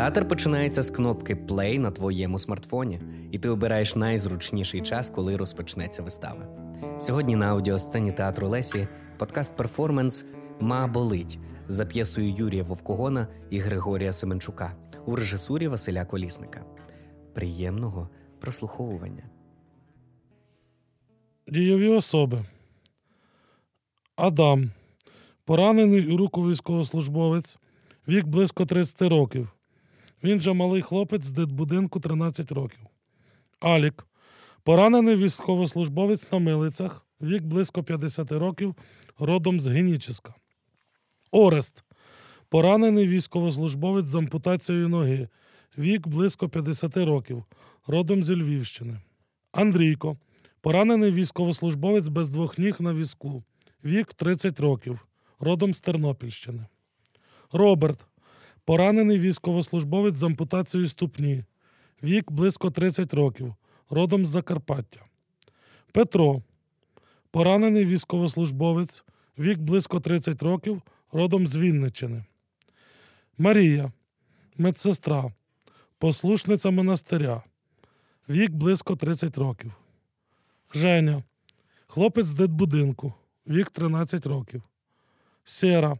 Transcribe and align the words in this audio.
Театр 0.00 0.28
починається 0.28 0.82
з 0.82 0.90
кнопки 0.90 1.34
Play 1.34 1.78
на 1.78 1.90
твоєму 1.90 2.38
смартфоні, 2.38 3.00
і 3.30 3.38
ти 3.38 3.48
обираєш 3.48 3.96
найзручніший 3.96 4.80
час, 4.80 5.10
коли 5.10 5.36
розпочнеться 5.36 6.02
вистава. 6.02 6.46
Сьогодні 6.98 7.36
на 7.36 7.46
аудіосцені 7.46 8.12
театру 8.12 8.48
Лесі 8.48 8.88
подкаст 9.18 9.56
перформанс 9.56 10.24
Ма 10.60 10.86
болить 10.86 11.38
за 11.68 11.86
п'єсою 11.86 12.34
Юрія 12.38 12.62
Вовкогона 12.62 13.28
і 13.50 13.58
Григорія 13.58 14.12
Семенчука 14.12 14.72
у 15.06 15.16
режисурі 15.16 15.68
Василя 15.68 16.04
Колісника. 16.04 16.64
Приємного 17.34 18.08
прослуховування. 18.40 19.24
Дієві 21.48 21.88
особи. 21.88 22.44
Адам. 24.16 24.70
Поранений 25.44 26.12
у 26.12 26.16
руку 26.16 26.48
військовослужбовець. 26.48 27.56
Вік 28.08 28.26
близько 28.26 28.66
30 28.66 29.02
років. 29.02 29.48
Він 30.24 30.40
же 30.40 30.52
малий 30.52 30.82
хлопець 30.82 31.24
з 31.24 31.30
дитбудинку 31.30 32.00
13 32.00 32.52
років. 32.52 32.80
Алік. 33.60 34.06
Поранений 34.62 35.16
військовослужбовець 35.16 36.32
на 36.32 36.38
милицях. 36.38 37.06
Вік 37.20 37.42
близько 37.42 37.82
50 37.82 38.32
років, 38.32 38.74
родом 39.18 39.60
з 39.60 39.68
Геніческа. 39.68 40.34
Орест. 41.30 41.84
Поранений 42.48 43.08
військовослужбовець 43.08 44.06
з 44.06 44.14
ампутацією 44.14 44.88
ноги. 44.88 45.28
Вік 45.78 46.08
близько 46.08 46.48
50 46.48 46.96
років, 46.96 47.44
родом 47.86 48.24
зі 48.24 48.34
Львівщини. 48.34 49.00
Андрійко. 49.52 50.16
Поранений 50.60 51.12
військовослужбовець 51.12 52.08
без 52.08 52.28
двох 52.28 52.58
ніг 52.58 52.76
на 52.80 52.94
візку. 52.94 53.42
Вік 53.84 54.14
30 54.14 54.60
років, 54.60 55.06
родом 55.38 55.74
з 55.74 55.80
Тернопільщини. 55.80 56.66
Роберт. 57.52 58.06
Поранений 58.70 59.18
військовослужбовець 59.18 60.16
з 60.16 60.22
ампутацією 60.22 60.88
ступні. 60.88 61.44
Вік 62.02 62.30
близько 62.32 62.70
30 62.70 63.14
років, 63.14 63.54
родом 63.88 64.26
з 64.26 64.28
Закарпаття. 64.28 65.00
Петро. 65.92 66.42
Поранений 67.30 67.84
військовослужбовець. 67.84 69.04
Вік 69.38 69.58
близько 69.58 70.00
30 70.00 70.42
років, 70.42 70.82
родом 71.12 71.46
з 71.46 71.56
Вінниччини. 71.56 72.24
Марія. 73.38 73.92
Медсестра. 74.56 75.32
Послушниця 75.98 76.70
монастиря. 76.70 77.42
Вік 78.28 78.50
близько 78.50 78.96
30 78.96 79.38
років. 79.38 79.72
Женя. 80.74 81.22
Хлопець 81.86 82.26
з 82.26 82.34
дитбудинку. 82.34 83.12
Вік 83.46 83.70
13 83.70 84.26
років. 84.26 84.62
Сера. 85.44 85.98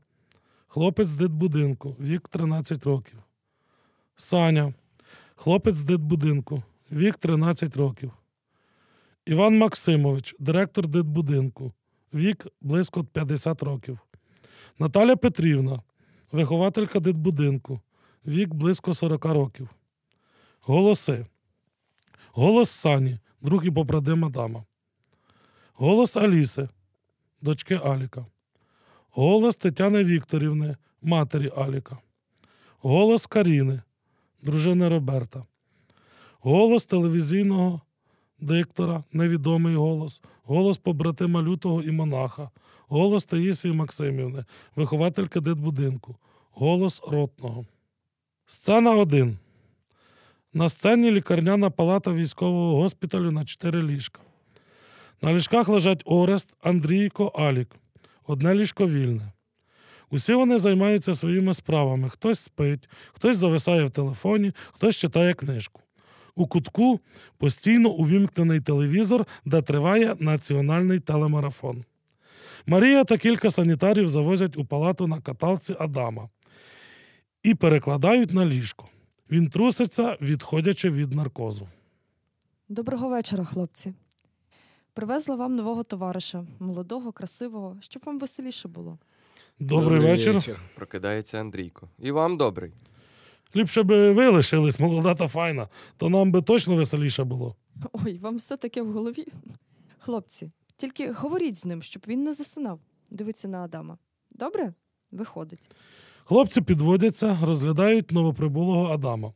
Хлопець 0.73 1.09
з 1.09 1.17
дитбудинку. 1.17 1.97
Вік 2.01 2.29
13 2.29 2.87
років. 2.87 3.19
Саня. 4.17 4.75
Хлопець 5.35 5.77
з 5.77 5.85
дитбудинку. 5.85 6.63
Вік 6.93 7.17
13 7.17 7.77
років. 7.77 8.13
Іван 9.25 9.59
Максимович, 9.59 10.37
директор 10.39 10.87
дитбудинку. 10.87 11.73
Вік 12.15 12.47
близько 12.61 13.05
50 13.05 13.63
років. 13.63 13.99
Наталя 14.79 15.17
Петрівна, 15.17 15.83
вихователька 16.33 17.01
дитбудинку. 17.01 17.81
Вік 18.27 18.55
близько 18.55 18.95
40 18.95 19.25
років. 19.25 19.69
Голоси. 20.61 21.27
Голос 22.33 22.71
Сані, 22.71 23.19
друг 23.41 23.67
і 23.67 23.71
побратима 23.71 24.29
дама. 24.29 24.65
Голос 25.75 26.17
Аліси, 26.17 26.69
дочки 27.41 27.75
Аліка. 27.75 28.27
Голос 29.13 29.57
Тетяни 29.57 30.05
Вікторівни, 30.05 30.77
матері 31.03 31.53
Аліка. 31.57 31.99
Голос 32.79 33.27
Каріни, 33.27 33.83
дружини 34.43 34.89
Роберта. 34.89 35.45
Голос 36.41 36.87
телевізійного 36.87 37.81
диктора, 38.41 39.05
невідомий 39.13 39.75
голос, 39.75 40.23
голос 40.43 40.79
побратима 40.79 41.43
Лютого 41.43 41.83
і 41.83 41.91
монаха, 41.91 42.51
голос 42.89 43.25
Таїсії 43.25 43.75
Максимівни, 43.75 44.45
виховательки 44.77 45.41
дитбудинку, 45.41 46.17
голос 46.51 47.03
ротного. 47.09 47.67
Сцена 48.47 48.95
1. 48.95 49.39
На 50.53 50.69
сцені 50.69 51.11
лікарняна 51.11 51.71
палата 51.71 52.13
військового 52.13 52.83
госпіталю 52.83 53.31
на 53.31 53.45
4 53.45 53.83
ліжка. 53.83 54.21
На 55.23 55.33
ліжках 55.33 55.69
лежать 55.69 56.03
Орест, 56.05 56.55
Андрійко, 56.61 57.27
Алік. 57.27 57.80
Одне 58.31 58.55
ліжко 58.55 58.89
вільне. 58.89 59.33
Усі 60.11 60.35
вони 60.35 60.59
займаються 60.59 61.15
своїми 61.15 61.55
справами. 61.55 62.09
Хтось 62.09 62.41
спить, 62.41 62.89
хтось 63.13 63.37
зависає 63.37 63.85
в 63.85 63.91
телефоні, 63.91 64.53
хтось 64.73 64.97
читає 64.97 65.35
книжку. 65.35 65.81
У 66.35 66.47
кутку 66.47 67.01
постійно 67.39 67.91
увімкнений 67.91 68.61
телевізор, 68.61 69.27
де 69.45 69.63
триває 69.63 70.17
національний 70.19 71.01
телемарафон. 71.01 71.85
Марія 72.67 73.05
та 73.05 73.19
кілька 73.19 73.51
санітарів 73.51 74.09
завозять 74.09 74.57
у 74.57 74.65
палату 74.65 75.07
на 75.07 75.21
каталці 75.21 75.77
Адама 75.79 76.29
і 77.43 77.55
перекладають 77.55 78.33
на 78.33 78.47
ліжко. 78.47 78.89
Він 79.31 79.49
труситься, 79.49 80.17
відходячи 80.21 80.91
від 80.91 81.13
наркозу. 81.13 81.69
Доброго 82.69 83.09
вечора, 83.09 83.45
хлопці. 83.45 83.93
Привезла 85.01 85.37
вам 85.37 85.57
нового 85.57 85.83
товариша, 85.83 86.47
молодого, 86.59 87.13
красивого, 87.13 87.77
щоб 87.81 88.03
вам 88.07 88.19
веселіше 88.19 88.69
було. 88.69 88.99
Добрий, 89.59 90.01
вечір. 90.01 90.61
Прокидається 90.75 91.41
Андрійко. 91.41 91.89
І 91.99 92.11
вам 92.11 92.37
добрий. 92.37 92.73
Ліпше 93.57 93.83
би 93.83 94.13
ви 94.13 94.29
лишились, 94.29 94.81
молода 94.81 95.15
та 95.15 95.29
файна, 95.29 95.69
то 95.97 96.09
нам 96.09 96.33
би 96.33 96.43
точно 96.43 96.77
веселіше 96.77 97.25
було. 97.25 97.57
Ой, 97.93 98.19
вам 98.19 98.37
все 98.37 98.57
таке 98.57 98.83
в 98.83 98.93
голові. 98.93 99.27
Хлопці, 99.99 100.51
тільки 100.77 101.13
говоріть 101.13 101.57
з 101.57 101.65
ним, 101.65 101.83
щоб 101.83 102.03
він 102.09 102.25
не 102.25 102.33
засинав. 102.33 102.81
Дивиться 103.11 103.49
на 103.49 103.59
Адама. 103.59 103.99
Добре? 104.31 104.73
Виходить. 105.13 105.71
Хлопці 106.25 106.61
підводяться, 106.61 107.39
розглядають 107.43 108.11
новоприбулого 108.11 108.87
Адама. 108.87 109.33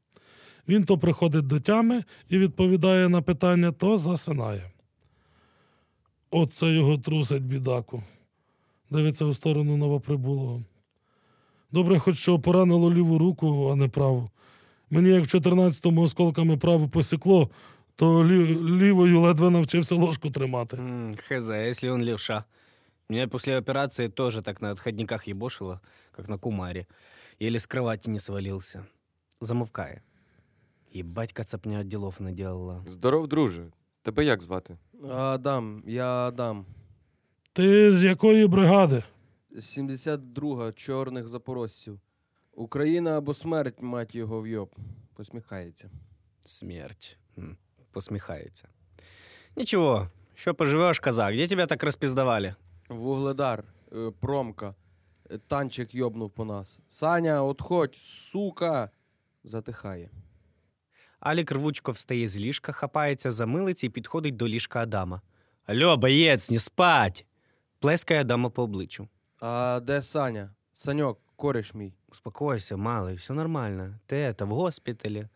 Він 0.69 0.85
то 0.85 0.99
приходить 0.99 1.47
до 1.47 1.61
тями 1.61 2.05
і 2.29 2.39
відповідає 2.39 3.09
на 3.09 3.23
питання, 3.23 3.73
то 3.73 3.99
засинає. 3.99 4.71
Оце 6.37 6.67
його 6.67 6.99
трусить, 6.99 7.43
бідаку. 7.43 8.03
Дивиться 8.91 9.25
у 9.25 9.35
сторону 9.35 9.77
новоприбулого. 9.77 10.63
Добре, 11.73 11.99
хоч 11.99 12.19
що 12.19 12.39
поранило 12.39 12.93
ліву 12.93 13.19
руку, 13.19 13.69
а 13.73 13.77
не 13.77 13.89
праву. 13.89 14.31
Мені, 14.91 15.09
як 15.11 15.25
в 15.25 15.37
14-му 15.37 16.03
осколками 16.03 16.57
праву 16.57 16.89
посікло, 16.89 17.51
то 17.95 18.25
лі- 18.25 18.79
лівою 18.79 19.21
ледве 19.21 19.51
навчився 19.51 19.95
ложку 19.95 20.31
тримати. 20.31 20.77
Хз, 21.29 21.49
если 21.51 21.89
он 21.91 22.03
левша. 22.05 22.45
Меня 23.09 23.29
после 23.29 23.59
операции 23.59 24.09
тоже 24.09 24.43
так 24.43 24.63
на 24.63 24.71
отходниках 24.73 25.29
ебошило, 25.29 25.81
как 26.13 26.29
на 26.29 26.39
кумаре. 26.39 26.87
Еле 27.43 27.57
с 27.59 27.67
кровати 27.67 28.11
не 28.11 28.19
свалился. 28.19 28.85
Замовкає. 29.41 30.03
Ебать, 30.97 31.33
кацапня 31.33 31.81
отделов 31.81 32.15
наделала. 32.21 32.83
Здоров, 32.87 33.29
друже. 33.29 33.67
Тебе 34.03 34.25
як 34.25 34.43
звати? 34.43 34.77
Адам, 35.03 35.83
я 35.87 36.07
Адам. 36.29 36.67
Ти 37.53 37.93
з 37.93 38.03
якої 38.05 38.47
бригади? 38.47 39.03
72 39.61 40.73
чорних 40.73 41.29
запорожців. 41.29 42.01
Україна 42.53 43.19
або 43.19 43.35
смерть, 43.35 43.83
мать 43.83 44.15
його 44.15 44.41
вйоб. 44.41 44.75
Посміхається. 45.15 45.91
Смерть. 46.45 47.19
М, 47.39 47.57
Посміхається. 47.93 48.69
Нічого, 49.57 50.09
що 50.35 50.55
поживеш, 50.55 50.99
казак, 51.01 51.37
де 51.37 51.47
тебе 51.47 51.67
так 51.67 51.83
розпіздавали? 51.83 52.55
Вугледар, 52.89 53.65
е, 53.93 54.11
промка. 54.21 54.75
е, 55.31 55.39
Танчик 55.39 55.95
йобнув 55.95 56.31
по 56.31 56.45
нас. 56.45 56.81
Саня, 56.89 57.43
отходь, 57.43 57.95
сука. 57.97 58.91
Затихає. 59.45 60.11
Алік 61.25 61.53
рвучко 61.53 61.93
встає 61.93 62.29
з 62.29 62.39
ліжка, 62.39 62.73
хапається 62.73 63.31
за 63.31 63.47
милиці 63.47 63.87
і 63.87 63.91
підходить 63.91 64.37
до 64.37 64.49
ліжка 64.49 64.81
Адама. 64.81 65.21
Алло, 65.67 65.97
боєць, 65.97 66.51
не 66.51 66.59
спать! 66.59 67.27
Плескає 67.79 68.21
Адама 68.21 68.51
по 68.51 68.63
обличчю. 68.63 69.09
А 69.41 69.81
де 69.83 70.03
Саня? 70.03 70.51
Саньок, 70.73 71.21
кореш 71.37 71.75
мій. 71.75 71.93
Успокойся, 72.13 72.77
малий, 72.77 73.15
все 73.17 73.33
нормально. 73.35 73.95
Ти 74.07 74.17
это, 74.17 74.45
в 74.45 74.49
госпіталі. 74.49 75.29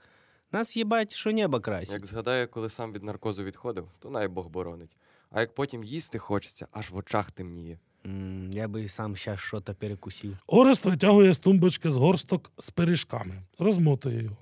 Нас 0.52 0.76
їбать, 0.76 1.12
що 1.14 1.32
небо 1.32 1.60
красить. 1.60 1.92
Як 1.92 2.06
згадаю, 2.06 2.48
коли 2.48 2.70
сам 2.70 2.92
від 2.92 3.02
наркозу 3.02 3.44
відходив, 3.44 3.88
то 3.98 4.10
най 4.10 4.28
Бог 4.28 4.48
боронить. 4.48 4.96
А 5.30 5.40
як 5.40 5.54
потім 5.54 5.84
їсти 5.84 6.18
хочеться, 6.18 6.66
аж 6.72 6.90
в 6.90 6.96
очах 6.96 7.30
темніє. 7.30 7.78
М, 8.06 8.50
Я 8.52 8.68
би 8.68 8.82
і 8.82 8.88
сам 8.88 9.16
щас 9.16 9.40
що-то 9.40 9.74
перекусив. 9.74 10.36
Орест 10.46 10.84
витягує 10.84 11.34
з 11.34 11.38
тумбочки 11.38 11.90
з 11.90 11.96
горсток 11.96 12.50
з 12.58 12.70
пиріжками, 12.70 13.42
розмотує 13.58 14.22
його. 14.22 14.36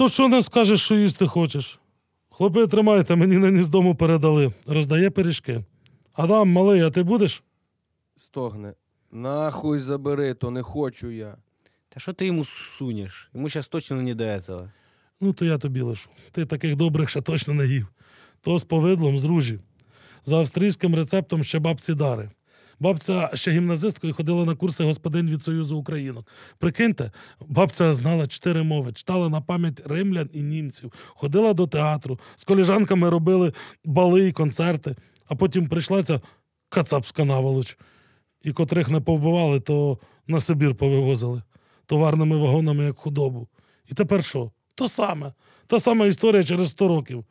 То 0.00 0.08
що 0.08 0.28
не 0.28 0.42
скажеш, 0.42 0.80
що 0.80 0.94
їсти 0.94 1.26
хочеш? 1.26 1.80
Хлопи, 2.30 2.66
тримайте, 2.66 3.16
мені 3.16 3.38
нині 3.38 3.62
з 3.62 3.68
дому 3.68 3.94
передали. 3.94 4.52
Роздає 4.66 5.10
пиріжки. 5.10 5.64
Адам, 6.12 6.48
малий, 6.48 6.80
а 6.80 6.90
ти 6.90 7.02
будеш? 7.02 7.42
Стогне. 8.16 8.74
Нахуй 9.12 9.78
забери, 9.78 10.34
то 10.34 10.50
не 10.50 10.62
хочу 10.62 11.10
я. 11.10 11.36
Та 11.88 12.00
що 12.00 12.12
ти 12.12 12.26
йому 12.26 12.44
сунеш? 12.44 13.30
Йому 13.34 13.48
зараз 13.48 13.68
точно 13.68 14.02
не 14.02 14.14
до 14.14 14.24
этого. 14.24 14.70
Ну, 15.20 15.32
то 15.32 15.44
я 15.44 15.58
тобі 15.58 15.80
лишу. 15.80 16.10
Ти 16.32 16.46
таких 16.46 16.76
добрих 16.76 17.10
ще 17.10 17.20
точно 17.20 17.54
не 17.54 17.66
їв. 17.66 17.86
То 18.40 18.58
з 18.58 18.64
повидлом 18.64 19.18
з 19.18 19.24
ружі. 19.24 19.58
За 20.24 20.36
австрійським 20.36 20.94
рецептом 20.94 21.44
ще 21.44 21.58
бабці 21.58 21.94
дари. 21.94 22.30
Бабця 22.80 23.30
ще 23.34 23.50
гімназисткою 23.50 24.14
ходила 24.14 24.44
на 24.44 24.54
курси 24.54 24.84
господин 24.84 25.28
від 25.28 25.44
Союзу 25.44 25.76
Українок. 25.76 26.26
Прикиньте, 26.58 27.12
бабця 27.40 27.94
знала 27.94 28.26
чотири 28.26 28.62
мови, 28.62 28.92
читала 28.92 29.28
на 29.28 29.40
пам'ять 29.40 29.82
римлян 29.84 30.30
і 30.32 30.42
німців, 30.42 30.92
ходила 31.08 31.52
до 31.52 31.66
театру, 31.66 32.18
з 32.36 32.44
коліжанками 32.44 33.10
робили 33.10 33.52
бали 33.84 34.28
і 34.28 34.32
концерти, 34.32 34.96
а 35.28 35.34
потім 35.34 35.68
прийшла 35.68 36.02
ця 36.02 36.20
кацапська 36.68 37.24
наволоч. 37.24 37.78
І 38.42 38.52
котрих 38.52 38.88
не 38.88 39.00
повбивали, 39.00 39.60
то 39.60 39.98
на 40.26 40.40
Сибір 40.40 40.74
повивозили 40.74 41.42
товарними 41.86 42.36
вагонами, 42.36 42.84
як 42.84 42.98
худобу. 42.98 43.48
І 43.90 43.94
тепер 43.94 44.24
що? 44.24 44.50
То 44.74 44.88
саме. 44.88 45.32
Та 45.66 45.80
сама 45.80 46.06
історія 46.06 46.44
через 46.44 46.70
100 46.70 46.88
років. 46.88 47.24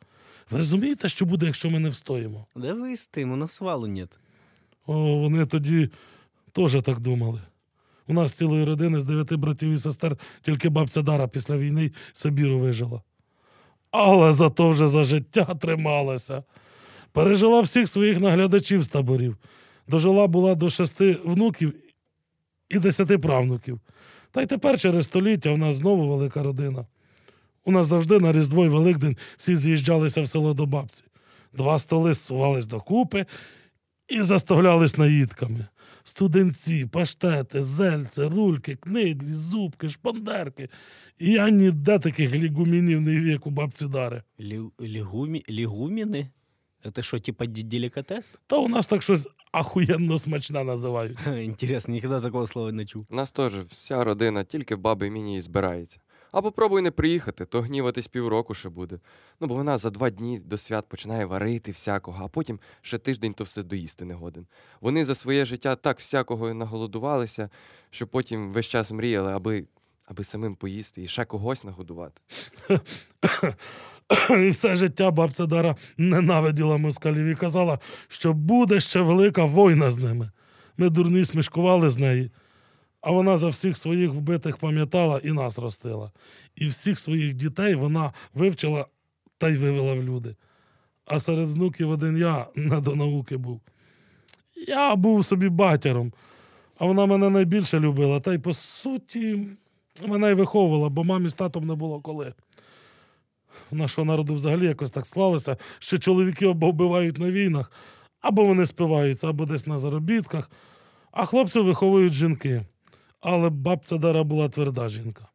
Ви 0.50 0.58
розумієте, 0.58 1.08
що 1.08 1.26
буде, 1.26 1.46
якщо 1.46 1.70
ми 1.70 1.78
не 1.78 1.88
встоїмо? 1.88 2.46
Да 2.56 2.74
ви 2.74 2.96
з 2.96 3.06
тим, 3.06 3.32
у 3.32 3.36
нас 3.36 3.52
свалу 3.52 3.86
нет. 3.86 4.18
Вони 4.94 5.46
тоді 5.46 5.88
теж 6.52 6.82
так 6.82 7.00
думали. 7.00 7.40
У 8.06 8.12
нас 8.12 8.32
цілої 8.32 8.64
родини 8.64 9.00
з 9.00 9.04
дев'яти 9.04 9.36
братів 9.36 9.70
і 9.70 9.78
сестер 9.78 10.16
тільки 10.42 10.68
бабця 10.68 11.02
Дара 11.02 11.28
після 11.28 11.56
війни 11.56 11.90
Сибіру 12.12 12.58
вижила. 12.58 13.02
Але 13.90 14.32
зато 14.32 14.70
вже 14.70 14.88
за 14.88 15.04
життя 15.04 15.44
трималася. 15.44 16.42
Пережила 17.12 17.60
всіх 17.60 17.88
своїх 17.88 18.20
наглядачів 18.20 18.82
з 18.82 18.88
таборів. 18.88 19.36
Дожила 19.88 20.26
була 20.26 20.54
до 20.54 20.70
шести 20.70 21.18
внуків 21.24 21.74
і 22.68 22.78
десяти 22.78 23.18
правнуків. 23.18 23.80
Та 24.30 24.42
й 24.42 24.46
тепер 24.46 24.80
через 24.80 25.06
століття 25.06 25.52
в 25.52 25.58
нас 25.58 25.76
знову 25.76 26.08
велика 26.08 26.42
родина. 26.42 26.86
У 27.64 27.72
нас 27.72 27.86
завжди 27.86 28.18
на 28.18 28.32
Різдво 28.32 28.64
й 28.64 28.68
Великдень 28.68 29.16
всі 29.36 29.56
з'їжджалися 29.56 30.22
в 30.22 30.28
село 30.28 30.54
до 30.54 30.66
бабці. 30.66 31.04
Два 31.52 31.78
столи 31.78 32.14
зсувались 32.14 32.66
докупи 32.66 33.26
і 34.10 34.22
заставлялись 34.22 34.98
наїдками. 34.98 35.66
Студенці, 36.04 36.86
паштети, 36.86 37.62
зельце, 37.62 38.28
рульки, 38.28 38.76
книдлі, 38.76 39.34
зубки, 39.34 39.88
шпандерки. 39.88 40.68
І 41.18 41.30
я 41.30 41.50
ніде 41.50 41.98
таких 41.98 42.34
лігумінів 42.34 43.00
не 43.00 43.20
вік 43.20 43.46
у 43.46 43.50
бабці 43.50 43.86
Дари. 43.86 44.22
Лі- 44.40 44.70
лігумі... 44.80 45.44
Лігуміни? 45.50 46.30
Это 46.84 47.02
що, 47.02 47.20
типа 47.20 47.46
делікатес? 47.46 48.38
Та 48.46 48.56
у 48.56 48.68
нас 48.68 48.86
так 48.86 49.02
щось 49.02 49.28
ахуєнно 49.52 50.18
смачне 50.18 50.64
називають. 50.64 51.18
Інтересно, 51.40 51.94
ніколи 51.94 52.20
такого 52.20 52.46
слова 52.46 52.72
не 52.72 52.84
чув. 52.84 53.06
У 53.10 53.14
нас 53.14 53.32
теж 53.32 53.52
вся 53.58 54.04
родина 54.04 54.44
тільки 54.44 54.76
баби 54.76 55.10
міні 55.10 55.36
і 55.36 55.40
збирається. 55.40 55.98
А 56.32 56.42
попробуй 56.42 56.82
не 56.82 56.90
приїхати, 56.90 57.44
то 57.44 57.60
гніватись 57.60 58.08
півроку 58.08 58.54
ще 58.54 58.68
буде. 58.68 58.98
Ну, 59.40 59.46
бо 59.46 59.54
вона 59.54 59.78
за 59.78 59.90
два 59.90 60.10
дні 60.10 60.38
до 60.38 60.58
свят 60.58 60.88
починає 60.88 61.24
варити 61.24 61.72
всякого, 61.72 62.24
а 62.24 62.28
потім 62.28 62.60
ще 62.82 62.98
тиждень 62.98 63.34
то 63.34 63.44
все 63.44 63.62
доїсти 63.62 64.04
не 64.04 64.14
годен. 64.14 64.46
Вони 64.80 65.04
за 65.04 65.14
своє 65.14 65.44
життя 65.44 65.76
так 65.76 65.98
всякого 65.98 66.54
наголодувалися, 66.54 67.50
що 67.90 68.06
потім 68.06 68.52
весь 68.52 68.66
час 68.66 68.92
мріяли, 68.92 69.32
аби, 69.32 69.64
аби 70.04 70.24
самим 70.24 70.54
поїсти 70.54 71.02
і 71.02 71.08
ще 71.08 71.24
когось 71.24 71.64
нагодувати. 71.64 72.22
І 74.30 74.48
все 74.48 74.76
життя 74.76 75.10
бабця 75.10 75.46
Дара 75.46 75.76
ненавиділа 75.96 76.76
москалів 76.76 77.26
і 77.26 77.34
казала, 77.34 77.78
що 78.08 78.32
буде 78.32 78.80
ще 78.80 79.00
велика 79.00 79.44
війна 79.44 79.90
з 79.90 79.98
ними. 79.98 80.30
Ми 80.76 80.90
дурні 80.90 81.24
смішкували 81.24 81.90
з 81.90 81.96
неї. 81.96 82.30
А 83.00 83.10
вона 83.10 83.36
за 83.36 83.48
всіх 83.48 83.76
своїх 83.76 84.10
вбитих 84.10 84.56
пам'ятала 84.56 85.20
і 85.24 85.32
нас 85.32 85.58
ростила. 85.58 86.12
І 86.56 86.68
всіх 86.68 87.00
своїх 87.00 87.34
дітей 87.34 87.74
вона 87.74 88.12
вивчила 88.34 88.86
та 89.38 89.48
й 89.48 89.56
вивела 89.56 89.94
в 89.94 90.02
люди. 90.02 90.36
А 91.04 91.20
серед 91.20 91.48
внуків 91.48 91.90
один 91.90 92.16
я 92.16 92.46
не 92.54 92.80
до 92.80 92.96
науки 92.96 93.36
був. 93.36 93.60
Я 94.66 94.96
був 94.96 95.24
собі 95.24 95.48
батяром, 95.48 96.12
а 96.78 96.86
вона 96.86 97.06
мене 97.06 97.30
найбільше 97.30 97.80
любила, 97.80 98.20
та 98.20 98.34
й 98.34 98.38
по 98.38 98.52
суті 98.52 99.48
мене 100.06 100.30
й 100.30 100.34
виховувала, 100.34 100.88
бо 100.88 101.04
мамі 101.04 101.28
з 101.28 101.34
татом 101.34 101.66
не 101.66 101.74
було 101.74 102.00
коли. 102.00 102.34
Нашого 103.70 104.04
народу 104.04 104.34
взагалі 104.34 104.66
якось 104.66 104.90
так 104.90 105.06
склалося, 105.06 105.56
що 105.78 105.98
чоловіки 105.98 106.46
або 106.46 106.70
вбивають 106.70 107.18
на 107.18 107.30
війнах, 107.30 107.72
або 108.20 108.44
вони 108.44 108.66
спиваються, 108.66 109.28
або 109.28 109.46
десь 109.46 109.66
на 109.66 109.78
заробітках, 109.78 110.50
а 111.12 111.24
хлопців 111.24 111.64
виховують 111.64 112.12
жінки. 112.12 112.64
Але 113.20 113.50
бабця 113.50 113.96
Дара 113.96 114.22
була 114.22 114.48
тверда 114.48 114.88
жінка. 114.88 115.28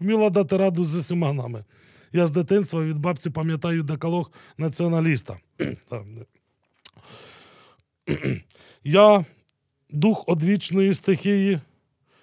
Вміла 0.00 0.30
дати 0.30 0.56
раду 0.56 0.84
з 0.84 0.94
усіма 0.94 1.32
нами. 1.32 1.64
Я 2.12 2.26
з 2.26 2.30
дитинства 2.30 2.84
від 2.84 2.98
бабці 2.98 3.30
пам'ятаю 3.30 3.82
декалог 3.82 4.30
націоналіста. 4.58 5.38
Я, 8.84 9.24
дух 9.90 10.24
одвічної 10.26 10.94
стихії, 10.94 11.60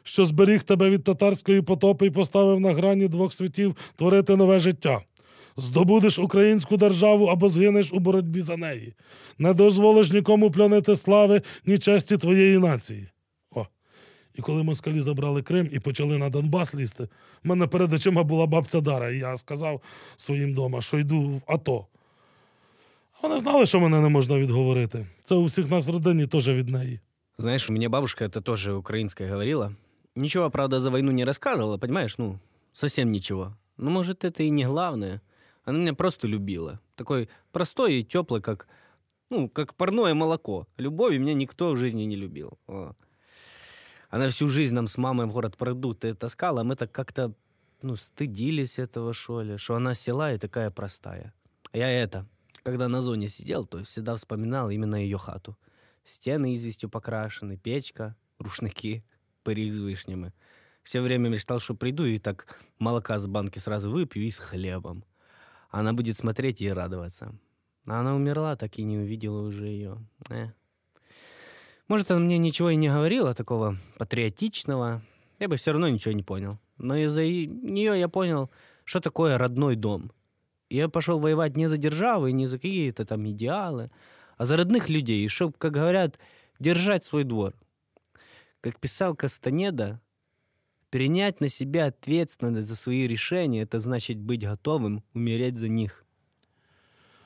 що 0.03 0.25
зберіг 0.25 0.63
тебе 0.63 0.89
від 0.89 1.03
татарської 1.03 1.61
потопи 1.61 2.05
і 2.05 2.11
поставив 2.11 2.59
на 2.59 2.73
грані 2.73 3.07
двох 3.07 3.33
світів 3.33 3.75
творити 3.95 4.35
нове 4.35 4.59
життя. 4.59 5.01
Здобудеш 5.57 6.19
українську 6.19 6.77
державу 6.77 7.25
або 7.25 7.49
згинеш 7.49 7.93
у 7.93 7.99
боротьбі 7.99 8.41
за 8.41 8.57
неї. 8.57 8.93
Не 9.37 9.53
дозволиш 9.53 10.11
нікому 10.11 10.51
плянити 10.51 10.95
слави 10.95 11.41
ні 11.65 11.77
честі 11.77 12.17
твоєї 12.17 12.59
нації. 12.59 13.07
О. 14.36 14.36
І 14.36 14.42
коли 14.42 14.62
москалі 14.62 15.00
забрали 15.00 15.42
Крим 15.42 15.68
і 15.72 15.80
почали 15.80 16.18
на 16.18 16.30
Донбас 16.30 16.74
лізти, 16.74 17.04
в 17.44 17.48
мене 17.48 17.66
перед 17.66 17.92
очима 17.92 18.22
була 18.22 18.46
бабця 18.46 18.80
Дара, 18.80 19.10
і 19.10 19.18
я 19.18 19.36
сказав 19.36 19.82
своїм 20.16 20.54
дома, 20.54 20.82
що 20.82 20.98
йду 20.98 21.20
в 21.20 21.42
АТО. 21.46 21.86
А 23.12 23.28
Вони 23.28 23.40
знали, 23.40 23.66
що 23.66 23.80
мене 23.80 24.00
не 24.00 24.08
можна 24.08 24.38
відговорити. 24.38 25.06
Це 25.24 25.34
у 25.34 25.44
всіх 25.44 25.70
нас 25.70 25.86
в 25.86 25.90
родині 25.90 26.26
теж 26.26 26.48
від 26.48 26.68
неї. 26.68 27.00
Знаешь, 27.38 27.70
у 27.70 27.72
меня 27.72 27.88
бабушка 27.88 28.24
это 28.24 28.40
тоже 28.40 28.72
украинская 28.72 29.30
говорила. 29.30 29.72
Ничего, 30.14 30.50
правда, 30.50 30.80
за 30.80 30.90
войну 30.90 31.12
не 31.12 31.24
рассказывала, 31.24 31.78
понимаешь? 31.78 32.18
Ну, 32.18 32.38
совсем 32.72 33.10
ничего. 33.10 33.52
Ну, 33.78 33.90
может, 33.90 34.24
это 34.24 34.42
и 34.42 34.50
не 34.50 34.66
главное. 34.66 35.20
Она 35.64 35.78
меня 35.78 35.94
просто 35.94 36.28
любила. 36.28 36.78
Такой 36.94 37.28
простой 37.52 37.94
и 37.94 38.04
теплый, 38.04 38.42
как, 38.42 38.68
ну, 39.30 39.48
как 39.48 39.74
парное 39.74 40.14
молоко. 40.14 40.66
Любовью 40.78 41.20
меня 41.20 41.34
никто 41.34 41.72
в 41.72 41.76
жизни 41.76 42.06
не 42.06 42.16
любил. 42.16 42.58
О. 42.68 42.92
Она 44.09 44.29
всю 44.29 44.47
жизнь 44.47 44.73
нам 44.73 44.87
с 44.87 44.97
мамой 44.97 45.27
в 45.27 45.33
город 45.33 45.57
продукты 45.57 46.13
таскала, 46.13 46.61
а 46.61 46.63
мы 46.63 46.75
так 46.75 46.91
как-то, 46.91 47.33
ну, 47.81 47.95
стыдились 47.95 48.79
этого, 48.79 49.13
что 49.13 49.41
ли, 49.41 49.57
что 49.57 49.75
она 49.75 49.93
села 49.93 50.33
и 50.33 50.37
такая 50.37 50.71
простая. 50.71 51.33
А 51.71 51.77
я 51.77 51.89
это, 51.89 52.25
когда 52.63 52.87
на 52.87 53.01
зоне 53.01 53.27
сидел, 53.27 53.65
то 53.65 53.83
всегда 53.83 54.15
вспоминал 54.15 54.69
именно 54.69 54.95
ее 54.95 55.17
хату. 55.17 55.57
Стены 56.05 56.55
известью 56.55 56.89
покрашены, 56.89 57.57
печка, 57.57 58.15
рушники, 58.39 59.03
пырик 59.43 59.73
с 59.73 59.77
вишнями. 59.77 60.33
Все 60.83 61.01
время 61.01 61.27
мечтал, 61.27 61.59
что 61.59 61.75
приду 61.75 62.05
и 62.05 62.17
так 62.17 62.59
молока 62.79 63.19
с 63.19 63.27
банки 63.27 63.59
сразу 63.59 63.91
выпью 63.91 64.23
и 64.23 64.31
с 64.31 64.37
хлебом. 64.37 65.03
Она 65.69 65.91
будет 65.91 66.15
смотреть 66.15 66.61
и 66.61 66.71
радоваться. 66.71 67.35
А 67.87 67.99
она 67.99 68.15
умерла, 68.15 68.55
так 68.55 68.77
и 68.77 68.83
не 68.83 68.97
увидела 68.97 69.41
уже 69.41 69.65
ее. 69.65 69.97
Э. 70.29 70.51
Может, 71.87 72.11
она 72.11 72.19
мне 72.19 72.37
ничего 72.37 72.69
и 72.69 72.75
не 72.75 72.89
говорила 72.89 73.33
такого 73.33 73.77
патриотичного. 73.97 75.01
Я 75.39 75.47
бы 75.47 75.55
все 75.55 75.71
равно 75.71 75.87
ничего 75.87 76.13
не 76.13 76.23
понял. 76.23 76.59
Но 76.77 76.95
из-за 76.97 77.23
нее 77.23 77.99
я 77.99 78.09
понял, 78.09 78.49
что 78.83 78.99
такое 78.99 79.37
родной 79.37 79.75
дом. 79.75 80.11
Я 80.69 80.89
пошел 80.89 81.19
воевать 81.19 81.55
не 81.55 81.67
за 81.67 81.77
державу 81.77 82.27
и 82.27 82.33
не 82.33 82.47
за 82.47 82.57
какие-то 82.57 83.05
там 83.05 83.25
идеалы, 83.29 83.89
а 84.37 84.45
за 84.45 84.57
родных 84.57 84.89
людей, 84.89 85.25
и 85.25 85.29
чтоб, 85.29 85.57
как 85.57 85.71
говорят, 85.71 86.19
держать 86.59 87.05
свой 87.05 87.23
двор. 87.23 87.53
Как 88.61 88.79
писал 88.79 89.15
Кастанеда, 89.15 90.01
перенять 90.89 91.39
на 91.41 91.47
себя 91.47 91.85
ответственность 91.85 92.67
за 92.67 92.75
свои 92.75 93.07
решения– 93.07 93.61
это 93.63 93.79
значит 93.79 94.17
быть 94.17 94.45
готовым 94.45 95.03
умереть 95.13 95.57
за 95.57 95.69
них. 95.69 96.03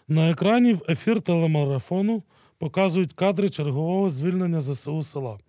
На 0.07 0.29
екрані 0.29 0.73
в 0.73 0.81
ефір 0.89 1.21
телемарафону 1.21 2.23
показують 2.61 3.13
кадри 3.13 3.49
чергового 3.49 4.09
звільнення 4.09 4.61
ЗСУ 4.61 5.03
села. 5.03 5.39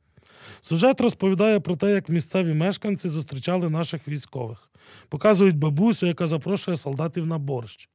Сюжет 0.61 1.01
розповідає 1.01 1.61
про 1.61 1.77
те, 1.77 1.91
як 1.91 2.09
місцеві 2.09 2.55
мешканці 2.55 3.09
зустрічали 3.09 3.71
наших 3.71 4.09
військових. 4.09 4.71
Показують 5.09 5.57
бабусю, 5.57 6.07
яка 6.07 6.27
запрошує 6.27 6.77
солдатів 6.77 7.27
на 7.27 7.39
борщ. 7.39 7.89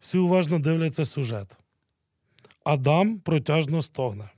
Всі 0.00 0.18
уважно 0.18 0.58
дивляться 0.58 1.04
сюжет. 1.04 1.56
Адам 2.64 3.20
протяжно 3.20 3.82
стогне. 3.82 4.30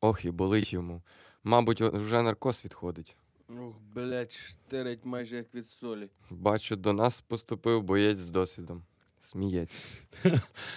Ох, 0.00 0.24
і 0.24 0.30
болить 0.30 0.72
йому. 0.72 1.02
Мабуть, 1.44 1.80
вже 1.80 2.22
наркоз 2.22 2.62
відходить. 2.64 3.16
Ух, 3.48 3.76
блядь, 3.94 4.32
штирить 4.32 5.04
майже 5.04 5.36
як 5.36 5.54
від 5.54 5.66
солі. 5.66 6.08
Бачу, 6.30 6.76
до 6.76 6.92
нас 6.92 7.20
поступив 7.20 7.82
боєць 7.82 8.18
з 8.18 8.30
досвідом. 8.30 8.82
Сміється. 9.22 9.82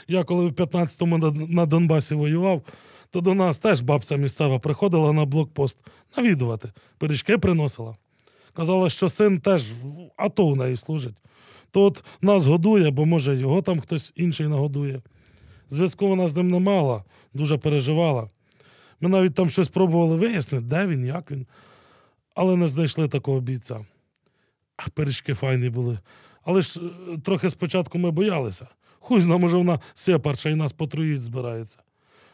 Я 0.08 0.24
коли 0.24 0.48
в 0.48 0.52
15-му 0.52 1.18
на, 1.48 1.66
Донбасі 1.66 2.16
воював, 2.16 2.62
то 3.10 3.22
до 3.22 3.34
нас 3.34 3.58
теж 3.58 3.82
бабця 3.82 4.16
місцева 4.16 4.60
приходила 4.60 5.14
на 5.14 5.25
блокпост 5.25 5.78
навідувати, 6.18 6.72
пиріжки 6.98 7.38
приносила. 7.38 7.96
Казала, 8.54 8.90
що 8.90 9.10
син 9.10 9.40
теж 9.40 9.72
в 9.72 10.12
АТО 10.18 10.46
у 10.46 10.56
неї 10.56 10.75
служить. 10.75 11.16
То 11.72 11.82
от 11.82 12.04
нас 12.22 12.46
годує, 12.46 12.92
бо 12.92 13.06
може 13.06 13.36
його 13.36 13.62
там 13.62 13.80
хтось 13.80 14.14
інший 14.16 14.48
нагодує. 14.48 15.02
Зв'язку 15.70 16.08
вона 16.08 16.28
з 16.28 16.36
ним 16.36 16.48
не 16.48 16.60
мала, 16.60 17.04
дуже 17.34 17.58
переживала. 17.58 18.30
Ми 19.02 19.10
навіть 19.10 19.34
там 19.34 19.50
щось 19.50 19.68
пробували 19.68 20.16
вияснити, 20.16 20.66
де 20.66 20.88
він, 20.88 21.06
як 21.06 21.32
він, 21.32 21.48
але 22.36 22.56
не 22.56 22.68
знайшли 22.68 23.08
такого 23.08 23.40
бійця. 23.40 23.86
А 24.78 24.90
пиріжки 24.94 25.34
файні 25.34 25.70
були. 25.70 26.00
Але 26.46 26.62
ж 26.62 26.80
е, 26.80 27.18
трохи 27.18 27.50
спочатку 27.50 27.98
ми 27.98 28.12
боялися. 28.12 28.68
Хуй 29.00 29.22
зна, 29.22 29.38
може, 29.38 29.58
вона 29.58 29.80
сепарша 29.94 30.50
і 30.50 30.56
нас 30.56 30.74
потруїть 30.74 31.22
збирається. 31.22 31.80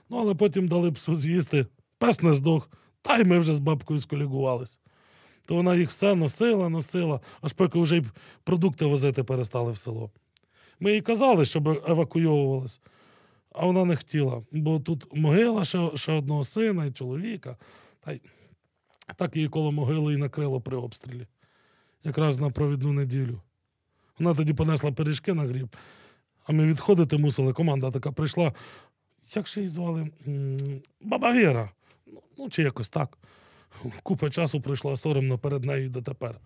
Ну, 0.09 0.17
але 0.17 0.35
потім 0.35 0.67
дали 0.67 0.91
псу 0.91 1.15
з'їсти, 1.15 1.65
пес 1.97 2.21
не 2.21 2.33
здох, 2.33 2.69
та 3.01 3.17
й 3.17 3.23
ми 3.23 3.39
вже 3.39 3.53
з 3.53 3.59
бабкою 3.59 3.99
сколігувались. 3.99 4.79
То 5.45 5.55
вона 5.55 5.75
їх 5.75 5.89
все 5.89 6.15
носила, 6.15 6.69
носила, 6.69 7.19
аж 7.41 7.53
поки 7.53 7.79
вже 7.79 7.97
й 7.97 8.03
продукти 8.43 8.85
возити 8.85 9.23
перестали 9.23 9.71
в 9.71 9.77
село. 9.77 10.11
Ми 10.79 10.93
їй 10.93 11.01
казали, 11.01 11.45
щоб 11.45 11.67
евакуйовувались, 11.67 12.81
а 13.51 13.65
вона 13.65 13.85
не 13.85 13.95
хотіла, 13.95 14.43
бо 14.51 14.79
тут 14.79 15.07
могила 15.13 15.65
ще, 15.65 15.91
ще 15.95 16.11
одного 16.11 16.43
сина 16.43 16.85
і 16.85 16.91
чоловіка. 16.91 17.57
Та 17.99 18.11
й 18.11 18.21
так 19.15 19.35
її 19.35 19.49
коло 19.49 19.71
могили 19.71 20.13
і 20.13 20.17
накрило 20.17 20.61
при 20.61 20.77
обстрілі. 20.77 21.27
Якраз 22.03 22.39
на 22.39 22.49
провідну 22.49 22.93
неділю. 22.93 23.41
Вона 24.21 24.35
тоді 24.35 24.53
понесла 24.53 24.91
пиріжки 24.91 25.33
на 25.33 25.43
гріб, 25.43 25.75
а 26.43 26.51
ми 26.51 26.65
відходити 26.65 27.17
мусили. 27.17 27.53
Команда 27.53 27.91
така 27.91 28.11
прийшла. 28.11 28.53
Як 29.35 29.47
ще 29.47 29.59
її 29.59 29.67
звали? 29.67 30.09
Баба 31.01 31.33
Віра. 31.33 31.71
Ну, 32.07 32.21
Ну, 32.37 32.49
чи 32.49 32.63
якось 32.63 32.89
так. 32.89 33.17
Купа 34.03 34.29
часу 34.29 34.61
пройшла 34.61 34.97
соромно 34.97 35.37
перед 35.37 35.63
нею 35.63 35.89
дотепер. 35.89 36.39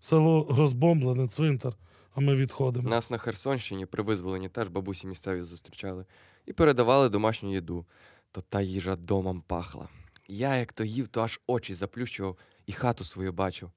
Село 0.00 0.46
розбомблене, 0.50 1.28
цвинтар, 1.28 1.74
а 2.14 2.20
ми 2.20 2.36
відходимо. 2.36 2.88
Нас 2.88 3.10
на 3.10 3.18
Херсонщині 3.18 3.86
при 3.86 4.02
визволенні 4.02 4.48
теж 4.48 4.68
бабусі 4.68 5.06
місцеві 5.06 5.42
зустрічали 5.42 6.04
і 6.46 6.52
передавали 6.52 7.08
домашню 7.08 7.52
їду. 7.52 7.84
То 8.32 8.40
та 8.40 8.60
їжа 8.60 8.96
домом 8.96 9.42
пахла. 9.46 9.88
Я, 10.28 10.56
як 10.56 10.72
то 10.72 10.84
їв, 10.84 11.08
то 11.08 11.22
аж 11.22 11.40
очі 11.46 11.74
заплющував 11.74 12.36
і 12.66 12.72
хату 12.72 13.04
свою 13.04 13.32
бачив. 13.32 13.70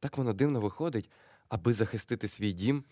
Так 0.00 0.18
воно 0.18 0.32
дивно 0.32 0.60
виходить, 0.60 1.10
аби 1.48 1.72
захистити 1.72 2.28
свій 2.28 2.52
дім, 2.52 2.84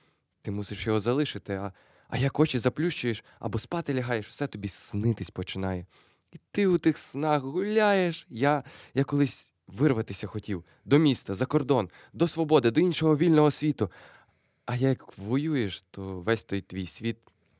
ти 0.47 0.53
мусиш 0.53 0.87
його 0.87 1.01
залишити. 1.01 1.55
А, 1.55 1.73
а 2.09 2.19
як 2.19 2.41
очі 2.41 2.59
заплющуєш 2.59 3.25
або 3.39 3.59
спати 3.59 3.95
лягаєш, 3.95 4.29
все 4.29 4.47
тобі 4.47 4.69
снитись 4.69 5.31
починає. 5.31 5.87
І 6.33 6.39
ти 6.51 6.67
у 6.67 6.79
тих 6.79 6.99
снах 6.99 7.43
гуляєш. 7.43 8.27
Я, 8.31 8.65
я 8.95 9.05
колись 9.05 9.47
вирватися 9.67 10.27
хотів 10.27 10.65
до 10.85 10.99
міста, 10.99 11.35
за 11.35 11.47
кордон, 11.47 11.91
до 12.13 12.29
свободи, 12.29 12.71
до 12.71 12.81
іншого 12.81 13.17
вільного 13.17 13.51
світу. 13.51 13.91
А 14.67 14.77
як 14.77 15.19
воюєш, 15.19 15.83
то 15.83 16.21
весь 16.21 16.45
той 16.45 16.61
твій 16.61 16.87
світ 16.87 17.19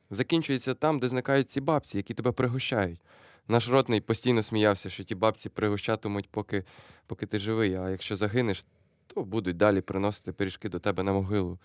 закінчується 0.09 0.73
там, 0.73 0.99
де 0.99 1.09
зникають 1.09 1.49
ці 1.49 1.61
бабці, 1.61 1.97
які 1.97 2.13
тебе 2.13 2.31
пригощають. 2.31 3.01
Наш 3.47 3.69
ротний 3.69 4.01
постійно 4.01 4.43
сміявся, 4.43 4.89
що 4.89 5.03
ті 5.03 5.15
бабці 5.15 5.49
пригощатимуть, 5.49 6.29
поки, 6.29 6.63
поки 7.07 7.25
ти 7.25 7.39
живий, 7.39 7.75
а 7.75 7.89
якщо 7.89 8.15
загинеш, 8.15 8.65
то 9.07 9.23
будуть 9.23 9.57
далі 9.57 9.81
приносити 9.81 10.31
пиріжки 10.31 10.69
до 10.69 10.79
тебе 10.79 11.03
на 11.03 11.13
могилу. 11.13 11.59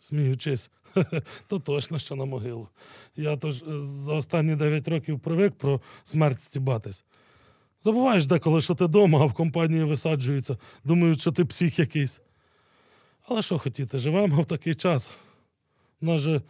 Сміючись, 0.00 0.70
то 1.46 1.58
точно, 1.58 1.98
що 1.98 2.14
на 2.16 2.24
могилу. 2.24 2.68
Я 3.16 3.36
то 3.36 3.50
ж 3.50 3.64
е, 3.68 3.78
за 3.78 4.14
останні 4.14 4.56
9 4.56 4.88
років 4.88 5.20
привик 5.20 5.54
про 5.54 5.80
смерть 6.04 6.42
стібатись. 6.42 7.04
Забуваєш 7.82 8.26
деколи, 8.26 8.60
що 8.60 8.74
ти 8.74 8.84
вдома, 8.84 9.20
а 9.20 9.24
в 9.24 9.34
компанії 9.34 9.84
висаджуються, 9.84 10.58
думають, 10.84 11.20
що 11.20 11.32
ти 11.32 11.44
псих 11.44 11.78
якийсь. 11.78 12.20
Але 13.28 13.42
що 13.42 13.58
хотіти, 13.58 13.98
живемо 13.98 14.40
в 14.40 14.46
такий 14.46 14.74
час. 14.74 15.10
У 16.00 16.06
нас 16.06 16.20
же 16.20 16.42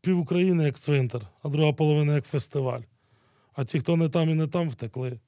пів 0.00 0.18
України 0.18 0.64
як 0.64 0.78
цвинтар, 0.78 1.22
а 1.42 1.48
друга 1.48 1.72
половина 1.72 2.14
як 2.14 2.24
фестиваль. 2.24 2.82
А 3.52 3.64
ті, 3.64 3.80
хто 3.80 3.96
не 3.96 4.08
там 4.08 4.30
і 4.30 4.34
не 4.34 4.46
там, 4.46 4.68
втекли. 4.68 5.20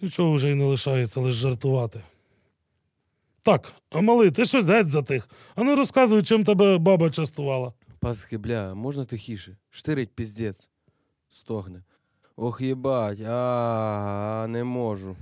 Нічого 0.00 0.32
вже 0.32 0.50
й 0.50 0.54
не 0.54 0.64
лишається, 0.64 1.20
лише 1.20 1.38
жартувати. 1.38 2.02
Так, 3.42 3.72
а 3.90 4.00
малий, 4.00 4.30
ти 4.30 4.44
щось 4.44 4.68
геть 4.68 4.90
затих. 4.90 5.28
А 5.54 5.62
ну 5.62 5.76
розказуй, 5.76 6.22
чим 6.22 6.44
тебе 6.44 6.78
баба 6.78 7.10
частувала. 7.10 7.72
Пасхи, 8.00 8.38
бля, 8.38 8.74
можна 8.74 9.04
тихіше? 9.04 9.56
Штирить 9.70 10.14
піздець. 10.14 10.68
Стогне. 11.28 11.82
Ох, 12.36 12.60
їбать, 12.60 13.20
а 13.20 14.46
не 14.48 14.64
можу. 14.64 15.16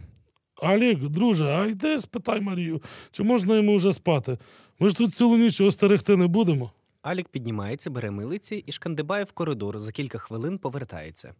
Алік, 0.62 1.08
друже, 1.08 1.44
а 1.44 1.66
йди 1.66 2.00
спитай 2.00 2.40
Марію, 2.40 2.82
чи 3.10 3.22
можна 3.22 3.56
йому 3.56 3.76
вже 3.76 3.92
спати? 3.92 4.38
Ми 4.78 4.88
ж 4.88 4.96
тут 4.96 5.14
цілу 5.14 5.36
ніч 5.36 5.60
його 5.60 5.72
стерегти 5.72 6.16
не 6.16 6.26
будемо. 6.26 6.70
Алік 7.02 7.28
піднімається, 7.28 7.90
бере 7.90 8.10
милиці 8.10 8.64
і 8.66 8.72
шкандибає 8.72 9.24
в 9.24 9.32
коридор. 9.32 9.78
За 9.78 9.92
кілька 9.92 10.18
хвилин 10.18 10.58
повертається. 10.58 11.34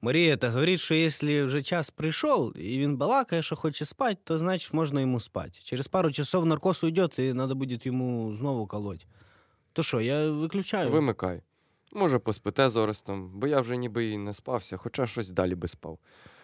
Марія 0.00 0.36
та 0.36 0.50
говорить, 0.50 0.80
що 0.80 0.94
якщо 0.94 1.46
вже 1.46 1.62
час 1.62 1.90
прийшов, 1.90 2.58
і 2.58 2.78
він 2.78 2.96
балакає, 2.96 3.42
що 3.42 3.56
хоче 3.56 3.84
спати, 3.84 4.18
то 4.24 4.38
значить 4.38 4.74
можна 4.74 5.00
йому 5.00 5.20
спати. 5.20 5.58
Через 5.62 5.88
пару 5.88 6.12
часов 6.12 6.46
наркоз 6.46 6.84
уйде, 6.84 7.04
і 7.04 7.08
треба 7.08 7.54
буде 7.54 7.78
йому 7.82 8.36
знову 8.36 8.66
колоть. 8.66 9.06
То 9.72 9.82
що, 9.82 10.00
я 10.00 10.30
виключаю? 10.30 10.90
Вимикай. 10.90 11.42
Може, 11.92 12.18
поспите 12.18 12.70
з 12.70 12.76
Орестом, 12.76 13.30
бо 13.34 13.46
я 13.46 13.60
вже 13.60 13.76
ніби 13.76 14.04
і 14.04 14.18
не 14.18 14.34
спався, 14.34 14.76
хоча 14.76 15.06
щось 15.06 15.30
далі 15.30 15.54
би 15.54 15.68
спав. 15.68 15.98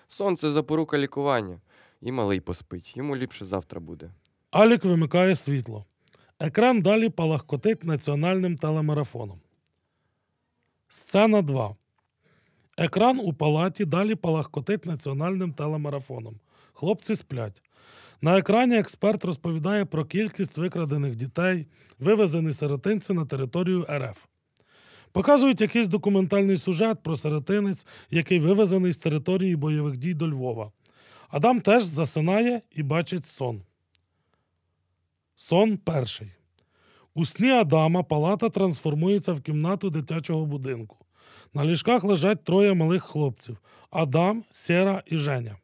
Сонце 0.09 0.51
запорука 0.51 0.99
лікування, 0.99 1.61
і 2.01 2.13
малий 2.13 2.41
поспить. 2.41 2.97
Йому 2.97 3.17
ліпше 3.17 3.45
завтра 3.45 3.81
буде. 3.81 4.11
Алік 4.51 4.85
вимикає 4.85 5.35
світло. 5.35 5.85
Екран 6.41 6.83
далі 6.83 7.09
палахкотить 7.09 7.85
національним 7.85 8.57
телемарафоном. 8.57 9.41
Сцена 10.89 11.43
2. 11.43 11.77
Екран 12.79 13.21
у 13.21 13.33
палаті 13.33 13.85
далі 13.85 14.15
палахкотить 14.15 14.87
національним 14.87 15.53
телемарафоном. 15.53 16.35
Хлопці 16.73 17.17
сплять. 17.17 17.63
На 18.21 18.39
екрані 18.39 18.79
експерт 18.79 19.25
розповідає 19.25 19.85
про 19.85 20.05
кількість 20.05 20.59
викрадених 20.59 21.17
дітей, 21.17 21.67
вивезені 21.99 22.53
сиротинці 22.53 23.13
на 23.13 23.27
територію 23.27 23.87
РФ. 23.91 24.25
Показують 25.13 25.61
якийсь 25.61 25.89
документальний 25.89 26.57
сюжет 26.57 27.03
про 27.03 27.17
сиротинець, 27.17 27.87
який 28.11 28.39
вивезений 28.39 28.93
з 28.93 28.99
території 28.99 29.57
бойових 29.57 29.97
дій 29.97 30.15
до 30.15 30.29
Львова. 30.29 30.73
Адам 31.29 31.61
теж 31.61 31.85
засинає 31.85 32.63
і 32.71 32.83
бачить 32.83 33.27
сон. 33.27 33.63
Сон 35.37 35.77
перший. 35.77 36.33
У 37.15 37.25
сні 37.25 37.51
Адама 37.51 38.03
палата 38.03 38.49
трансформується 38.49 39.33
в 39.33 39.41
кімнату 39.41 39.91
дитячого 39.91 40.47
будинку. 40.47 41.02
На 41.55 41.65
ліжках 41.65 42.05
лежать 42.05 42.45
троє 42.45 42.75
малих 42.75 43.05
хлопців: 43.05 43.57
Адам, 43.91 44.45
Сера 44.51 45.03
і 45.07 45.17
Женя. 45.17 45.57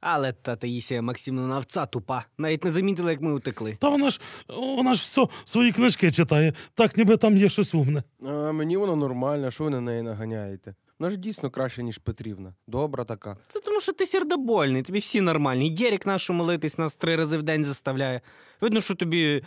Але 0.00 0.32
та 0.32 0.56
Таїсія 0.56 1.02
Максимовна 1.02 1.56
овца 1.56 1.86
тупа. 1.86 2.24
Навіть 2.38 2.64
не 2.64 2.70
замітила, 2.70 3.10
як 3.10 3.20
ми 3.20 3.32
утекли. 3.32 3.76
Та 3.80 3.88
вона 3.88 4.10
ж 4.10 4.20
вона 4.48 4.94
ж 4.94 5.00
все 5.00 5.26
свої 5.44 5.72
книжки 5.72 6.10
читає, 6.10 6.52
так 6.74 6.96
ніби 6.96 7.16
там 7.16 7.36
є 7.36 7.48
щось 7.48 7.74
умне. 7.74 8.02
А 8.26 8.52
мені 8.52 8.76
вона 8.76 8.96
нормальна, 8.96 9.50
що 9.50 9.64
ви 9.64 9.70
на 9.70 9.80
неї 9.80 10.02
наганяєте? 10.02 10.74
Вона 10.98 11.10
ж 11.10 11.16
дійсно 11.16 11.50
краще, 11.50 11.82
ніж 11.82 11.98
Петрівна. 11.98 12.54
Добра 12.66 13.04
така. 13.04 13.36
Це 13.48 13.60
тому, 13.60 13.80
що 13.80 13.92
ти 13.92 14.06
сердобольний, 14.06 14.82
тобі 14.82 14.98
всі 14.98 15.20
нормальні. 15.20 15.66
І 15.66 15.70
Дерек 15.70 16.06
нашу 16.06 16.32
молитись 16.32 16.78
нас 16.78 16.94
три 16.94 17.16
рази 17.16 17.38
в 17.38 17.42
день 17.42 17.64
заставляє. 17.64 18.20
Видно, 18.60 18.80
що 18.80 18.94
тобі, 18.94 19.44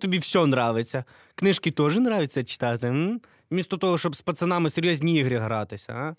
тобі 0.00 0.18
все 0.18 0.38
нравиться. 0.38 1.04
Книжки 1.34 1.70
теж 1.70 1.96
нравиться 1.96 2.44
читати. 2.44 2.86
М? 2.86 3.20
Вмісто 3.50 3.76
того, 3.76 3.98
щоб 3.98 4.16
з 4.16 4.22
пацанами 4.22 4.70
серйозні 4.70 5.14
ігри 5.14 5.38
гратися, 5.38 5.92
а? 5.92 6.14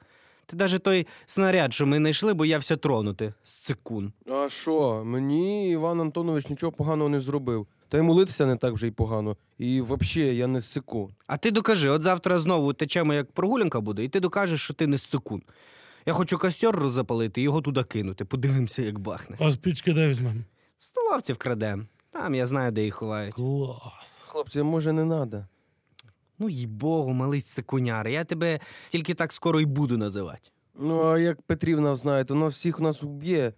Ти 0.45 0.57
навіть 0.57 0.83
той 0.83 1.07
снаряд, 1.25 1.73
що 1.73 1.85
ми 1.85 1.97
знайшли, 1.97 2.33
боявся 2.33 2.77
тронути 2.77 3.33
з 3.43 3.53
цикун. 3.53 4.13
А 4.31 4.49
що? 4.49 5.03
Мені 5.05 5.71
Іван 5.71 6.01
Антонович 6.01 6.49
нічого 6.49 6.71
поганого 6.71 7.09
не 7.09 7.19
зробив. 7.19 7.67
Та 7.89 7.97
й 7.97 8.01
молитися 8.01 8.45
не 8.45 8.55
так 8.55 8.73
вже 8.73 8.87
й 8.87 8.91
погано. 8.91 9.37
І 9.57 9.81
взагалі 9.81 10.35
я 10.37 10.47
не 10.47 10.61
сику. 10.61 11.11
А 11.27 11.37
ти 11.37 11.51
докажи, 11.51 11.89
от 11.89 12.01
завтра 12.01 12.39
знову 12.39 12.73
течемо, 12.73 13.13
як 13.13 13.31
прогулянка 13.31 13.79
буде, 13.81 14.03
і 14.03 14.09
ти 14.09 14.19
докажеш, 14.19 14.61
що 14.61 14.73
ти 14.73 14.87
не 14.87 14.97
цикун. 14.97 15.41
Я 16.05 16.13
хочу 16.13 16.37
костер 16.37 16.89
запалити 16.89 17.41
і 17.41 17.43
його 17.43 17.61
туди 17.61 17.83
кинути. 17.83 18.25
Подивимося, 18.25 18.81
як 18.81 18.99
бахне. 18.99 19.37
А 19.39 19.51
спічки 19.51 19.93
де 19.93 20.07
візьмемо? 20.07 20.41
В 20.79 20.83
столовці 20.83 21.33
вкрадем. 21.33 21.87
Там 22.11 22.35
я 22.35 22.45
знаю, 22.45 22.71
де 22.71 22.83
їх 22.83 22.95
ховають. 22.95 23.33
Клас. 23.33 24.23
Хлопці, 24.27 24.63
може, 24.63 24.93
не 24.93 25.01
треба. 25.05 25.47
Ну, 26.39 26.49
їй 26.49 26.67
богу, 26.67 27.13
малий 27.13 27.41
цикуняр, 27.41 28.07
я 28.07 28.23
тебе 28.23 28.59
тільки 28.89 29.13
так 29.13 29.33
скоро 29.33 29.61
й 29.61 29.65
буду 29.65 29.97
називати. 29.97 30.49
Ну, 30.79 31.03
а 31.03 31.19
як 31.19 31.41
Петрівна 31.41 31.95
знає, 31.95 32.25
то 32.25 32.33
вона 32.33 32.47
всіх 32.47 32.79
нас 32.79 33.03
уб'є, 33.03 33.53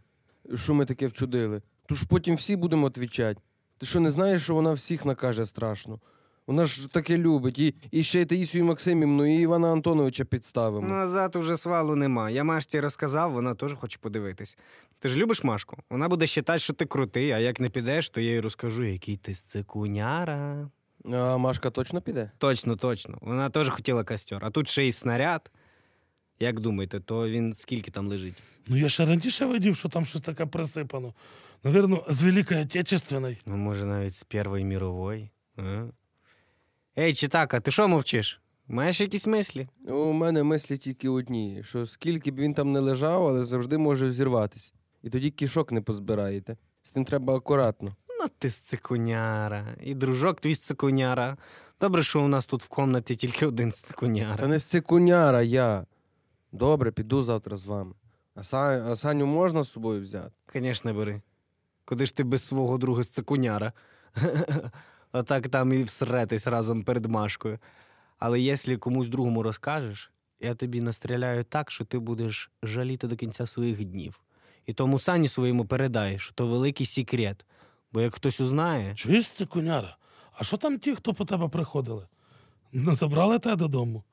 що 0.55 0.73
ми 0.73 0.85
таке 0.85 1.07
вчудили. 1.07 1.61
Тож 1.85 2.03
потім 2.03 2.35
всі 2.35 2.55
будемо 2.55 2.87
відповідати. 2.87 3.41
Ти 3.77 3.85
що 3.85 3.99
не 3.99 4.11
знаєш, 4.11 4.43
що 4.43 4.55
вона 4.55 4.73
всіх 4.73 5.05
накаже 5.05 5.45
страшно? 5.45 5.99
Вона 6.47 6.65
ж 6.65 6.87
таке 6.87 7.17
любить. 7.17 7.59
І, 7.59 7.75
і 7.91 8.03
ще 8.03 8.21
й 8.21 8.25
Таїсію 8.25 8.65
Максимівну, 8.65 9.25
і 9.25 9.41
Івана 9.41 9.71
Антоновича 9.71 10.25
підставимо. 10.25 10.87
Назад 10.87 11.35
уже 11.35 11.57
свалу 11.57 11.95
нема. 11.95 12.29
Я 12.29 12.43
Машці 12.43 12.79
розказав, 12.79 13.31
вона 13.31 13.55
теж 13.55 13.73
хоче 13.73 13.97
подивитись. 14.01 14.57
Ти 14.99 15.09
ж 15.09 15.17
любиш 15.17 15.43
Машку? 15.43 15.77
Вона 15.89 16.07
буде 16.09 16.25
вважати, 16.25 16.59
що 16.59 16.73
ти 16.73 16.85
крутий, 16.85 17.31
а 17.31 17.37
як 17.39 17.59
не 17.59 17.69
підеш, 17.69 18.09
то 18.09 18.21
я 18.21 18.31
їй 18.31 18.39
розкажу, 18.39 18.83
який 18.83 19.17
ти 19.17 19.33
з 19.33 19.43
цикуняра. 19.43 20.69
А 21.05 21.37
Машка 21.37 21.69
точно 21.69 22.01
піде? 22.01 22.31
Точно, 22.37 22.75
точно. 22.75 23.17
Вона 23.21 23.49
теж 23.49 23.69
хотіла 23.69 24.03
костер. 24.03 24.45
А 24.45 24.49
тут 24.49 24.69
ще 24.69 24.87
й 24.87 24.91
снаряд. 24.91 25.51
Як 26.39 26.59
думаєте, 26.59 26.99
то 26.99 27.29
він 27.29 27.53
скільки 27.53 27.91
там 27.91 28.07
лежить? 28.07 28.43
Ну 28.67 28.77
я 28.77 28.89
ще 28.89 29.05
раніше 29.05 29.45
видів, 29.45 29.77
що 29.77 29.89
там 29.89 30.05
щось 30.05 30.21
таке 30.21 30.45
присипано. 30.45 31.13
Навірно, 31.63 32.05
з 32.09 32.21
Великої 32.21 32.61
Отечественної. 32.61 33.37
Ну, 33.45 33.57
може, 33.57 33.85
навіть 33.85 34.15
з 34.15 34.23
Першої 34.23 34.65
мірової. 34.65 35.29
А? 35.57 35.85
Ей, 36.97 37.13
Читака, 37.13 37.59
ти 37.59 37.71
що 37.71 37.87
мовчиш? 37.87 38.41
Маєш 38.67 39.01
якісь 39.01 39.27
мислі? 39.27 39.67
У 39.87 40.13
мене 40.13 40.43
мислі 40.43 40.77
тільки 40.77 41.09
одні: 41.09 41.63
що 41.63 41.85
скільки 41.85 42.31
б 42.31 42.35
він 42.35 42.53
там 42.53 42.71
не 42.71 42.79
лежав, 42.79 43.27
але 43.27 43.43
завжди 43.45 43.77
може 43.77 44.07
взірватися. 44.07 44.73
І 45.03 45.09
тоді 45.09 45.31
кішок 45.31 45.71
не 45.71 45.81
позбираєте. 45.81 46.57
З 46.81 46.91
тим 46.91 47.05
треба 47.05 47.35
акуратно. 47.35 47.95
Ну, 48.21 48.27
ти 48.37 48.49
з 48.49 48.61
цикуняра. 48.61 49.75
І 49.81 49.93
дружок 49.93 50.41
твій 50.41 50.55
з 50.55 50.59
цикуняра. 50.59 51.37
Добре, 51.79 52.03
що 52.03 52.21
у 52.21 52.27
нас 52.27 52.45
тут 52.45 52.63
в 52.63 52.67
комнаті 52.67 53.15
тільки 53.15 53.45
один 53.45 53.71
з 53.71 53.81
Та 54.39 54.47
не 54.47 54.59
з 54.59 54.63
цикуняра 54.63 55.41
я. 55.41 55.85
Добре, 56.51 56.91
піду 56.91 57.23
завтра 57.23 57.57
з 57.57 57.65
вами. 57.65 57.93
А, 58.35 58.43
Са... 58.43 58.57
а 58.91 58.95
Саню 58.95 59.25
можна 59.25 59.63
з 59.63 59.71
собою 59.71 60.01
взяти? 60.01 60.31
Звісно, 60.53 60.93
бери. 60.93 61.21
Куди 61.85 62.05
ж 62.05 62.15
ти 62.15 62.23
без 62.23 62.43
свого 62.43 62.77
друга 62.77 63.03
з 63.03 63.09
цикуняра? 63.09 63.73
Отак 65.11 65.49
там 65.49 65.73
і 65.73 65.83
всретись 65.83 66.47
разом 66.47 66.83
перед 66.83 67.05
Машкою. 67.05 67.59
Але 68.19 68.39
якщо 68.39 68.77
комусь 68.77 69.09
другому 69.09 69.43
розкажеш, 69.43 70.11
я 70.39 70.55
тобі 70.55 70.81
настріляю 70.81 71.43
так, 71.43 71.71
що 71.71 71.85
ти 71.85 71.99
будеш 71.99 72.51
жаліти 72.63 73.07
до 73.07 73.15
кінця 73.15 73.45
своїх 73.45 73.85
днів. 73.85 74.21
І 74.65 74.73
тому 74.73 74.99
Сані 74.99 75.27
своєму 75.27 75.65
передай, 75.65 76.19
що 76.19 76.33
то 76.33 76.47
великий 76.47 76.85
секрет. 76.85 77.45
Бо 77.93 78.01
як 78.01 78.15
хтось 78.15 78.39
узнає, 78.39 78.95
Чуєш, 78.95 79.29
цикуняра? 79.29 79.97
А 80.33 80.43
що 80.43 80.57
там 80.57 80.79
ті, 80.79 80.95
хто 80.95 81.13
по 81.13 81.25
тебе 81.25 81.47
приходили? 81.47 82.07
Не 82.71 82.95
забрали 82.95 83.39
тебе 83.39 83.55
додому? 83.55 84.03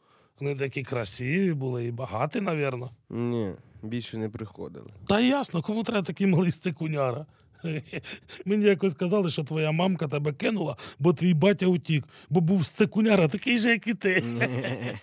Вони 0.41 0.55
такі 0.55 0.83
красиві 0.83 1.53
були 1.53 1.85
і 1.85 1.91
багаті, 1.91 2.41
навірно. 2.41 2.91
Ні, 3.11 3.53
більше 3.83 4.19
не 4.19 4.29
приходили. 4.29 4.91
Та 5.07 5.21
ясно, 5.21 5.63
кому 5.63 5.83
треба 5.83 6.03
такий 6.03 6.27
малий 6.27 6.53
з 6.53 6.59
цикуняра. 6.59 7.27
Мені 8.45 8.65
якось 8.65 8.93
сказали, 8.93 9.31
що 9.31 9.45
твоя 9.45 9.73
мамка 9.73 10.09
тебе 10.09 10.33
кинула, 10.33 10.77
бо 10.99 11.13
твій 11.13 11.35
батя 11.35 11.67
утік, 11.67 12.05
бо 12.31 12.41
був 12.41 12.65
з 12.65 12.69
цикуняра, 12.69 13.29
такий 13.29 13.59
же, 13.59 13.71
як 13.71 13.87
і 13.87 13.95
ти. 13.95 14.25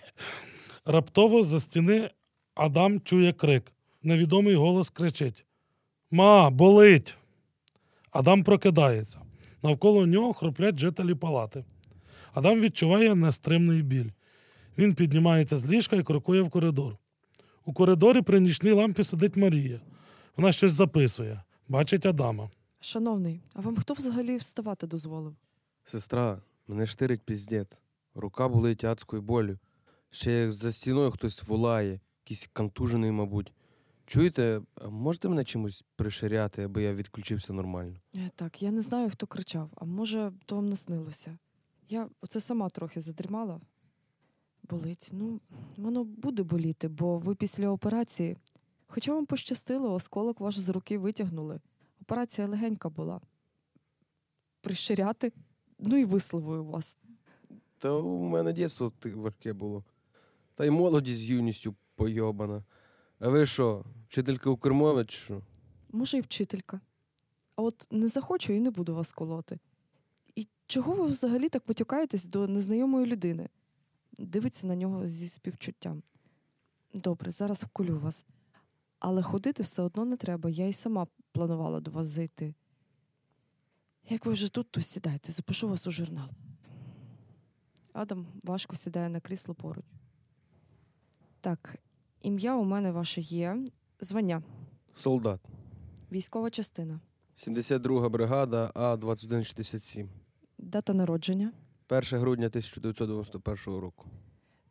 Раптово 0.84 1.42
за 1.42 1.60
стіни 1.60 2.10
Адам 2.54 3.00
чує 3.00 3.32
крик. 3.32 3.72
Невідомий 4.02 4.54
голос 4.54 4.90
кричить: 4.90 5.44
Ма, 6.10 6.50
болить! 6.50 7.16
Адам 8.16 8.44
прокидається. 8.44 9.20
Навколо 9.62 10.06
нього 10.06 10.32
хроплять 10.32 10.78
жителі 10.78 11.14
палати. 11.14 11.64
Адам 12.34 12.60
відчуває 12.60 13.14
нестримний 13.14 13.82
біль. 13.82 14.10
Він 14.78 14.94
піднімається 14.94 15.56
з 15.56 15.70
ліжка 15.70 15.96
і 15.96 16.02
крокує 16.02 16.42
в 16.42 16.50
коридор. 16.50 16.96
У 17.64 17.72
коридорі 17.72 18.22
при 18.22 18.40
нічній 18.40 18.72
лампі 18.72 19.04
сидить 19.04 19.36
Марія. 19.36 19.80
Вона 20.36 20.52
щось 20.52 20.72
записує. 20.72 21.42
Бачить 21.68 22.06
Адама. 22.06 22.50
Шановний, 22.80 23.42
а 23.54 23.60
вам 23.60 23.76
хто 23.76 23.94
взагалі 23.94 24.36
вставати 24.36 24.86
дозволив? 24.86 25.36
Сестра, 25.84 26.38
мене 26.68 26.86
штирить 26.86 27.22
піздець. 27.22 27.80
Рука 28.14 28.48
болить 28.48 28.84
адською 28.84 29.22
болю. 29.22 29.58
Ще 30.10 30.32
як 30.32 30.52
за 30.52 30.72
стіною 30.72 31.10
хтось 31.10 31.42
волає, 31.42 32.00
якийсь 32.24 32.50
контужений, 32.52 33.10
мабуть. 33.10 33.52
Чуєте, 34.06 34.62
можете 34.90 35.28
мене 35.28 35.44
чимось 35.44 35.84
приширяти, 35.96 36.62
аби 36.62 36.82
я 36.82 36.94
відключився 36.94 37.52
нормально? 37.52 37.96
Е, 38.14 38.30
Так, 38.34 38.62
я 38.62 38.70
не 38.70 38.80
знаю, 38.80 39.10
хто 39.10 39.26
кричав, 39.26 39.70
а 39.76 39.84
може, 39.84 40.32
то 40.46 40.56
вам 40.56 40.68
наснилося. 40.68 41.38
Я 41.88 42.08
оце 42.20 42.40
сама 42.40 42.68
трохи 42.68 43.00
задрімала. 43.00 43.60
Болить. 44.70 45.10
Ну, 45.12 45.40
воно 45.76 46.04
буде 46.04 46.42
боліти, 46.42 46.88
бо 46.88 47.18
ви 47.18 47.34
після 47.34 47.68
операції. 47.68 48.36
Хоча 48.86 49.14
вам 49.14 49.26
пощастило, 49.26 49.94
осколок 49.94 50.40
ваш 50.40 50.58
з 50.58 50.68
руки 50.68 50.98
витягнули. 50.98 51.60
Операція 52.00 52.46
легенька 52.46 52.88
була. 52.88 53.20
Прищиряти, 54.60 55.32
ну 55.78 55.96
і 55.96 56.04
висловую 56.04 56.64
вас. 56.64 56.98
Та 57.78 57.90
у 57.90 58.24
мене 58.28 58.52
дійсно 58.52 58.92
важке 59.04 59.52
було. 59.52 59.84
Та 60.54 60.64
й 60.64 60.70
молодість 60.70 61.20
з 61.20 61.30
юністю 61.30 61.74
пойобана. 61.94 62.64
А 63.18 63.28
ви 63.28 63.46
що, 63.46 63.84
вчителька 64.08 64.50
Укрмови 64.50 65.04
чи 65.04 65.16
що? 65.18 65.42
Може, 65.92 66.16
і 66.16 66.20
вчителька. 66.20 66.80
А 67.56 67.62
от 67.62 67.86
не 67.90 68.08
захочу 68.08 68.52
і 68.52 68.60
не 68.60 68.70
буду 68.70 68.94
вас 68.94 69.12
колоти. 69.12 69.58
І 70.34 70.48
чого 70.66 70.92
ви 70.92 71.06
взагалі 71.06 71.48
так 71.48 71.62
потякаєтесь 71.62 72.24
до 72.24 72.48
незнайомої 72.48 73.06
людини? 73.06 73.48
Дивиться 74.18 74.66
на 74.66 74.76
нього 74.76 75.06
зі 75.06 75.28
співчуттям. 75.28 76.02
Добре, 76.94 77.30
зараз 77.30 77.62
вколю 77.62 77.98
вас. 77.98 78.26
Але 78.98 79.22
ходити 79.22 79.62
все 79.62 79.82
одно 79.82 80.04
не 80.04 80.16
треба. 80.16 80.50
Я 80.50 80.66
й 80.66 80.72
сама 80.72 81.06
планувала 81.32 81.80
до 81.80 81.90
вас 81.90 82.08
зайти. 82.08 82.54
Як 84.08 84.26
ви 84.26 84.32
вже 84.32 84.52
тут, 84.52 84.70
то 84.70 84.80
сідайте, 84.80 85.32
запишу 85.32 85.68
вас 85.68 85.86
у 85.86 85.90
журнал. 85.90 86.28
Адам 87.92 88.26
важко 88.42 88.76
сідає 88.76 89.08
на 89.08 89.20
крісло 89.20 89.54
поруч. 89.54 89.84
Так, 91.40 91.78
ім'я 92.26 92.56
у 92.56 92.64
мене 92.64 92.90
ваше 92.90 93.20
є. 93.20 93.64
Звання, 94.00 94.42
Солдат. 94.92 95.40
військова 96.12 96.50
частина. 96.50 97.00
72 97.36 98.08
бригада 98.08 98.72
А2167. 98.74 100.06
Дата 100.58 100.94
народження, 100.94 101.52
1 101.88 102.18
грудня 102.20 102.46
1991 102.46 103.80
року. 103.80 104.06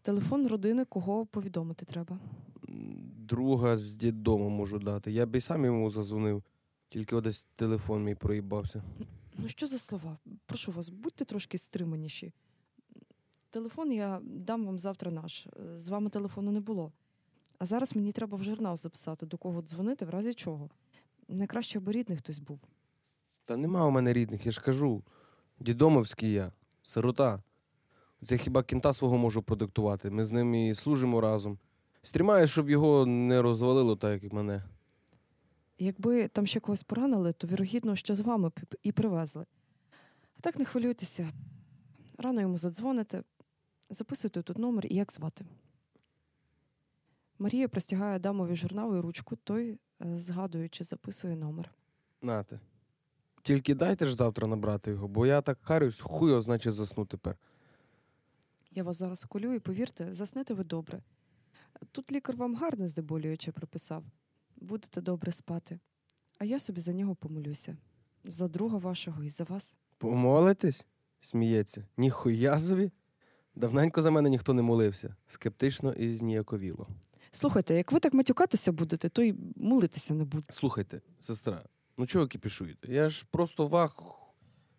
телефон 0.02 0.48
родини, 0.48 0.86
кого 0.86 1.26
повідомити 1.26 1.86
треба. 1.86 2.20
Друга 3.18 3.78
з 3.78 3.96
діддому 3.96 4.50
можу 4.50 4.80
дати. 4.80 5.12
Я 5.12 5.26
б 5.26 5.36
і 5.36 5.42
сам 5.42 5.66
йому 5.66 5.90
зазвонив, 5.90 6.44
тільки 6.90 7.22
десь 7.22 7.48
телефон 7.56 8.04
мій 8.04 8.16
проїбався. 8.16 8.84
Ну 9.38 9.50
що 9.50 9.68
за 9.68 9.78
слова? 9.80 10.18
Прошу 10.46 10.72
вас, 10.72 10.90
будьте 10.90 11.26
трошки 11.26 11.58
стриманіші. 11.58 12.34
Телефон 13.50 13.92
я 13.92 14.22
дам 14.24 14.66
вам 14.66 14.80
завтра 14.80 15.12
наш. 15.12 15.48
З 15.76 15.90
вами 15.90 16.10
телефону 16.10 16.52
не 16.52 16.60
було. 16.60 16.92
А 17.60 17.66
зараз 17.66 17.96
мені 17.96 18.12
треба 18.12 18.38
в 18.38 18.44
журнал 18.44 18.78
записати, 18.78 19.26
до 19.26 19.38
кого 19.38 19.62
дзвонити, 19.62 20.06
в 20.06 20.10
разі 20.10 20.34
чого. 20.34 20.70
Найкраще, 21.28 21.80
аби 21.80 21.92
рідний 21.92 22.18
хтось 22.18 22.40
був. 22.40 22.60
Та 23.46 23.58
нема 23.58 23.86
у 23.86 23.92
мене 23.92 24.14
рідних, 24.14 24.46
я 24.46 24.52
ж 24.52 24.62
кажу. 24.62 25.04
Дідомовський 25.60 26.32
я, 26.32 26.52
сирота. 26.84 27.44
Це 28.26 28.38
хіба 28.38 28.64
кінта 28.64 28.94
свого 28.94 29.18
можу 29.18 29.44
продиктувати. 29.44 30.10
Ми 30.10 30.26
з 30.26 30.32
ним 30.32 30.56
і 30.56 30.76
служимо 30.76 31.22
разом. 31.22 31.58
Стрімаю, 32.02 32.48
щоб 32.48 32.70
його 32.70 33.06
не 33.06 33.42
розвалило, 33.42 33.96
так 33.96 34.24
як 34.24 34.34
мене. 34.34 34.64
Якби 35.80 36.28
там 36.28 36.48
ще 36.48 36.60
когось 36.60 36.84
поранили, 36.84 37.34
то 37.34 37.48
вірогідно, 37.48 37.96
що 37.96 38.16
з 38.16 38.22
вами 38.22 38.50
б 38.50 38.60
і 38.84 38.92
привезли. 38.92 39.46
А 40.38 40.42
так 40.42 40.60
не 40.60 40.66
хвилюйтеся. 40.66 41.32
Рано 42.18 42.42
йому 42.42 42.58
задзвоните, 42.58 43.24
записуйте 43.90 44.42
тут 44.42 44.58
номер 44.58 44.86
і 44.90 44.96
як 44.96 45.14
звати. 45.14 45.46
Марія 47.40 47.68
простягає 47.68 48.16
Адамові 48.16 48.56
журнал 48.56 48.98
і 48.98 49.00
ручку, 49.00 49.36
той, 49.36 49.72
е, 49.72 50.18
згадуючи, 50.18 50.84
записує 50.84 51.36
номер. 51.36 51.72
Нате. 52.22 52.60
Тільки 53.42 53.76
дайте 53.76 54.06
ж 54.06 54.16
завтра 54.16 54.48
набрати 54.48 54.92
його, 54.92 55.08
бо 55.08 55.26
я 55.26 55.42
так 55.42 55.58
харюсь, 55.62 56.00
хуй 56.00 56.42
значить 56.42 56.74
засну 56.74 57.06
тепер. 57.06 57.38
Я 58.72 58.84
вас 58.84 58.98
зараз 58.98 59.24
вколю 59.24 59.54
і 59.54 59.60
повірте, 59.60 60.14
заснете 60.14 60.54
ви 60.54 60.64
добре. 60.64 61.02
Тут 61.92 62.12
лікар 62.12 62.36
вам 62.36 62.56
гарне 62.56 62.88
здеболююче 62.88 63.52
прописав. 63.52 64.04
Будете 64.56 65.02
добре 65.02 65.32
спати. 65.32 65.80
А 66.38 66.46
я 66.46 66.60
собі 66.60 66.82
за 66.82 66.94
нього 66.94 67.16
помолюся. 67.16 67.78
За 68.24 68.48
друга 68.48 68.78
вашого 68.78 69.24
і 69.24 69.30
за 69.30 69.44
вас. 69.44 69.76
Помолитесь? 69.98 70.88
Сміється. 71.20 71.88
Ніхуя 71.98 72.60
собі. 72.60 72.92
Давненько 73.56 74.02
за 74.02 74.12
мене 74.12 74.30
ніхто 74.30 74.54
не 74.54 74.62
молився. 74.62 75.16
Скептично 75.28 75.94
і 75.94 76.14
зніяковіло. 76.14 76.88
Слухайте, 77.36 77.76
як 77.76 77.92
ви 77.92 78.00
так 78.00 78.14
матюкатися 78.14 78.72
будете, 78.72 79.10
то 79.10 79.22
й 79.22 79.36
молитися 79.56 80.14
не 80.14 80.24
буде. 80.24 80.46
Слухайте, 80.50 81.02
сестра, 81.22 81.64
ну 81.98 82.06
чого 82.06 82.26
ви 82.26 82.30
кипішуєте? 82.30 82.94
Я 82.94 83.10
ж 83.10 83.26
просто 83.32 83.68
вах. 83.68 83.96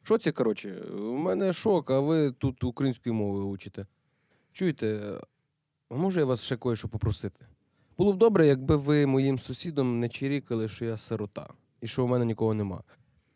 Що 0.03 0.19
це, 0.19 0.33
коротше? 0.33 0.81
У 0.81 1.17
мене 1.17 1.53
шок, 1.53 1.91
а 1.91 2.01
ви 2.01 2.33
тут 2.33 2.65
українською 2.65 3.15
мовою 3.15 3.47
учите. 3.47 3.87
Чуєте, 4.53 5.21
а 5.89 5.95
може 5.95 6.21
я 6.21 6.27
вас 6.27 6.43
ще 6.43 6.57
кое-що 6.57 6.89
попросити? 6.89 7.47
Було 7.99 8.13
б 8.13 8.17
добре, 8.17 8.47
якби 8.47 8.77
ви 8.77 9.07
моїм 9.07 9.39
сусідом 9.39 10.01
не 10.01 10.09
чирікали, 10.09 10.69
що 10.69 10.85
я 10.85 10.97
сирота 10.97 11.49
і 11.81 11.87
що 11.87 12.05
у 12.05 12.09
мене 12.09 12.25
нікого 12.25 12.55
нема. 12.55 12.83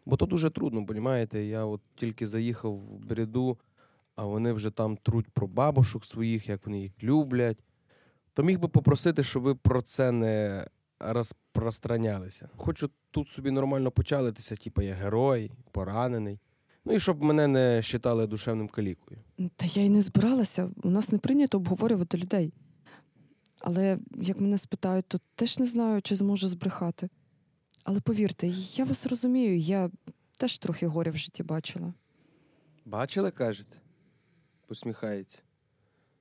Бо 0.07 0.17
то 0.17 0.27
дуже 0.27 0.51
трудно, 0.51 0.87
понімаєте? 0.87 1.45
Я 1.45 1.65
от 1.65 1.81
тільки 1.95 2.27
заїхав 2.27 2.73
в 2.73 2.99
бреду, 2.99 3.59
а 4.17 4.25
вони 4.25 4.53
вже 4.53 4.71
там 4.71 4.97
труть 4.97 5.29
про 5.29 5.47
бабушок 5.47 6.05
своїх, 6.05 6.49
як 6.49 6.67
вони 6.67 6.81
їх 6.81 6.93
люблять, 7.03 7.59
то 8.33 8.43
міг 8.43 8.59
би 8.59 8.69
попросити, 8.69 9.23
щоб 9.23 9.43
ви 9.43 9.55
про 9.55 9.83
це 9.83 10.13
не 10.13 10.67
розпространялися. 11.01 12.49
Хочу 12.57 12.91
тут 13.11 13.29
собі 13.29 13.51
нормально 13.51 13.91
почалитися, 13.91 14.57
типу 14.57 14.83
я 14.83 14.95
герой, 14.95 15.53
поранений. 15.71 16.41
Ну 16.85 16.93
і 16.93 17.01
щоб 17.01 17.23
мене 17.23 17.47
не 17.47 17.83
вважали 17.93 18.27
душевним 18.27 18.69
калікою. 18.69 19.21
Та 19.57 19.67
я 19.67 19.83
й 19.83 19.91
не 19.91 20.03
збиралася. 20.03 20.71
У 20.83 20.91
нас 20.91 21.13
не 21.13 21.19
прийнято 21.19 21.59
обговорювати 21.59 22.19
людей. 22.19 22.53
Але 23.61 23.99
як 24.15 24.41
мене 24.41 24.59
спитають, 24.59 25.07
то 25.09 25.21
теж 25.35 25.59
не 25.59 25.67
знаю, 25.67 26.03
чи 26.03 26.17
зможу 26.17 26.49
збрехати. 26.49 27.09
Але 27.85 28.01
повірте, 28.01 28.47
я 28.73 28.85
вас 28.85 29.07
розумію, 29.07 29.59
я 29.59 29.91
теж 30.39 30.59
трохи 30.59 30.87
горя 30.87 31.11
в 31.11 31.17
житті 31.17 31.43
бачила. 31.43 31.95
Бачили, 32.85 33.31
кажете? 33.31 33.79
Посміхається. 34.67 35.39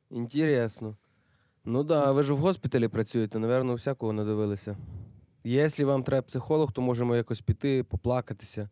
Інтересно. 0.09 0.97
Ну 1.65 1.83
да, 1.83 2.11
ви 2.11 2.23
ж 2.23 2.33
в 2.33 2.37
госпіталі 2.37 2.87
працюєте, 2.87 3.39
напевно, 3.39 3.73
всякого 3.73 4.13
надивилися. 4.13 4.77
Якщо 5.43 5.87
вам 5.87 6.03
треба 6.03 6.21
психолог, 6.21 6.71
то 6.71 6.81
можемо 6.81 7.15
якось 7.15 7.41
піти, 7.41 7.83
поплакатися. 7.83 8.69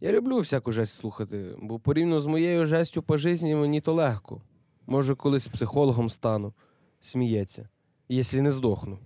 Я 0.00 0.12
люблю 0.12 0.38
всяку 0.38 0.72
жесть 0.72 0.94
слухати, 0.96 1.56
бо 1.62 1.78
порівняно 1.78 2.20
з 2.20 2.26
моєю 2.26 2.66
жестю 2.66 3.02
по 3.02 3.16
житті 3.16 3.54
мені 3.54 3.80
то 3.80 3.92
легко. 3.92 4.42
Може, 4.86 5.14
колись 5.14 5.48
психологом 5.48 6.08
стану, 6.08 6.54
сміється, 7.00 7.68
якщо 8.08 8.42
не 8.42 8.52
здохну. 8.52 8.98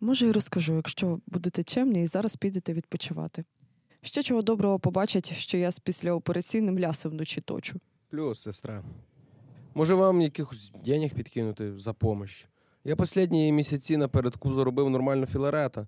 Може, 0.00 0.26
і 0.26 0.32
розкажу, 0.32 0.76
якщо 0.76 1.20
будете 1.26 1.62
чемні 1.62 2.02
і 2.02 2.06
зараз 2.06 2.36
підете 2.36 2.72
відпочивати. 2.72 3.44
Ще 4.02 4.22
чого 4.22 4.42
доброго 4.42 4.78
побачать, 4.78 5.32
що 5.32 5.58
я 5.58 5.70
з 5.70 5.78
післяопераційним 5.78 6.78
лясом 6.78 7.12
вночі 7.12 7.40
точу. 7.40 7.80
Плюс, 8.10 8.40
сестра. 8.40 8.84
Може, 9.74 9.94
вам 9.94 10.20
якихось 10.20 10.72
денег 10.84 11.14
підкинути 11.14 11.78
за 11.78 11.92
помощь? 11.92 12.48
Я 12.84 12.94
останні 12.94 13.52
місяці 13.52 13.96
напередку 13.96 14.54
заробив 14.54 14.90
нормально 14.90 15.26
філарета. 15.26 15.86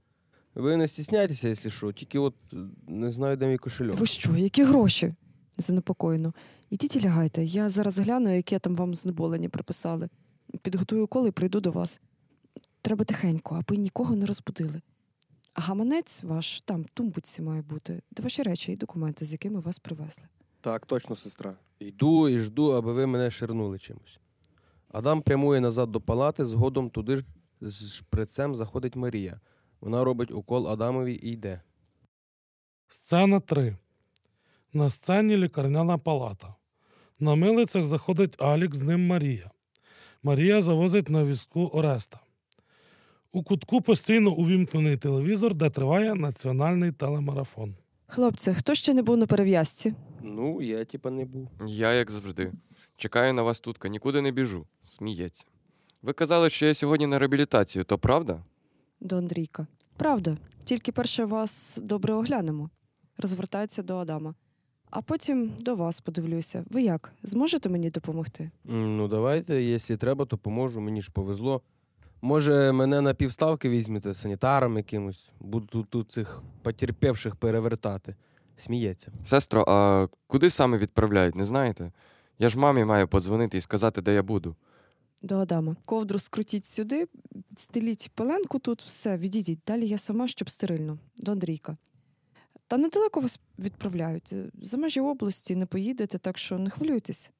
Ви 0.55 0.77
не 0.77 0.89
стісняйтеся, 0.89 1.49
якщо 1.49 1.71
що, 1.71 1.93
тільки 1.93 2.19
от 2.19 2.35
е, 2.53 2.57
не 2.89 3.11
знаю, 3.11 3.37
де 3.37 3.47
мій 3.47 3.59
кошельок. 3.59 3.97
Ви 3.99 4.07
що, 4.07 4.37
які 4.37 4.65
гроші? 4.65 5.15
Занепокоєно. 5.59 6.35
Ідіть 6.71 6.97
і 6.97 7.07
лягайте. 7.07 7.45
Я 7.45 7.69
зараз 7.69 7.99
гляну, 7.99 8.37
яке 8.37 8.59
там 8.59 8.75
вам 8.75 8.95
знеболення 8.95 9.49
приписали. 9.49 10.09
Підготую 10.63 11.07
коли 11.07 11.29
і 11.29 11.33
прийду 11.33 11.61
до 11.61 11.71
вас. 11.71 12.01
Треба 12.83 13.05
тихенько, 13.05 13.55
аби 13.55 13.77
нікого 13.77 14.17
не 14.17 14.27
розбудили. 14.27 14.81
А 15.55 15.61
гаманець 15.61 16.23
ваш 16.23 16.61
там 16.61 16.83
в 16.83 16.89
тумбуці 16.89 17.43
має 17.43 17.63
бути, 17.63 18.03
де 18.11 18.23
ваші 18.23 18.43
речі 18.43 18.73
і 18.73 18.77
документи, 18.77 19.25
з 19.25 19.33
якими 19.33 19.61
вас 19.61 19.79
привезли. 19.79 20.25
Так, 20.61 20.87
точно, 20.87 21.17
сестра. 21.17 21.57
Йду 21.83 22.29
і 22.29 22.39
жду, 22.39 22.71
аби 22.71 22.93
ви 22.93 23.07
мене 23.07 23.31
ширнули 23.31 23.79
чимось. 23.79 24.19
Адам 24.89 25.23
прямує 25.23 25.61
назад 25.61 25.93
до 25.93 26.01
палати, 26.01 26.45
згодом 26.45 26.91
туди 26.91 27.17
ж 27.17 27.25
з 27.61 27.95
шприцем 27.95 28.55
заходить 28.55 28.97
Марія. 28.97 29.41
Вона 29.81 30.05
робить 30.05 30.31
укол 30.31 30.69
Адамові 30.69 31.15
і 31.15 31.31
йде. 31.31 31.61
Сцена 32.89 33.41
3. 33.41 33.77
На 34.73 34.91
сцені 34.91 35.37
лікарняна 35.37 35.99
палата. 35.99 36.55
На 37.19 37.35
милицях 37.35 37.85
заходить 37.85 38.43
Алік, 38.43 38.75
з 38.75 38.81
ним 38.81 39.07
Марія. 39.07 39.51
Марія 40.23 40.63
завозить 40.63 41.09
на 41.09 41.25
візку 41.25 41.67
Ореста. 41.67 42.21
У 43.33 43.43
кутку 43.43 43.81
постійно 43.81 44.31
увімкнений 44.31 44.97
телевізор, 44.97 45.55
де 45.55 45.71
триває 45.71 46.15
національний 46.15 46.93
телемарафон. 46.93 47.77
Хлопці, 48.07 48.55
хто 48.55 48.75
ще 48.75 48.95
не 48.95 49.03
був 49.03 49.17
на 49.17 49.27
перев'язці? 49.27 49.95
Ну, 50.23 50.63
я 50.63 50.85
типа 50.85 51.11
не 51.11 51.25
був. 51.25 51.49
Я, 51.67 51.93
як 51.93 52.11
завжди, 52.11 52.53
чекаю 52.97 53.33
на 53.33 53.43
вас 53.43 53.61
тут, 53.61 53.85
нікуди 53.85 54.21
не 54.21 54.31
біжу. 54.31 54.67
Сміється. 54.85 55.45
Ви 56.03 56.13
казали, 56.13 56.51
що 56.51 56.67
я 56.67 56.75
сьогодні 56.75 57.07
на 57.07 57.19
реабілітацію, 57.19 57.85
то 57.85 57.99
правда? 57.99 58.43
До 59.01 59.17
Андрійка. 59.19 59.67
Правда, 59.97 60.37
тільки 60.65 60.93
перше 60.93 61.25
вас 61.25 61.79
добре 61.83 62.15
оглянемо. 62.15 62.71
Розвертається 63.19 63.83
до 63.83 63.97
Адама. 63.97 64.35
А 64.91 65.03
потім 65.03 65.53
до 65.59 65.75
вас 65.75 66.01
подивлюся. 66.01 66.65
Ви 66.71 66.83
як? 66.83 67.13
Зможете 67.23 67.69
мені 67.69 67.91
допомогти? 67.91 68.51
Ну, 68.65 69.09
давайте, 69.09 69.63
якщо 69.63 69.97
треба, 69.97 70.25
то 70.25 70.39
поможу. 70.39 70.81
Мені 70.81 71.03
ж 71.03 71.11
повезло. 71.13 71.63
Може, 72.23 72.73
мене 72.73 73.01
на 73.01 73.15
півставки 73.15 73.69
візьмете 73.69 74.15
санітаром 74.15 74.77
якимось. 74.77 75.31
Буду 75.41 75.67
тут, 75.67 75.89
тут 75.89 76.13
цих 76.13 76.43
потерпівших 76.63 77.37
перевертати. 77.37 78.17
Сміється. 78.57 79.13
Сестро, 79.27 79.65
а 79.69 80.09
куди 80.27 80.51
саме 80.51 80.79
відправляють, 80.79 81.35
не 81.35 81.45
знаєте? 81.45 81.93
Я 82.39 82.49
ж 82.49 82.59
мамі 82.59 82.85
маю 82.85 83.09
подзвонити 83.09 83.59
і 83.59 83.61
сказати, 83.61 84.03
де 84.03 84.15
я 84.15 84.23
буду. 84.23 84.57
До 85.23 85.39
Адама. 85.39 85.77
Ковдру 85.87 86.19
скрутіть 86.19 86.67
сюди, 86.67 87.07
стеліть 87.57 88.11
пеленку 88.15 88.59
тут, 88.59 88.83
все, 88.83 89.17
відійдіть. 89.17 89.61
Далі 89.67 89.89
я 89.89 89.99
сама, 89.99 90.29
щоб 90.29 90.51
стерильно. 90.51 90.99
До 91.17 91.33
Андрійка. 91.33 91.77
Та 92.67 92.79
недалеко 92.79 93.21
вас 93.21 93.41
відправляють. 93.59 94.35
За 94.63 94.77
межі 94.77 95.01
області 95.01 95.57
не 95.57 95.67
поїдете, 95.67 96.19
так 96.19 96.39
що 96.39 96.59
не 96.59 96.71
хвилюйтесь. 96.71 97.31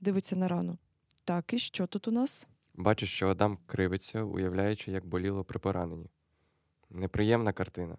Дивиться 0.00 0.36
на 0.36 0.48
рану. 0.48 0.78
Так, 1.24 1.52
і 1.52 1.58
що 1.58 1.86
тут 1.86 2.08
у 2.08 2.10
нас? 2.10 2.46
Бачу, 2.74 3.06
що 3.06 3.28
Адам 3.28 3.58
кривиться, 3.66 4.22
уявляючи, 4.22 4.90
як 4.90 5.06
боліло 5.06 5.44
при 5.44 5.58
пораненні. 5.58 6.06
Неприємна 6.90 7.52
картина. 7.52 7.96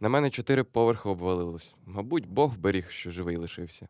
На 0.00 0.08
мене 0.08 0.30
чотири 0.30 0.64
поверхи 0.64 1.08
обвалилось. 1.08 1.74
Мабуть, 1.86 2.26
Бог 2.26 2.58
беріг, 2.58 2.90
що 2.90 3.10
живий 3.10 3.36
лишився. 3.36 3.88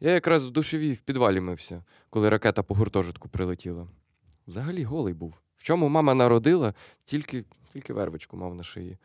Я 0.00 0.10
якраз 0.10 0.44
в 0.44 0.50
душевій 0.50 0.92
в 0.92 1.00
підвалі 1.00 1.40
мився, 1.40 1.84
коли 2.10 2.28
ракета 2.28 2.62
по 2.62 2.74
гуртожитку 2.74 3.28
прилетіла. 3.28 3.86
Взагалі 4.46 4.84
голий 4.84 5.14
був. 5.14 5.34
В 5.56 5.62
чому 5.62 5.88
мама 5.88 6.14
народила, 6.14 6.74
тільки, 7.04 7.44
тільки 7.72 7.92
вервичку 7.92 8.36
мав 8.36 8.54
на 8.54 8.62
шиї. 8.62 8.98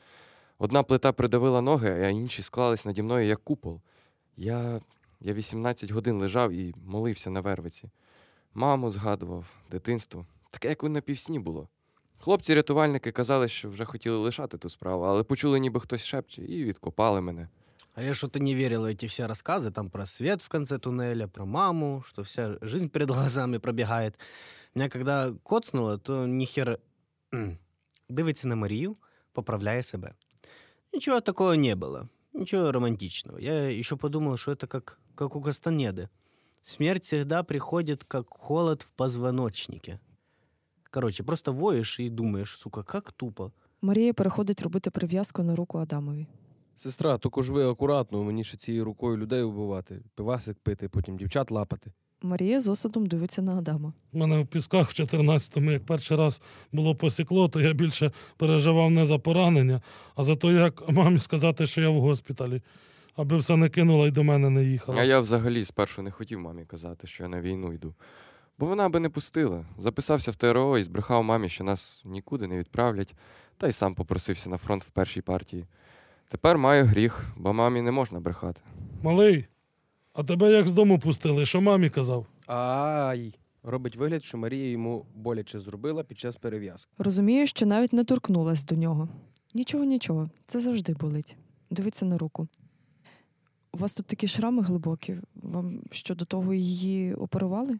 Одна 0.57 0.83
плита 0.83 1.11
придавила 1.11 1.61
ноги, 1.61 1.89
а 1.89 2.07
інші 2.07 2.41
склались 2.41 2.85
наді 2.85 3.01
мною 3.01 3.27
як 3.27 3.43
купол. 3.43 3.81
Я, 4.37 4.81
я 5.21 5.33
18 5.33 5.91
годин 5.91 6.19
лежав 6.19 6.51
і 6.51 6.75
молився 6.85 7.29
на 7.29 7.41
вервиці. 7.41 7.89
Маму 8.53 8.91
згадував, 8.91 9.45
дитинство. 9.71 10.25
Таке, 10.49 10.69
як 10.69 10.83
у 10.83 10.89
напівсні 10.89 11.39
було. 11.39 11.67
Хлопці-рятувальники 12.18 13.12
казали, 13.12 13.48
що 13.48 13.70
вже 13.70 13.84
хотіли 13.84 14.16
лишати 14.16 14.58
ту 14.58 14.70
справу, 14.70 15.04
але 15.04 15.22
почули, 15.22 15.60
ніби 15.60 15.80
хтось 15.80 16.04
шепче, 16.04 16.42
і 16.42 16.64
відкопали 16.64 17.20
мене. 17.20 17.48
А 17.94 18.02
я 18.02 18.14
что-то 18.14 18.38
не 18.38 18.54
верила 18.54 18.88
в 18.88 18.92
эти 18.92 19.06
все 19.06 19.26
рассказы, 19.26 19.70
там 19.70 19.90
про 19.90 20.06
свет 20.06 20.42
в 20.42 20.48
конце 20.48 20.78
туннеля, 20.78 21.26
про 21.26 21.46
маму, 21.46 22.02
что 22.06 22.22
вся 22.22 22.56
жизнь 22.62 22.88
перед 22.88 23.10
глазами 23.10 23.58
пробегает. 23.58 24.18
Меня 24.74 24.88
когда 24.88 25.32
коцнуло, 25.42 25.98
то 25.98 26.26
ніхер 26.26 26.78
М. 27.34 27.58
дивиться 28.08 28.48
на 28.48 28.56
Марію, 28.56 28.96
поправляє 29.32 29.82
себе. 29.82 30.14
Ничего 30.92 31.20
такого 31.20 31.54
не 31.54 31.74
было, 31.76 32.08
ничего 32.32 32.72
романтичного. 32.72 33.38
Я 33.40 33.78
еще 33.80 33.96
подумал, 33.96 34.36
что 34.36 34.52
это 34.52 34.66
как, 34.66 34.98
как 35.14 35.36
у 35.36 35.40
Кастанеды. 35.42 36.08
Смерть 36.62 37.04
всегда 37.04 37.42
приходит, 37.42 38.04
как 38.04 38.26
холод 38.28 38.82
в 38.82 38.90
позвоночнике. 38.96 39.98
Короче, 40.95 41.23
просто 41.23 41.51
воешь 41.51 41.99
и 41.99 42.09
думаешь, 42.09 42.57
сука, 42.57 42.83
как 42.83 43.11
тупо. 43.11 43.51
Марія 43.81 44.13
переходить 44.13 44.61
робити 44.61 44.89
прив'язку 44.89 45.43
на 45.43 45.55
руку 45.55 45.77
Адамові. 45.77 46.27
Сестра, 46.75 47.17
тільки 47.17 47.41
ж 47.41 47.51
ви 47.51 47.69
акуратно, 47.69 48.23
мені 48.23 48.43
ще 48.43 48.57
цією 48.57 48.85
рукою 48.85 49.17
людей 49.17 49.43
вбивати, 49.43 50.01
пивасик 50.15 50.57
пити, 50.57 50.89
потім 50.89 51.17
дівчат 51.17 51.51
лапати. 51.51 51.91
Марія 52.21 52.61
з 52.61 52.67
осадом 52.67 53.05
дивиться 53.05 53.41
на 53.41 53.55
Адама. 53.57 53.93
У 54.13 54.17
мене 54.17 54.39
в 54.39 54.47
пісках 54.47 54.89
в 54.89 54.93
14-му, 54.93 55.71
як 55.71 55.85
перший 55.85 56.17
раз 56.17 56.41
було 56.71 56.95
посікло, 56.95 57.49
то 57.49 57.61
я 57.61 57.73
більше 57.73 58.11
переживав 58.37 58.91
не 58.91 59.05
за 59.05 59.17
поранення, 59.17 59.81
а 60.15 60.23
за 60.23 60.35
те, 60.35 60.47
як 60.47 60.89
мамі 60.89 61.19
сказати, 61.19 61.65
що 61.65 61.81
я 61.81 61.89
в 61.89 61.99
госпіталі, 61.99 62.61
аби 63.15 63.37
все 63.37 63.57
не 63.57 63.69
кинула 63.69 64.07
і 64.07 64.11
до 64.11 64.23
мене 64.23 64.49
не 64.49 64.63
їхала. 64.63 64.99
А 64.99 65.03
я 65.03 65.19
взагалі 65.19 65.65
спершу 65.65 66.01
не 66.01 66.11
хотів 66.11 66.39
мамі 66.39 66.65
казати, 66.65 67.07
що 67.07 67.23
я 67.23 67.29
на 67.29 67.41
війну 67.41 67.73
йду. 67.73 67.95
Бо 68.57 68.65
вона 68.65 68.89
би 68.89 68.99
не 68.99 69.09
пустила. 69.09 69.65
Записався 69.77 70.31
в 70.31 70.35
ТРО 70.35 70.77
і 70.77 70.83
збрехав 70.83 71.23
мамі, 71.23 71.49
що 71.49 71.63
нас 71.63 72.01
нікуди 72.05 72.47
не 72.47 72.57
відправлять, 72.57 73.15
та 73.57 73.67
й 73.67 73.71
сам 73.71 73.95
попросився 73.95 74.49
на 74.49 74.57
фронт 74.57 74.83
в 74.83 74.89
першій 74.89 75.21
партії. 75.21 75.65
Тепер 76.27 76.57
маю 76.57 76.85
гріх, 76.85 77.25
бо 77.37 77.53
мамі 77.53 77.81
не 77.81 77.91
можна 77.91 78.19
брехати. 78.19 78.61
Малий, 79.03 79.45
а 80.13 80.23
тебе 80.23 80.51
як 80.51 80.67
з 80.67 80.73
дому 80.73 80.99
пустили, 80.99 81.45
що 81.45 81.61
мамі 81.61 81.89
казав? 81.89 82.25
Ай! 82.47 83.33
Робить 83.63 83.95
вигляд, 83.95 84.23
що 84.23 84.37
Марія 84.37 84.69
йому 84.71 85.05
боляче 85.15 85.59
зробила 85.59 86.03
під 86.03 86.19
час 86.19 86.35
перев'язки. 86.35 86.91
Розумію, 86.97 87.47
що 87.47 87.65
навіть 87.65 87.93
не 87.93 88.03
торкнулась 88.03 88.65
до 88.65 88.75
нього. 88.75 89.09
Нічого, 89.53 89.83
нічого, 89.83 90.29
це 90.47 90.59
завжди 90.59 90.93
болить. 90.93 91.37
Дивиться 91.69 92.05
на 92.05 92.17
руку. 92.17 92.47
У 93.71 93.77
вас 93.77 93.93
тут 93.93 94.05
такі 94.05 94.27
шрами 94.27 94.63
глибокі. 94.63 95.17
Вам 95.35 95.81
що 95.91 96.15
до 96.15 96.25
того 96.25 96.53
її 96.53 97.13
оперували? 97.13 97.77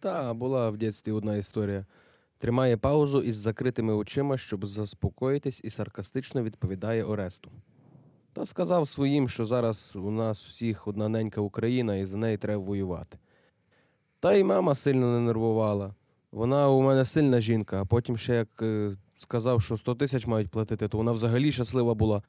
Та 0.00 0.34
була 0.34 0.70
в 0.70 0.76
дитинстві 0.76 1.12
одна 1.12 1.36
історія. 1.36 1.86
Тримає 2.38 2.76
паузу 2.76 3.22
із 3.22 3.36
закритими 3.36 3.94
очима, 3.94 4.36
щоб 4.36 4.66
заспокоїтись, 4.66 5.60
і 5.64 5.70
саркастично 5.70 6.42
відповідає 6.42 7.04
Оресту. 7.04 7.50
Та 8.32 8.44
сказав 8.44 8.88
своїм, 8.88 9.28
що 9.28 9.46
зараз 9.46 9.92
у 9.96 10.10
нас 10.10 10.44
всіх 10.44 10.88
одна 10.88 11.08
ненька 11.08 11.40
Україна, 11.40 11.96
і 11.96 12.04
за 12.04 12.16
неї 12.16 12.36
треба 12.36 12.62
воювати. 12.64 13.18
Та 14.20 14.34
й 14.34 14.44
мама 14.44 14.74
сильно 14.74 15.12
не 15.12 15.20
нервувала. 15.20 15.94
Вона 16.32 16.68
у 16.68 16.82
мене 16.82 17.04
сильна 17.04 17.40
жінка, 17.40 17.82
а 17.82 17.84
потім 17.84 18.16
ще 18.16 18.34
як 18.34 18.48
е, 18.62 18.90
сказав, 19.16 19.62
що 19.62 19.76
100 19.76 19.94
тисяч 19.94 20.26
мають 20.26 20.50
платити, 20.50 20.88
то 20.88 20.98
вона 20.98 21.12
взагалі 21.12 21.52
щаслива 21.52 21.94
була. 21.94 22.22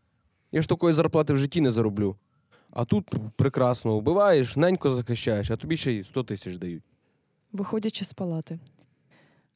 Я 0.51 0.61
ж 0.61 0.69
такої 0.69 0.93
зарплати 0.93 1.33
в 1.33 1.37
житті 1.37 1.61
не 1.61 1.71
зароблю. 1.71 2.15
А 2.71 2.85
тут 2.85 3.13
прекрасно 3.35 3.97
вбиваєш, 3.97 4.55
ненько 4.55 4.91
захищаєш, 4.91 5.51
а 5.51 5.57
тобі 5.57 5.77
ще 5.77 5.91
й 5.91 6.03
100 6.03 6.23
тисяч 6.23 6.57
дають. 6.57 6.83
Виходячи 7.51 8.05
з 8.05 8.13
палати. 8.13 8.59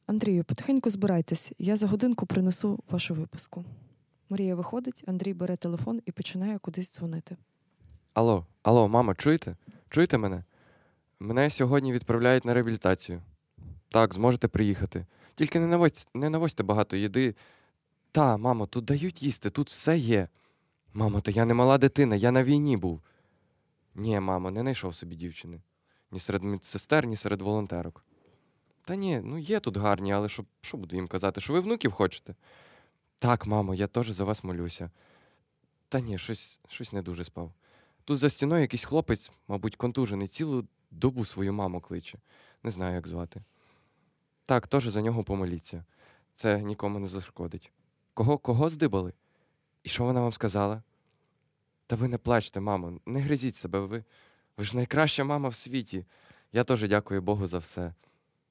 Андрію, 0.06 0.44
потихеньку 0.44 0.90
збирайтесь. 0.90 1.52
Я 1.58 1.76
за 1.76 1.86
годинку 1.86 2.26
принесу 2.26 2.78
вашу 2.90 3.14
виписку. 3.14 3.64
Марія 4.28 4.54
виходить, 4.54 5.04
Андрій 5.06 5.34
бере 5.34 5.56
телефон 5.56 6.02
і 6.06 6.12
починає 6.12 6.58
кудись 6.58 6.92
дзвонити. 6.92 7.36
Алло, 8.14 8.46
алло, 8.62 8.88
мама, 8.88 9.14
чуєте? 9.14 9.56
Чуєте 9.88 10.18
мене? 10.18 10.44
Мене 11.20 11.50
сьогодні 11.50 11.92
відправляють 11.92 12.44
на 12.44 12.54
реабілітацію. 12.54 13.22
Так, 13.88 14.14
зможете 14.14 14.48
приїхати. 14.48 15.06
Тільки 15.34 15.60
не 15.60 15.66
навозь, 15.66 16.08
не 16.14 16.30
навозьте 16.30 16.62
багато 16.62 16.96
їди. 16.96 17.34
Та, 18.12 18.36
мамо, 18.36 18.66
тут 18.66 18.84
дають 18.84 19.22
їсти, 19.22 19.50
тут 19.50 19.68
все 19.68 19.98
є. 19.98 20.28
Мамо, 20.94 21.20
та 21.20 21.30
я 21.30 21.44
не 21.44 21.54
мала 21.54 21.78
дитина, 21.78 22.16
я 22.16 22.30
на 22.30 22.44
війні 22.44 22.76
був. 22.76 23.00
Ні, 23.94 24.20
мамо, 24.20 24.50
не 24.50 24.60
знайшов 24.60 24.94
собі 24.94 25.16
дівчини. 25.16 25.60
Ні 26.12 26.20
серед 26.20 26.42
медсестер, 26.42 27.06
ні 27.06 27.16
серед 27.16 27.42
волонтерок. 27.42 28.04
Та 28.84 28.96
ні, 28.96 29.20
ну 29.24 29.38
є 29.38 29.60
тут 29.60 29.76
гарні, 29.76 30.12
але 30.12 30.28
що, 30.28 30.44
що 30.60 30.76
буду 30.76 30.96
їм 30.96 31.08
казати? 31.08 31.40
Що 31.40 31.52
ви 31.52 31.60
внуків 31.60 31.92
хочете? 31.92 32.34
Так, 33.18 33.46
мамо, 33.46 33.74
я 33.74 33.86
теж 33.86 34.10
за 34.10 34.24
вас 34.24 34.44
молюся. 34.44 34.90
Та 35.88 36.00
ні, 36.00 36.18
щось, 36.18 36.60
щось 36.68 36.92
не 36.92 37.02
дуже 37.02 37.24
спав. 37.24 37.52
Тут 38.04 38.18
за 38.18 38.30
стіною 38.30 38.60
якийсь 38.60 38.84
хлопець, 38.84 39.30
мабуть, 39.48 39.76
контужений, 39.76 40.28
цілу 40.28 40.64
добу 40.90 41.24
свою 41.24 41.52
маму 41.52 41.80
кличе. 41.80 42.18
Не 42.62 42.70
знаю, 42.70 42.94
як 42.94 43.08
звати. 43.08 43.42
Так, 44.46 44.66
теж 44.68 44.88
за 44.88 45.02
нього 45.02 45.24
помоліться. 45.24 45.84
Це 46.34 46.62
нікому 46.62 46.98
не 46.98 47.06
зашкодить. 47.06 47.72
Кого, 48.14 48.38
кого 48.38 48.68
здибали? 48.68 49.12
І 49.82 49.88
що 49.88 50.04
вона 50.04 50.20
вам 50.20 50.32
сказала? 50.32 50.82
Та 51.86 51.96
ви 51.96 52.08
не 52.08 52.18
плачте, 52.18 52.60
мамо, 52.60 53.00
не 53.06 53.20
гризіть 53.20 53.56
себе, 53.56 53.80
ви. 53.80 54.04
Ви 54.62 54.66
ж 54.66 54.76
найкраща 54.76 55.24
мама 55.24 55.48
в 55.48 55.54
світі. 55.54 56.04
Я 56.52 56.64
теж 56.64 56.88
дякую 56.88 57.22
Богу 57.22 57.46
за 57.46 57.58
все. 57.58 57.94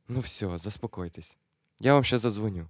Ну 0.07 0.19
все, 0.19 0.57
заспокойтесь. 0.57 1.37
Я 1.79 1.93
вам 1.93 2.03
ще 2.03 2.17
задзвоню. 2.17 2.67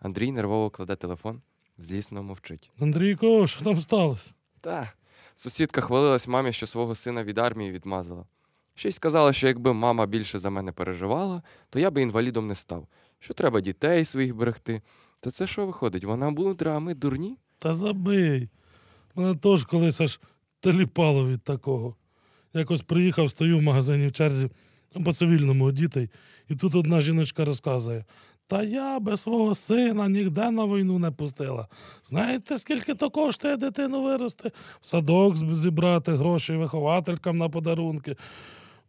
Андрій 0.00 0.32
нервово 0.32 0.70
кладе 0.70 0.96
телефон, 0.96 1.40
злісно 1.78 2.22
мовчить. 2.22 2.70
Андрійко, 2.80 3.46
що 3.46 3.64
там 3.64 3.80
сталося? 3.80 4.30
Та. 4.60 4.92
Сусідка 5.34 5.80
хвалилась 5.80 6.28
мамі, 6.28 6.52
що 6.52 6.66
свого 6.66 6.94
сина 6.94 7.24
від 7.24 7.38
армії 7.38 7.70
відмазала. 7.70 8.26
Ще 8.74 8.88
й 8.88 8.92
сказала, 8.92 9.32
що 9.32 9.46
якби 9.46 9.72
мама 9.72 10.06
більше 10.06 10.38
за 10.38 10.50
мене 10.50 10.72
переживала, 10.72 11.42
то 11.70 11.78
я 11.78 11.90
би 11.90 12.02
інвалідом 12.02 12.46
не 12.46 12.54
став. 12.54 12.86
Що 13.18 13.34
треба 13.34 13.60
дітей 13.60 14.04
своїх 14.04 14.34
берегти. 14.36 14.82
То 15.20 15.30
це 15.30 15.46
що 15.46 15.66
виходить? 15.66 16.04
Вона 16.04 16.30
мудра, 16.30 16.76
а 16.76 16.78
ми 16.78 16.94
дурні? 16.94 17.38
Та 17.58 17.72
забий. 17.72 18.48
Мене 19.14 19.34
теж 19.34 19.64
колись 19.64 20.00
аж 20.00 20.20
теліпало 20.60 21.28
від 21.28 21.42
такого. 21.42 21.96
Якось 22.54 22.82
приїхав, 22.82 23.30
стою 23.30 23.58
в 23.58 23.62
магазині 23.62 24.06
в 24.06 24.12
черзі 24.12 24.48
по 25.04 25.12
цивільному 25.12 25.72
дітей, 25.72 26.08
і 26.48 26.54
тут 26.54 26.74
одна 26.74 27.00
жіночка 27.00 27.44
розказує: 27.44 28.04
Та 28.46 28.62
я 28.62 29.00
без 29.00 29.20
свого 29.20 29.54
сина 29.54 30.08
ніде 30.08 30.50
на 30.50 30.66
війну 30.66 30.98
не 30.98 31.10
пустила. 31.10 31.68
Знаєте, 32.04 32.58
скільки 32.58 32.94
то 32.94 33.10
коштує 33.10 33.56
дитину 33.56 34.02
вирости? 34.02 34.50
В 34.80 34.86
садок 34.86 35.36
зібрати 35.36 36.12
гроші 36.12 36.52
вихователькам 36.52 37.38
на 37.38 37.48
подарунки. 37.48 38.16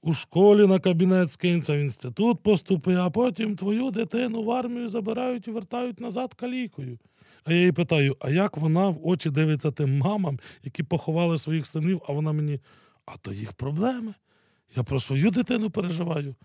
У 0.05 0.13
школі 0.13 0.67
на 0.67 0.79
кабінет 0.79 1.31
скинься, 1.31 1.73
в 1.73 1.77
інститут 1.77 2.39
поступи, 2.43 2.95
а 2.95 3.09
потім 3.09 3.55
твою 3.55 3.91
дитину 3.91 4.43
в 4.43 4.51
армію 4.51 4.87
забирають 4.87 5.47
і 5.47 5.51
вертають 5.51 5.99
назад 5.99 6.33
калікою. 6.33 6.99
А 7.45 7.53
я 7.53 7.57
її 7.59 7.71
питаю: 7.71 8.17
а 8.19 8.29
як 8.29 8.57
вона 8.57 8.89
в 8.89 9.07
очі 9.07 9.29
дивиться 9.29 9.71
тим 9.71 9.97
мамам, 9.97 10.39
які 10.63 10.83
поховали 10.83 11.37
своїх 11.37 11.67
синів, 11.67 12.01
а 12.07 12.11
вона 12.11 12.31
мені, 12.31 12.59
а 13.05 13.17
то 13.17 13.33
їх 13.33 13.53
проблеми. 13.53 14.13
Я 14.75 14.83
про 14.83 14.99
свою 14.99 15.31
дитину 15.31 15.69
переживаю. 15.69 16.35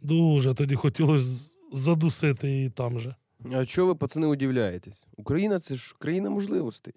Дуже 0.00 0.54
тоді 0.54 0.74
хотілося 0.74 1.50
задусити 1.72 2.48
її 2.50 2.70
там 2.70 3.00
же. 3.00 3.14
А 3.52 3.66
чого 3.66 3.88
ви, 3.88 3.94
пацани, 3.94 4.26
удивляєтесь? 4.26 5.06
Україна 5.16 5.60
це 5.60 5.76
ж 5.76 5.94
країна 5.98 6.30
можливостей. 6.30 6.94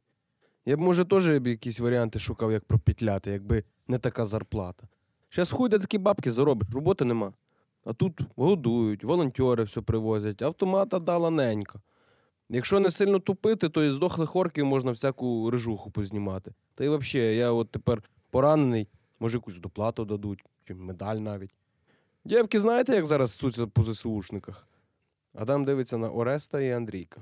Я 0.66 0.78
б, 0.78 0.80
може, 0.80 1.06
теж 1.06 1.28
якісь 1.28 1.80
варіанти 1.80 2.20
шукав, 2.20 2.52
як 2.52 2.66
пропетляти, 2.66 3.32
якби 3.32 3.64
не 3.88 3.98
така 3.98 4.26
зарплата. 4.26 4.88
Зараз 5.32 5.52
хуй 5.52 5.70
де 5.70 5.80
такі 5.80 5.98
бабки 5.98 6.32
заробиш, 6.32 6.68
роботи 6.74 7.06
нема. 7.06 7.34
А 7.86 7.94
тут 7.94 8.22
годують, 8.36 9.04
волонтери 9.04 9.64
все 9.64 9.82
привозять, 9.82 10.42
автомата 10.42 11.00
дала 11.00 11.30
ненька. 11.30 11.80
Якщо 12.50 12.80
не 12.80 12.92
сильно 12.92 13.20
тупити, 13.20 13.70
то 13.70 13.84
і 13.84 13.92
здохлих 13.92 14.36
орків 14.36 14.66
можна 14.66 14.92
всяку 14.92 15.52
рижуху 15.52 15.92
познімати. 15.92 16.54
Та 16.76 16.84
й 16.84 16.90
взагалі, 16.90 17.36
я 17.36 17.52
от 17.52 17.72
тепер 17.72 18.04
поранений, 18.30 18.88
може 19.20 19.38
якусь 19.38 19.60
доплату 19.60 20.06
дадуть, 20.06 20.46
чи 20.66 20.76
медаль 20.76 21.16
навіть. 21.16 21.52
Дівки, 22.26 22.60
знаєте, 22.60 22.96
як 22.96 23.06
зараз 23.06 23.32
суться 23.32 23.68
по 23.68 23.84
ЗСУшниках? 23.84 24.68
Адам 25.34 25.66
дивиться 25.66 25.98
на 25.98 26.10
Ореста 26.10 26.62
і 26.62 26.72
Андрійка. 26.72 27.22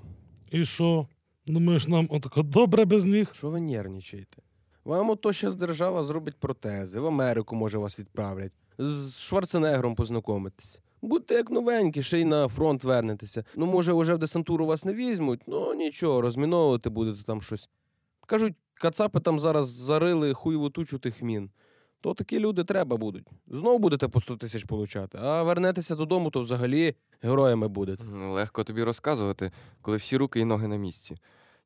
І 0.52 0.66
що? 0.66 1.08
Думаєш, 1.46 1.88
нам 1.88 2.08
отако 2.12 2.44
добре 2.44 2.86
без 2.86 3.06
них? 3.06 3.36
Що 3.36 3.50
ви 3.50 3.62
нервничаєте? 3.62 4.42
Вам 4.86 5.10
ото 5.10 5.34
щас 5.34 5.56
держава 5.56 6.04
зробить 6.04 6.36
протези, 6.36 7.00
в 7.00 7.06
Америку, 7.08 7.56
може, 7.56 7.78
вас 7.78 8.00
відправлять, 8.00 8.52
з 8.78 9.20
Шварценегром 9.20 9.96
познайомитись. 9.96 10.80
Будьте 11.02 11.36
як 11.36 11.52
новенькі, 11.52 12.02
ще 12.02 12.20
й 12.20 12.26
на 12.26 12.48
фронт 12.48 12.84
вернетеся. 12.84 13.44
Ну, 13.56 13.66
може, 13.66 13.94
вже 13.94 14.14
в 14.14 14.18
десантуру 14.18 14.66
вас 14.66 14.86
не 14.86 14.94
візьмуть, 14.94 15.42
ну 15.48 15.74
нічого, 15.74 16.22
розміновувати 16.22 16.90
будете 16.90 17.24
там 17.24 17.42
щось. 17.42 17.70
Кажуть, 18.26 18.54
кацапи 18.82 19.20
там 19.20 19.40
зараз 19.40 19.70
зарили 19.70 20.34
хуйову 20.34 20.70
тучу 20.70 21.00
тих 21.00 21.22
мін. 21.22 21.50
То 22.02 22.14
такі 22.14 22.40
люди 22.40 22.64
треба 22.64 22.98
будуть. 22.98 23.28
Знову 23.48 23.80
будете 23.80 24.08
по 24.08 24.22
100 24.22 24.38
тисяч 24.38 24.64
получати, 24.64 25.18
а 25.22 25.44
вернетеся 25.44 25.96
додому, 25.96 26.30
то 26.30 26.42
взагалі 26.42 26.96
героями 27.22 27.68
будете. 27.68 28.04
Легко 28.06 28.64
тобі 28.64 28.84
розказувати, 28.84 29.52
коли 29.82 29.98
всі 29.98 30.18
руки 30.18 30.40
і 30.40 30.46
ноги 30.46 30.68
на 30.68 30.76
місці. 30.76 31.18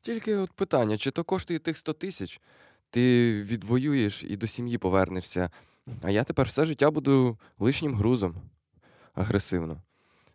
Тільки 0.01 0.35
от 0.35 0.51
питання, 0.51 0.97
чи 0.97 1.11
то 1.11 1.23
коштує 1.23 1.59
тих 1.59 1.77
100 1.77 1.93
тисяч, 1.93 2.41
ти 2.89 3.33
відвоюєш 3.43 4.23
і 4.23 4.37
до 4.37 4.47
сім'ї 4.47 4.77
повернешся, 4.77 5.49
а 6.01 6.11
я 6.11 6.23
тепер 6.23 6.47
все 6.47 6.65
життя 6.65 6.91
буду 6.91 7.37
лишнім 7.59 7.95
грузом. 7.95 8.35
Агресивно. 9.13 9.81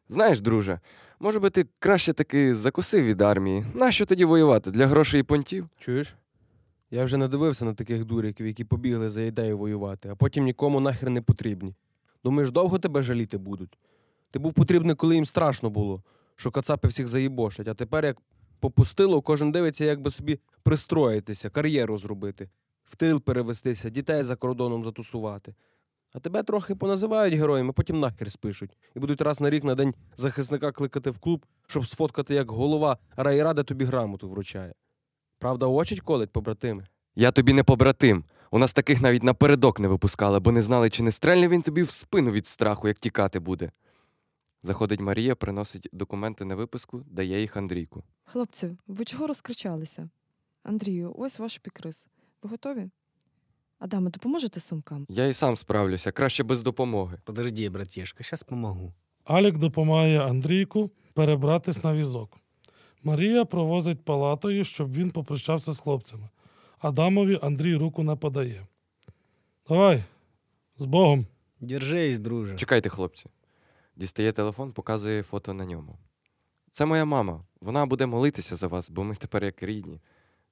Знаєш, 0.09 0.41
друже, 0.41 0.81
може 1.21 1.41
би 1.41 1.51
ти 1.51 1.67
краще 1.79 2.13
таки 2.13 2.55
закусив 2.55 3.05
від 3.05 3.21
армії. 3.21 3.67
Нащо 3.75 4.07
тоді 4.07 4.25
воювати? 4.25 4.71
Для 4.71 4.87
грошей 4.87 5.21
і 5.21 5.23
понтів? 5.23 5.69
Чуєш? 5.79 6.15
Я 6.95 7.05
вже 7.05 7.17
надивився 7.17 7.65
на 7.65 7.75
таких 7.75 8.05
дуриків, 8.05 8.47
які 8.47 8.65
побігли 8.65 9.11
за 9.11 9.23
ідею 9.23 9.59
воювати, 9.59 10.09
а 10.09 10.15
потім 10.15 10.45
нікому 10.45 10.81
нахер 10.81 11.11
не 11.11 11.23
потрібні. 11.23 11.75
Думаєш, 12.25 12.51
довго 12.51 12.79
тебе 12.79 13.03
жаліти 13.03 13.39
будуть? 13.39 13.79
Ти 14.31 14.39
був 14.39 14.53
потрібний, 14.53 14.97
коли 14.97 15.15
їм 15.15 15.25
страшно 15.25 15.71
було, 15.71 16.03
що 16.37 16.51
кацапи 16.51 16.89
всіх 16.89 17.09
заїбошать, 17.09 17.69
а 17.69 17.75
тепер 17.75 18.05
як 18.05 18.17
попустило, 18.61 19.23
кожен 19.23 19.53
дивиться, 19.53 19.85
як 19.85 20.01
би 20.01 20.11
собі 20.11 20.39
пристроїтися, 20.63 21.51
кар'єру 21.51 21.99
зробити, 21.99 22.49
в 22.85 22.97
тил 22.97 23.21
перевестися, 23.21 23.91
дітей 23.91 24.23
за 24.23 24.37
кордоном 24.37 24.85
затусувати. 24.85 25.55
А 26.13 26.21
тебе 26.21 26.43
трохи 26.43 26.75
поназивають 26.75 27.35
героями, 27.35 27.73
потім 27.73 28.01
нахер 28.01 28.33
спишуть 28.33 28.77
і 28.97 28.99
будуть 28.99 29.21
раз 29.21 29.41
на 29.41 29.51
рік 29.51 29.65
на 29.65 29.75
день 29.75 29.95
захисника 30.17 30.73
кликати 30.73 31.11
в 31.11 31.19
клуб, 31.19 31.47
щоб 31.67 31.87
сфоткати, 31.87 32.35
як 32.35 32.51
голова 32.51 32.99
райради 33.17 33.63
тобі 33.63 33.85
грамоту 33.85 34.29
вручає. 34.29 34.75
Правда, 35.45 35.67
очить 35.67 36.01
колить, 36.01 36.31
побратими? 36.31 36.87
Я 37.17 37.31
тобі 37.31 37.53
не 37.53 37.63
побратим. 37.65 38.25
У 38.51 38.59
нас 38.59 38.73
таких 38.73 39.01
навіть 39.01 39.23
напередок 39.23 39.81
не 39.81 39.89
випускали, 39.89 40.41
бо 40.41 40.53
не 40.53 40.63
знали, 40.63 40.91
чи 40.91 41.03
не 41.03 41.13
стрельне 41.13 41.49
він 41.49 41.63
тобі 41.63 41.83
в 41.83 41.91
спину 41.91 42.31
від 42.31 42.47
страху, 42.47 42.89
як 42.89 42.99
тікати 42.99 43.39
буде. 43.39 43.71
Заходить 44.63 45.01
Марія, 45.01 45.35
приносить 45.35 45.89
документи 45.93 46.45
на 46.45 46.55
виписку, 46.55 47.03
дає 47.11 47.41
їх 47.41 47.57
Андрійку. 47.57 48.05
Хлопці, 48.25 48.77
ви 48.87 49.05
чого 49.05 49.27
розкричалися? 49.27 50.09
Андрію, 50.63 51.15
ось 51.19 51.39
ваш 51.39 51.59
пікрис. 51.59 52.09
Ви 52.43 52.51
готові? 52.51 52.91
Адаме, 53.79 54.11
допоможете 54.11 54.61
сумкам? 54.61 55.07
Я 55.09 55.27
і 55.27 55.35
сам 55.35 55.57
справлюся, 55.57 56.13
краще 56.13 56.43
без 56.43 56.63
допомоги. 56.63 57.19
Подожди, 57.25 57.69
братишка, 57.69 58.25
сейчас 58.25 58.43
помогу. 58.43 58.95
Алік 59.25 59.59
допомагає 59.59 60.21
Андрійку 60.21 60.91
перебратись 61.15 61.85
на 61.85 61.95
візок. 61.95 62.39
Марія 63.05 63.45
провозить 63.45 64.05
палатою, 64.05 64.65
щоб 64.65 64.93
він 64.93 65.11
попрощався 65.11 65.73
з 65.73 65.81
хлопцями. 65.81 66.29
Адамові 66.79 67.39
Андрій 67.43 67.77
руку 67.77 68.03
не 68.03 68.17
подає. 68.17 68.67
Давай, 69.69 70.05
з 70.79 70.85
Богом. 70.85 71.27
Держись, 71.61 72.19
друже. 72.19 72.57
Чекайте, 72.57 72.89
хлопці. 72.89 73.27
Дістає 73.97 74.33
телефон, 74.33 74.73
показує 74.73 75.23
фото 75.23 75.55
на 75.55 75.65
ньому. 75.65 75.99
Це 76.73 76.87
моя 76.87 77.05
мама. 77.05 77.45
Вона 77.61 77.87
буде 77.87 78.07
молитися 78.07 78.57
за 78.57 78.67
вас, 78.67 78.91
бо 78.91 79.05
ми 79.05 79.15
тепер 79.15 79.45
як 79.45 79.63
рідні. 79.63 80.01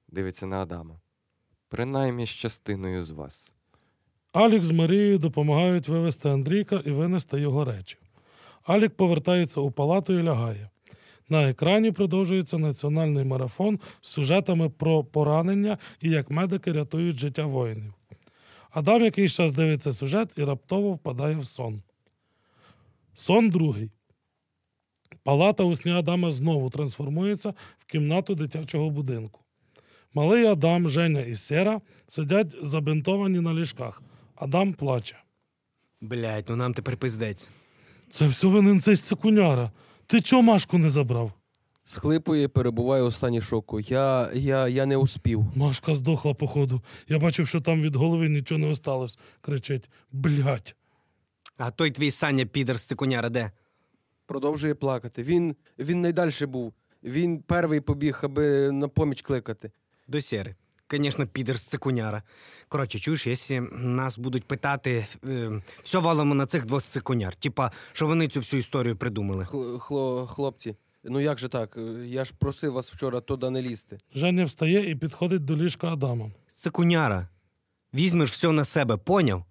Дивиться 0.07 0.45
на 0.45 0.61
Адама. 0.61 0.99
Принаймні 1.69 2.25
з 2.25 2.29
частиною 2.29 3.05
з 3.05 3.11
вас. 3.11 3.51
Алік 4.31 4.63
з 4.63 4.71
Марією 4.71 5.17
допомагають 5.17 5.87
вивезти 5.87 6.29
Андрійка 6.29 6.75
і 6.85 6.91
винести 6.91 7.39
його 7.39 7.65
речі. 7.65 7.97
Алік 8.63 8.95
повертається 8.95 9.59
у 9.59 9.71
палату 9.71 10.13
і 10.13 10.23
лягає. 10.23 10.69
На 11.33 11.49
екрані 11.49 11.91
продовжується 11.91 12.57
національний 12.57 13.23
марафон 13.23 13.79
з 14.01 14.09
сюжетами 14.09 14.69
про 14.69 15.03
поранення 15.03 15.77
і 16.01 16.09
як 16.09 16.31
медики 16.31 16.71
рятують 16.71 17.17
життя 17.17 17.45
воїнів. 17.45 17.93
Адам 18.71 19.03
якийсь 19.03 19.33
час 19.33 19.51
дивиться 19.51 19.93
сюжет 19.93 20.29
і 20.35 20.43
раптово 20.43 20.93
впадає 20.93 21.37
в 21.37 21.45
сон. 21.45 21.81
Сон 23.15 23.49
другий. 23.49 23.91
Палата 25.23 25.63
у 25.63 25.75
сні 25.75 25.91
Адама 25.91 26.31
знову 26.31 26.69
трансформується 26.69 27.53
в 27.79 27.85
кімнату 27.85 28.35
дитячого 28.35 28.89
будинку. 28.89 29.41
Малий 30.13 30.45
Адам, 30.45 30.89
Женя 30.89 31.21
і 31.21 31.35
Сера 31.35 31.81
сидять 32.07 32.55
забинтовані 32.61 33.39
на 33.39 33.53
ліжках. 33.53 34.01
Адам 34.35 34.73
плаче. 34.73 35.17
Блять, 36.01 36.49
ну 36.49 36.55
нам 36.55 36.73
тепер 36.73 36.97
пиздець. 36.97 37.49
Це 38.09 38.27
все 38.27 38.47
винен 38.47 38.81
цей 38.81 38.95
цикуняра. 38.95 39.71
Ти 40.13 40.21
чого 40.21 40.41
Машку 40.41 40.77
не 40.77 40.89
забрав? 40.89 41.31
Схлипує, 41.83 42.47
перебуває 42.47 43.03
у 43.03 43.11
стані 43.11 43.41
шоку. 43.41 43.79
Я, 43.79 44.29
я, 44.33 44.67
я 44.67 44.85
не 44.85 44.97
успів. 44.97 45.45
Машка 45.55 45.95
здохла, 45.95 46.33
походу. 46.33 46.81
Я 47.07 47.19
бачив, 47.19 47.47
що 47.47 47.61
там 47.61 47.81
від 47.81 47.95
голови 47.95 48.29
нічого 48.29 48.59
не 48.59 48.67
осталось. 48.67 49.19
Кричить: 49.41 49.89
блять. 50.11 50.75
А 51.57 51.71
той 51.71 51.91
твій 51.91 52.11
Саня 52.11 52.45
підер 52.45 52.79
з 52.79 52.83
цикуняра 52.83 53.29
де? 53.29 53.51
Продовжує 54.25 54.75
плакати. 54.75 55.23
Він, 55.23 55.55
він 55.79 56.01
найдальше 56.01 56.45
був. 56.45 56.73
Він 57.03 57.39
перший 57.39 57.81
побіг, 57.81 58.19
аби 58.23 58.71
на 58.71 58.87
поміч 58.87 59.21
кликати. 59.21 59.71
До 60.07 60.21
сєри. 60.21 60.55
Звісно, 60.93 61.27
підер 61.27 61.59
з 61.59 61.63
цикуняра. 61.63 62.23
Коротше, 62.67 62.99
чуєш, 62.99 63.27
якщо 63.27 63.61
нас 63.71 64.17
будуть 64.17 64.43
питати, 64.43 65.05
е, 65.27 65.61
все 65.83 65.97
валимо 65.97 66.35
на 66.35 66.45
цих 66.45 66.65
двох 66.65 66.83
цикуняр. 66.83 67.35
Типа, 67.35 67.71
що 67.93 68.07
вони 68.07 68.27
цю 68.27 68.39
всю 68.39 68.59
історію 68.59 68.95
придумали. 68.95 69.45
Хло, 69.79 70.27
хлопці, 70.27 70.75
ну 71.03 71.19
як 71.19 71.39
же 71.39 71.49
так? 71.49 71.77
Я 72.05 72.25
ж 72.25 72.33
просив 72.39 72.73
вас 72.73 72.93
вчора 72.93 73.21
туди 73.21 73.49
не 73.49 73.61
лізти. 73.61 73.99
Женя 74.15 74.45
встає 74.45 74.89
і 74.89 74.95
підходить 74.95 75.45
до 75.45 75.55
ліжка 75.55 75.93
Адама. 75.93 76.31
Цикуняра, 76.55 77.27
візьмеш 77.93 78.31
все 78.31 78.51
на 78.51 78.65
себе, 78.65 78.97
поняв? 78.97 79.45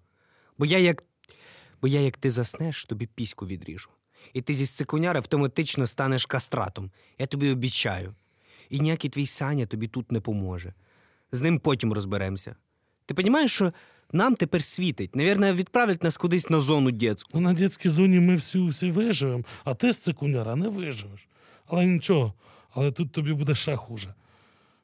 Бо 0.57 0.65
я 0.65 0.79
як. 0.79 1.03
Бо 1.81 1.87
я 1.87 2.01
як 2.01 2.17
ти 2.17 2.31
заснеш, 2.31 2.85
тобі 2.85 3.05
піську 3.05 3.47
відріжу. 3.47 3.89
І 4.33 4.41
ти 4.41 4.53
зі 4.53 4.65
цикуняри 4.65 5.17
автоматично 5.19 5.87
станеш 5.87 6.25
кастратом. 6.25 6.91
Я 7.19 7.25
тобі 7.25 7.51
обіцяю. 7.51 8.15
І 8.69 8.79
ніякий 8.79 9.09
твій 9.09 9.25
Саня 9.25 9.65
тобі 9.65 9.87
тут 9.87 10.11
не 10.11 10.19
поможе. 10.19 10.73
З 11.33 11.41
ним 11.41 11.59
потім 11.59 11.93
розберемося. 11.93 12.55
Ти 13.05 13.13
розумієш, 13.13 13.51
що 13.51 13.73
нам 14.11 14.35
тепер 14.35 14.63
світить. 14.63 15.15
Навірно, 15.15 15.53
відправлять 15.53 16.03
нас 16.03 16.17
кудись 16.17 16.49
на 16.49 16.59
зону 16.59 16.91
дітську. 16.91 17.29
Ну, 17.33 17.39
на 17.39 17.53
дитячій 17.53 17.89
зоні 17.89 18.19
ми 18.19 18.35
всі 18.35 18.59
усі 18.59 18.91
виживемо, 18.91 19.43
а 19.63 19.73
ти 19.73 19.93
з 19.93 19.97
цикуняра 19.97 20.55
не 20.55 20.69
виживеш. 20.69 21.27
Але 21.65 21.85
нічого, 21.85 22.33
але 22.71 22.91
тут 22.91 23.11
тобі 23.11 23.33
буде 23.33 23.55
ще 23.55 23.75
хуже. 23.75 24.13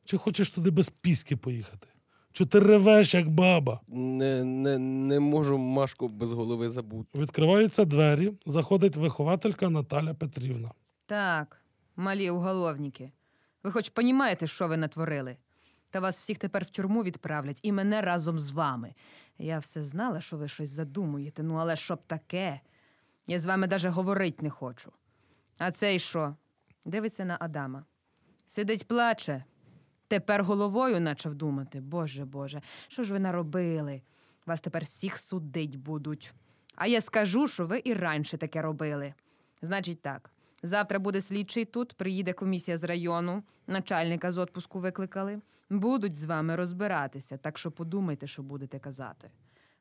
Чи 0.06 0.18
хочеш 0.18 0.50
туди 0.50 0.70
без 0.70 0.90
піски 0.90 1.36
поїхати? 1.36 1.88
Чи 2.32 2.46
ти 2.46 2.60
ревеш, 2.60 3.14
як 3.14 3.30
баба? 3.30 3.80
Не, 3.88 4.44
не, 4.44 4.78
не 4.80 5.20
можу 5.20 5.58
Машку 5.58 6.08
без 6.08 6.32
голови 6.32 6.70
забути. 6.70 7.20
Відкриваються 7.20 7.86
двері, 7.86 8.34
заходить 8.46 8.96
вихователька 8.96 9.70
Наталя 9.70 10.14
Петрівна. 10.14 10.72
Так, 11.06 11.62
малі 11.96 12.30
уголовники. 12.30 13.12
Ви 13.64 13.72
хоч 13.72 13.90
понімаєте, 13.90 14.48
що 14.48 14.68
ви 14.68 14.78
натворили? 14.78 15.38
Та 15.90 16.00
вас 16.00 16.20
всіх 16.20 16.38
тепер 16.38 16.64
в 16.64 16.70
тюрму 16.70 17.04
відправлять 17.04 17.60
і 17.64 17.72
мене 17.72 18.02
разом 18.02 18.40
з 18.40 18.52
вами. 18.52 18.94
Я 19.38 19.60
все 19.60 19.84
знала, 19.84 20.22
що 20.22 20.38
ви 20.38 20.48
щось 20.48 20.70
задумуєте, 20.70 21.44
ну 21.44 21.56
але 21.56 21.76
щоб 21.76 22.04
таке. 22.08 22.60
Я 23.28 23.40
з 23.40 23.46
вами 23.46 23.68
даже 23.68 23.90
говорить 23.90 24.42
не 24.42 24.50
хочу. 24.50 24.92
А 25.58 25.72
цей 25.72 26.00
що? 26.00 26.36
Дивиться 26.86 27.26
на 27.26 27.38
Адама. 27.40 27.86
Сидить, 28.48 28.88
плаче. 28.88 29.44
Тепер 30.08 30.44
головою 30.44 31.06
почав 31.06 31.36
думати. 31.36 31.82
Боже, 31.82 32.26
Боже, 32.26 32.62
що 32.88 33.04
ж 33.04 33.14
ви 33.14 33.20
наробили? 33.20 34.02
Вас 34.46 34.62
тепер 34.62 34.84
всіх 34.84 35.18
судить 35.18 35.76
будуть. 35.76 36.34
А 36.76 36.88
я 36.88 37.02
скажу, 37.02 37.48
що 37.48 37.66
ви 37.66 37.82
і 37.84 37.94
раніше 37.94 38.38
таке 38.38 38.62
робили. 38.62 39.14
Значить 39.62 40.02
так. 40.02 40.32
Завтра 40.64 41.00
буде 41.00 41.22
слідчий 41.22 41.66
тут, 41.66 41.94
приїде 41.94 42.34
комісія 42.34 42.78
з 42.78 42.84
району, 42.84 43.44
начальника 43.68 44.32
з 44.32 44.38
отпуску 44.38 44.80
викликали. 44.80 45.40
Будуть 45.70 46.18
з 46.18 46.26
вами 46.26 46.56
розбиратися, 46.56 47.38
так 47.38 47.58
що 47.58 47.72
подумайте, 47.72 48.28
що 48.28 48.44
будете 48.44 48.80
казати. 48.80 49.30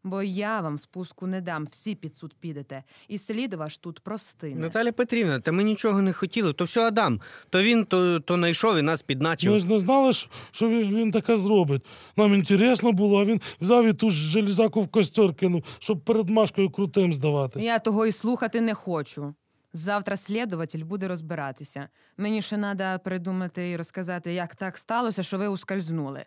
Бо 0.04 0.22
я 0.22 0.60
вам 0.60 0.78
спуску 0.78 1.26
не 1.26 1.40
дам, 1.40 1.64
всі 1.70 1.94
під 1.94 2.16
суд 2.16 2.34
підете, 2.40 2.82
і 3.08 3.18
слід 3.18 3.54
ваш 3.54 3.78
тут 3.78 4.00
простине. 4.00 4.60
Наталя 4.60 4.92
Петрівна, 4.92 5.40
та 5.40 5.52
ми 5.52 5.62
нічого 5.62 6.02
не 6.02 6.12
хотіли. 6.12 6.52
То 6.52 6.64
все 6.64 6.80
Адам. 6.86 7.20
То 7.50 7.62
він 7.62 7.84
то, 7.84 8.20
то 8.20 8.34
знайшов 8.34 8.76
і 8.78 8.82
нас 8.82 9.02
підначив. 9.02 9.52
Ми 9.52 9.58
ж 9.58 9.66
не 9.66 9.78
знали, 9.78 10.12
що- 10.12 10.68
він, 10.68 10.96
він 10.96 11.10
таке 11.12 11.36
зробить. 11.36 11.86
Нам 12.16 12.34
інтересно 12.34 12.92
було, 12.92 13.20
а 13.20 13.24
він 13.24 13.40
взяв 13.60 13.86
і 13.86 13.92
ту 13.92 14.10
ж 14.10 14.26
железяку 14.26 14.82
в 14.82 14.88
костер 14.88 15.34
кинув, 15.34 15.64
щоб 15.78 16.00
перед 16.00 16.30
Машкою 16.30 16.70
крутим 16.70 17.14
здаватись. 17.14 17.64
Я 17.64 17.78
того 17.78 18.06
і 18.06 18.12
слухати 18.12 18.60
не 18.60 18.74
хочу. 18.74 19.34
Завтра 19.72 20.16
слідуватель 20.16 20.84
буде 20.84 21.08
розбиратися. 21.08 21.88
Мені 22.16 22.42
ще 22.42 22.56
треба 22.58 22.98
придумати 22.98 23.70
і 23.70 23.76
розказати, 23.76 24.32
як 24.32 24.54
так 24.54 24.78
сталося, 24.78 25.22
що 25.22 25.38
ви 25.38 25.48
ускользнули. 25.48 26.24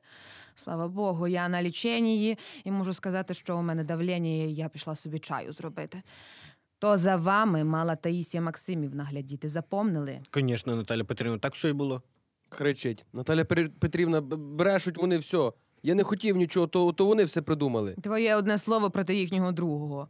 Слава 0.56 0.88
Богу, 0.88 1.27
я 1.27 1.49
на 1.49 1.63
ліченні 1.63 2.38
і 2.63 2.71
можу 2.71 2.93
сказати, 2.93 3.34
що 3.34 3.58
у 3.58 3.62
мене 3.62 3.84
давлення, 3.84 4.30
і 4.30 4.54
я 4.54 4.69
пішла 4.69 4.95
собі 4.95 5.19
чаю 5.19 5.51
зробити. 5.51 6.01
То 6.80 6.97
за 6.97 7.15
вами 7.15 7.63
мала 7.63 7.95
Таїсія 7.95 8.41
Максимівна 8.41 9.04
глядіти. 9.04 9.47
Запомнили? 9.47 10.19
Звісно, 10.34 10.75
Наталя 10.75 11.04
Петрівна, 11.04 11.38
так 11.38 11.54
все 11.56 11.69
і 11.69 11.73
було. 11.73 12.01
Кричить. 12.49 13.06
Наталя 13.13 13.45
Петрівна, 13.80 14.21
брешуть 14.21 14.97
вони 14.97 15.17
все. 15.17 15.51
Я 15.84 15.95
не 15.95 16.04
хотів 16.04 16.36
нічого, 16.38 16.67
то, 16.67 16.93
то 16.93 17.06
вони 17.06 17.23
все 17.23 17.41
придумали. 17.41 17.95
Твоє 18.01 18.36
одне 18.36 18.58
слово 18.58 18.91
проти 18.91 19.15
їхнього 19.15 19.51
другого. 19.51 20.08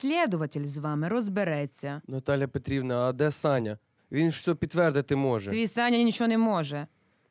Слідуватель 0.00 0.64
з 0.64 0.78
вами 0.78 1.08
розбереться. 1.08 2.02
Наталя 2.06 2.48
Петрівна, 2.48 3.08
а 3.08 3.12
де 3.12 3.30
Саня? 3.30 3.78
Він 4.12 4.30
все 4.30 4.54
підтвердити 4.54 5.16
може. 5.16 5.50
Твій 5.50 5.66
Саня 5.66 6.02
нічого 6.02 6.28
не 6.28 6.38
може. 6.38 6.86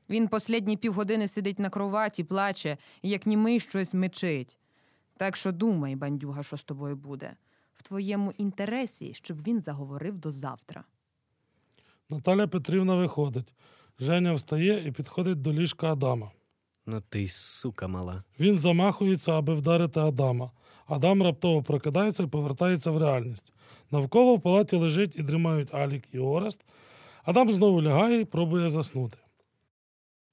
Він 0.10 0.28
послідні 0.28 0.78
півгодини 0.78 1.28
сидить 1.28 1.60
на 1.60 1.70
кроваті, 1.70 2.24
плаче, 2.24 2.78
і 3.02 3.10
як 3.10 3.26
німий 3.26 3.60
щось 3.60 3.94
мечить. 3.94 4.58
Так 5.18 5.36
що 5.36 5.52
думай, 5.52 5.96
бандюга, 5.96 6.44
що 6.44 6.58
з 6.58 6.64
тобою 6.64 6.96
буде. 6.96 7.34
В 7.76 7.84
твоєму 7.84 8.32
інтересі, 8.32 9.14
щоб 9.14 9.44
він 9.44 9.62
заговорив 9.62 10.20
до 10.20 10.32
завтра. 10.32 10.84
Наталя 12.10 12.48
Петрівна 12.48 12.96
виходить. 12.96 13.54
Женя 14.00 14.34
встає 14.34 14.88
і 14.88 14.92
підходить 14.92 15.42
до 15.42 15.54
ліжка 15.54 15.92
Адама. 15.92 16.32
Ну 16.86 17.02
ти 17.10 17.22
й 17.22 17.28
сука 17.28 17.88
мала. 17.88 18.24
Він 18.40 18.58
замахується, 18.58 19.32
аби 19.32 19.54
вдарити 19.54 20.00
Адама. 20.00 20.52
Адам 20.88 21.24
раптово 21.24 21.64
прокидається 21.64 22.24
і 22.24 22.28
повертається 22.28 22.92
в 22.92 22.98
реальність. 22.98 23.54
Навколо 23.92 24.36
в 24.36 24.42
палаті 24.42 24.76
лежить 24.76 25.16
і 25.16 25.22
дрімають 25.22 25.74
Алік 25.74 26.04
і 26.12 26.20
Орест. 26.20 26.60
Адам 27.24 27.52
знову 27.52 27.82
лягає 27.82 28.22
і 28.22 28.26
пробує 28.26 28.70
заснути. 28.70 29.18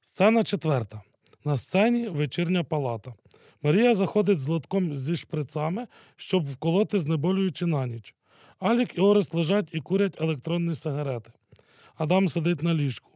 Сцена 0.01 0.45
четверта. 0.45 1.03
На 1.45 1.57
сцені 1.57 2.09
вечірня 2.09 2.65
палата. 2.65 3.15
Марія 3.63 3.95
заходить 3.95 4.41
з 4.41 4.49
лотком 4.49 4.95
зі 4.95 5.17
шприцами, 5.17 5.87
щоб 6.17 6.47
вколоти 6.47 6.99
знеболюючи 6.99 7.67
на 7.67 7.87
ніч. 7.87 8.15
Алік 8.59 8.99
і 8.99 9.01
Орест 9.01 9.35
лежать 9.35 9.69
і 9.73 9.81
курять 9.81 10.21
електронні 10.21 10.75
сигарети. 10.75 11.33
Адам 11.97 12.29
сидить 12.29 12.63
на 12.63 12.75
ліжку. 12.75 13.11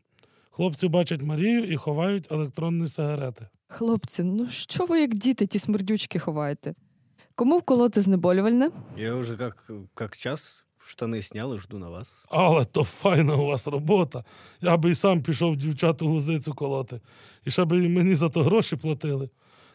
Хлопці 0.50 0.88
бачать 0.88 1.22
Марію 1.22 1.64
і 1.64 1.76
ховають 1.76 2.32
електронні 2.32 2.86
сигарети. 2.86 3.48
Хлопці, 3.68 4.22
ну 4.22 4.46
що 4.46 4.84
ви 4.84 5.00
як 5.00 5.14
діти 5.14 5.46
ті 5.46 5.58
смердючки 5.58 6.18
ховаєте? 6.18 6.74
Кому 7.38 7.58
вколоти 7.58 8.00
знеболювальне? 8.00 8.70
Я 8.96 9.14
вже 9.14 9.36
як, 9.40 9.70
як 10.00 10.16
час 10.16 10.64
штани 10.78 11.22
снял 11.22 11.54
і 11.54 11.58
жду 11.58 11.78
на 11.78 11.90
вас. 11.90 12.08
Але 12.28 12.64
то 12.64 12.84
файна 12.84 13.34
у 13.36 13.46
вас 13.46 13.66
робота. 13.66 14.24
Я 14.60 14.76
би 14.76 14.90
і 14.90 14.94
сам 14.94 15.22
пішов 15.22 15.56
дівчату 15.56 16.08
гузицю 16.08 16.54
колоти. 16.54 17.00
І 17.44 17.50
ще 17.50 17.64
би 17.64 17.84
і 17.84 17.88
мені 17.88 18.14
за 18.14 18.28
то 18.28 18.42
гроші 18.42 18.76
платили. 18.76 19.30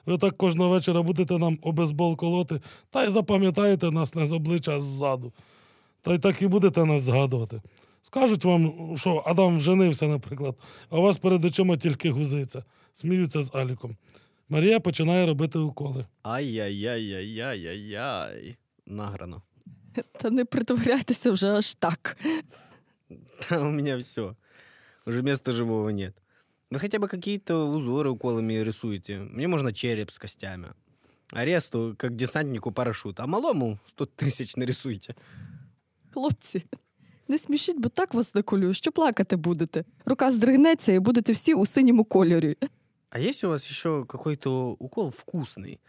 Ви 0.06 0.18
так 0.18 0.38
кожного 0.38 0.70
вечора 0.70 1.02
будете 1.02 1.38
нам 1.38 1.60
обезбол 1.62 2.18
колоти, 2.18 2.62
та 2.90 3.06
й 3.06 3.10
запам'ятаєте 3.10 3.92
нас 3.92 4.16
не 4.16 4.26
з 4.26 4.34
обличчя, 4.34 4.76
а 4.76 4.80
ззаду. 4.80 5.34
Та 6.02 6.14
й 6.14 6.20
так 6.20 6.42
і 6.42 6.48
будете 6.48 6.86
нас 6.86 7.02
згадувати. 7.02 7.62
Скажуть 8.02 8.46
вам, 8.46 8.94
що 8.98 9.24
Адам 9.26 9.58
вженився, 9.58 10.08
наприклад, 10.08 10.56
а 10.90 10.98
у 10.98 11.02
вас 11.02 11.18
перед 11.18 11.46
очима 11.46 11.78
тільки 11.78 12.12
гузиця. 12.12 12.64
Сміються 12.94 13.42
з 13.42 13.56
Аліком. 13.56 13.98
Марія 14.49 14.81
починає 14.81 15.27
робити 15.27 15.59
уколи. 15.59 16.07
Ай-яй-яй-яй-яй-яй. 16.23 18.57
Награно. 18.87 19.43
Та 20.21 20.31
не 20.31 20.45
притворяйтеся 20.45 21.31
вже 21.31 21.51
аж 21.51 21.75
так. 21.75 22.17
Да, 23.51 23.61
у 23.61 23.71
меня 23.71 23.97
все. 23.97 24.35
Уже 25.07 25.23
места 25.23 25.53
живого 25.53 25.91
нет. 25.91 26.15
Вы 26.71 26.81
хотя 26.81 26.99
бы 26.99 27.09
какие-то 27.09 27.71
узоры 27.71 28.11
уколами 28.11 28.65
рисуете. 28.65 29.21
Мне 29.21 29.49
можно 29.49 29.73
череп 29.73 30.11
с 30.11 30.19
костями. 30.19 30.69
Аресту, 31.33 31.95
как 31.99 32.15
десантнику 32.15 32.73
парашют, 32.73 33.21
а 33.21 33.27
малому 33.27 33.79
100 33.89 34.07
тысяч 34.17 34.57
нарисуйте. 34.57 35.15
Хлопці, 36.13 36.65
не 37.29 37.39
смішіть, 37.39 37.81
бо 37.81 37.89
так 37.89 38.15
вас 38.15 38.35
наколю, 38.35 38.75
що 38.75 38.93
плакати 38.93 39.37
будете. 39.37 39.85
Рука 40.05 40.33
здригнеться 40.33 40.93
і 40.93 40.99
будете 40.99 41.33
всі 41.33 41.55
у 41.55 41.67
синьому 41.67 42.05
кольорі. 42.05 42.57
А 43.13 43.19
есть 43.19 43.45
у 43.45 43.49
вас 43.49 43.67
еще 43.67 44.05
какой-то 44.05 44.77
укол 44.79 45.11
вкусный? 45.11 45.81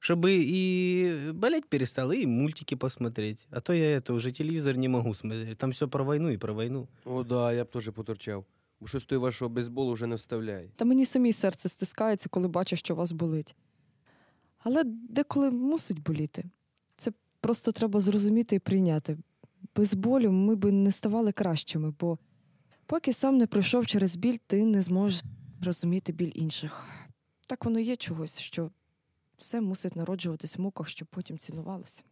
Чтобы 0.00 0.38
и 0.40 1.32
болеть 1.34 1.66
перестал, 1.66 2.12
и 2.12 2.26
мультики 2.26 2.76
посмотреть. 2.76 3.46
А 3.50 3.60
то 3.60 3.72
я 3.72 3.96
это 3.96 4.12
уже 4.12 4.30
телевизор 4.30 4.76
не 4.76 4.88
могу 4.88 5.14
смотреть. 5.14 5.58
Там 5.58 5.72
все 5.72 5.88
про 5.88 6.04
войну 6.04 6.30
и 6.30 6.36
про 6.36 6.52
войну. 6.52 6.88
О, 7.04 7.24
да, 7.24 7.52
я 7.52 7.64
б 7.64 7.70
теж 7.70 7.90
поторчав. 7.90 8.44
Бо 8.80 8.86
щось 8.86 9.04
той 9.04 9.18
вашого 9.18 9.48
бейсболу 9.48 9.92
вже 9.92 10.06
не 10.06 10.14
вставляє. 10.14 10.70
Та 10.76 10.84
мені 10.84 11.06
самі 11.06 11.32
серце 11.32 11.68
стискається, 11.68 12.28
коли 12.28 12.48
бачу, 12.48 12.76
що 12.76 12.94
вас 12.94 13.12
болить. 13.12 13.56
Але 14.58 14.84
деколи 14.84 15.50
мусить 15.50 16.02
боліти. 16.02 16.44
Це 16.96 17.12
просто 17.40 17.72
треба 17.72 18.00
зрозуміти 18.00 18.56
і 18.56 18.58
прийняти. 18.58 19.18
Без 19.76 19.94
болю 19.94 20.32
ми 20.32 20.54
би 20.54 20.72
не 20.72 20.90
ставали 20.90 21.32
кращими, 21.32 21.94
бо 22.00 22.18
поки 22.86 23.12
сам 23.12 23.38
не 23.38 23.46
пройшов 23.46 23.86
через 23.86 24.16
біль, 24.16 24.36
ти 24.46 24.64
не 24.64 24.82
зможеш 24.82 25.22
розуміти 25.63 26.13
біль 26.13 26.31
інших. 26.35 26.85
Так 27.47 27.65
воно 27.65 27.79
є 27.79 27.95
чогось, 27.95 28.39
що 28.39 28.71
все 29.37 29.61
мусить 29.61 29.95
народжуватись 29.95 30.57
в 30.57 30.61
муках, 30.61 30.89
щоб 30.89 31.07
потім 31.07 31.37
цінувалося. 31.37 32.03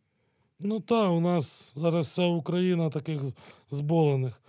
Ну 0.60 0.80
та, 0.80 1.08
у 1.10 1.20
нас 1.20 1.74
зараз 1.76 2.08
вся 2.08 2.24
Україна 2.24 2.90
таких 2.90 3.22
зболених. 3.72 4.42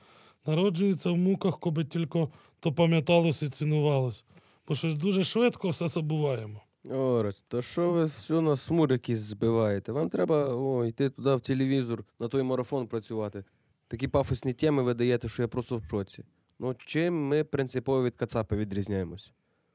Народжується 0.46 1.10
в 1.10 1.16
муках, 1.16 1.58
коби 1.58 1.84
тільки 1.84 2.28
то 2.60 2.72
пам'яталось 2.72 3.42
і 3.42 3.48
цінувалось. 3.48 4.24
Бо 4.68 4.74
щось 4.74 4.94
дуже 4.94 5.24
швидко 5.24 5.68
все 5.68 5.88
забуваємо. 5.88 6.60
Орес, 6.90 7.44
то 7.48 7.62
що 7.62 7.90
ви 7.90 8.04
все 8.04 8.40
на 8.40 8.56
смур 8.56 8.92
якісь 8.92 9.18
збиваєте? 9.18 9.92
Вам 9.92 10.08
треба 10.08 10.54
о, 10.54 10.84
йти 10.84 11.10
туди 11.10 11.34
в 11.34 11.40
телевізор, 11.40 12.04
на 12.18 12.28
той 12.28 12.42
марафон 12.42 12.86
працювати. 12.86 13.44
Такі 13.88 14.08
пафосні 14.08 14.52
теми 14.52 14.82
ви 14.82 14.94
даєте, 14.94 15.28
що 15.28 15.42
я 15.42 15.48
просто 15.48 15.76
в 15.76 15.84
шоці. 15.84 16.24
Ну, 16.64 16.74
чим 16.74 17.28
ми 17.28 17.44
принципово 17.44 18.04
від 18.04 18.16
Кацапи 18.16 18.56
відрізняємось? 18.56 19.32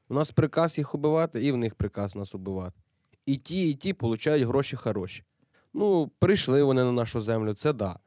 У 0.08 0.14
нас 0.14 0.30
приказ 0.30 0.78
їх 0.78 0.94
убивати, 0.94 1.44
і 1.44 1.52
в 1.52 1.56
них 1.56 1.74
приказ 1.74 2.16
нас 2.16 2.34
убивати. 2.34 2.80
І 3.26 3.36
ті, 3.36 3.70
і 3.70 3.74
ті 3.74 3.92
получають 3.92 4.46
гроші 4.46 4.76
хороші. 4.76 5.24
Ну, 5.74 6.10
прийшли 6.18 6.62
вони 6.62 6.84
на 6.84 6.92
нашу 6.92 7.20
землю, 7.20 7.54
це 7.54 7.72
да. 7.72 7.98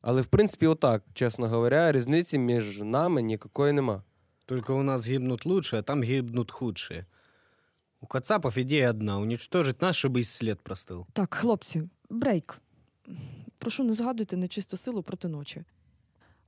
Але 0.00 0.20
в 0.20 0.26
принципі, 0.26 0.66
отак, 0.66 1.02
чесно 1.14 1.48
говоря, 1.48 1.92
різниці 1.92 2.38
між 2.38 2.80
нами 2.80 3.22
ніякої 3.22 3.72
нема. 3.72 4.02
Только 4.46 4.76
у 4.76 4.82
нас 4.82 5.08
гибнут 5.08 5.46
лучшие, 5.46 5.80
а 5.80 5.82
там 5.82 6.02
гибнут 6.02 6.50
худшие. 6.50 7.06
У 8.00 8.06
Кацапов 8.06 8.58
идея 8.58 8.90
одна— 8.90 9.18
уничтожить 9.20 9.82
нас, 9.82 9.96
чтобы 9.96 10.20
и 10.20 10.24
след 10.24 10.58
простыл. 10.62 11.06
Так, 11.12 11.34
хлопці, 11.34 11.88
брейк. 12.10 12.58
Прошу, 13.58 13.84
не 13.84 13.94
згадуйте 13.94 14.36
нечисту 14.36 14.76
силу 14.76 15.02
проти 15.02 15.28
ночі. 15.28 15.64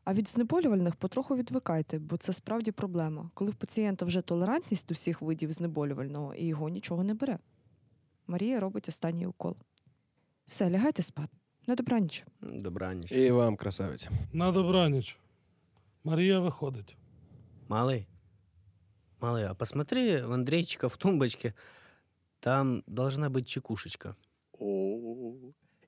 А 0.03 0.13
від 0.13 0.27
знеболювальних 0.27 0.95
потроху 0.95 1.35
відвикайте, 1.35 1.99
бо 1.99 2.17
це 2.17 2.33
справді 2.33 2.71
проблема. 2.71 3.31
Коли 3.33 3.51
в 3.51 3.55
пацієнта 3.55 4.05
вже 4.05 4.21
толерантність 4.21 4.87
до 4.87 4.93
всіх 4.93 5.21
видів 5.21 5.53
знеболювального 5.53 6.35
і 6.35 6.45
його 6.45 6.69
нічого 6.69 7.03
не 7.03 7.13
бере. 7.13 7.39
Марія 8.27 8.59
робить 8.59 8.89
останній 8.89 9.27
укол. 9.27 9.55
Все, 10.47 10.69
лягайте 10.69 11.01
спати. 11.01 11.37
На 11.67 11.75
добраніч. 11.75 12.25
Добраніч. 12.41 13.11
І 13.11 13.31
вам, 13.31 13.55
красавиця. 13.55 14.09
На 14.33 14.51
добраніч. 14.51 15.17
Марія 16.03 16.39
виходить. 16.39 16.97
Малый, 17.69 18.07
малый, 19.21 19.43
а 19.43 19.53
посмотри 19.53 20.25
в 20.25 20.31
Андрейчика 20.31 20.87
в 20.87 20.97
тумбочке. 20.97 21.53
Там 22.39 22.83
должна 22.87 23.29
быть 23.29 23.45
чекушечка. 23.45 24.15
О, 24.59 25.33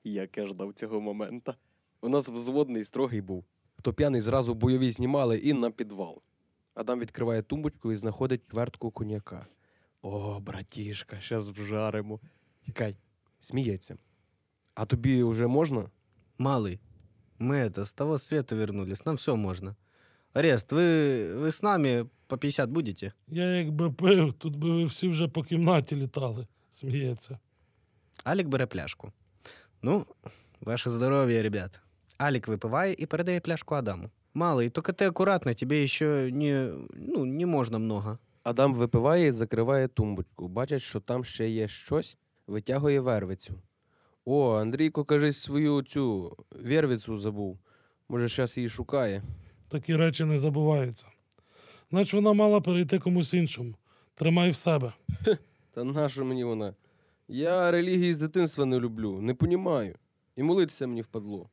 як 0.04 0.38
я 0.38 0.46
ждав 0.46 0.72
цього 0.72 1.00
момента. 1.00 1.56
У 2.00 2.08
нас 2.08 2.28
взводний 2.28 2.84
строгий 2.84 3.20
був. 3.20 3.44
Хто 3.78 3.92
п'яний 3.92 4.20
зразу 4.20 4.54
бойові 4.54 4.90
знімали 4.90 5.38
і 5.38 5.52
на 5.52 5.70
підвал. 5.70 6.22
Адам 6.74 7.00
відкриває 7.00 7.42
тумбочку 7.42 7.92
і 7.92 7.96
знаходить 7.96 8.50
чвертку 8.50 8.90
коньяка. 8.90 9.46
О, 10.02 10.40
братішка, 10.40 11.20
щас 11.20 11.48
вжаримо. 11.48 12.20
Чекай, 12.66 12.96
сміється. 13.40 13.96
А 14.74 14.84
тобі 14.84 15.22
вже 15.22 15.46
можна? 15.46 15.90
Малый, 16.38 16.80
мы 17.38 17.56
это, 17.56 17.84
с 17.84 17.92
того 17.92 18.18
света 18.18 18.56
вернулись, 18.56 19.04
нам 19.04 19.16
все 19.16 19.36
можно. 19.36 19.76
Арест, 20.32 20.72
вы, 20.72 21.36
вы 21.38 21.52
с 21.52 21.62
нами 21.62 22.08
по 22.26 22.36
50 22.36 22.70
будете? 22.70 23.12
Я 23.28 23.44
якби 23.44 23.90
пив, 23.90 24.32
тут 24.32 24.56
би 24.56 24.70
ви 24.70 24.84
всі 24.84 25.08
вже 25.08 25.28
по 25.28 25.42
кімнаті 25.42 25.96
літали, 25.96 26.46
сміється. 26.70 27.38
Алік 28.24 28.48
бере 28.48 28.66
пляшку. 28.66 29.12
Ну, 29.82 30.06
ваше 30.60 30.90
здоров'я, 30.90 31.42
ребят. 31.42 31.80
Алік 32.17 32.47
випиває 32.47 32.95
і 32.97 33.05
передає 33.05 33.39
пляшку 33.39 33.75
Адаму. 33.75 34.09
Малий, 34.33 34.69
тільки 34.69 34.93
ти 34.93 35.05
акуратно, 35.05 35.53
тебе 35.53 35.87
ще 35.87 36.31
не, 36.33 36.73
ну, 36.95 37.25
не 37.25 37.45
можна 37.45 37.77
много. 37.77 38.17
Адам 38.43 38.73
випиває 38.73 39.27
і 39.27 39.31
закриває 39.31 39.87
тумбочку. 39.87 40.47
Бачить, 40.47 40.81
що 40.81 40.99
там 40.99 41.25
ще 41.25 41.49
є 41.49 41.67
щось, 41.67 42.17
витягує 42.47 42.99
вервицю. 42.99 43.53
О, 44.25 44.53
Андрійко, 44.55 45.05
кажись, 45.05 45.41
свою 45.41 45.81
цю 45.81 46.37
вервицю 46.51 47.17
забув. 47.17 47.59
Може, 48.09 48.27
зараз 48.27 48.57
її 48.57 48.69
шукає. 48.69 49.23
Такі 49.69 49.95
речі 49.95 50.25
не 50.25 50.37
забуваються. 50.37 51.05
Значить, 51.89 52.13
вона 52.13 52.33
мала 52.33 52.61
перейти 52.61 52.99
комусь 52.99 53.33
іншому. 53.33 53.75
Тримай 54.15 54.51
в 54.51 54.55
себе. 54.55 54.93
Та 55.73 55.83
нащо 55.83 56.25
мені 56.25 56.43
вона? 56.43 56.73
Я 57.27 57.71
релігії 57.71 58.13
з 58.13 58.17
дитинства 58.17 58.65
не 58.65 58.79
люблю, 58.79 59.21
не 59.21 59.33
понімаю. 59.33 59.95
І 60.35 60.43
молитися 60.43 60.87
мені 60.87 61.01
впадло. 61.01 61.49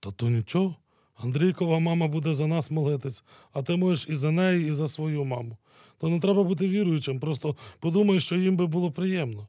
Та 0.00 0.10
то 0.10 0.30
нічого. 0.30 0.76
Андрійкова 1.16 1.78
мама 1.78 2.08
буде 2.08 2.34
за 2.34 2.46
нас 2.46 2.70
молитись, 2.70 3.24
а 3.52 3.62
ти 3.62 3.76
можеш 3.76 4.08
і 4.08 4.14
за 4.14 4.30
неї, 4.30 4.68
і 4.68 4.72
за 4.72 4.88
свою 4.88 5.24
маму. 5.24 5.56
То 5.98 6.08
не 6.08 6.20
треба 6.20 6.44
бути 6.44 6.68
віруючим, 6.68 7.20
просто 7.20 7.56
подумай, 7.80 8.20
що 8.20 8.36
їм 8.36 8.56
би 8.56 8.66
було 8.66 8.90
приємно. 8.90 9.48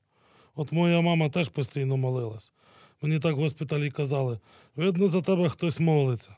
От 0.56 0.72
моя 0.72 1.02
мама 1.02 1.30
теж 1.30 1.49
постійно 1.49 1.97
молилась. 1.97 2.52
Мені 3.02 3.20
так 3.20 3.36
в 3.36 3.39
госпіталі 3.39 3.91
казали: 3.91 4.39
видно, 4.76 5.08
за 5.08 5.22
тебе 5.22 5.49
хтось 5.49 5.80
молиться. 5.80 6.36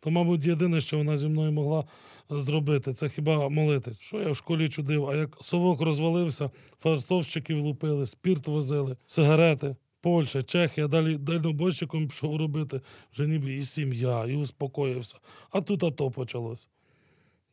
То, 0.00 0.10
мабуть, 0.10 0.44
єдине, 0.44 0.80
що 0.80 0.98
вона 0.98 1.16
зі 1.16 1.28
мною 1.28 1.52
могла 1.52 1.84
зробити, 2.30 2.92
це 2.92 3.08
хіба 3.08 3.48
молитись. 3.48 4.00
Що 4.00 4.20
я 4.20 4.30
в 4.30 4.36
школі 4.36 4.68
чудив, 4.68 5.06
а 5.06 5.14
як 5.14 5.36
совок 5.40 5.80
розвалився, 5.80 6.50
фарсовщиків 6.82 7.60
лупили, 7.60 8.06
спірт 8.06 8.48
возили, 8.48 8.96
сигарети. 9.06 9.76
Польща, 10.04 10.42
Чехія, 10.42 10.88
далі 10.88 11.18
дальнобойщиком 11.18 12.08
пішов 12.08 12.36
робити 12.36 12.80
вже 13.12 13.26
ніби 13.26 13.54
і 13.54 13.62
сім'я, 13.62 14.26
і 14.26 14.36
успокоївся. 14.36 15.16
А 15.50 15.60
тут 15.60 15.82
ато 15.84 16.10
почалось. 16.10 16.68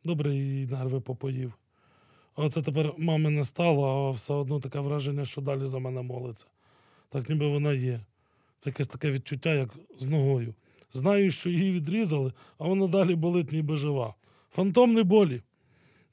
Добре, 0.04 0.36
і 0.36 0.66
нерви 0.66 1.00
попоїв. 1.00 1.52
А 2.34 2.44
оце 2.44 2.62
тепер 2.62 2.92
мами 2.98 3.30
не 3.30 3.44
стало, 3.44 4.08
а 4.08 4.10
все 4.10 4.34
одно 4.34 4.60
таке 4.60 4.80
враження, 4.80 5.24
що 5.24 5.40
далі 5.40 5.66
за 5.66 5.78
мене 5.78 6.02
молиться. 6.02 6.46
Так 7.08 7.28
ніби 7.28 7.48
вона 7.48 7.72
є. 7.72 8.00
Це 8.58 8.70
якесь 8.70 8.88
таке 8.88 9.10
відчуття, 9.10 9.54
як 9.54 9.68
з 9.98 10.06
ногою. 10.06 10.54
Знаю, 10.92 11.30
що 11.30 11.50
її 11.50 11.72
відрізали, 11.72 12.32
а 12.58 12.68
вона 12.68 12.86
далі 12.86 13.14
болить, 13.14 13.52
ніби 13.52 13.76
жива. 13.76 14.14
Фантомні 14.50 15.02
болі. 15.02 15.42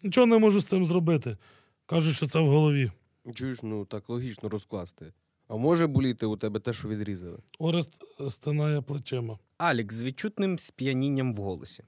Нічого 0.03 0.27
не 0.27 0.37
можу 0.37 0.59
з 0.59 0.65
цим 0.65 0.85
зробити. 0.85 1.37
Кажуть, 1.85 2.15
що 2.15 2.27
це 2.27 2.39
в 2.39 2.47
голові. 2.47 2.91
Чуєш, 3.33 3.63
ну 3.63 3.85
так 3.85 4.09
логічно 4.09 4.49
розкласти. 4.49 5.13
А 5.48 5.56
може 5.56 5.86
боліти 5.86 6.26
у 6.26 6.36
тебе 6.36 6.60
те, 6.60 6.72
що 6.72 6.88
відрізали? 6.88 7.38
Орест 7.58 7.94
стинає 8.28 8.80
плечима. 8.80 9.38
Алік 9.58 9.92
з 9.92 10.02
відчутним 10.02 10.58
сп'янінням 10.58 11.34
в 11.34 11.36
голосі. 11.36 11.84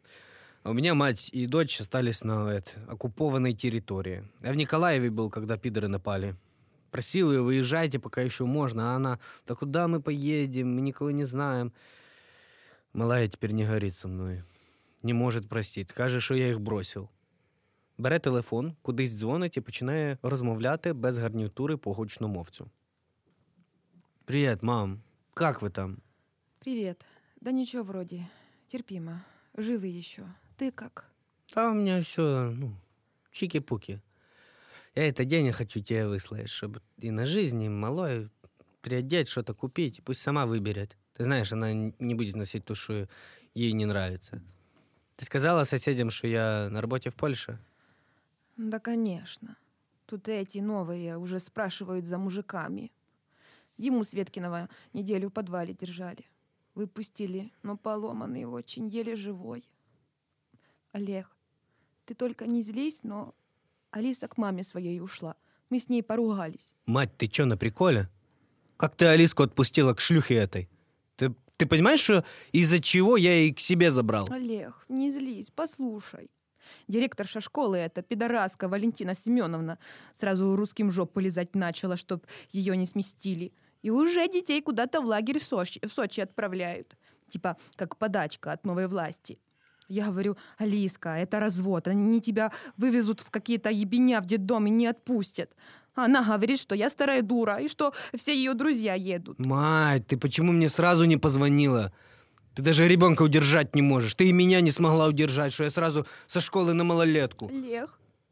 А 0.62 0.70
у 0.70 0.74
меня 0.74 0.94
мать 0.94 1.30
и 1.32 1.46
дочь 1.46 1.80
остались 1.80 2.24
на 2.24 2.52
это, 2.52 2.70
оккупованной 2.88 3.54
территории. 3.54 4.24
Я 4.42 4.50
в 4.50 4.56
Николаеве 4.56 5.10
был, 5.10 5.30
когда 5.30 5.56
пидоры 5.56 5.86
напали. 5.86 6.34
Просил 6.90 7.30
ее, 7.30 7.40
выезжайте, 7.40 8.00
пока 8.00 8.22
еще 8.22 8.44
можно. 8.46 8.92
А 8.92 8.96
она, 8.96 9.20
да 9.46 9.54
куда 9.54 9.86
мы 9.86 10.00
поедем, 10.00 10.74
мы 10.74 10.80
никого 10.80 11.12
не 11.12 11.24
знаем. 11.24 11.72
Малая 12.92 13.28
теперь 13.28 13.52
не 13.52 13.64
говорит 13.64 13.94
со 13.94 14.08
мною. 14.08 14.44
Не 15.04 15.12
может 15.12 15.48
простити. 15.48 15.94
Каже, 15.94 16.20
що 16.20 16.34
я 16.34 16.46
їх 16.46 16.60
бросив. 16.60 17.08
Бере 17.98 18.18
телефон, 18.18 18.74
кудись 18.82 19.18
дзвонить 19.18 19.56
і 19.56 19.60
починає 19.60 20.18
розмовляти 20.22 20.92
без 20.92 21.18
гарнітури 21.18 21.76
по 21.76 21.92
гучномовцю. 21.92 22.70
Привіт, 24.31 24.63
мам. 24.63 25.01
Как 25.33 25.61
ви 25.61 25.69
там? 25.69 25.97
Привет. 26.59 27.05
Да 27.41 27.51
ничего 27.51 27.83
вроде. 27.83 28.27
Терпимо. 28.67 29.19
Живы 29.57 29.99
еще. 29.99 30.23
Ты 30.57 30.71
как? 30.71 31.05
Да 31.55 31.69
у 31.69 31.73
меня 31.73 32.01
все, 32.01 32.53
ну, 32.57 32.71
чики-пуки. 33.31 33.99
Я 34.95 35.07
это 35.09 35.25
денег 35.25 35.55
хочу 35.55 35.81
тебе 35.81 36.07
выслать, 36.07 36.49
чтобы 36.49 36.81
и 37.03 37.11
на 37.11 37.25
жизнь, 37.25 37.61
и 37.63 37.69
малой 37.69 38.29
приодеть, 38.81 39.27
что-то 39.27 39.53
купить. 39.53 40.01
Пусть 40.03 40.21
сама 40.21 40.45
выберет. 40.45 40.97
Ты 41.17 41.23
знаешь, 41.23 41.51
она 41.51 41.73
не 41.99 42.15
будет 42.15 42.35
носить 42.35 42.63
то, 42.63 42.73
что 42.73 43.09
ей 43.53 43.73
не 43.73 43.85
нравится. 43.85 44.41
Ты 45.17 45.25
сказала 45.25 45.65
соседям, 45.65 46.09
что 46.09 46.27
я 46.27 46.69
на 46.69 46.79
работе 46.81 47.09
в 47.09 47.15
Польше? 47.15 47.57
Да, 48.57 48.79
конечно. 48.79 49.57
Тут 50.05 50.29
эти 50.29 50.59
новые 50.59 51.17
уже 51.17 51.39
спрашивают 51.39 52.05
за 52.05 52.17
мужиками. 52.17 52.91
Диму 53.81 54.03
Светкиного 54.03 54.69
неделю 54.93 55.29
в 55.29 55.33
подвале 55.33 55.73
держали. 55.73 56.25
Выпустили, 56.75 57.51
но 57.63 57.75
поломанный 57.75 58.45
очень, 58.45 58.87
еле 58.87 59.15
живой. 59.15 59.67
Олег, 60.91 61.27
ты 62.05 62.13
только 62.13 62.45
не 62.45 62.61
злись, 62.61 62.99
но 63.03 63.33
Алиса 63.89 64.27
к 64.27 64.37
маме 64.37 64.63
своей 64.63 65.01
ушла. 65.01 65.35
Мы 65.69 65.79
с 65.79 65.89
ней 65.89 66.03
поругались. 66.03 66.73
Мать, 66.85 67.17
ты 67.17 67.27
чё, 67.27 67.45
на 67.45 67.57
приколе? 67.57 68.07
Как 68.77 68.95
ты 68.95 69.05
Алиску 69.05 69.41
отпустила 69.43 69.93
к 69.95 69.99
шлюхе 69.99 70.35
этой? 70.35 70.69
Ты, 71.15 71.33
ты 71.57 71.65
понимаешь, 71.65 72.01
что 72.01 72.23
из-за 72.51 72.79
чего 72.79 73.17
я 73.17 73.33
ее 73.33 73.53
к 73.53 73.59
себе 73.59 73.89
забрал? 73.89 74.27
Олег, 74.31 74.85
не 74.89 75.11
злись, 75.11 75.49
послушай. 75.49 76.29
Директорша 76.87 77.41
школы 77.41 77.77
эта 77.77 78.01
пидораска 78.01 78.67
Валентина 78.69 79.15
Семеновна 79.15 79.79
сразу 80.13 80.55
русским 80.55 80.91
жоп 80.91 81.13
полезать 81.13 81.55
начала, 81.55 81.97
чтоб 81.97 82.25
ее 82.51 82.77
не 82.77 82.85
сместили. 82.85 83.53
И 83.81 83.89
уже 83.91 84.27
детей 84.27 84.61
куда-то 84.61 85.01
в 85.01 85.05
лагерь 85.05 85.39
в 85.39 85.43
Сочи, 85.43 85.79
в 85.85 85.91
Сочи 85.91 86.21
отправляют. 86.21 86.95
Типа 87.29 87.57
как 87.75 87.97
подачка 87.97 88.51
от 88.51 88.65
новой 88.65 88.87
власти. 88.87 89.39
Я 89.87 90.05
говорю, 90.05 90.37
Алиска, 90.57 91.09
это 91.09 91.39
развод. 91.39 91.87
Они 91.87 92.21
тебя 92.21 92.51
вывезут 92.77 93.21
в 93.21 93.29
какие-то 93.29 93.69
ебеня 93.69 94.21
в 94.21 94.25
детдом 94.25 94.67
и 94.67 94.69
не 94.69 94.87
отпустят. 94.87 95.49
Она 95.95 96.23
говорит, 96.23 96.59
что 96.59 96.75
я 96.75 96.89
старая 96.89 97.21
дура, 97.21 97.57
и 97.57 97.67
что 97.67 97.93
все 98.13 98.33
ее 98.33 98.53
друзья 98.53 98.93
едут. 98.93 99.39
Мать, 99.39 100.07
ты 100.07 100.17
почему 100.17 100.53
мне 100.53 100.69
сразу 100.69 101.05
не 101.05 101.17
позвонила? 101.17 101.91
Ты 102.55 102.61
даже 102.61 102.87
ребенка 102.87 103.23
удержать 103.23 103.75
не 103.75 103.81
можешь. 103.81 104.13
Ты 104.13 104.29
и 104.29 104.33
меня 104.33 104.61
не 104.61 104.71
смогла 104.71 105.07
удержать, 105.07 105.53
что 105.53 105.63
я 105.63 105.69
сразу 105.69 106.05
со 106.27 106.39
школы 106.39 106.73
на 106.73 106.83
малолетку. 106.83 107.51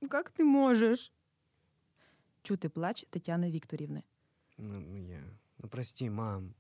Ну 0.02 0.08
как 0.08 0.30
ты 0.30 0.44
можешь? 0.44 1.12
Чути 2.44 2.70
плач 2.70 3.06
Тетяни 3.10 3.52
Вікторівни. 3.52 4.04
Ну, 4.60 4.98
я... 4.98 5.24
ну 5.58 5.70
прости, 5.70 6.10
мам. 6.10 6.54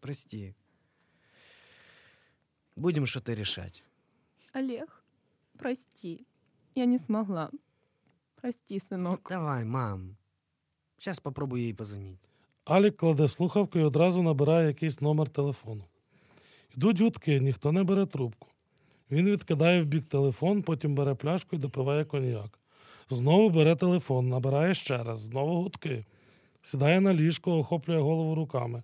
Прости. 0.00 0.54
Будем 2.76 3.06
что-то 3.06 3.34
решать. 3.34 3.82
Олег, 4.52 5.02
прости. 5.58 6.26
Я 6.74 6.84
не 6.86 6.98
смогла. 6.98 7.50
Прости, 8.36 8.78
сынок. 8.78 9.28
Давай, 9.28 9.64
мам. 9.64 10.16
Сейчас 10.98 11.20
попробую 11.20 11.62
ей 11.62 11.74
позвонить. 11.74 12.20
Алік 12.64 12.96
кладе 12.96 13.28
слухавку 13.28 13.78
і 13.78 13.82
одразу 13.82 14.22
набирає 14.22 14.66
якийсь 14.66 15.00
номер 15.00 15.28
телефону. 15.28 15.84
Йдуть 16.76 17.00
гудки, 17.00 17.40
ніхто 17.40 17.72
не 17.72 17.82
бере 17.82 18.06
трубку. 18.06 18.48
Він 19.10 19.30
відкидає 19.30 19.82
в 19.82 19.86
бік 19.86 20.04
телефон, 20.04 20.62
потім 20.62 20.94
бере 20.94 21.14
пляшку 21.14 21.56
і 21.56 21.58
допиває 21.58 22.04
коньяк. 22.04 22.58
Знову 23.10 23.50
бере 23.50 23.76
телефон, 23.76 24.28
набирає 24.28 24.74
ще 24.74 25.02
раз, 25.02 25.20
знову 25.20 25.62
гудки. 25.62 26.04
Сідає 26.62 27.00
на 27.00 27.14
ліжко, 27.14 27.58
охоплює 27.58 28.00
голову 28.00 28.34
руками. 28.34 28.82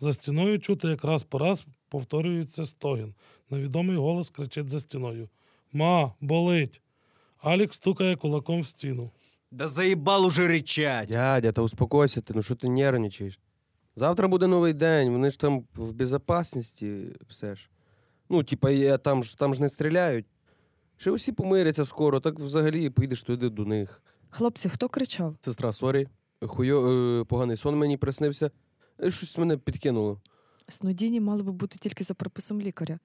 За 0.00 0.12
стіною 0.12 0.58
чути 0.58 0.88
якраз 0.88 1.22
по 1.22 1.38
раз 1.38 1.66
повторюється 1.88 2.66
стогін. 2.66 3.14
Невідомий 3.50 3.96
голос 3.96 4.30
кричить 4.30 4.68
за 4.68 4.80
стіною: 4.80 5.28
Ма, 5.72 6.12
болить! 6.20 6.80
Алік 7.38 7.74
стукає 7.74 8.16
кулаком 8.16 8.60
в 8.60 8.66
стіну. 8.66 9.10
Да 9.50 9.68
заебал 9.68 10.26
уже 10.26 10.48
рычать. 10.48 11.06
Дядя, 11.06 11.52
та 11.52 11.62
успокойся 11.62 12.20
ти, 12.20 12.34
ну 12.36 12.42
що 12.42 12.54
ти 12.54 12.68
нервничаєш? 12.68 13.38
Завтра 13.96 14.28
буде 14.28 14.46
новий 14.46 14.72
день, 14.72 15.10
вони 15.10 15.30
ж 15.30 15.38
там 15.38 15.64
в 15.74 15.92
безопасності 15.92 17.06
все 17.28 17.54
ж. 17.54 17.68
Ну, 18.28 18.42
типа, 18.42 18.70
я, 18.70 18.98
там, 18.98 19.24
ж, 19.24 19.38
там 19.38 19.54
ж 19.54 19.60
не 19.60 19.68
стріляють. 19.68 20.26
Ще 20.96 21.10
усі 21.10 21.32
помиряться 21.32 21.84
скоро, 21.84 22.20
так 22.20 22.38
взагалі 22.38 22.90
поїдеш 22.90 23.22
туди 23.22 23.48
до 23.48 23.64
них. 23.64 24.02
Хлопці, 24.30 24.68
хто 24.68 24.88
кричав? 24.88 25.36
Сестра, 25.40 25.72
sorry, 25.72 26.08
хуйо, 26.46 26.88
е, 27.20 27.24
поганий 27.24 27.56
сон 27.56 27.76
мені 27.76 27.96
приснився. 27.96 28.50
Е, 29.02 29.10
Щось 29.10 29.38
мене 29.38 29.56
підкинуло. 29.56 30.20
Снодійні 30.68 31.20
мали 31.20 31.42
би 31.42 31.52
бути 31.52 31.78
тільки 31.78 32.04
за 32.04 32.14
приписом 32.14 32.60
лікаря. 32.60 32.98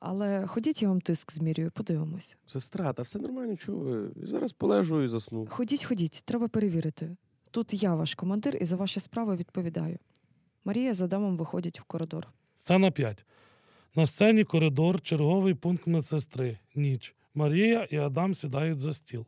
Але 0.00 0.46
ходіть, 0.46 0.82
я 0.82 0.88
вам 0.88 1.00
тиск 1.00 1.32
змірюю, 1.32 1.70
подивимось. 1.70 2.36
Сестра, 2.46 2.92
та 2.92 3.02
все 3.02 3.18
нормально, 3.18 3.56
чого 3.56 3.78
ви? 3.78 4.10
Зараз 4.22 4.52
полежу 4.52 5.02
і 5.02 5.08
засну. 5.08 5.46
Ходіть, 5.50 5.84
ходіть, 5.84 6.22
треба 6.24 6.48
перевірити. 6.48 7.16
Тут 7.50 7.82
я 7.82 7.94
ваш 7.94 8.14
командир 8.14 8.56
і 8.60 8.64
за 8.64 8.76
ваші 8.76 9.00
справи 9.00 9.36
відповідаю. 9.36 9.98
Марія 10.64 10.94
з 10.94 11.02
Адамом 11.02 11.36
виходять 11.36 11.80
в 11.80 11.82
коридор. 11.82 12.28
Сцена 12.54 12.90
5. 12.90 13.24
На 13.94 14.06
сцені 14.06 14.44
коридор, 14.44 15.00
черговий 15.00 15.54
пункт 15.54 15.86
медсестри. 15.86 16.58
Ніч. 16.74 17.14
Марія 17.34 17.84
і 17.90 17.96
Адам 17.96 18.34
сідають 18.34 18.80
за 18.80 18.94
стіл. 18.94 19.26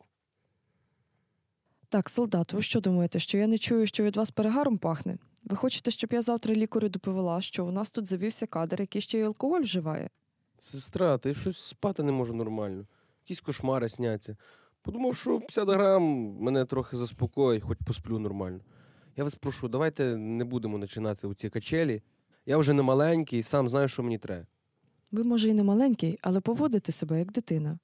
Так, 1.92 2.10
солдат, 2.10 2.52
ви 2.52 2.62
що 2.62 2.80
думаєте, 2.80 3.18
що 3.18 3.38
я 3.38 3.46
не 3.46 3.58
чую, 3.58 3.86
що 3.86 4.04
від 4.04 4.16
вас 4.16 4.30
перегаром 4.30 4.78
пахне? 4.78 5.18
Ви 5.44 5.56
хочете, 5.56 5.90
щоб 5.90 6.12
я 6.12 6.22
завтра 6.22 6.54
лікарю 6.54 6.88
доповіла, 6.88 7.40
що 7.40 7.66
у 7.66 7.70
нас 7.70 7.90
тут 7.90 8.06
завівся 8.06 8.46
кадр, 8.46 8.80
який 8.80 9.02
ще 9.02 9.18
й 9.18 9.22
алкоголь 9.22 9.60
вживає? 9.60 10.10
Сестра, 10.58 11.18
ти 11.18 11.34
щось 11.34 11.58
спати 11.58 12.02
не 12.02 12.12
можу 12.12 12.34
нормально. 12.34 12.86
Якісь 13.24 13.40
кошмари 13.40 13.88
сняться. 13.88 14.36
Подумав, 14.82 15.16
що 15.16 15.38
50 15.38 15.68
грам 15.68 16.02
мене 16.40 16.64
трохи 16.64 16.96
заспокоїть, 16.96 17.62
хоч 17.62 17.78
посплю 17.86 18.18
нормально. 18.18 18.60
Я 19.16 19.24
вас 19.24 19.34
прошу, 19.34 19.68
давайте 19.68 20.16
не 20.16 20.44
будемо 20.44 20.80
починати 20.80 21.26
у 21.26 21.34
ці 21.34 21.50
качелі. 21.50 22.02
Я 22.46 22.58
вже 22.58 22.72
не 22.72 22.82
маленький 22.82 23.38
і 23.38 23.42
сам 23.42 23.68
знаю, 23.68 23.88
що 23.88 24.02
мені 24.02 24.18
треба. 24.18 24.46
Ви, 25.10 25.24
може, 25.24 25.48
і 25.48 25.54
не 25.54 25.62
маленький, 25.62 26.18
але 26.22 26.40
поводите 26.40 26.92
себе 26.92 27.18
як 27.18 27.32
дитина. 27.32 27.78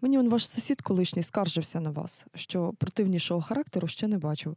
Мені 0.00 0.18
он 0.18 0.28
ваш 0.28 0.48
сусід 0.48 0.82
колишній 0.82 1.22
скаржився 1.22 1.80
на 1.80 1.90
вас, 1.90 2.26
що 2.34 2.72
противнішого 2.78 3.40
характеру 3.40 3.88
ще 3.88 4.08
не 4.08 4.18
бачив. 4.18 4.56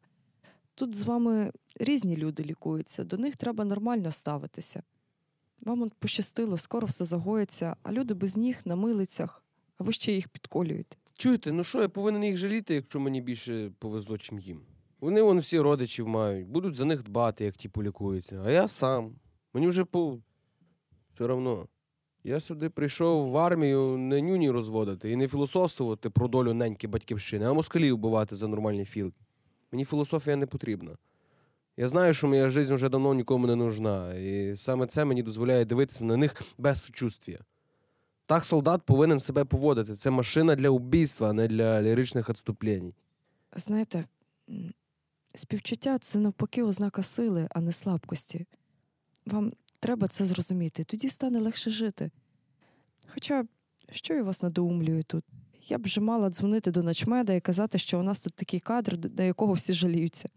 Тут 0.75 0.95
з 0.95 1.03
вами 1.03 1.51
різні 1.75 2.17
люди 2.17 2.43
лікуються, 2.43 3.03
до 3.03 3.17
них 3.17 3.35
треба 3.35 3.65
нормально 3.65 4.11
ставитися. 4.11 4.83
Вам 5.61 5.81
он 5.81 5.91
пощастило, 5.99 6.57
скоро 6.57 6.87
все 6.87 7.05
загоїться, 7.05 7.75
а 7.83 7.91
люди 7.91 8.13
без 8.13 8.37
ніг 8.37 8.61
на 8.65 8.75
милицях, 8.75 9.43
а 9.77 9.83
ви 9.83 9.91
ще 9.91 10.13
їх 10.13 10.27
підколюєте. 10.27 10.97
Чуєте, 11.17 11.51
ну 11.51 11.63
що, 11.63 11.81
я 11.81 11.89
повинен 11.89 12.23
їх 12.23 12.37
жаліти, 12.37 12.75
якщо 12.75 12.99
мені 12.99 13.21
більше 13.21 13.71
повезло, 13.79 14.17
чим 14.17 14.39
їм. 14.39 14.61
Вони 14.99 15.21
вон 15.21 15.39
всі 15.39 15.59
родичів 15.59 16.07
мають, 16.07 16.47
будуть 16.47 16.75
за 16.75 16.85
них 16.85 17.03
дбати, 17.03 17.45
як 17.45 17.55
ті 17.55 17.69
полікуються. 17.69 18.41
А 18.45 18.51
я 18.51 18.67
сам. 18.67 19.15
Мені 19.53 19.67
вже 19.67 19.85
по. 19.85 20.19
Все 21.13 21.25
одно. 21.25 21.67
Я 22.23 22.39
сюди 22.39 22.69
прийшов 22.69 23.29
в 23.29 23.37
армію 23.37 23.97
не 23.97 24.21
нюні 24.21 24.51
розводити 24.51 25.11
і 25.11 25.15
не 25.15 25.27
філософствувати 25.27 26.09
про 26.09 26.27
долю 26.27 26.53
неньки 26.53 26.87
батьківщини, 26.87 27.45
а 27.45 27.53
москалів 27.53 27.95
вбивати 27.95 28.35
за 28.35 28.47
нормальні 28.47 28.85
філки. 28.85 29.17
Мені 29.71 29.85
філософія 29.85 30.35
не 30.35 30.45
потрібна. 30.45 30.97
Я 31.77 31.87
знаю, 31.87 32.13
що 32.13 32.27
моя 32.27 32.49
життя 32.49 32.75
вже 32.75 32.89
давно 32.89 33.13
нікому 33.13 33.47
не 33.47 33.55
нужна, 33.55 34.13
і 34.13 34.57
саме 34.57 34.87
це 34.87 35.05
мені 35.05 35.23
дозволяє 35.23 35.65
дивитися 35.65 36.03
на 36.05 36.17
них 36.17 36.41
без 36.57 36.81
сучувствія. 36.81 37.39
Так 38.25 38.45
солдат 38.45 38.81
повинен 38.83 39.19
себе 39.19 39.45
поводити. 39.45 39.95
Це 39.95 40.09
машина 40.09 40.55
для 40.55 40.69
убійства, 40.69 41.29
а 41.29 41.33
не 41.33 41.47
для 41.47 41.81
ліричних 41.81 42.29
відступлень. 42.29 42.93
Знаєте, 43.55 44.05
співчуття 45.35 45.97
це 45.99 46.19
навпаки 46.19 46.63
ознака 46.63 47.03
сили, 47.03 47.47
а 47.51 47.61
не 47.61 47.71
слабкості. 47.71 48.45
Вам 49.25 49.53
треба 49.83 50.07
це 50.07 50.25
зрозуміти, 50.25 50.83
тоді 50.83 51.09
стане 51.09 51.39
легше 51.39 51.71
жити. 51.71 52.11
Хоча, 53.13 53.45
що 53.91 54.13
я 54.13 54.23
вас 54.23 54.43
надоумлюю 54.43 55.03
тут? 55.03 55.25
Я 55.67 55.77
б 55.77 55.83
вже 55.83 56.01
мала 56.01 56.29
дзвонити 56.29 56.71
до 56.71 56.83
начмеда 56.83 57.33
і 57.33 57.41
казати, 57.41 57.77
що 57.77 57.99
у 57.99 58.03
нас 58.03 58.21
тут 58.21 58.33
такий 58.33 58.59
кадр, 58.59 58.99
на 59.17 59.23
якого 59.23 59.53
всі 59.53 59.73
жаліються. 59.73 60.29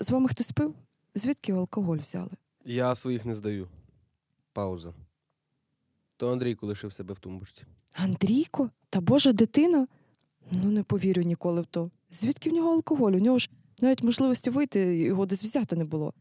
З 0.00 0.10
вами 0.10 0.28
хтось 0.28 0.52
пив? 0.52 0.74
Звідки 1.14 1.52
алкоголь 1.52 1.96
взяли? 1.96 2.30
Я 2.64 2.94
своїх 2.94 3.24
не 3.24 3.34
здаю. 3.34 3.68
Пауза. 4.52 4.94
То 6.16 6.32
Андрійко 6.32 6.66
лишив 6.66 6.92
себе 6.92 7.14
в 7.14 7.18
тумбочці. 7.18 7.62
Андрійко? 7.92 8.70
Та 8.90 9.00
божа 9.00 9.32
дитина? 9.32 9.86
Ну, 10.50 10.70
не 10.70 10.82
повірю 10.82 11.22
ніколи 11.22 11.60
в 11.60 11.66
то. 11.66 11.90
Звідки 12.10 12.50
в 12.50 12.52
нього 12.52 12.72
алкоголь? 12.72 13.12
У 13.12 13.20
нього 13.20 13.38
ж 13.38 13.50
навіть 13.80 14.02
можливості 14.02 14.50
вийти 14.50 14.96
його 14.98 15.26
десь 15.26 15.42
взяти 15.42 15.76
не 15.76 15.84
було. 15.84 16.14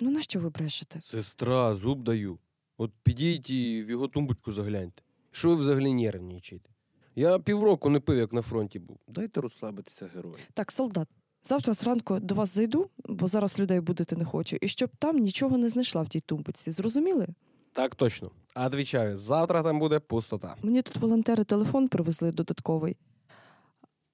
Ну, 0.00 0.10
нащо 0.10 0.40
ви 0.40 0.50
брешете? 0.50 1.00
Сестра, 1.00 1.74
зуб 1.74 2.02
даю. 2.02 2.38
От 2.78 2.90
підіть 3.02 3.50
і 3.50 3.82
в 3.82 3.90
його 3.90 4.08
тумбочку 4.08 4.52
загляньте. 4.52 5.02
Що 5.30 5.48
ви 5.48 5.54
взагалі 5.54 5.94
нервничаєте? 5.94 6.70
Я 7.16 7.38
півроку 7.38 7.90
не 7.90 8.00
пив, 8.00 8.18
як 8.18 8.32
на 8.32 8.42
фронті 8.42 8.78
був. 8.78 8.98
Дайте 9.08 9.40
розслабитися 9.40 10.10
герою. 10.14 10.36
Так, 10.54 10.72
солдат, 10.72 11.08
завтра 11.42 11.74
зранку 11.74 12.20
до 12.20 12.34
вас 12.34 12.54
зайду, 12.54 12.90
бо 13.08 13.28
зараз 13.28 13.58
людей 13.58 13.80
будити 13.80 14.16
не 14.16 14.24
хочу, 14.24 14.56
і 14.60 14.68
щоб 14.68 14.90
там 14.98 15.18
нічого 15.18 15.58
не 15.58 15.68
знайшла 15.68 16.02
в 16.02 16.08
тій 16.08 16.20
тумбочці. 16.20 16.70
Зрозуміли? 16.70 17.26
Так 17.72 17.94
точно. 17.94 18.30
А 18.54 18.66
Отвічаю, 18.66 19.16
завтра 19.16 19.62
там 19.62 19.78
буде 19.78 19.98
пустота. 20.00 20.56
Мені 20.62 20.82
тут 20.82 20.96
волонтери 20.96 21.44
телефон 21.44 21.88
привезли 21.88 22.32
додатковий. 22.32 22.96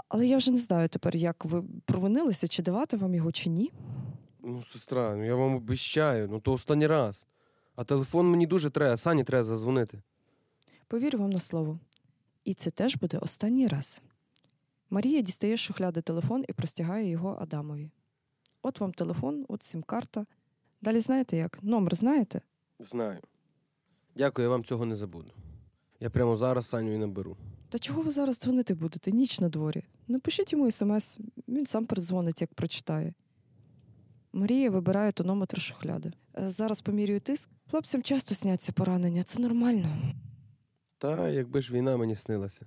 Але 0.09 0.27
я 0.27 0.37
вже 0.37 0.51
не 0.51 0.57
знаю 0.57 0.89
тепер, 0.89 1.17
як 1.17 1.45
ви 1.45 1.65
провинилися, 1.85 2.49
чи 2.49 2.63
давати 2.63 2.97
вам 2.97 3.15
його, 3.15 3.33
чи 3.33 3.49
ні. 3.51 3.73
Ну, 4.49 4.63
сестра, 4.63 5.17
ну 5.17 5.25
я 5.25 5.35
вам 5.35 5.55
обіщаю, 5.57 6.29
ну 6.29 6.41
то 6.41 6.53
останній 6.53 6.87
раз. 6.87 7.27
А 7.75 7.85
телефон 7.85 8.31
мені 8.31 8.47
дуже 8.47 8.71
треба, 8.71 8.97
Сані 8.97 9.25
треба 9.25 9.45
зазвонити. 9.45 10.03
Повірю 10.89 11.19
вам 11.19 11.31
на 11.31 11.41
слово. 11.41 11.79
І 12.45 12.55
це 12.55 12.71
теж 12.71 12.97
буде 12.97 13.19
останній 13.19 13.69
раз. 13.69 14.03
Марія 14.91 15.21
дістає 15.21 15.57
з 15.57 15.61
шухляди 15.61 16.03
телефон 16.03 16.45
і 16.49 16.53
простягає 16.53 17.11
його 17.11 17.37
Адамові. 17.41 17.91
От 18.63 18.81
вам 18.81 18.93
телефон, 18.93 19.45
от 19.49 19.63
сім-карта. 19.63 20.27
Далі 20.83 21.01
знаєте 21.01 21.37
як? 21.37 21.59
Номер 21.63 21.95
знаєте? 21.95 22.41
Знаю. 22.79 23.21
Дякую, 24.17 24.45
я 24.45 24.51
вам 24.51 24.65
цього 24.65 24.87
не 24.87 24.97
забуду. 24.97 25.33
Я 26.01 26.11
прямо 26.11 26.37
зараз 26.37 26.67
Саню 26.67 26.95
і 26.95 26.99
наберу. 26.99 27.37
Та 27.69 27.79
чого 27.79 28.03
ви 28.03 28.11
зараз 28.11 28.39
дзвонити 28.39 28.75
будете? 28.75 29.13
Ніч 29.13 29.41
на 29.41 29.49
дворі. 29.49 29.83
Напишіть 30.09 30.53
йому 30.53 30.71
смс, 30.71 31.19
він 31.49 31.67
сам 31.67 31.85
передзвонить, 31.85 32.41
як 32.41 32.55
прочитає. 32.55 33.15
Марія 34.37 34.71
вибирає 34.71 35.13
тонометр 35.13 35.61
шухляди. 35.61 36.13
Е, 36.39 36.51
Зараз 36.51 36.81
помірюю 36.81 37.21
тиск. 37.21 37.51
Хлопцям 37.71 38.03
часто 38.03 38.35
сняться 38.35 38.73
поранення, 38.73 39.23
це 39.23 39.43
нормально. 39.43 40.13
Та 40.99 41.29
якби 41.29 41.61
ж 41.63 41.73
війна 41.73 41.97
мені 41.97 42.17
снилася. 42.17 42.67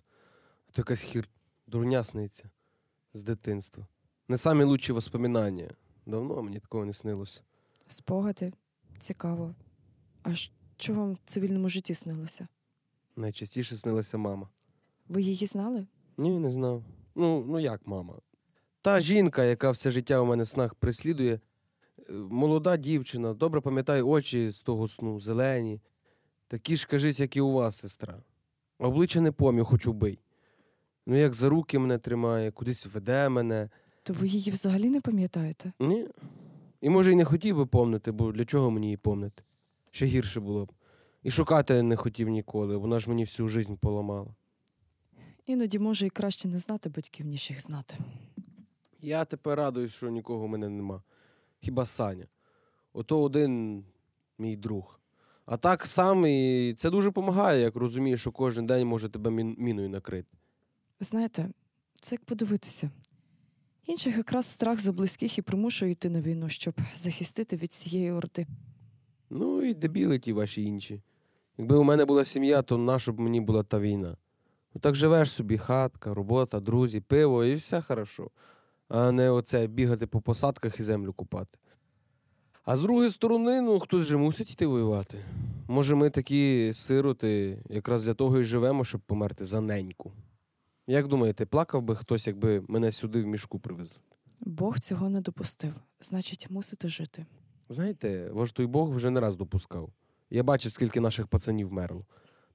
А 0.68 0.72
то 0.72 0.82
якась 0.82 1.00
хір 1.00 1.30
дурня 1.68 2.04
сниться 2.04 2.50
з 3.14 3.24
дитинства. 3.24 3.88
Не 4.28 4.38
самі 4.38 4.64
лучші 4.64 4.94
воспоминання. 4.94 5.70
Давно 6.06 6.44
мені 6.44 6.60
такого 6.60 6.86
не 6.86 6.94
снилося. 6.94 7.42
Спогади. 7.88 8.54
Цікаво. 9.00 9.56
А 10.24 10.36
що 10.78 10.94
вам 10.94 11.14
в 11.14 11.18
цивільному 11.26 11.70
житті 11.70 11.94
снилося? 11.94 12.48
Найчастіше 13.16 13.78
снилася 13.78 14.18
мама. 14.18 14.50
Ви 15.08 15.22
її 15.22 15.46
знали? 15.46 15.88
Ні, 16.18 16.40
не 16.40 16.52
знав. 16.52 16.84
Ну, 17.16 17.46
ну 17.48 17.60
як 17.60 17.88
мама? 17.88 18.14
Та 18.82 19.00
жінка, 19.00 19.44
яка 19.44 19.72
все 19.72 19.92
життя 19.92 20.20
у 20.20 20.26
мене 20.26 20.44
в 20.44 20.48
снах 20.48 20.76
прислідує, 20.76 21.40
молода 22.12 22.78
дівчина, 22.78 23.34
добре 23.34 23.62
пам'ятаю 23.62 24.08
очі 24.08 24.50
з 24.50 24.62
того 24.62 24.88
сну, 24.88 25.20
зелені. 25.20 25.82
Такі 26.48 26.76
ж, 26.76 26.88
кажись, 26.88 27.20
як 27.20 27.36
і 27.36 27.42
у 27.42 27.52
вас, 27.52 27.78
сестра. 27.78 28.22
Обличчя 28.80 29.22
не 29.22 29.32
помню, 29.32 29.66
хоч 29.66 29.88
убий. 29.88 30.20
Ну, 31.06 31.18
як 31.18 31.34
за 31.34 31.50
руки 31.50 31.80
мене 31.80 31.98
тримає, 31.98 32.52
кудись 32.52 32.86
веде 32.86 33.30
мене. 33.30 33.70
То 34.04 34.14
ви 34.14 34.28
її 34.28 34.52
взагалі 34.52 34.90
не 34.90 35.02
пам'ятаєте? 35.02 35.72
Ні. 35.80 36.08
І 36.82 36.90
може 36.90 37.12
й 37.12 37.16
не 37.16 37.26
хотів 37.26 37.58
би 37.58 37.66
помнити, 37.66 38.12
бо 38.12 38.32
для 38.32 38.46
чого 38.46 38.72
мені 38.72 38.88
її 38.88 38.98
помнити? 38.98 39.44
Ще 39.92 40.06
гірше 40.06 40.40
було 40.40 40.66
б. 40.66 40.72
І 41.24 41.32
шукати 41.32 41.82
не 41.82 41.96
хотів 41.96 42.30
ніколи, 42.30 42.78
вона 42.78 43.00
ж 43.00 43.10
мені 43.10 43.24
всю 43.24 43.48
жизнь 43.48 43.74
поламала. 43.74 44.36
Іноді 45.46 45.80
може 45.80 46.06
і 46.06 46.10
краще 46.10 46.48
не 46.48 46.60
знати 46.60 46.90
батьків, 46.90 47.26
ніж 47.26 47.50
їх 47.50 47.62
знати. 47.62 47.98
Я 49.02 49.26
тепер 49.26 49.58
радуюсь, 49.58 49.94
що 49.94 50.10
нікого 50.10 50.46
в 50.46 50.50
мене 50.50 50.70
нема. 50.70 51.02
Хіба 51.60 51.86
Саня. 51.86 52.28
Ото 52.94 53.22
один 53.22 53.84
мій 54.38 54.56
друг. 54.56 55.00
А 55.46 55.58
так 55.58 55.86
сам 55.86 56.26
і 56.26 56.74
це 56.78 56.90
дуже 56.90 57.08
допомагає, 57.08 57.62
як 57.62 57.76
розумієш, 57.76 58.22
що 58.22 58.32
кожен 58.32 58.66
день 58.66 58.88
може 58.88 59.10
тебе 59.10 59.32
міною 59.32 59.90
накрити. 59.90 60.38
Ви 61.00 61.06
знаєте, 61.06 61.50
це 62.02 62.16
як 62.16 62.26
подивитися. 62.26 62.90
Інших 63.86 64.18
якраз 64.18 64.46
страх 64.46 64.80
за 64.80 64.92
близьких 64.92 65.38
і 65.38 65.42
примушує 65.42 65.92
йти 65.92 66.10
на 66.10 66.22
війну, 66.22 66.50
щоб 66.50 66.74
захистити 66.96 67.56
від 67.56 67.74
цієї 67.74 68.12
орди. 68.12 68.48
Ну 69.30 69.64
і 69.64 69.74
дебіли 69.74 70.20
ті 70.20 70.34
ваші 70.34 70.64
інші. 70.64 71.02
Якби 71.58 71.76
у 71.76 71.84
мене 71.84 72.06
була 72.06 72.26
сім'я, 72.26 72.62
то 72.62 72.78
нащо 72.78 73.14
б 73.14 73.20
мені 73.20 73.42
була 73.42 73.64
та 73.64 73.80
війна? 73.80 74.18
Ну 74.74 74.82
так 74.82 74.96
живеш 74.96 75.32
собі, 75.32 75.58
хатка, 75.58 76.14
робота, 76.14 76.60
друзі, 76.60 77.00
пиво 77.00 77.46
і 77.46 77.56
все 77.56 77.82
хорошо. 77.82 78.30
А 78.90 79.12
не 79.12 79.30
оце 79.30 79.68
бігати 79.68 80.08
по 80.08 80.22
посадках 80.22 80.80
і 80.80 80.84
землю 80.84 81.14
купати. 81.14 81.58
А 82.66 82.78
з 82.78 82.82
другої 82.82 83.10
сторони, 83.10 83.62
ну 83.62 83.80
хтось 83.80 84.06
же 84.06 84.18
мусить 84.18 84.52
йти 84.52 84.68
воювати. 84.68 85.18
Може, 85.68 85.96
ми 85.96 86.10
такі 86.10 86.72
сироти 86.74 87.58
якраз 87.70 88.04
для 88.04 88.14
того 88.14 88.40
і 88.40 88.44
живемо, 88.44 88.84
щоб 88.84 89.02
померти 89.02 89.46
за 89.46 89.62
неньку. 89.62 90.12
Як 90.88 91.08
думаєте, 91.08 91.46
плакав 91.46 91.82
би 91.82 91.96
хтось, 91.96 92.28
якби 92.28 92.64
мене 92.68 92.92
сюди 92.92 93.22
в 93.22 93.26
мішку 93.26 93.60
привезли? 93.60 94.00
Бог 94.40 94.80
цього 94.80 95.10
не 95.10 95.22
допустив. 95.22 95.74
Значить, 96.02 96.50
мусите 96.50 96.90
жити. 96.90 97.26
Знаєте, 97.70 98.30
ваш 98.32 98.52
той 98.52 98.66
Бог 98.66 98.96
вже 98.96 99.10
не 99.10 99.20
раз 99.20 99.36
допускав. 99.36 99.90
Я 100.30 100.44
бачив, 100.44 100.72
скільки 100.72 101.00
наших 101.00 101.28
пацанів 101.28 101.70
вмерло. 101.70 102.06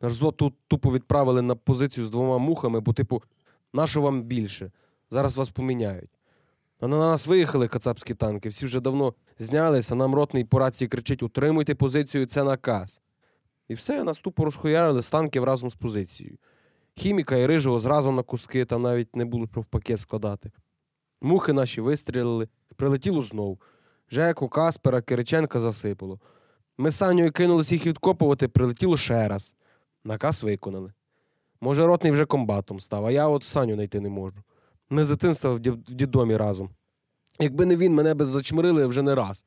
Наш 0.01 0.15
зод 0.15 0.37
тут 0.37 0.55
тупо 0.69 0.93
відправили 0.93 1.43
на 1.43 1.55
позицію 1.55 2.07
з 2.07 2.11
двома 2.11 2.39
мухами, 2.39 2.81
бо, 2.81 2.93
типу, 2.93 3.23
нащо 3.73 4.03
вам 4.03 4.23
більше? 4.23 4.73
Зараз 5.11 5.37
вас 5.37 5.49
поміняють. 5.49 6.11
На 6.81 6.89
нас 6.89 7.27
виїхали 7.27 7.69
кацапські 7.69 8.15
танки, 8.15 8.49
всі 8.49 8.67
вже 8.67 8.81
давно 8.81 9.15
знялись, 9.39 9.91
а 9.91 9.95
нам 9.95 10.15
ротний 10.15 10.45
по 10.45 10.59
рації 10.59 10.89
кричить: 10.89 11.23
утримуйте 11.23 11.75
позицію, 11.75 12.27
це 12.27 12.45
наказ. 12.45 13.01
І 13.69 13.75
все, 13.75 14.05
нас 14.05 14.19
тупо 14.19 14.45
розхуярили 14.45 15.03
з 15.03 15.11
танків 15.11 15.45
разом 15.45 15.71
з 15.71 15.75
позицією. 15.75 16.39
Хіміка 16.95 17.37
і 17.37 17.47
рижого 17.47 17.79
зразу 17.79 18.13
на 18.13 18.23
куски, 18.23 18.65
там 18.65 18.83
навіть 18.83 19.17
не 19.17 19.25
було 19.25 19.47
що 19.53 19.61
в 19.61 19.65
пакет 19.65 20.01
складати. 20.01 20.51
Мухи 21.23 21.53
наші 21.53 21.81
вистрілили, 21.81 22.49
прилетіло 22.77 23.23
знов. 23.23 23.59
Жеку, 24.11 24.49
Каспера, 24.49 25.03
Кириченка 25.03 25.61
засипало. 25.61 26.21
Ми 26.79 26.91
з 26.91 26.97
Санєю 26.97 27.33
кинулись 27.33 27.73
їх 27.73 27.87
відкопувати, 27.87 28.49
прилетіло 28.49 28.97
ще 28.97 29.29
раз. 29.29 29.55
Наказ 30.05 30.43
виконали. 30.43 30.93
Може, 31.61 31.87
ротний 31.87 32.13
вже 32.13 32.27
комбатом 32.27 32.81
став, 32.81 33.07
а 33.07 33.11
я 33.11 33.29
от 33.29 33.45
Саню 33.45 33.75
знайти 33.75 34.01
не 34.01 34.09
можу. 34.09 34.43
Ми 34.91 35.05
з 35.05 35.09
дитинства 35.09 35.51
в, 35.51 35.61
дідомі 35.61 36.37
разом. 36.37 36.71
Якби 37.41 37.67
не 37.67 37.77
він, 37.77 37.95
мене 37.95 38.15
би 38.15 38.25
зачмирили 38.25 38.87
вже 38.87 39.03
не 39.03 39.15
раз. 39.15 39.47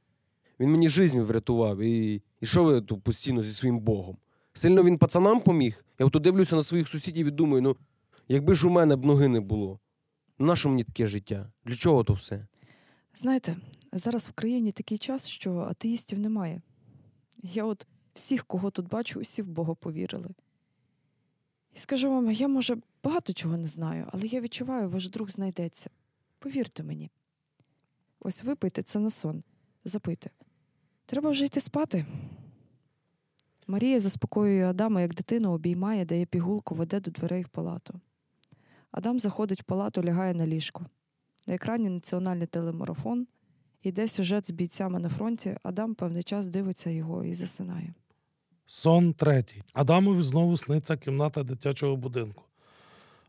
Він 0.59 0.71
мені 0.71 0.89
жизнь 0.89 1.21
врятував. 1.21 1.79
І, 1.79 2.21
що 2.43 2.63
ви 2.63 2.81
тут 2.81 3.03
постійно 3.03 3.41
зі 3.41 3.51
своїм 3.51 3.79
Богом? 3.79 4.17
Сильно 4.53 4.83
він 4.83 4.97
пацанам 4.97 5.41
поміг. 5.41 5.85
Я 5.99 6.05
от 6.05 6.21
дивлюся 6.21 6.55
на 6.55 6.63
своїх 6.63 6.87
сусідів 6.87 7.27
і 7.27 7.31
думаю, 7.31 7.61
ну, 7.61 7.75
якби 8.27 8.55
ж 8.55 8.67
у 8.67 8.69
мене 8.69 8.95
б 8.95 9.05
ноги 9.05 9.27
не 9.27 9.39
було. 9.39 9.79
Нащо 10.39 10.69
мені 10.69 10.83
таке 10.83 11.07
життя? 11.07 11.51
Для 11.65 11.75
чого 11.75 12.03
то 12.03 12.13
все? 12.13 12.47
Знаєте, 13.15 13.55
зараз 13.93 14.27
в 14.27 14.31
країні 14.31 14.71
такий 14.71 14.97
час, 14.97 15.27
що 15.27 15.57
атеїстів 15.57 16.19
немає. 16.19 16.61
Я 17.43 17.63
от 17.65 17.87
всіх, 18.13 18.45
кого 18.45 18.71
тут 18.71 18.89
бачу, 18.89 19.19
усі 19.19 19.41
в 19.41 19.47
Бога 19.47 19.73
повірили. 19.73 20.29
І 21.77 21.79
скажу 21.79 22.09
вам, 22.09 22.31
я, 22.31 22.47
може, 22.47 22.77
багато 23.03 23.33
чого 23.33 23.57
не 23.57 23.67
знаю, 23.67 24.07
але 24.11 24.27
я 24.27 24.41
відчуваю, 24.41 24.89
ваш 24.89 25.09
друг 25.09 25.29
знайдеться. 25.29 25.89
Повірте 26.39 26.83
мені. 26.83 27.11
Ось 28.19 28.43
випийте 28.43 28.83
це 28.83 28.99
на 28.99 29.09
сон. 29.09 29.43
Запийте. 29.85 30.29
Треба 31.05 31.29
вже 31.29 31.45
йти 31.45 31.61
спати. 31.61 32.05
Марія 33.67 33.99
заспокоює 33.99 34.69
Адама, 34.69 35.01
як 35.01 35.15
дитину 35.15 35.51
обіймає, 35.51 36.05
дає 36.05 36.25
пігулку, 36.25 36.75
веде 36.75 36.99
до 36.99 37.11
дверей 37.11 37.43
в 37.43 37.47
палату. 37.47 37.99
Адам 38.91 39.19
заходить 39.19 39.61
в 39.61 39.63
палату, 39.63 40.03
лягає 40.03 40.33
на 40.33 40.47
ліжко. 40.47 40.85
На 41.47 41.55
екрані 41.55 41.89
національний 41.89 42.47
телемарафон. 42.47 43.27
Йде 43.83 44.07
сюжет 44.07 44.47
з 44.47 44.51
бійцями 44.51 44.99
на 44.99 45.09
фронті. 45.09 45.57
Адам 45.63 45.95
певний 45.95 46.23
час 46.23 46.47
дивиться 46.47 46.89
його 46.89 47.23
і 47.23 47.33
засинає. 47.33 47.93
Сон 48.67 49.13
третій. 49.13 49.63
Адамові 49.73 50.21
знову 50.21 50.57
сниться 50.57 50.97
кімната 50.97 51.43
дитячого 51.43 51.95
будинку. 51.95 52.43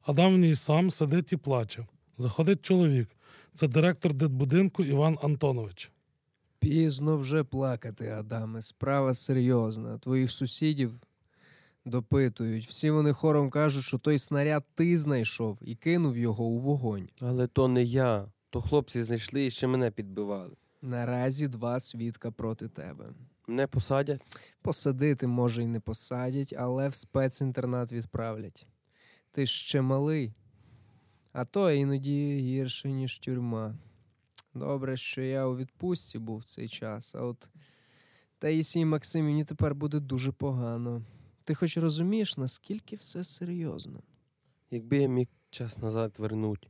Адам 0.02 0.34
в 0.34 0.38
ній 0.38 0.54
сам 0.54 0.90
сидить 0.90 1.32
і 1.32 1.36
плаче. 1.36 1.86
Заходить 2.18 2.62
чоловік. 2.62 3.08
Це 3.54 3.68
директор 3.68 4.14
дитбудинку 4.14 4.84
Іван 4.84 5.18
Антонович. 5.22 5.90
Пізно 6.58 7.16
вже 7.16 7.44
плакати, 7.44 8.08
Адаме. 8.08 8.62
Справа 8.62 9.14
серйозна. 9.14 9.98
Твоїх 9.98 10.30
сусідів 10.30 10.92
допитують. 11.84 12.66
Всі 12.66 12.90
вони 12.90 13.12
хором 13.12 13.50
кажуть, 13.50 13.84
що 13.84 13.98
той 13.98 14.18
снаряд 14.18 14.64
ти 14.74 14.98
знайшов 14.98 15.58
і 15.60 15.74
кинув 15.74 16.16
його 16.16 16.44
у 16.44 16.58
вогонь. 16.58 17.08
Але 17.20 17.46
то 17.46 17.68
не 17.68 17.82
я. 17.82 18.26
То 18.50 18.60
хлопці 18.60 19.02
знайшли 19.02 19.46
і 19.46 19.50
ще 19.50 19.66
мене 19.66 19.90
підбивали. 19.90 20.52
Наразі 20.82 21.48
два 21.48 21.80
свідка 21.80 22.30
проти 22.30 22.68
тебе. 22.68 23.04
Мене 23.48 23.66
посадять. 23.66 24.20
Посадити, 24.62 25.26
може, 25.26 25.62
й 25.62 25.66
не 25.66 25.80
посадять, 25.80 26.54
але 26.58 26.88
в 26.88 26.94
спецінтернат 26.94 27.92
відправлять. 27.92 28.66
Ти 29.32 29.46
ж 29.46 29.52
ще 29.52 29.80
малий, 29.80 30.32
а 31.32 31.44
то 31.44 31.70
іноді 31.70 32.36
гірше, 32.36 32.90
ніж 32.92 33.18
тюрма. 33.18 33.74
Добре, 34.54 34.96
що 34.96 35.22
я 35.22 35.46
у 35.46 35.56
відпустці 35.56 36.18
був 36.18 36.38
в 36.38 36.44
цей 36.44 36.68
час, 36.68 37.14
а 37.14 37.20
от 37.20 37.48
Таїсії 38.38 38.84
Максимівні 38.84 39.44
тепер 39.44 39.74
буде 39.74 40.00
дуже 40.00 40.32
погано. 40.32 41.02
Ти 41.44 41.54
хоч 41.54 41.76
розумієш, 41.76 42.36
наскільки 42.36 42.96
все 42.96 43.24
серйозно? 43.24 44.02
Якби 44.70 44.96
я 44.96 45.08
міг 45.08 45.26
час 45.50 45.78
назад 45.78 46.14
вернуть. 46.18 46.68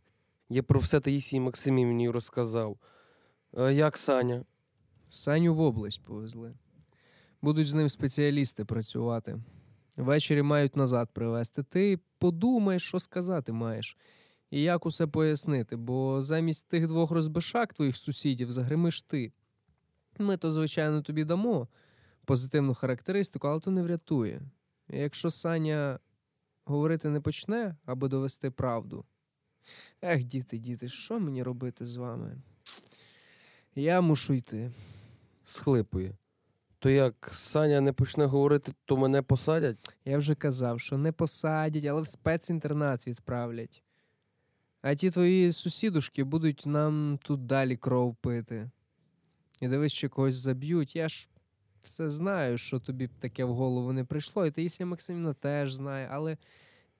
Я 0.48 0.62
про 0.62 0.80
все 0.80 1.00
Таїсії 1.00 1.40
Максимівні 1.40 2.10
розказав. 2.10 2.78
А 3.52 3.70
як 3.70 3.96
Саня? 3.96 4.44
Саню 5.10 5.54
в 5.54 5.60
область 5.60 6.02
повезли. 6.04 6.54
Будуть 7.42 7.66
з 7.66 7.74
ним 7.74 7.88
спеціалісти 7.88 8.64
працювати. 8.64 9.40
Ввечері 9.96 10.42
мають 10.42 10.76
назад 10.76 11.10
привезти. 11.12 11.62
Ти 11.62 11.98
подумай, 12.18 12.80
що 12.80 13.00
сказати 13.00 13.52
маєш. 13.52 13.96
І 14.50 14.62
як 14.62 14.86
усе 14.86 15.06
пояснити, 15.06 15.76
бо 15.76 16.22
замість 16.22 16.68
тих 16.68 16.86
двох 16.86 17.10
розбишак 17.10 17.74
твоїх 17.74 17.96
сусідів 17.96 18.52
загримиш 18.52 19.02
ти. 19.02 19.32
Ми 20.18 20.36
то, 20.36 20.50
звичайно, 20.50 21.02
тобі 21.02 21.24
дамо 21.24 21.68
позитивну 22.24 22.74
характеристику, 22.74 23.48
але 23.48 23.60
то 23.60 23.70
не 23.70 23.82
врятує. 23.82 24.42
Якщо 24.88 25.30
Саня 25.30 25.98
говорити 26.64 27.08
не 27.08 27.20
почне, 27.20 27.76
аби 27.84 28.08
довести 28.08 28.50
правду. 28.50 29.04
Ех, 30.02 30.24
діти, 30.24 30.58
діти, 30.58 30.88
що 30.88 31.20
мені 31.20 31.42
робити 31.42 31.86
з 31.86 31.96
вами? 31.96 32.36
Я 33.74 34.00
мушу 34.00 34.34
йти. 34.34 34.72
Схлипує. 35.44 36.14
То 36.78 36.90
як 36.90 37.28
Саня 37.32 37.80
не 37.80 37.92
почне 37.92 38.26
говорити, 38.26 38.72
то 38.84 38.96
мене 38.96 39.22
посадять? 39.22 39.76
Я 40.04 40.18
вже 40.18 40.34
казав, 40.34 40.80
що 40.80 40.98
не 40.98 41.12
посадять, 41.12 41.84
але 41.84 42.00
в 42.00 42.06
спецінтернат 42.06 43.06
відправлять. 43.06 43.82
А 44.82 44.94
ті 44.94 45.10
твої 45.10 45.52
сусідушки 45.52 46.24
будуть 46.24 46.62
нам 46.66 47.18
тут 47.22 47.46
далі 47.46 47.76
кров 47.76 48.16
пити. 48.16 48.70
І 49.60 49.68
дивись, 49.68 49.92
ще 49.92 50.08
когось 50.08 50.34
заб'ють. 50.34 50.96
Я 50.96 51.08
ж 51.08 51.28
все 51.82 52.10
знаю, 52.10 52.58
що 52.58 52.78
тобі 52.78 53.08
таке 53.20 53.44
в 53.44 53.54
голову 53.54 53.92
не 53.92 54.04
прийшло, 54.04 54.46
і 54.46 54.50
Таїсія 54.50 54.86
Максимівна 54.86 55.34
теж 55.34 55.74
знає, 55.74 56.08
але 56.10 56.36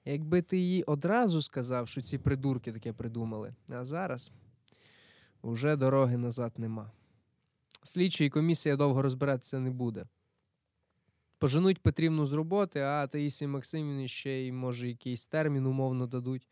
якби 0.05 0.41
ти 0.41 0.57
їй 0.57 0.83
одразу 0.83 1.41
сказав, 1.41 1.87
що 1.87 2.01
ці 2.01 2.17
придурки 2.17 2.71
таке 2.71 2.93
придумали, 2.93 3.55
а 3.69 3.85
зараз 3.85 4.31
уже 5.41 5.75
дороги 5.75 6.17
назад 6.17 6.53
нема. 6.57 6.91
Слідчі 7.83 8.25
і 8.25 8.29
комісія 8.29 8.75
довго 8.75 9.01
розбиратися 9.01 9.59
не 9.59 9.71
буде. 9.71 10.05
Поженуть 11.37 11.81
Петрівну 11.81 12.25
з 12.25 12.33
роботи, 12.33 12.79
а 12.79 13.07
Таїсі 13.07 13.47
Максимівні 13.47 14.07
ще 14.07 14.31
й, 14.31 14.51
може, 14.51 14.87
якийсь 14.87 15.25
термін 15.25 15.65
умовно 15.65 16.07
дадуть, 16.07 16.47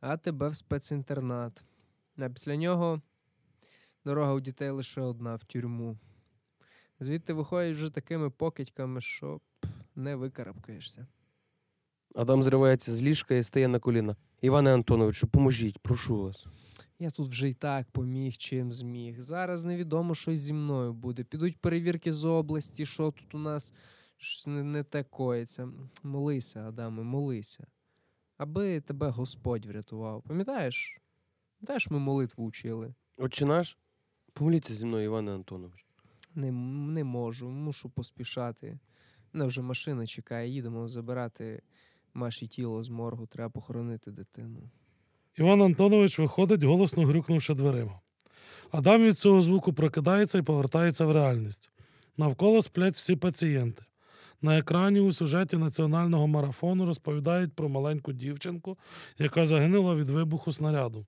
а 0.00 0.16
тебе 0.16 0.48
в 0.48 0.56
спецінтернат. 0.56 1.64
А 2.18 2.28
після 2.28 2.56
нього 2.56 3.02
дорога 4.04 4.32
у 4.32 4.40
дітей 4.40 4.70
лише 4.70 5.00
одна 5.00 5.34
в 5.36 5.44
тюрму. 5.44 5.98
Звідти 7.00 7.32
виходять 7.32 7.76
вже 7.76 7.90
такими 7.90 8.30
покидьками, 8.30 9.00
що 9.00 9.40
не 9.94 10.16
викарабкаєшся. 10.16 11.06
Адам 12.14 12.42
зривається 12.42 12.92
з 12.92 13.02
ліжка 13.02 13.34
і 13.34 13.42
стає 13.42 13.68
на 13.68 13.78
коліна. 13.78 14.16
Іване 14.40 14.74
Антоновичу, 14.74 15.26
поможіть, 15.26 15.78
прошу 15.78 16.22
вас. 16.22 16.46
Я 16.98 17.10
тут 17.10 17.28
вже 17.28 17.48
й 17.48 17.54
так 17.54 17.90
поміг, 17.90 18.36
чим 18.36 18.72
зміг. 18.72 19.20
Зараз 19.20 19.64
невідомо, 19.64 20.14
що 20.14 20.36
зі 20.36 20.52
мною 20.52 20.92
буде. 20.92 21.24
Підуть 21.24 21.60
перевірки 21.60 22.12
з 22.12 22.24
області, 22.24 22.86
що 22.86 23.10
тут 23.10 23.34
у 23.34 23.38
нас 23.38 23.72
щось 24.16 24.46
не, 24.46 24.62
не 24.62 24.84
те 24.84 25.04
коїться. 25.04 25.68
Молися, 26.02 26.68
Адаме, 26.68 27.02
молися. 27.02 27.66
Аби 28.36 28.80
тебе 28.80 29.08
Господь 29.08 29.66
врятував. 29.66 30.22
Пам'ятаєш? 30.22 31.00
Пам'ятаєш, 31.60 31.90
ми 31.90 31.98
молитву 31.98 32.46
вчили? 32.46 32.94
Отче 33.16 33.46
наш, 33.46 33.78
помоліться 34.32 34.74
зі 34.74 34.86
мною, 34.86 35.04
Іване 35.04 35.34
Антонович. 35.34 35.86
Не, 36.34 36.52
не 36.92 37.04
можу, 37.04 37.50
мушу 37.50 37.90
поспішати. 37.90 38.78
Мене 39.32 39.46
вже 39.46 39.62
машина 39.62 40.06
чекає, 40.06 40.50
їдемо 40.50 40.88
забирати 40.88 41.62
Маші 42.14 42.46
тіло 42.46 42.82
з 42.82 42.88
моргу, 42.88 43.26
треба 43.26 43.50
похоронити 43.50 44.10
дитину. 44.10 44.70
Іван 45.38 45.62
Антонович 45.62 46.18
виходить, 46.18 46.62
голосно 46.62 47.06
грюкнувши 47.06 47.54
дверима. 47.54 48.00
Адам 48.70 49.02
від 49.02 49.18
цього 49.18 49.42
звуку 49.42 49.72
прокидається 49.72 50.38
і 50.38 50.42
повертається 50.42 51.06
в 51.06 51.12
реальність. 51.12 51.70
Навколо 52.16 52.62
сплять 52.62 52.94
всі 52.94 53.16
пацієнти. 53.16 53.82
На 54.42 54.58
екрані 54.58 55.00
у 55.00 55.12
сюжеті 55.12 55.56
національного 55.56 56.26
марафону 56.26 56.86
розповідають 56.86 57.54
про 57.54 57.68
маленьку 57.68 58.12
дівчинку, 58.12 58.78
яка 59.18 59.46
загинула 59.46 59.94
від 59.94 60.10
вибуху 60.10 60.52
снаряду. 60.52 61.06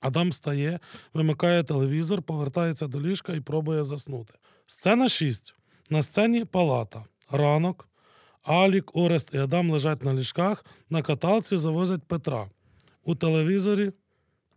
Адам 0.00 0.32
стає, 0.32 0.80
вимикає 1.14 1.64
телевізор, 1.64 2.22
повертається 2.22 2.86
до 2.86 3.00
ліжка 3.00 3.32
і 3.32 3.40
пробує 3.40 3.84
заснути. 3.84 4.34
Сцена 4.66 5.08
6. 5.08 5.54
На 5.90 6.02
сцені 6.02 6.44
палата. 6.44 7.04
Ранок. 7.30 7.88
Алік, 8.42 8.96
Орест 8.96 9.28
і 9.32 9.38
Адам 9.38 9.70
лежать 9.70 10.04
на 10.04 10.14
ліжках, 10.14 10.64
на 10.90 11.02
каталці 11.02 11.56
завозять 11.56 12.02
Петра. 12.02 12.48
У 13.04 13.14
телевізорі 13.14 13.92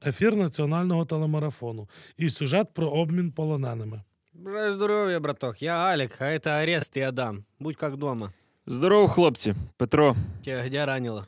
ефір 0.06 0.36
національного 0.36 1.06
телемарафону 1.06 1.89
і 2.18 2.30
сюжет 2.30 2.74
про 2.74 2.88
обмін 2.88 3.32
полоненими. 3.32 4.02
Бажаю 4.34 4.74
здоров'я, 4.74 5.20
браток. 5.20 5.62
Я 5.62 5.74
Алік, 5.78 6.12
а 6.20 6.26
это 6.26 6.50
Арест 6.50 6.98
і 6.98 7.02
Адам. 7.02 7.43
Будь 7.60 7.76
как 7.76 7.98
дома. 7.98 8.34
Здоров, 8.68 9.10
хлопці, 9.10 9.54
Петро. 9.78 10.16
Тебя 10.45 10.64
где 10.64 10.86
ранило? 10.86 11.26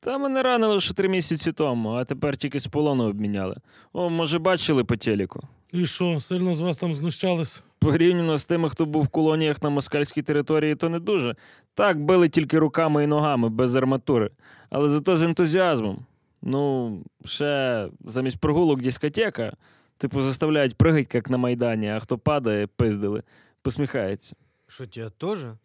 Та 0.00 0.18
мене 0.18 0.42
ранили 0.42 0.74
лише 0.74 0.94
три 0.94 1.08
місяці 1.08 1.52
тому, 1.52 1.90
а 1.90 2.04
тепер 2.04 2.36
тільки 2.36 2.60
з 2.60 2.66
полону 2.66 3.08
обміняли. 3.08 3.56
О, 3.92 4.10
може, 4.10 4.38
бачили 4.38 4.84
по 4.84 4.96
телеку. 4.96 5.40
І 5.72 5.86
що, 5.86 6.20
сильно 6.20 6.54
з 6.54 6.60
вас 6.60 6.76
там 6.76 6.94
знущались? 6.94 7.62
Порівняно 7.78 8.38
з 8.38 8.46
тими, 8.46 8.70
хто 8.70 8.86
був 8.86 9.02
в 9.02 9.08
колоніях 9.08 9.62
на 9.62 9.70
москальській 9.70 10.22
території, 10.22 10.74
то 10.74 10.88
не 10.88 11.00
дуже. 11.00 11.36
Так, 11.74 12.04
били 12.04 12.28
тільки 12.28 12.58
руками 12.58 13.04
і 13.04 13.06
ногами, 13.06 13.48
без 13.48 13.74
арматури. 13.74 14.30
Але 14.70 14.88
зато 14.88 15.16
з 15.16 15.22
ентузіазмом. 15.22 16.06
Ну, 16.42 17.02
ще 17.24 17.88
замість 18.04 18.40
прогулок 18.40 18.82
дискотека, 18.82 19.56
типу, 19.98 20.22
заставляють 20.22 20.76
пригать, 20.76 21.14
як 21.14 21.30
на 21.30 21.36
Майдані, 21.36 21.88
а 21.88 22.00
хто 22.00 22.18
падає, 22.18 22.66
пиздили, 22.66 23.22
посміхається. 23.62 24.36
Что, 24.66 24.86
тебя 24.86 25.10
тоже? 25.10 25.56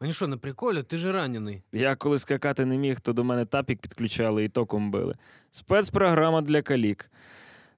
Они 0.00 0.12
что, 0.12 0.26
на 0.26 0.38
приколе? 0.38 0.82
Ты 0.82 0.96
же 0.96 1.12
раненый. 1.12 1.62
Я 1.72 1.96
коли 1.96 2.18
скакати 2.18 2.64
не 2.64 2.78
міг, 2.78 3.00
то 3.00 3.12
до 3.12 3.24
мене 3.24 3.44
тапік 3.44 3.80
підключали 3.80 4.44
і 4.44 4.48
током 4.48 4.90
били. 4.90 5.14
Спецпрограма 5.50 6.42
для 6.42 6.62
калік. 6.62 7.10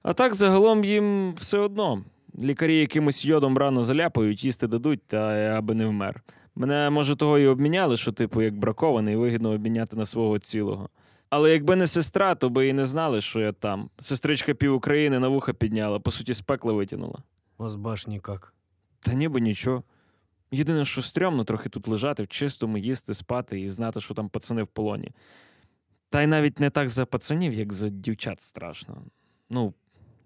А 0.03 0.13
так 0.13 0.33
загалом 0.33 0.83
їм 0.83 1.33
все 1.33 1.57
одно. 1.57 2.03
Лікарі 2.39 2.79
якимось 2.79 3.25
йодом 3.25 3.57
рано 3.57 3.83
заляпають, 3.83 4.43
їсти 4.43 4.67
дадуть, 4.67 5.01
та 5.07 5.37
я 5.37 5.57
аби 5.57 5.73
не 5.73 5.85
вмер. 5.85 6.23
Мене, 6.55 6.89
може, 6.89 7.15
того 7.15 7.39
і 7.39 7.47
обміняли, 7.47 7.97
що, 7.97 8.11
типу, 8.11 8.41
як 8.41 8.57
бракований, 8.57 9.15
вигідно 9.15 9.51
обміняти 9.51 9.95
на 9.95 10.05
свого 10.05 10.39
цілого. 10.39 10.89
Але 11.29 11.51
якби 11.51 11.75
не 11.75 11.87
сестра, 11.87 12.35
то 12.35 12.49
би 12.49 12.67
і 12.67 12.73
не 12.73 12.85
знали, 12.85 13.21
що 13.21 13.39
я 13.39 13.51
там. 13.51 13.89
Сестричка 13.99 14.53
пів 14.53 14.73
України 14.73 15.19
на 15.19 15.27
вуха 15.27 15.53
підняла, 15.53 15.99
по 15.99 16.11
суті, 16.11 16.33
з 16.33 16.41
пекла 16.41 16.73
витягнула. 16.73 17.23
У 17.57 17.63
вас 17.63 17.75
башни 17.75 18.19
как? 18.19 18.53
Та 18.99 19.13
ніби 19.13 19.41
нічого. 19.41 19.83
Єдине, 20.51 20.85
що 20.85 21.01
стрьомно 21.01 21.43
трохи 21.43 21.69
тут 21.69 21.87
лежати 21.87 22.23
в 22.23 22.27
чистому, 22.27 22.77
їсти, 22.77 23.13
спати 23.13 23.59
і 23.59 23.69
знати, 23.69 24.01
що 24.01 24.13
там 24.13 24.29
пацани 24.29 24.63
в 24.63 24.67
полоні. 24.67 25.11
Та 26.09 26.21
й 26.21 26.27
навіть 26.27 26.59
не 26.59 26.69
так 26.69 26.89
за 26.89 27.05
пацанів, 27.05 27.53
як 27.53 27.73
за 27.73 27.89
дівчат 27.89 28.41
страшно. 28.41 29.03
Ну, 29.49 29.73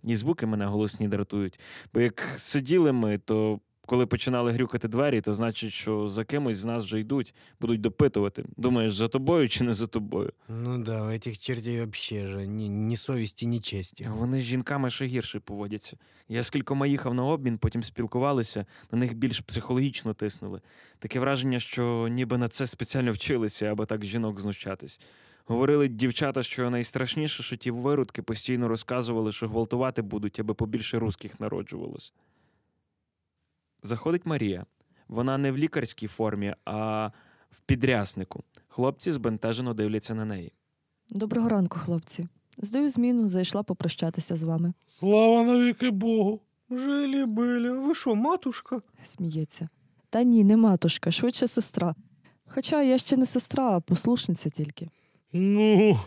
і 0.04 0.16
звуки 0.16 0.46
мене 0.46 0.66
голосні 0.66 1.08
дратують. 1.08 1.60
Бо 1.94 2.02
як 2.02 2.36
сиділи 2.38 2.92
ми, 2.92 3.18
то 3.18 3.60
коли 3.92 4.06
починали 4.06 4.52
грюкати 4.52 4.88
двері, 4.88 5.22
то 5.22 5.34
значить, 5.34 5.72
що 5.72 6.10
за 6.10 6.26
кимось 6.26 6.58
з 6.58 6.66
нас 6.66 6.84
вже 6.84 7.00
йдуть, 7.00 7.34
будуть 7.62 7.82
допитувати. 7.82 8.46
Думаєш, 8.58 8.96
за 8.96 9.08
тобою 9.08 9.50
чи 9.50 9.64
не 9.64 9.74
за 9.74 9.88
тобою? 9.88 10.34
Ну 10.50 10.84
да, 10.84 11.04
у 11.04 11.06
этих 11.06 11.40
чертей 11.40 11.80
вообще 11.80 12.28
же 12.28 12.48
ни, 12.48 12.70
ни 12.70 12.96
совести, 12.96 13.46
ни 13.46 13.60
чести. 13.60 14.10
Вони 14.18 14.42
з 14.42 14.44
жінками 14.44 14.90
ще 14.90 15.06
гірше 15.06 15.40
поводяться. 15.40 15.98
Я 16.30 16.44
з 16.44 16.50
кількома 16.50 16.88
їхав 16.88 17.14
на 17.14 17.26
обмін, 17.26 17.58
потім 17.58 17.84
спілкувалися, 17.84 18.66
на 18.92 18.98
них 18.98 19.14
більш 19.14 19.40
психологічно 19.40 20.14
тиснули. 20.14 20.62
Таке 21.00 21.20
враження, 21.20 21.60
що 21.60 22.08
ніби 22.08 22.38
на 22.38 22.48
це 22.48 22.68
спеціально 22.68 23.12
вчилися, 23.12 23.66
аби 23.66 23.86
так 23.86 24.06
жінок 24.06 24.40
знущатись. 24.40 25.00
Говорили 25.46 25.88
дівчата, 25.88 26.44
що 26.44 26.70
найстрашніше, 26.70 27.44
що 27.44 27.56
ті 27.56 27.72
виродки 27.72 28.22
постійно 28.22 28.68
розказували, 28.68 29.32
що 29.32 29.48
гвалтувати 29.48 30.02
будуть, 30.02 30.40
аби 30.40 30.54
побільше 30.54 31.00
русських 31.00 31.40
народжувалось. 31.40 32.14
Заходить 33.84 34.26
Марія. 34.26 34.66
Вона 35.08 35.38
не 35.38 35.52
в 35.52 35.58
лікарській 35.58 36.08
формі, 36.08 36.56
а 36.66 37.08
в 37.52 37.60
підряснику. 37.66 38.44
Хлопці 38.68 39.12
збентежено 39.12 39.74
дивляться 39.74 40.16
на 40.16 40.26
неї. 40.26 40.52
Доброго 41.10 41.50
ранку, 41.50 41.80
хлопці. 41.80 42.28
Здаю 42.58 42.90
зміну, 42.90 43.30
зайшла 43.30 43.64
попрощатися 43.64 44.38
з 44.38 44.44
вами. 44.44 44.74
Слава 45.00 45.44
навіки 45.44 45.90
Богу! 45.92 46.42
Жили 46.70 47.26
были. 47.26 47.70
Вы 47.88 47.96
что, 47.96 48.16
матушка? 48.16 48.82
Сміється. 49.06 49.70
Та 50.10 50.24
ні, 50.24 50.44
не 50.44 50.58
матушка, 50.58 51.12
швидше 51.12 51.48
сестра. 51.48 51.96
Хоча 52.46 52.84
я 52.84 52.98
ще 52.98 53.18
не 53.18 53.26
сестра, 53.26 53.78
а 53.78 53.80
послушниця 53.80 54.50
тільки. 54.50 54.90
Ну, 55.34 56.00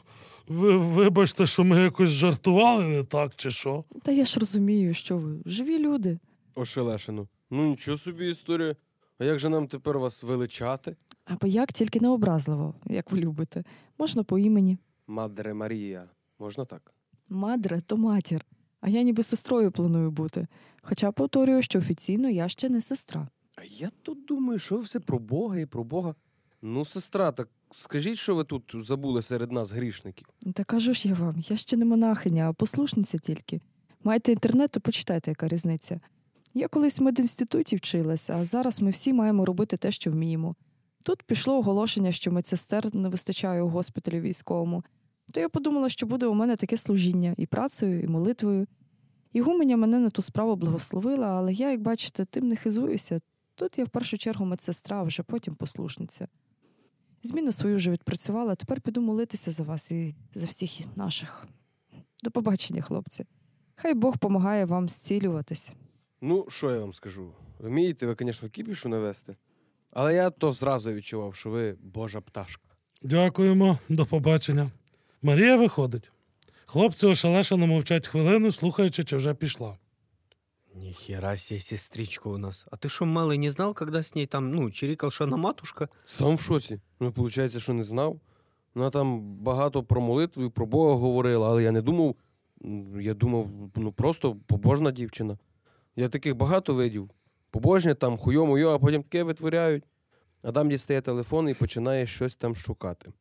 ви 0.49 0.77
вибачте, 0.77 1.47
що 1.47 1.65
ми 1.65 1.81
якось 1.83 2.11
жартували, 2.11 2.85
не 2.85 3.05
так, 3.05 3.33
чи 3.37 3.51
що? 3.51 3.85
Та 4.03 4.13
я 4.13 4.25
ж 4.25 4.41
розумію, 4.41 4.95
що 4.95 5.17
ви 5.19 5.43
живі 5.47 5.79
люди. 5.79 6.19
Ошелешено. 6.55 7.29
Ну 7.51 7.67
нічого 7.67 7.99
собі 7.99 8.29
історія. 8.31 8.77
А 9.19 9.25
як 9.25 9.39
же 9.39 9.49
нам 9.49 9.69
тепер 9.69 9.99
вас 9.99 10.23
величати? 10.23 10.97
Або 11.25 11.47
як 11.47 11.73
тільки 11.73 12.01
не 12.01 12.09
образливо, 12.09 12.75
як 12.87 13.13
ви 13.13 13.19
любите. 13.19 13.65
Можна 13.99 14.25
по 14.25 14.39
імені. 14.39 14.79
Мадре 15.07 15.55
Марія. 15.55 16.09
Можна 16.39 16.65
так? 16.65 16.95
Мадре 17.29 17.81
то 17.81 17.97
матір. 17.97 18.45
А 18.81 18.89
я 18.89 19.03
ніби 19.03 19.23
сестрою 19.23 19.71
планую 19.73 20.11
бути. 20.11 20.47
Хоча 20.83 21.13
повторюю, 21.13 21.63
що 21.63 21.79
офіційно 21.79 22.29
я 22.31 22.49
ще 22.49 22.69
не 22.69 22.81
сестра. 22.81 23.29
А 23.57 23.61
я 23.65 23.91
тут 24.03 24.25
думаю, 24.25 24.59
що 24.59 24.79
все 24.79 25.01
про 25.01 25.19
Бога 25.19 25.59
і 25.59 25.67
про 25.67 25.85
Бога. 25.85 26.15
Ну, 26.63 26.85
сестра, 26.85 27.33
так 27.33 27.49
скажіть, 27.75 28.19
що 28.19 28.35
ви 28.35 28.45
тут 28.45 28.75
забули 28.75 29.23
серед 29.23 29.53
нас 29.53 29.71
грішників? 29.73 30.29
Та 30.55 30.65
кажу 30.65 30.95
ж 30.95 31.09
я 31.09 31.15
вам, 31.15 31.35
я 31.49 31.57
ще 31.57 31.77
не 31.77 31.85
монахиня, 31.85 32.49
а 32.49 32.53
послушниця 32.53 33.19
тільки. 33.19 33.61
Маєте 34.05 34.33
інтернет, 34.33 34.71
то 34.71 34.81
почитайте, 34.81 35.31
яка 35.31 35.49
різниця. 35.49 36.01
Я 36.57 36.69
колись 36.69 36.99
в 36.99 37.03
медінституті 37.03 37.77
вчилася, 37.77 38.37
а 38.37 38.45
зараз 38.45 38.81
ми 38.81 38.91
всі 38.91 39.13
маємо 39.13 39.45
робити 39.45 39.77
те, 39.77 39.91
що 39.91 40.11
вміємо. 40.11 40.55
Тут 41.03 41.23
пішло 41.23 41.59
оголошення, 41.59 42.13
що 42.13 42.31
медсестер 42.31 42.95
не 42.95 43.09
вистачає 43.09 43.63
у 43.63 43.69
госпіталі 43.69 44.21
військовому. 44.21 44.85
То 45.33 45.41
я 45.41 45.49
подумала, 45.49 45.89
що 45.89 46.07
буде 46.07 46.27
у 46.27 46.35
мене 46.35 46.57
таке 46.57 46.77
служіння 46.77 47.35
і 47.37 47.47
працею, 47.47 48.03
і 48.03 48.07
молитвою. 48.07 48.67
Ігуменя 49.33 49.77
мене 49.77 49.99
на 49.99 50.11
ту 50.11 50.23
справу 50.23 50.57
благословила, 50.57 51.27
але 51.27 51.53
я, 51.53 51.71
як 51.71 51.83
бачите, 51.83 52.25
тим 52.25 52.49
не 52.49 52.57
хизуюся. 52.57 53.21
Тут 53.55 53.79
я 53.79 53.85
в 53.85 53.89
першу 53.89 54.19
чергу 54.19 54.45
медсестра, 54.45 55.01
а 55.01 55.03
вже 55.03 55.23
потім 55.23 55.55
послушниця. 55.55 56.29
Зміну 57.23 57.53
свою 57.53 57.77
вже 57.77 57.91
відпрацювала, 57.91 58.55
тепер 58.55 58.81
піду 58.81 59.01
молитися 59.01 59.51
за 59.51 59.63
вас 59.63 59.91
і 59.91 60.15
за 60.35 60.47
всіх 60.47 60.71
наших. 60.97 61.47
До 62.23 62.31
побачення, 62.31 62.83
хлопці. 62.83 63.25
Хай 63.75 63.95
Бог 63.95 64.19
помагає 64.19 64.65
вам 64.65 64.89
зцілюватись. 64.89 65.73
Ну, 66.27 66.47
що 66.49 66.71
я 66.71 66.79
вам 66.79 66.93
скажу? 66.93 67.33
Вмієте 67.59 68.07
ви, 68.07 68.17
звісно, 68.19 68.49
кіпішу 68.49 68.89
навести, 68.89 69.37
але 69.93 70.15
я 70.15 70.31
то 70.31 70.53
зразу 70.53 70.93
відчував, 70.93 71.35
що 71.35 71.51
ви 71.51 71.77
Божа 71.83 72.21
пташка. 72.21 72.63
Дякуємо, 73.03 73.79
до 73.89 74.07
побачення. 74.07 74.71
Марія 75.23 75.57
виходить. 75.57 76.11
Хлопці 76.67 77.07
ошелешено 77.07 77.67
мовчать 77.67 78.09
хвилину, 78.09 78.53
слухаючи, 78.53 79.05
чи 79.05 79.17
вже 79.17 79.35
пішла. 79.35 79.79
Нихера 80.75 81.39
себе 81.39 81.61
сестричка 81.61 82.29
у 82.29 82.39
нас. 82.39 82.67
А 82.71 82.77
ты 82.77 82.89
что, 82.89 83.05
малый, 83.05 83.39
не 83.39 83.51
знал, 83.51 83.75
когда 83.75 83.99
с 83.99 84.15
ней 84.15 84.27
там, 84.27 84.55
ну, 84.55 84.71
чирикал, 84.71 85.11
что 85.11 85.25
она 85.25 85.37
матушка? 85.37 85.89
Сам 86.05 86.35
в 86.37 86.41
шоці. 86.41 86.81
Ну, 87.01 87.11
виходить, 87.17 87.59
що 87.59 87.73
не 87.73 87.85
знав. 87.85 88.21
Вона 88.75 88.91
там 88.91 89.21
багато 89.37 89.83
про 89.83 90.01
молитву 90.01 90.45
і 90.45 90.51
про 90.51 90.67
Бога 90.67 90.95
говорила, 90.95 91.49
але 91.49 91.63
я 91.63 91.71
не 91.71 91.83
думав. 91.83 92.15
Я 93.01 93.15
думав, 93.15 93.49
ну 93.77 93.93
просто 93.93 94.37
побожна 94.47 94.91
дівчина. 94.91 95.39
Я 95.97 96.09
таких 96.09 96.37
багато 96.37 96.75
видів. 96.75 97.11
Побожні 97.51 97.95
там 97.95 98.17
хуйо-мойо, 98.19 98.75
а 98.75 98.79
потім 98.79 99.03
таке 99.03 99.23
витворяють. 99.23 99.85
Адам 100.43 100.69
дістає 100.69 101.01
телефон 101.01 101.49
і 101.49 101.55
починає 101.55 102.07
щось 102.07 102.37
там 102.37 102.57
шукати. 102.57 103.13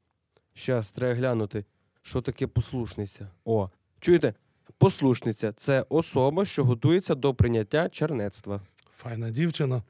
Щас, 0.54 0.92
треба 0.92 1.14
глянути, 1.14 1.66
що 2.02 2.22
таке 2.22 2.48
послушниця. 2.48 3.28
О, 3.46 3.70
чуєте? 4.00 4.34
Послушниця 4.78 5.52
це 5.52 5.86
особа, 5.90 6.46
що 6.46 6.66
готується 6.66 7.16
до 7.16 7.34
прийняття 7.34 7.90
чернецтва. 7.90 8.62
Файна 8.98 9.30
дівчина. 9.30 9.84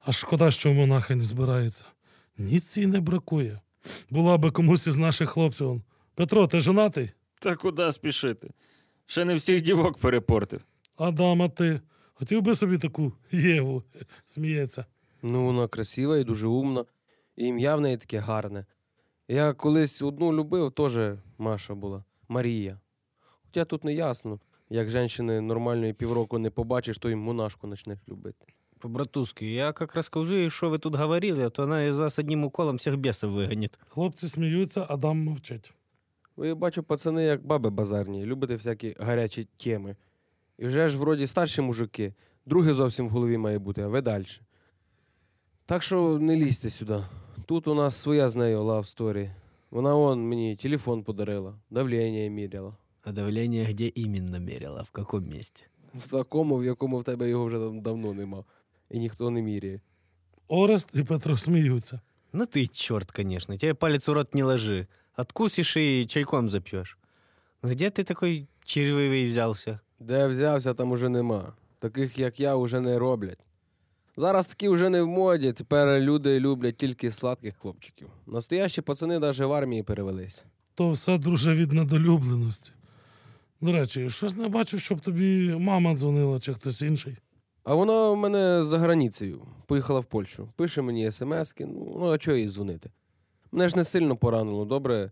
Аж 0.00 0.16
шкода, 0.16 0.50
що 0.50 0.70
в 0.70 0.74
монахинь 0.74 1.20
збирається. 1.20 1.84
Ніц 2.38 2.76
їй 2.76 2.86
не 2.86 3.00
бракує. 3.00 3.60
Була 4.10 4.38
би 4.38 4.50
комусь 4.50 4.86
із 4.86 4.96
наших 4.96 5.30
хлопців. 5.30 5.68
он. 5.70 5.82
Петро, 6.14 6.46
ти 6.46 6.60
женатий? 6.60 7.10
Та 7.38 7.56
куди 7.56 7.92
спішити? 7.92 8.50
Ще 9.06 9.24
не 9.24 9.34
всіх 9.34 9.62
дівок 9.62 9.98
перепортив. 9.98 10.60
Адама, 10.96 11.48
ти 11.48 11.80
хотів 12.20 12.42
би 12.42 12.56
собі 12.56 12.78
таку 12.78 13.12
Єву, 13.32 13.82
сміється. 14.24 14.84
Ну, 15.22 15.44
вона 15.44 15.68
красива 15.68 16.18
і 16.18 16.24
дуже 16.24 16.46
умна. 16.48 16.84
І 17.36 17.46
ім'я 17.46 17.76
в 17.76 17.80
неї 17.80 17.96
таке 17.96 18.18
гарне. 18.18 18.66
Я 19.28 19.52
колись 19.52 20.02
одну 20.02 20.32
любив, 20.32 20.72
теж 20.72 21.18
Маша 21.38 21.74
була 21.74 22.04
Марія. 22.28 22.80
Хоча 23.46 23.64
тут 23.64 23.84
не 23.84 23.94
ясно, 23.94 24.40
як 24.70 24.90
жінки 24.90 25.22
нормальної 25.22 25.92
півроку 25.92 26.38
не 26.38 26.50
побачиш, 26.50 26.98
то 26.98 27.10
й 27.10 27.14
монашку 27.14 27.68
почнеш 27.68 27.98
любити. 28.08 28.46
По-братузски, 28.78 29.44
я 29.44 29.72
как 29.72 29.94
расскажу, 29.94 30.50
что 30.50 30.70
вы 30.70 30.78
тут 30.78 30.96
говорили, 30.96 31.42
а 31.42 31.50
то 31.50 31.62
она 31.62 31.86
из 31.86 31.98
вас 31.98 32.18
одним 32.18 32.44
уколом 32.44 32.76
всех 32.76 32.96
бесов 32.96 33.30
выгонит. 33.30 33.78
Хлопці 33.88 34.28
сміються, 34.28 34.86
Адам 34.88 35.18
мовчить. 35.18 35.72
Ви 36.36 36.54
бачу, 36.54 36.82
пацани, 36.82 37.24
як 37.24 37.46
баби 37.46 37.70
базарні, 37.70 38.26
любите 38.26 38.54
всякі 38.54 38.96
гарячі 38.98 39.48
теми. 39.56 39.96
І 40.59 40.65
вже 40.65 40.89
ж 40.89 40.97
вроді 40.97 41.27
старші 41.27 41.61
мужики, 41.61 42.13
другий 42.45 42.73
зовсім 42.73 43.07
в 43.07 43.09
голові 43.09 43.37
має 43.37 43.59
бути, 43.59 43.81
а 43.81 43.87
ви 43.87 44.01
далі. 44.01 44.25
Так 45.65 45.83
що 45.83 46.19
не 46.19 46.35
лізьте 46.35 46.69
сюди. 46.69 47.03
Тут 47.45 47.67
у 47.67 47.75
нас 47.75 47.95
своя 47.95 48.29
з 48.29 48.35
нею 48.35 48.59
love 48.61 48.83
story. 48.97 49.31
Вона 49.71 49.95
он 49.95 50.27
мені 50.29 50.55
телефон 50.55 51.03
подарила, 51.03 51.53
давлення 51.69 52.29
міряла. 52.29 52.75
А 53.03 53.11
давление 53.11 53.65
где 53.65 53.91
именно 53.97 54.39
мерило? 54.39 54.83
В 54.83 54.91
каком 54.91 55.23
месте? 55.29 55.63
В 55.95 56.07
такому, 56.07 56.57
в 56.57 56.65
якому 56.65 56.99
в 56.99 57.03
тебе 57.03 57.29
його 57.29 57.45
вже 57.45 57.59
дав- 57.59 57.81
давно 57.81 58.13
нема. 58.13 58.43
І 58.89 58.99
ніхто 58.99 59.29
не 59.29 59.41
міряє. 59.41 59.81
Орест 60.47 60.89
і 60.93 61.03
Петро 61.03 61.37
сміються. 61.37 62.01
Ну 62.33 62.43
ты 62.45 62.67
черт, 62.67 63.11
конечно. 63.11 63.57
Тебе 63.57 63.73
палец 63.73 64.07
в 64.07 64.11
рот 64.13 64.33
не 64.35 64.43
ложи. 64.43 64.87
Откусишь 65.15 65.77
и 65.77 66.05
чайком 66.05 66.49
запьешь. 66.49 66.97
Где 67.63 67.89
ты 67.89 68.03
такой 68.03 68.47
червивый 68.65 69.27
взялся? 69.27 69.79
Де 70.00 70.28
взявся, 70.28 70.74
там 70.74 70.92
уже 70.92 71.08
нема. 71.08 71.52
Таких, 71.78 72.18
як 72.18 72.40
я, 72.40 72.56
уже 72.56 72.80
не 72.80 72.98
роблять. 72.98 73.46
Зараз 74.16 74.46
такі 74.46 74.68
вже 74.68 74.88
не 74.88 75.02
в 75.02 75.06
моді. 75.06 75.52
Тепер 75.52 76.00
люди 76.00 76.40
люблять 76.40 76.76
тільки 76.76 77.10
сладких 77.10 77.56
хлопчиків. 77.56 78.08
Настоящі 78.26 78.82
пацани 78.82 79.18
навіть 79.18 79.38
в 79.38 79.52
армії 79.52 79.82
перевелись. 79.82 80.44
То 80.74 80.90
все, 80.90 81.18
друже, 81.18 81.54
від 81.54 81.72
недолюбленості. 81.72 82.72
До 83.60 83.72
речі, 83.72 84.10
щось 84.10 84.36
не 84.36 84.48
бачу, 84.48 84.78
щоб 84.78 85.00
тобі 85.00 85.56
мама 85.58 85.94
дзвонила 85.94 86.40
чи 86.40 86.54
хтось 86.54 86.82
інший. 86.82 87.16
А 87.64 87.74
вона 87.74 88.10
в 88.10 88.16
мене 88.16 88.62
за 88.64 88.78
границею. 88.78 89.42
Поїхала 89.66 90.00
в 90.00 90.04
Польщу. 90.04 90.48
Пише 90.56 90.82
мені 90.82 91.12
смски. 91.12 91.66
Ну, 91.66 91.96
ну 92.00 92.10
а 92.10 92.18
чого 92.18 92.36
їй 92.36 92.48
дзвонити? 92.48 92.90
Мене 93.52 93.68
ж 93.68 93.76
не 93.76 93.84
сильно 93.84 94.16
поранило, 94.16 94.64
добре. 94.64 95.10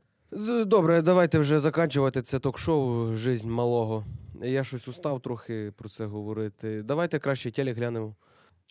Добре, 0.66 1.02
давайте 1.02 1.38
вже 1.38 1.60
заканчувати 1.60 2.22
це 2.22 2.38
ток-шоу 2.38 3.14
Жизнь 3.14 3.50
малого. 3.50 4.04
Я 4.42 4.64
щось 4.64 4.88
устав 4.88 5.20
трохи 5.20 5.72
про 5.76 5.88
це 5.88 6.06
говорити. 6.06 6.82
Давайте 6.82 7.18
краще 7.18 7.50
телек 7.50 7.76
глянемо. 7.76 8.14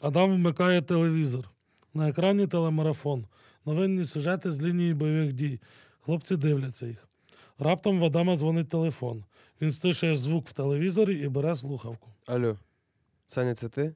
Адам 0.02 0.36
вмикає 0.36 0.82
телевізор. 0.82 1.50
На 1.94 2.10
екрані 2.10 2.48
телемарафон. 2.48 3.26
Новинні 3.66 4.06
сюжети 4.06 4.52
з 4.52 4.62
лінії 4.62 4.94
бойових 4.94 5.34
дій. 5.34 5.60
Хлопці 6.00 6.38
дивляться 6.38 6.86
їх. 6.86 7.08
Раптом 7.60 8.00
в 8.00 8.06
Адама 8.06 8.38
дзвонить 8.38 8.70
телефон. 8.70 9.24
Він 9.62 9.72
стишує 9.72 10.16
звук 10.16 10.48
в 10.48 10.54
телевізорі 10.54 11.20
і 11.20 11.28
бере 11.28 11.56
слухавку. 11.56 12.10
Алло, 12.26 12.58
Саня, 13.28 13.56
це 13.56 13.70
ти? 13.70 13.96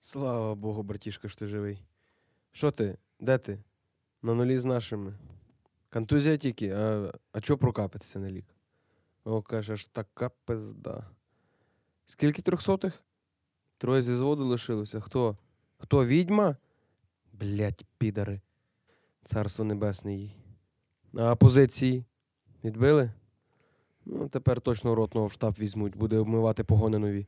Слава 0.00 0.54
Богу, 0.54 0.82
братішка, 0.82 1.28
що 1.28 1.38
ти 1.38 1.46
живий. 1.46 1.82
Що 2.52 2.70
ти? 2.70 2.98
Де 3.20 3.38
ти? 3.38 3.58
На 4.22 4.34
нулі 4.34 4.58
з 4.58 4.64
нашими. 4.64 5.14
Контузія 5.92 6.36
тільки, 6.36 6.70
а, 6.70 7.12
а 7.32 7.40
чого 7.40 7.58
прокапатися 7.58 8.18
на 8.18 8.30
лік? 8.30 8.44
О, 9.24 9.42
каже, 9.42 9.72
аж 9.72 9.86
така 9.86 10.28
пизда. 10.44 11.06
Скільки 12.06 12.42
трьохсотих? 12.42 13.02
Троє 13.78 14.02
зі 14.02 14.14
зводу 14.14 14.44
лишилося. 14.46 15.00
Хто? 15.00 15.36
Хто 15.78 16.06
відьма? 16.06 16.56
Блять, 17.32 17.84
підари. 17.98 18.40
Царство 19.24 19.64
небесне 19.64 20.14
їй. 20.14 20.36
А 21.14 21.36
позиції? 21.36 22.04
Відбили? 22.64 23.12
Ну, 24.04 24.28
тепер 24.28 24.60
точно 24.60 24.94
ротного 24.94 25.26
в 25.26 25.32
штаб 25.32 25.54
візьмуть, 25.60 25.96
буде 25.96 26.18
обмивати 26.18 26.64
погони 26.64 26.98
нові. 26.98 27.26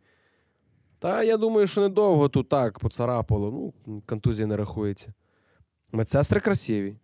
Та 0.99 1.23
я 1.23 1.37
думаю, 1.37 1.67
що 1.67 1.81
недовго 1.81 2.29
тут 2.29 2.49
так 2.49 2.79
поцарапало. 2.79 3.73
Ну, 3.87 4.03
контузія 4.07 4.47
не 4.47 4.57
рахується. 4.57 5.13
Медсестри 5.93 6.41
красиві. 6.41 6.97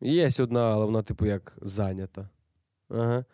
Є 0.00 0.30
одна, 0.38 0.72
але 0.72 0.84
вона, 0.84 1.02
типу, 1.02 1.26
як 1.26 1.58
зайнята. 1.62 2.28
Ага. 2.88 3.24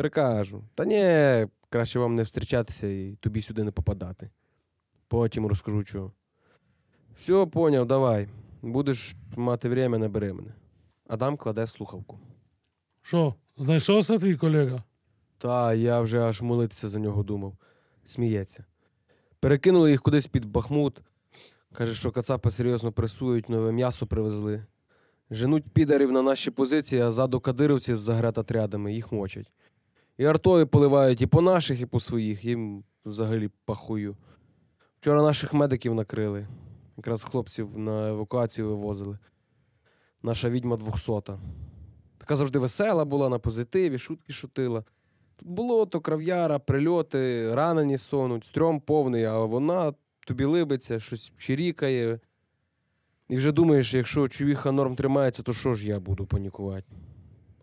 Перекажу. 0.00 0.64
Та 0.74 0.84
ні, 0.84 1.46
краще 1.68 1.98
вам 1.98 2.14
не 2.14 2.24
зустрічатися 2.24 2.86
і 2.86 3.16
тобі 3.20 3.42
сюди 3.42 3.64
не 3.64 3.70
попадати. 3.70 4.30
Потім 5.08 5.46
розкажу 5.46 5.84
чого. 5.84 6.12
Все, 7.18 7.46
поняв, 7.46 7.86
давай. 7.86 8.28
Будеш 8.62 9.16
мати 9.36 9.68
время, 9.68 9.98
набери 9.98 10.32
мене. 10.32 10.54
Адам 11.08 11.36
кладе 11.36 11.66
слухавку. 11.66 12.18
Що, 13.02 13.34
знайшовся 13.56 14.18
твій 14.18 14.36
колега? 14.36 14.82
Та 15.38 15.74
я 15.74 16.00
вже 16.00 16.20
аж 16.20 16.42
молитися 16.42 16.88
за 16.88 16.98
нього 16.98 17.22
думав. 17.22 17.56
Сміється. 18.04 18.64
Перекинули 19.40 19.90
їх 19.90 20.02
кудись 20.02 20.26
під 20.26 20.44
Бахмут. 20.44 21.00
Каже, 21.72 21.94
що 21.94 22.10
кацапи 22.10 22.50
серйозно 22.50 22.92
пресують, 22.92 23.48
нове 23.48 23.72
м'ясо 23.72 24.06
привезли. 24.06 24.66
Женуть 25.30 25.70
підарів 25.72 26.12
на 26.12 26.22
наші 26.22 26.50
позиції, 26.50 27.02
а 27.02 27.12
ззаду 27.12 27.40
кадировці 27.40 27.94
з 27.94 28.00
загретотрядами 28.00 28.94
їх 28.94 29.12
мочать. 29.12 29.50
І 30.20 30.24
артою 30.24 30.66
поливають 30.66 31.20
і 31.20 31.26
по 31.26 31.40
наших, 31.40 31.80
і 31.80 31.86
по 31.86 32.00
своїх. 32.00 32.44
Їм 32.44 32.84
взагалі 33.04 33.50
пахую. 33.64 34.16
Вчора 35.00 35.22
наших 35.22 35.52
медиків 35.52 35.94
накрили. 35.94 36.46
Якраз 36.96 37.22
хлопців 37.22 37.78
на 37.78 38.08
евакуацію 38.08 38.68
вивозили. 38.68 39.18
Наша 40.22 40.48
відьма 40.48 40.76
двохсота. 40.76 41.38
Така 42.18 42.36
завжди 42.36 42.58
весела 42.58 43.04
була 43.04 43.28
на 43.28 43.38
позитиві, 43.38 43.98
шутки 43.98 44.32
шутила. 44.32 44.84
Тут 45.36 45.48
болото, 45.48 46.00
крав'яра, 46.00 46.58
прильоти, 46.58 47.54
ранені 47.54 47.98
стонуть, 47.98 48.44
стрьом 48.44 48.80
повний, 48.80 49.24
а 49.24 49.38
вона 49.38 49.92
тобі 50.26 50.44
либиться, 50.44 51.00
щось 51.00 51.32
чирікає. 51.36 52.20
І 53.28 53.36
вже 53.36 53.52
думаєш, 53.52 53.94
якщо 53.94 54.28
човіха 54.28 54.72
норм 54.72 54.96
тримається, 54.96 55.42
то 55.42 55.52
що 55.52 55.74
ж 55.74 55.88
я 55.88 56.00
буду 56.00 56.26
панікувати? 56.26 56.92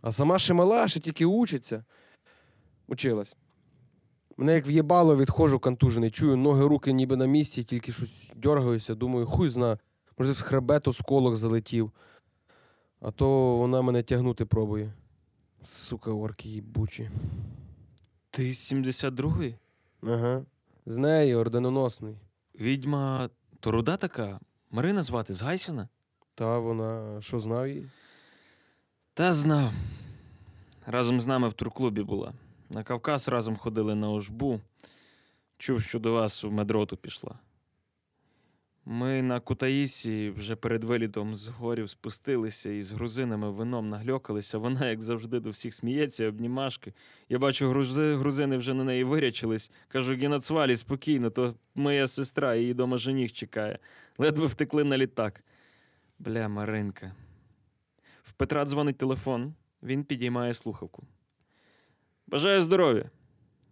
А 0.01 0.11
сама 0.11 0.39
ще 0.39 0.53
мала, 0.53 0.87
ще 0.87 0.99
тільки 0.99 1.25
учиться. 1.25 1.83
Училась. 2.87 3.37
Мене 4.37 4.53
як 4.53 4.67
в'єбало, 4.67 5.17
відходжу 5.17 5.59
контужений, 5.59 6.11
чую, 6.11 6.37
ноги, 6.37 6.67
руки 6.67 6.93
ніби 6.93 7.15
на 7.15 7.25
місці, 7.25 7.63
тільки 7.63 7.91
щось 7.91 8.31
дергаюся, 8.35 8.95
думаю, 8.95 9.25
хуй 9.25 9.49
зна, 9.49 9.77
може, 10.17 10.33
з 10.33 10.41
хребет 10.41 10.87
осколок 10.87 11.35
залетів. 11.35 11.91
А 13.01 13.11
то 13.11 13.57
вона 13.57 13.81
мене 13.81 14.03
тягнути 14.03 14.45
пробує. 14.45 14.93
Сука, 15.63 16.11
орки 16.11 16.49
їбучі. 16.49 17.09
Ти 18.29 18.53
з 18.53 18.73
72-ї? 18.73 19.55
Ага. 20.03 20.45
З 20.85 20.97
неї 20.97 21.35
орденоносний. 21.35 22.15
Відьма 22.59 23.29
то 23.59 23.71
руда 23.71 23.97
така. 23.97 24.39
Марина 24.71 25.03
звати 25.03 25.33
з 25.33 25.41
Гайсіна? 25.41 25.89
Та 26.35 26.59
вона 26.59 27.21
що 27.21 27.39
знав 27.39 27.67
її? 27.67 27.89
Та 29.13 29.33
знав. 29.33 29.71
Разом 30.85 31.21
з 31.21 31.27
нами 31.27 31.49
в 31.49 31.53
турклубі 31.53 32.03
була. 32.03 32.33
На 32.69 32.83
Кавказ 32.83 33.27
разом 33.27 33.55
ходили 33.55 33.95
на 33.95 34.11
ожбу. 34.11 34.61
Чув, 35.57 35.81
що 35.81 35.99
до 35.99 36.13
вас 36.13 36.43
в 36.43 36.51
медроту 36.51 36.97
пішла. 36.97 37.39
Ми 38.89 39.21
на 39.21 39.39
Кутаїсі 39.39 40.29
вже 40.29 40.55
перед 40.55 40.83
вилітом 40.83 41.35
з 41.35 41.47
горів 41.47 41.89
спустилися 41.89 42.69
і 42.69 42.81
з 42.81 42.91
грузинами 42.91 43.51
вином 43.51 43.89
нагльокалися. 43.89 44.57
Вона, 44.57 44.89
як 44.89 45.01
завжди, 45.01 45.39
до 45.39 45.49
всіх 45.49 45.73
сміється, 45.73 46.27
обнімашки. 46.27 46.93
Я 47.29 47.39
бачу, 47.39 47.69
грузи, 47.69 48.15
грузини 48.15 48.57
вже 48.57 48.73
на 48.73 48.83
неї 48.83 49.03
вирячились. 49.03 49.71
Кажу, 49.87 50.13
Гінацвалі, 50.13 50.75
спокійно, 50.75 51.29
то 51.29 51.55
моя 51.75 52.07
сестра, 52.07 52.55
її 52.55 52.73
дома 52.73 52.97
жених 52.97 53.33
чекає. 53.33 53.79
Ледве 54.17 54.45
втекли 54.45 54.83
на 54.83 54.97
літак. 54.97 55.43
Бля, 56.19 56.47
Маринка. 56.47 57.15
В 58.23 58.33
Петра 58.33 58.65
дзвонить 58.65 58.97
телефон, 58.97 59.53
він 59.83 60.03
підіймає 60.03 60.53
слухавку. 60.53 61.03
Бажаю 62.27 62.61
здоров'я. 62.61 63.09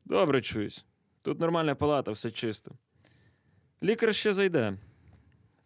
Добре 0.06 0.42
чуюсь. 0.42 0.86
Тут 1.22 1.40
нормальна 1.40 1.76
палата, 1.76 2.12
все 2.12 2.32
чисто. 2.32 2.72
Лікар 3.84 4.16
ще 4.16 4.34
зайде. 4.34 4.78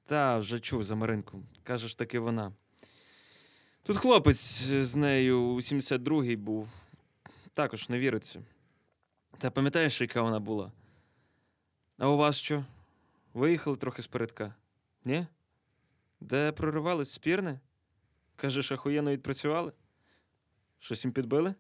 Та, 0.06 0.38
вже 0.38 0.60
чув 0.60 0.84
за 0.84 0.96
Маринку. 0.96 1.44
Каже 1.64 1.88
ж 1.88 1.98
таки 1.98 2.20
вона. 2.20 2.54
Тут 3.84 3.98
хлопець 3.98 4.62
з 4.64 4.96
нею 4.96 5.42
у 5.42 5.56
72-й 5.56 6.36
був. 6.36 6.70
Також 7.54 7.90
не 7.90 8.00
віриться. 8.00 8.42
Та 9.38 9.52
пам'ятаєш, 9.52 10.02
яка 10.02 10.22
вона 10.22 10.40
була? 10.40 10.72
А 11.98 12.10
у 12.10 12.18
вас 12.18 12.38
що? 12.38 12.66
Виїхали 13.34 13.78
трохи 13.78 14.02
спередка? 14.02 14.56
Ні? 15.06 15.28
Де 16.20 16.52
проривались 16.52 17.12
спірне? 17.12 17.60
Кажеш, 18.36 18.72
ахуєнно 18.72 19.12
відпрацювали? 19.12 19.72
Щось 20.80 21.06
їм 21.06 21.14
підбили? 21.14 21.56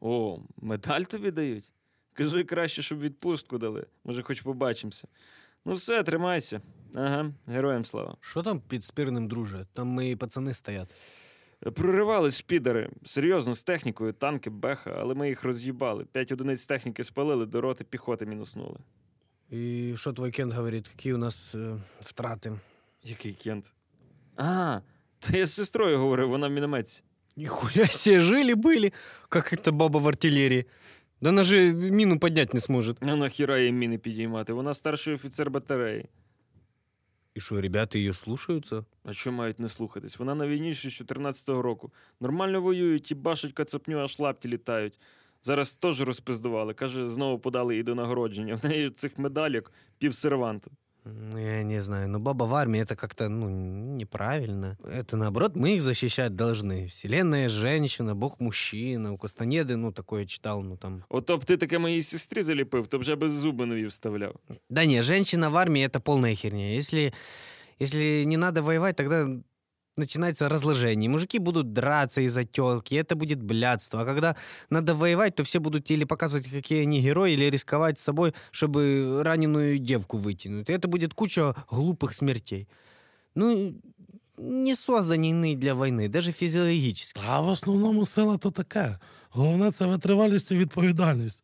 О, 0.00 0.40
медаль 0.56 1.02
тобі 1.02 1.30
дають? 1.30 1.72
Кажи 2.12 2.44
краще, 2.44 2.82
щоб 2.82 3.00
відпустку 3.00 3.58
дали. 3.58 3.86
Може, 4.04 4.22
хоч 4.22 4.40
побачимося. 4.40 5.08
Ну 5.64 5.74
все, 5.74 6.02
тримайся. 6.02 6.60
Ага, 6.94 7.32
героям 7.46 7.84
слава. 7.84 8.16
Що 8.20 8.42
там 8.42 8.60
під 8.60 8.84
спірним, 8.84 9.28
друже? 9.28 9.66
Там 9.72 9.88
мої 9.88 10.16
пацани 10.16 10.54
стоять. 10.54 10.94
Проривались 11.60 12.42
підари. 12.42 12.90
Серйозно, 13.04 13.54
з 13.54 13.62
технікою, 13.62 14.12
танки, 14.12 14.50
беха, 14.50 14.96
але 14.98 15.14
ми 15.14 15.28
їх 15.28 15.44
роз'їбали. 15.44 16.04
П'ять 16.04 16.32
одиниць 16.32 16.66
техніки 16.66 17.04
спалили, 17.04 17.46
до 17.46 17.60
роти 17.60 17.84
піхоти 17.84 18.26
мінуснули. 18.26 18.76
І 19.50 19.94
що 19.96 20.12
твій 20.12 20.30
кент 20.30 20.52
говорить, 20.52 20.90
які 20.92 21.12
у 21.12 21.18
нас 21.18 21.54
е, 21.54 21.76
втрати? 22.00 22.58
Який 23.02 23.32
кент? 23.32 23.72
А, 24.36 24.80
та 25.18 25.38
я 25.38 25.46
з 25.46 25.52
сестрою 25.52 25.98
говорив, 25.98 26.28
вона 26.28 26.48
в 26.48 26.50
мінометці. 26.50 27.02
Нихуя 27.36 27.86
себе, 27.86 28.20
жили-были, 28.20 28.92
как 29.28 29.52
это 29.52 29.70
баба 29.72 29.98
в 29.98 30.08
артиллерии. 30.08 30.66
Да 31.20 31.30
она 31.30 31.44
же 31.44 31.72
мину 31.72 32.18
поднять 32.18 32.54
не 32.54 32.60
сможет. 32.60 32.96
А 33.00 33.16
нахіра 33.16 33.58
їй 33.58 33.72
міни 33.72 33.98
підіймати? 33.98 34.52
Вона 34.52 34.74
старший 34.74 35.14
офіцер 35.14 35.50
батареї. 35.50 36.08
И 37.36 37.40
что, 37.40 37.60
ребята 37.60 37.98
ее 37.98 38.14
слушаются? 38.14 38.84
А 39.04 39.12
що 39.12 39.32
мають 39.32 39.60
не 39.60 39.68
слухатись? 39.68 40.18
Вона 40.18 40.34
на 40.34 40.48
війні 40.48 40.74
ще 40.74 40.90
з 40.90 41.02
14-го 41.02 41.62
року. 41.62 41.92
Нормально 42.20 42.60
воюють 42.60 43.10
і 43.10 43.14
башать 43.14 43.52
кацапню, 43.52 43.98
аж 43.98 44.18
лапті 44.18 44.48
літають. 44.48 44.98
Зараз 45.42 45.72
теж 45.72 46.00
розпиздували. 46.00 46.74
Каже, 46.74 47.06
знову 47.06 47.38
подали 47.38 47.76
їй 47.76 47.82
до 47.82 47.94
нагородження. 47.94 48.54
В 48.62 48.68
неї 48.68 48.90
цих 48.90 49.18
медалік 49.18 49.72
пів 49.98 50.14
серванту 50.14 50.70
Ну, 51.05 51.37
я 51.39 51.63
не 51.63 51.81
знаю, 51.81 52.09
но 52.09 52.19
баба 52.19 52.43
в 52.43 52.53
армии 52.53 52.79
это 52.79 52.95
как-то, 52.95 53.27
ну, 53.27 53.49
неправильно. 53.49 54.77
Это 54.83 55.17
наоборот, 55.17 55.55
мы 55.55 55.75
их 55.75 55.81
защищать 55.81 56.35
должны. 56.35 56.87
Вселенная 56.87 57.49
женщина, 57.49 58.13
бог 58.13 58.39
мужчина. 58.39 59.11
У 59.11 59.17
Кастанеды, 59.17 59.77
ну, 59.77 59.91
такое 59.91 60.25
читал, 60.25 60.61
ну, 60.61 60.77
там... 60.77 61.03
Ото 61.09 61.37
б 61.37 61.45
ти 61.45 61.57
таке 61.57 61.79
моїй 61.79 62.01
сестрі 62.01 62.41
заліпив, 62.41 62.87
то 62.87 62.97
б 62.97 63.01
вже 63.01 63.15
би 63.15 63.29
зуби 63.29 63.65
нові 63.65 63.85
вставляв. 63.85 64.35
Да 64.69 64.85
не, 64.85 65.03
женщина 65.03 65.49
в 65.49 65.57
армии 65.57 65.87
это 65.87 65.99
полная 65.99 66.35
херня. 66.35 66.75
Если, 66.75 67.13
если 67.79 68.23
не 68.25 68.37
надо 68.37 68.61
воевать, 68.61 68.95
тогда 68.95 69.27
начинается 69.97 70.49
разложение. 70.49 71.09
Мужики 71.09 71.39
будут 71.39 71.73
драться 71.73 72.21
из-за 72.21 72.43
тёлки, 72.43 72.95
это 72.95 73.15
будет 73.15 73.41
блядство. 73.41 74.01
А 74.01 74.05
когда 74.05 74.35
надо 74.69 74.95
воевать, 74.95 75.35
то 75.35 75.43
все 75.43 75.59
будут 75.59 75.91
или 75.91 76.05
показывать, 76.05 76.49
какие 76.49 76.81
они 76.81 77.01
герои, 77.01 77.33
или 77.33 77.49
рисковать 77.49 77.99
собой, 77.99 78.33
чтобы 78.51 79.21
раненую 79.23 79.79
девку 79.79 80.17
вытянуть. 80.17 80.69
И 80.69 80.73
это 80.73 80.87
будет 80.87 81.13
куча 81.13 81.55
глупых 81.69 82.13
смертей. 82.13 82.67
Ну, 83.35 83.73
не 84.37 84.75
создані 84.75 85.55
для 85.55 85.73
війни, 85.73 86.09
навіть 86.09 86.35
фізіологічно. 86.35 87.21
А 87.27 87.41
в 87.41 87.47
основному 87.47 88.05
сила 88.05 88.37
то 88.37 88.51
таке. 88.51 88.99
Головне 89.29 89.71
це 89.71 89.85
витривалість 89.85 90.51
і 90.51 90.55
відповідальність. 90.55 91.43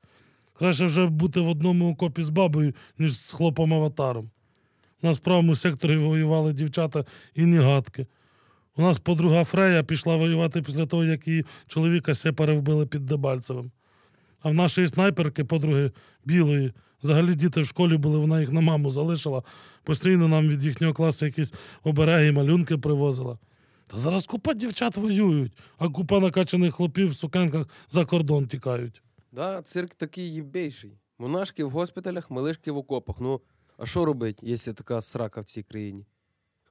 Краще 0.53 0.85
вже 0.85 1.05
бути 1.07 1.39
в 1.39 1.47
одному 1.47 1.91
окопі 1.91 2.23
з 2.23 2.29
бабою, 2.29 2.73
ніж 2.97 3.19
з 3.19 3.31
хлопом 3.31 3.73
аватаром. 3.73 4.29
У 5.03 5.07
нас 5.07 5.17
в 5.17 5.19
правому 5.19 5.55
секторі 5.55 5.97
воювали 5.97 6.53
дівчата 6.53 7.05
і 7.35 7.45
нігатки. 7.45 8.07
У 8.76 8.82
нас 8.82 8.98
подруга 8.98 9.44
Фрея 9.44 9.82
пішла 9.82 10.16
воювати 10.16 10.62
після 10.62 10.86
того, 10.86 11.04
як 11.04 11.28
її 11.28 11.44
чоловіка 11.66 12.14
сепари 12.14 12.54
вбили 12.54 12.86
під 12.86 13.06
Дебальцевим. 13.06 13.70
А 14.42 14.50
в 14.50 14.54
нашої 14.54 14.88
снайперки, 14.88 15.44
подруги 15.44 15.92
білої, 16.24 16.72
взагалі 17.02 17.34
діти 17.34 17.60
в 17.60 17.66
школі 17.66 17.96
були, 17.96 18.18
вона 18.18 18.40
їх 18.40 18.52
на 18.52 18.60
маму 18.60 18.90
залишила. 18.90 19.42
Постійно 19.84 20.28
нам 20.28 20.48
від 20.48 20.64
їхнього 20.64 20.94
класу 20.94 21.26
якісь 21.26 21.54
обереги, 21.82 22.32
малюнки 22.32 22.78
привозила. 22.78 23.38
Та 23.86 23.98
зараз 23.98 24.26
купа 24.26 24.54
дівчат 24.54 24.96
воюють, 24.96 25.52
а 25.78 25.88
купа 25.88 26.20
накачаних 26.20 26.74
хлопів 26.74 27.10
в 27.10 27.14
сукенках 27.14 27.66
за 27.90 28.04
кордон 28.04 28.46
тікають. 28.46 29.02
Да, 29.32 29.62
цирк 29.62 29.94
такий 29.94 30.32
їбейший. 30.32 30.98
Монашки 31.18 31.64
в 31.64 31.70
госпіталях, 31.70 32.30
малишки 32.30 32.70
в 32.70 32.76
окопах. 32.76 33.16
Ну, 33.20 33.40
а 33.78 33.86
що 33.86 34.04
робить, 34.04 34.38
якщо 34.42 34.72
така 34.72 35.00
срака 35.00 35.40
в 35.40 35.44
цій 35.44 35.62
країні? 35.62 36.04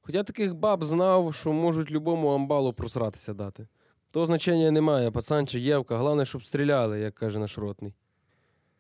Хоча 0.01 0.23
таких 0.23 0.55
баб 0.55 0.85
знав, 0.85 1.35
що 1.35 1.53
можуть 1.53 1.91
любому 1.91 2.29
амбалу 2.29 2.73
просратися 2.73 3.35
дати. 3.35 3.69
То 4.11 4.27
значення 4.27 4.71
немає, 4.71 5.11
пацан 5.11 5.47
чи 5.47 5.61
євка, 5.61 5.97
головне, 5.97 6.25
щоб 6.25 6.45
стріляли, 6.45 7.01
як 7.01 7.15
каже 7.15 7.39
наш 7.39 7.59
ротний. 7.59 7.95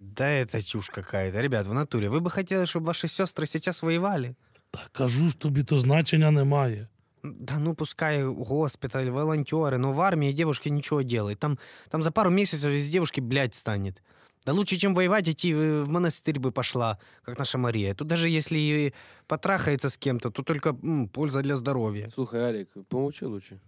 Да 0.01 0.25
это 0.25 0.63
чушь 0.63 0.91
какая-то. 0.91 1.41
Ребят, 1.41 1.67
в 1.67 1.73
натуре, 1.73 2.09
вы 2.09 2.21
бы 2.21 2.31
хотели, 2.31 2.65
чтобы 2.65 2.87
ваши 2.87 3.09
сестры 3.09 3.47
сейчас 3.47 3.83
воевали? 3.83 4.35
Та 4.71 4.81
кажу 4.93 5.31
ж 5.31 5.39
тобі, 5.39 5.65
то 5.65 5.79
значення 5.79 6.31
немає. 6.31 6.89
Да 7.23 7.59
ну 7.59 7.75
пускай 7.75 8.23
госпиталь, 8.25 9.07
волонтеры, 9.07 9.79
но 9.79 9.93
в 9.93 10.01
армии 10.01 10.33
девушки 10.33 10.71
ничего 10.71 11.03
делают. 11.03 11.39
Там, 11.39 11.59
там 11.89 12.03
за 12.03 12.11
пару 12.11 12.31
месяцев 12.31 12.73
из 12.73 12.89
девушки, 12.89 13.21
блядь, 13.21 13.55
станет. 13.55 14.03
Да 14.47 14.53
лучше, 14.53 14.77
чем 14.77 14.95
воевать, 14.95 15.29
идти 15.29 15.55
в 15.55 15.85
в 15.85 15.89
монастырь 15.89 16.39
бы 16.39 16.53
пошла, 16.53 16.99
как 17.25 17.39
наша 17.39 17.59
Мария. 17.59 17.95
Тут 17.95 18.09
даже 18.09 18.29
если 18.29 18.59
и 18.59 18.93
потрахается 19.27 19.89
с 19.89 19.97
кем-то, 19.97 20.31
то 20.31 20.43
только 20.43 20.69
м, 20.69 21.09
польза 21.09 21.43
для 21.43 21.57
здоровья. 21.57 22.11
Слухай, 22.15 22.45
Алік, 22.45 22.69
помовчи 22.89 23.25
лучше. 23.27 23.59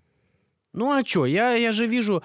Ну 0.73 0.91
а 0.93 1.03
чё, 1.03 1.27
я, 1.27 1.57
я 1.57 1.73
же 1.73 1.87
вижу, 1.87 2.23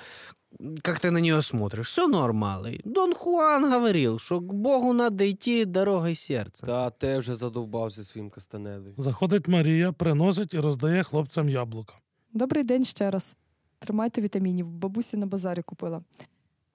как 0.84 1.00
ты 1.00 1.10
на 1.12 1.20
нее 1.22 1.42
смотришь. 1.42 1.88
Все 1.88 2.08
нормально. 2.08 2.72
Дон 2.86 3.14
Хуан 3.14 3.72
говорил, 3.72 4.20
что 4.20 4.40
к 4.40 4.54
Богу 4.54 4.94
надо 4.94 5.24
идти 5.24 5.66
дорогой 5.66 6.16
сердца. 6.16 6.66
Та 6.66 6.90
те 6.90 7.18
вже 7.20 7.36
задовбався 7.36 8.04
своїм 8.04 8.30
кастанедою. 8.30 8.94
Заходить 8.98 9.48
Марія, 9.48 9.92
приносить 9.92 10.54
і 10.54 10.60
роздає 10.60 11.04
хлопцям 11.04 11.50
яблука. 11.50 11.94
Добрий 12.34 12.64
день 12.64 12.86
ще 12.86 13.12
раз. 13.12 13.36
Тримайте 13.80 14.22
вітамінів, 14.22 14.68
бабусі 14.68 15.18
на 15.18 15.26
базарі 15.26 15.62
купила. 15.62 16.02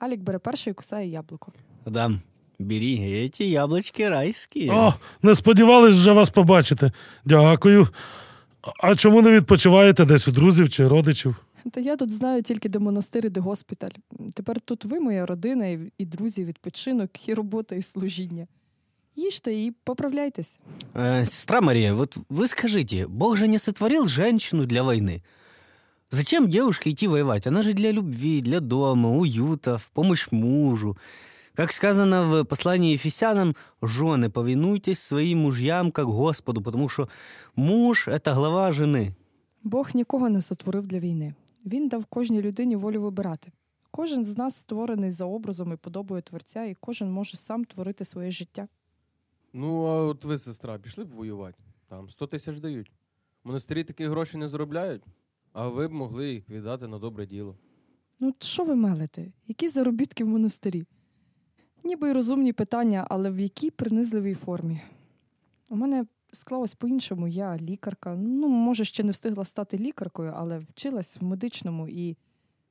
Алік 0.03 0.21
бере 0.21 0.39
перший 0.39 0.71
і 0.71 0.75
кусає 0.75 1.09
яблуко. 1.09 1.53
Да, 1.87 2.13
бери, 2.59 2.99
эти 2.99 3.43
яблочки 3.43 4.09
райские. 4.09 4.71
О, 4.73 4.95
не 5.23 5.35
сподівались 5.35 5.95
вже 5.95 6.13
вас 6.13 6.31
побачити. 6.31 6.93
Дякую. 7.25 7.89
А 8.81 8.97
чому 8.97 9.23
не 9.23 9.31
відпочиваєте 9.31 10.05
десь 10.05 10.29
у 10.29 10.33
друзів 10.33 10.71
чи 10.71 10.89
родичів? 10.89 11.37
Та 11.73 11.81
я 11.81 11.97
тут 11.97 12.11
знаю 12.11 12.43
тільки 12.43 12.69
де 12.69 12.79
монастир 12.79 13.27
і 13.27 13.29
де 13.29 13.41
госпіталь. 13.41 13.89
Тепер 14.35 14.61
тут 14.61 14.85
ви, 14.85 15.01
моя 15.01 15.27
родина, 15.27 15.67
і, 15.67 15.93
і 15.99 16.05
друзі, 16.05 16.45
відпочинок, 16.45 17.29
і 17.29 17.35
робота, 17.35 17.75
і 17.75 17.83
служіння. 17.83 18.47
Їжте 19.17 19.55
і 19.55 19.73
поправляйтесь. 19.85 20.59
Э, 20.95 21.25
сестра 21.25 21.61
Мария, 21.61 21.95
вот 21.95 22.17
вы 22.29 22.47
скажите, 22.47 23.07
Бог 23.09 23.37
же 23.37 23.49
не 23.49 23.59
сотворил 23.59 24.07
женщину 24.07 24.67
для 24.67 24.83
войны. 24.83 25.23
Зачем 26.13 26.49
девушке 26.49 26.91
идти 26.91 27.07
воевать? 27.07 27.47
Она 27.47 27.63
же 27.63 27.73
для 27.73 27.93
любви, 27.93 28.41
для 28.41 28.61
дома, 28.61 29.11
уюта, 29.11 29.77
в 29.77 29.91
помощь 29.91 30.33
мужу. 30.33 30.97
Как 31.55 31.73
сказано 31.73 32.23
в 32.25 32.45
послании 32.45 32.95
Ефесянам, 32.95 33.57
жены, 33.83 34.31
повинуйтесь 34.31 35.01
своим 35.01 35.39
мужьям, 35.39 35.91
как 35.91 36.07
Господу, 36.07 36.63
потому 36.63 36.89
что 36.89 37.09
муж – 37.57 38.09
это 38.09 38.33
глава 38.35 38.73
жены. 38.73 39.15
Бог 39.63 39.91
нікого 39.95 40.29
не 40.29 40.41
сотворив 40.41 40.87
для 40.87 40.99
війни. 40.99 41.35
Він 41.67 41.89
дав 41.89 42.05
кожній 42.05 42.43
людині 42.43 42.77
волю 42.77 43.03
вибирати. 43.03 43.53
Кожен 43.91 44.25
з 44.25 44.39
нас 44.39 44.57
створений 44.57 45.11
за 45.11 45.25
образом 45.25 45.73
і 45.73 45.77
подобою 45.77 46.23
творця, 46.23 46.65
і 46.65 46.75
кожен 46.75 47.11
може 47.11 47.37
сам 47.37 47.65
творити 47.65 48.05
своє 48.05 48.31
життя. 48.31 48.69
Ну, 49.53 49.83
а 49.87 50.03
от 50.07 50.25
ви, 50.25 50.39
сестра, 50.39 50.79
пішли 50.79 51.05
б 51.05 51.11
воювати. 51.11 51.59
Там 51.89 52.11
100 52.11 52.27
тисяч 52.27 52.59
дають. 52.59 52.93
Монастирі 53.45 53.85
такі 53.85 54.07
гроші 54.07 54.37
не 54.37 54.49
заробляють, 54.49 55.03
а 55.54 55.68
ви 55.68 55.88
б 55.88 55.92
могли 55.92 56.34
їх 56.34 56.50
віддати 56.50 56.88
на 56.88 57.00
добре 57.00 57.26
діло. 57.26 57.56
Ну, 58.20 58.36
що 58.40 58.64
ви 58.64 58.76
мелите? 58.76 59.32
Які 59.48 59.68
заробітки 59.68 60.24
в 60.24 60.28
монастирі? 60.28 60.86
Ніби 61.84 62.10
й 62.10 62.14
розумні 62.14 62.54
питання, 62.54 63.08
але 63.10 63.30
в 63.30 63.40
якій 63.40 63.70
принизливій 63.70 64.34
формі? 64.34 64.82
У 65.70 65.76
мене 65.76 66.06
склалось 66.32 66.74
по-іншому. 66.74 67.28
Я 67.28 67.58
лікарка. 67.58 68.16
Ну, 68.16 68.48
може, 68.48 68.86
ще 68.86 69.04
не 69.04 69.12
встигла 69.12 69.46
стати 69.46 69.78
лікаркою, 69.78 70.34
але 70.36 70.60
вчилась 70.60 71.18
в 71.18 71.24
медичному. 71.24 71.88
І 71.88 72.18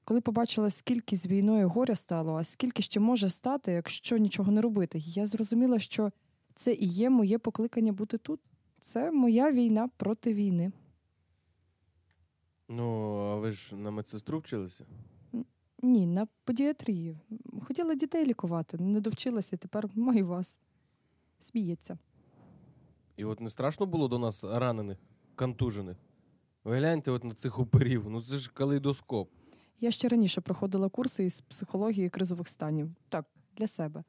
коли 0.05 0.20
побачила, 0.20 0.70
скільки 0.70 1.16
з 1.16 1.26
війною 1.26 1.68
горя 1.68 1.95
стало, 1.95 2.35
а 2.35 2.45
скільки 2.45 2.83
ще 2.83 3.01
може 3.01 3.28
стати, 3.28 3.72
якщо 3.72 4.16
нічого 4.16 4.53
не 4.53 4.61
робити, 4.61 4.99
я 4.99 5.26
зрозуміла, 5.26 5.78
що 5.78 6.11
це 6.55 6.72
і 6.72 6.87
є 6.87 7.11
моє 7.11 7.39
покликання 7.39 7.93
бути 7.93 8.18
тут. 8.18 8.41
Це 8.83 9.11
моя 9.11 9.53
війна 9.53 9.89
проти 9.97 10.35
війни. 10.35 10.72
Ну, 12.77 13.16
а 13.18 13.37
ви 13.37 13.53
ж 13.53 13.77
на 13.77 13.91
медсестру 13.91 14.39
вчилися? 14.39 14.85
Ні, 15.83 16.07
на 16.07 16.27
педіатрії. 16.45 17.18
Хотіла 17.66 17.95
дітей 17.95 18.27
лікувати, 18.27 18.79
не 18.79 19.01
довчилася, 19.01 19.57
тепер 19.57 19.89
маю 19.95 20.27
вас. 20.27 20.59
Сміється. 21.41 21.99
І 23.16 23.25
от 23.25 23.41
не 23.41 23.51
страшно 23.51 23.87
було 23.87 24.09
до 24.09 24.18
нас 24.18 24.45
ранених, 24.45 24.99
контужених. 25.35 25.97
Ви 26.64 26.77
гляньте 26.77 27.11
от 27.11 27.25
на 27.25 27.35
цих 27.35 27.59
уперів, 27.59 28.11
ну 28.11 28.23
це 28.23 28.37
ж 28.37 28.51
калейдоскоп. 28.55 29.31
Я 29.81 29.91
ще 29.91 30.09
раніше 30.09 30.41
проходила 30.41 30.89
курси 30.89 31.25
із 31.25 31.41
психології 31.41 32.09
кризових 32.11 32.49
станів. 32.49 32.91
Так, 33.09 33.27
для 33.57 33.66
себе. 33.66 34.05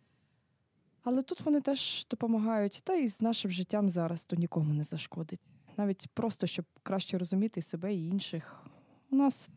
Але 1.04 1.22
тут 1.22 1.42
вони 1.42 1.62
теж 1.62 2.08
допомагають, 2.10 2.82
та 2.84 2.96
і 2.96 3.08
з 3.08 3.22
нашим 3.22 3.52
життям 3.52 3.90
зараз 3.90 4.26
то 4.26 4.36
нікому 4.36 4.74
не 4.74 4.84
зашкодить. 4.84 5.42
Навіть 5.78 6.08
просто, 6.14 6.48
щоб 6.48 6.66
краще 6.84 7.18
розуміти 7.18 7.62
себе 7.62 7.94
і 7.94 8.08
інших. 8.08 8.64
У 9.12 9.16
нас 9.16 9.50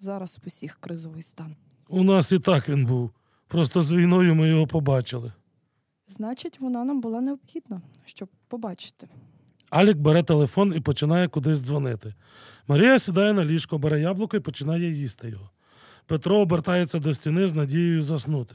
зараз 0.00 0.38
усіх 0.46 0.78
кризовий 0.80 1.22
стан. 1.22 1.56
У 1.88 2.04
нас 2.04 2.32
і 2.32 2.38
так 2.38 2.68
він 2.68 2.86
був. 2.86 3.10
Просто 3.48 3.82
з 3.82 3.92
війною 3.92 4.34
ми 4.34 4.48
його 4.48 4.66
побачили. 4.66 5.32
Значить, 6.06 6.60
вона 6.60 6.84
нам 6.84 7.00
була 7.00 7.20
необхідна, 7.20 7.82
щоб 8.04 8.28
побачити. 8.48 9.08
Алік 9.70 9.98
бере 9.98 10.22
телефон 10.22 10.74
і 10.76 10.80
починає 10.80 11.28
кудись 11.28 11.60
дзвонити. 11.60 12.14
Марія 12.68 12.98
сідає 12.98 13.32
на 13.32 13.44
ліжко, 13.44 13.78
бере 13.78 14.00
яблуко 14.00 14.36
і 14.36 14.40
починає 14.40 14.90
їсти 14.90 15.28
його. 15.28 15.50
Петро 16.06 16.40
обертається 16.40 16.98
до 16.98 17.14
стіни 17.14 17.48
з 17.48 17.54
надією 17.54 18.02
заснути. 18.02 18.54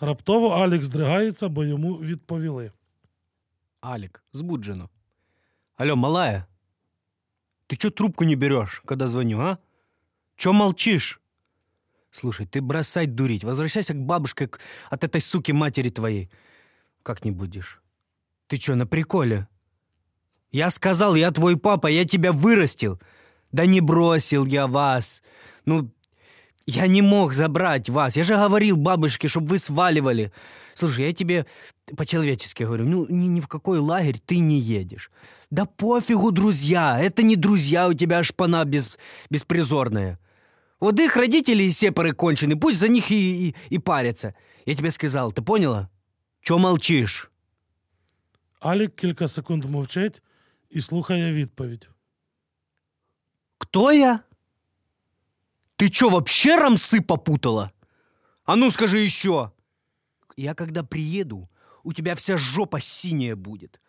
Раптово 0.00 0.48
Алік 0.48 0.84
здригається, 0.84 1.48
бо 1.48 1.64
йому 1.64 1.94
відповіли. 1.94 2.72
Алик, 3.80 4.24
сбуджено. 4.32 4.88
Алло, 5.76 5.94
малая, 5.94 6.48
ты 7.66 7.76
чё 7.76 7.90
трубку 7.90 8.24
не 8.24 8.34
берешь, 8.34 8.82
когда 8.86 9.06
звоню, 9.06 9.40
а? 9.40 9.58
Чё 10.36 10.52
молчишь? 10.52 11.20
Слушай, 12.10 12.46
ты 12.46 12.62
бросай 12.62 13.06
дурить, 13.06 13.44
возвращайся 13.44 13.92
к 13.92 13.98
бабушке, 13.98 14.46
к- 14.48 14.58
от 14.90 15.04
этой 15.04 15.20
суки 15.20 15.52
матери 15.52 15.90
твоей. 15.90 16.30
Как 17.02 17.24
не 17.24 17.30
будешь? 17.30 17.82
Ты 18.46 18.56
чё, 18.56 18.74
на 18.74 18.86
приколе? 18.86 19.48
Я 20.50 20.70
сказал, 20.70 21.14
я 21.14 21.30
твой 21.30 21.58
папа, 21.58 21.88
я 21.88 22.06
тебя 22.06 22.32
вырастил. 22.32 22.98
Да 23.52 23.66
не 23.66 23.80
бросил 23.82 24.46
я 24.46 24.66
вас. 24.66 25.22
Ну, 25.66 25.90
я 26.64 26.86
не 26.86 27.02
мог 27.02 27.34
забрать 27.34 27.90
вас. 27.90 28.16
Я 28.16 28.22
же 28.22 28.34
говорил 28.34 28.76
бабушке, 28.78 29.28
чтобы 29.28 29.48
вы 29.48 29.58
сваливали. 29.58 30.32
Слушай, 30.74 31.06
я 31.06 31.12
тебе 31.12 31.46
по-человечески 31.96 32.62
говорю, 32.64 32.84
ну 32.86 33.06
ни, 33.10 33.26
ни 33.26 33.40
в 33.40 33.48
какой 33.48 33.78
лагерь 33.78 34.18
ты 34.24 34.38
не 34.38 34.58
едешь. 34.58 35.10
Да 35.49 35.65
пофигу, 35.65 36.31
друзья, 36.31 36.99
это 36.99 37.23
не 37.23 37.35
друзья 37.35 37.87
у 37.87 37.93
тебя 37.93 38.23
шпана 38.23 38.63
без, 38.65 38.97
беспризорная. 39.29 40.17
Вот 40.79 40.99
их 40.99 41.15
родители 41.15 41.69
сепары 41.69 42.13
кончены, 42.13 42.55
пусть 42.55 42.79
за 42.79 42.87
них 42.87 43.11
и, 43.11 43.49
и, 43.49 43.55
и 43.69 43.77
парятся. 43.77 44.33
Я 44.65 44.75
тебе 44.75 44.91
сказал, 44.91 45.31
ты 45.31 45.41
поняла? 45.41 45.89
Чё 46.41 46.57
молчишь? 46.57 47.31
Алік 48.59 48.95
кілька 48.95 49.27
секунд 49.27 49.65
мовчить 49.65 50.21
і 50.69 50.81
слухає 50.81 51.33
відповідь. 51.33 51.89
Кто 53.57 53.91
я? 53.91 54.19
Ты 55.77 55.89
чё, 55.89 56.09
вообще 56.09 56.57
рамсы 56.57 57.01
попутала? 57.01 57.71
А 58.45 58.55
ну 58.55 58.71
скажи 58.71 59.05
еще. 59.05 59.51
Я 60.37 60.53
когда 60.53 60.83
приеду, 60.83 61.49
у 61.83 61.93
тебя 61.93 62.15
вся 62.15 62.37
жопа 62.37 62.79
синяя 62.79 63.35
будет. 63.35 63.79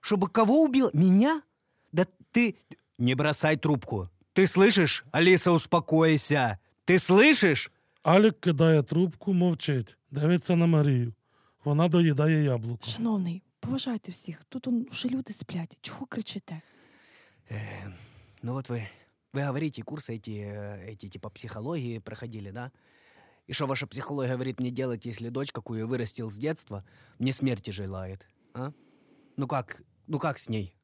Чтобы 0.00 0.28
кого 0.28 0.62
убил? 0.62 0.90
Меня? 0.92 1.42
Да 1.92 2.06
ты... 2.32 2.56
Не 2.98 3.14
бросай 3.14 3.56
трубку. 3.56 4.08
Ты 4.32 4.46
слышишь? 4.46 5.04
Алиса, 5.12 5.52
успокойся. 5.52 6.58
Ты 6.84 6.98
слышишь? 6.98 7.70
Алік 8.02 8.40
кидає 8.40 8.82
трубку, 8.82 9.32
мовчить, 9.32 9.96
дивиться 10.10 10.56
на 10.56 10.66
Марію. 10.66 11.14
Вона 11.64 11.88
доїдає 11.88 12.42
яблуко. 12.44 12.86
Шановний, 12.86 13.42
поважайте 13.60 14.12
всіх. 14.12 14.44
Тут 14.48 14.66
он, 14.66 14.86
вже 14.90 15.08
люди 15.08 15.32
сплять. 15.32 15.78
Чого 15.80 16.06
кричите? 16.06 16.62
Э, 17.50 17.92
ну 18.42 18.52
вот 18.52 18.68
вы, 18.68 18.82
вы 19.32 19.42
говорите, 19.42 19.82
курсы 19.82 20.14
эти, 20.14 20.30
э, 20.30 20.92
эти 20.92 21.08
типа 21.08 21.30
психологии 21.30 21.98
проходили, 21.98 22.50
да? 22.50 22.70
И 23.48 23.52
что 23.52 23.66
ваша 23.66 23.86
психология 23.86 24.32
говорит 24.32 24.60
мне 24.60 24.70
делать, 24.70 25.06
если 25.06 25.28
дочь, 25.28 25.52
какую 25.52 25.80
я 25.80 25.86
вырастил 25.86 26.30
с 26.30 26.36
детства, 26.36 26.84
мне 27.18 27.32
смерти 27.32 27.72
желает, 27.72 28.26
а? 28.54 28.72
Ну 29.36 29.46
как, 29.46 29.82
ну 30.07 30.19
как 30.19 30.37
с 30.37 30.49
ней? 30.49 30.75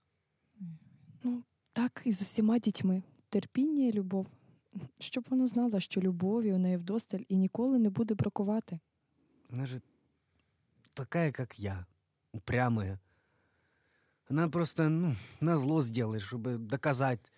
Ну, 1.24 1.43
Так 1.74 2.01
і 2.05 2.11
з 2.11 2.22
усіма 2.22 2.59
дітьми. 2.59 3.03
Терпіння 3.30 3.88
і 3.88 3.91
любов. 3.91 4.28
Щоб 4.99 5.26
вона 5.30 5.47
знала, 5.47 5.80
що 5.80 6.01
любові 6.01 6.53
у 6.53 6.57
неї 6.57 6.78
вдосталь 6.78 7.20
і 7.28 7.38
ніколи 7.38 7.80
не 7.80 7.89
буде 7.89 8.13
бракувати. 8.13 8.80
Она 9.49 9.65
же 9.65 9.82
такая, 10.93 11.32
как 11.32 11.59
я, 11.59 11.86
упрямая. 12.34 12.99
Она 14.30 14.49
просто, 14.49 14.89
ну, 14.89 15.15
на 15.39 15.57
зло 15.57 15.82
сделает, 15.82 16.22
чтобы 16.22 16.57
доказать. 16.57 17.32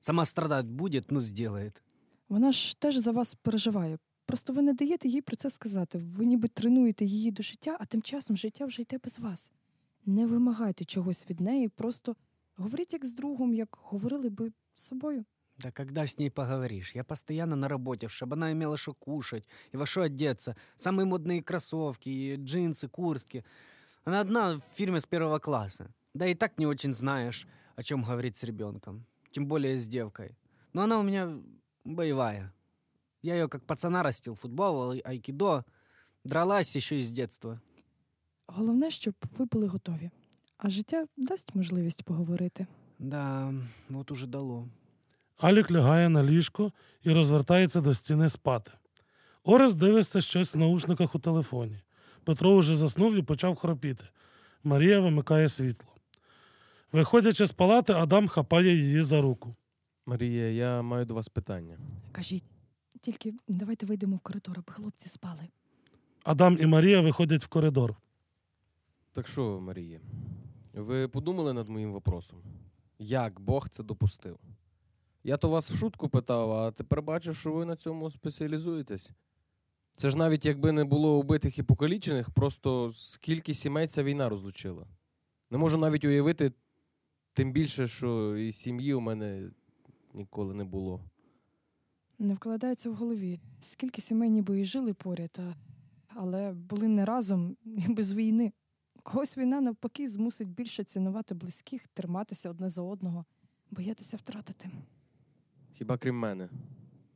Сама 0.00 0.24
страдать 0.24 0.66
будет, 0.66 1.10
ну, 1.10 1.22
сделает. 1.22 1.82
Вона 2.28 2.52
ж 2.52 2.76
теж 2.80 2.96
за 2.96 3.12
вас 3.12 3.34
переживає. 3.34 3.98
Просто 4.26 4.52
ви 4.52 4.62
не 4.62 4.72
даєте 4.72 5.08
їй 5.08 5.22
про 5.22 5.36
це 5.36 5.50
сказати. 5.50 5.98
Ви 5.98 6.24
ніби 6.24 6.48
тренуєте 6.48 7.04
її 7.04 7.30
до 7.30 7.42
життя, 7.42 7.76
а 7.80 7.84
тим 7.84 8.02
часом 8.02 8.36
життя 8.36 8.66
вже 8.66 8.82
йде 8.82 8.98
без 9.04 9.18
вас. 9.18 9.52
Не 10.07 10.27
вимагайте 10.27 10.85
чогось 10.85 11.25
від 11.29 11.39
неї, 11.39 11.69
просто 11.69 12.15
говоріть 12.55 12.93
як 12.93 13.05
з 13.05 13.13
другом, 13.13 13.53
як 13.53 13.77
говорили 13.81 14.29
би 14.29 14.51
з 14.75 14.83
собою. 14.83 15.25
Да 15.59 15.71
когда 15.71 16.01
с 16.01 16.17
ней 16.17 16.29
поговоришь? 16.29 16.95
Я 16.95 17.03
постоянно 17.03 17.55
на 17.55 17.67
работе, 17.67 18.07
чтобы 18.07 18.33
она 18.33 18.51
имела 18.51 18.75
что 18.77 18.93
кушать 18.93 19.47
и 19.73 19.77
во 19.77 19.85
что 19.85 20.01
одеться. 20.01 20.55
Самые 20.77 21.05
модные 21.05 21.43
кроссовки, 21.43 22.09
и 22.09 22.35
джинсы, 22.37 22.87
куртки. 22.87 23.43
Она 24.05 24.21
одна 24.21 24.55
в 24.55 24.61
фирме 24.75 24.99
с 24.99 25.05
первого 25.05 25.39
класса. 25.39 25.93
Да 26.13 26.25
и 26.25 26.33
так 26.35 26.57
не 26.57 26.65
очень 26.65 26.93
знаешь, 26.93 27.47
о 27.75 27.83
чем 27.83 28.03
говорить 28.03 28.35
с 28.35 28.43
ребенком. 28.43 29.05
Тем 29.31 29.45
более 29.47 29.77
с 29.77 29.87
девкой. 29.87 30.35
Но 30.73 30.81
она 30.81 30.99
у 30.99 31.03
меня 31.03 31.39
боевая. 31.85 32.51
Я 33.21 33.35
ее 33.35 33.47
как 33.47 33.63
пацана 33.63 34.03
растил, 34.03 34.33
футбол, 34.35 34.89
ай- 34.91 34.99
айкидо. 34.99 35.63
Дралась 36.23 36.75
еще 36.75 36.97
и 36.97 37.03
с 37.03 37.11
детства. 37.11 37.61
Головне, 38.52 38.90
щоб 38.90 39.14
ви 39.38 39.44
були 39.44 39.66
готові. 39.66 40.10
А 40.58 40.68
життя 40.70 41.06
дасть 41.16 41.54
можливість 41.54 42.02
поговорити. 42.02 42.66
Да, 42.98 43.54
вот 43.88 44.10
уже 44.10 44.26
дало. 44.26 44.68
Алік 45.36 45.70
лягає 45.70 46.08
на 46.08 46.22
ліжко 46.22 46.72
і 47.02 47.12
розвертається 47.12 47.80
до 47.80 47.94
стіни 47.94 48.28
спати. 48.28 48.70
Орес 49.44 49.74
дивиться 49.74 50.20
щось 50.20 50.54
в 50.54 50.58
наушниках 50.58 51.14
у 51.14 51.18
телефоні. 51.18 51.80
Петро 52.24 52.50
уже 52.50 52.76
заснув 52.76 53.14
і 53.14 53.22
почав 53.22 53.56
хропіти. 53.56 54.04
Марія 54.64 55.00
вимикає 55.00 55.48
світло. 55.48 55.88
Виходячи 56.92 57.46
з 57.46 57.52
палати, 57.52 57.92
Адам 57.92 58.28
хапає 58.28 58.76
її 58.76 59.02
за 59.02 59.20
руку. 59.20 59.54
Марія, 60.06 60.50
я 60.50 60.82
маю 60.82 61.04
до 61.04 61.14
вас 61.14 61.28
питання. 61.28 61.78
Кажіть, 62.12 62.44
тільки 63.00 63.34
давайте 63.48 63.86
вийдемо 63.86 64.16
в 64.16 64.20
коридор, 64.20 64.58
аби 64.58 64.72
хлопці 64.72 65.08
спали. 65.08 65.48
Адам 66.24 66.58
і 66.60 66.66
Марія 66.66 67.00
виходять 67.00 67.44
в 67.44 67.48
коридор. 67.48 67.96
Так 69.12 69.28
що, 69.28 69.60
Марія, 69.60 70.00
ви 70.74 71.08
подумали 71.08 71.52
над 71.52 71.68
моїм 71.68 71.92
вопросом? 71.92 72.42
Як 72.98 73.40
Бог 73.40 73.68
це 73.68 73.82
допустив? 73.82 74.38
Я 75.24 75.36
то 75.36 75.48
вас 75.48 75.70
в 75.70 75.76
шутку 75.76 76.08
питав, 76.08 76.52
а 76.52 76.70
тепер 76.70 77.02
бачу, 77.02 77.34
що 77.34 77.52
ви 77.52 77.64
на 77.64 77.76
цьому 77.76 78.10
спеціалізуєтесь. 78.10 79.10
Це 79.96 80.10
ж 80.10 80.18
навіть 80.18 80.44
якби 80.44 80.72
не 80.72 80.84
було 80.84 81.18
убитих 81.18 81.58
і 81.58 81.62
покалічених, 81.62 82.30
просто 82.30 82.92
скільки 82.94 83.54
сімей 83.54 83.86
ця 83.86 84.02
війна 84.02 84.28
розлучила. 84.28 84.86
Не 85.50 85.58
можу 85.58 85.78
навіть 85.78 86.04
уявити, 86.04 86.52
тим 87.32 87.52
більше, 87.52 87.86
що 87.86 88.36
і 88.36 88.52
сім'ї 88.52 88.94
у 88.94 89.00
мене 89.00 89.50
ніколи 90.14 90.54
не 90.54 90.64
було. 90.64 91.00
Не 92.18 92.34
вкладається 92.34 92.90
в 92.90 92.94
голові. 92.94 93.40
Скільки 93.60 94.02
сімей 94.02 94.30
ніби 94.30 94.60
і 94.60 94.64
жили 94.64 94.94
поряд, 94.94 95.38
а... 95.38 95.54
але 96.08 96.52
були 96.52 96.88
не 96.88 97.04
разом 97.04 97.56
і 97.64 97.92
без 97.92 98.14
війни. 98.14 98.52
Когось 99.12 99.38
війна 99.38 99.60
навпаки 99.60 100.08
змусить 100.08 100.48
більше 100.48 100.84
цінувати 100.84 101.34
близьких, 101.34 101.86
триматися 101.86 102.50
одне 102.50 102.68
за 102.68 102.82
одного, 102.82 103.24
боятися 103.70 104.16
втратити. 104.16 104.70
Хіба 105.72 105.98
крім 105.98 106.18
мене? 106.18 106.48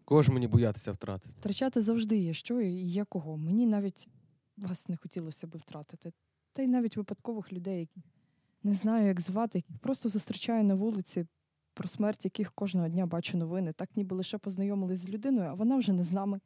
Кого 0.04 0.22
ж 0.22 0.32
мені 0.32 0.48
боятися 0.48 0.92
втратити? 0.92 1.34
Втрачати 1.38 1.80
завжди 1.80 2.16
є 2.16 2.32
що 2.32 2.60
і 2.60 2.72
є 2.72 3.04
кого. 3.04 3.36
Мені 3.36 3.66
навіть 3.66 4.08
вас 4.56 4.88
не 4.88 4.96
хотілося 4.96 5.46
би 5.46 5.58
втратити. 5.58 6.12
Та 6.52 6.62
й 6.62 6.66
навіть 6.66 6.96
випадкових 6.96 7.52
людей, 7.52 7.80
які 7.80 8.02
не 8.62 8.72
знаю, 8.72 9.06
як 9.06 9.20
звати, 9.20 9.64
просто 9.80 10.08
зустрічаю 10.08 10.64
на 10.64 10.74
вулиці, 10.74 11.26
про 11.74 11.88
смерть 11.88 12.24
яких 12.24 12.52
кожного 12.52 12.88
дня 12.88 13.06
бачу 13.06 13.38
новини, 13.38 13.72
так 13.72 13.96
ніби 13.96 14.16
лише 14.16 14.38
познайомились 14.38 14.98
з 14.98 15.08
людиною, 15.08 15.48
а 15.50 15.54
вона 15.54 15.76
вже 15.76 15.92
не 15.92 16.02
з 16.02 16.12
нами. 16.12 16.40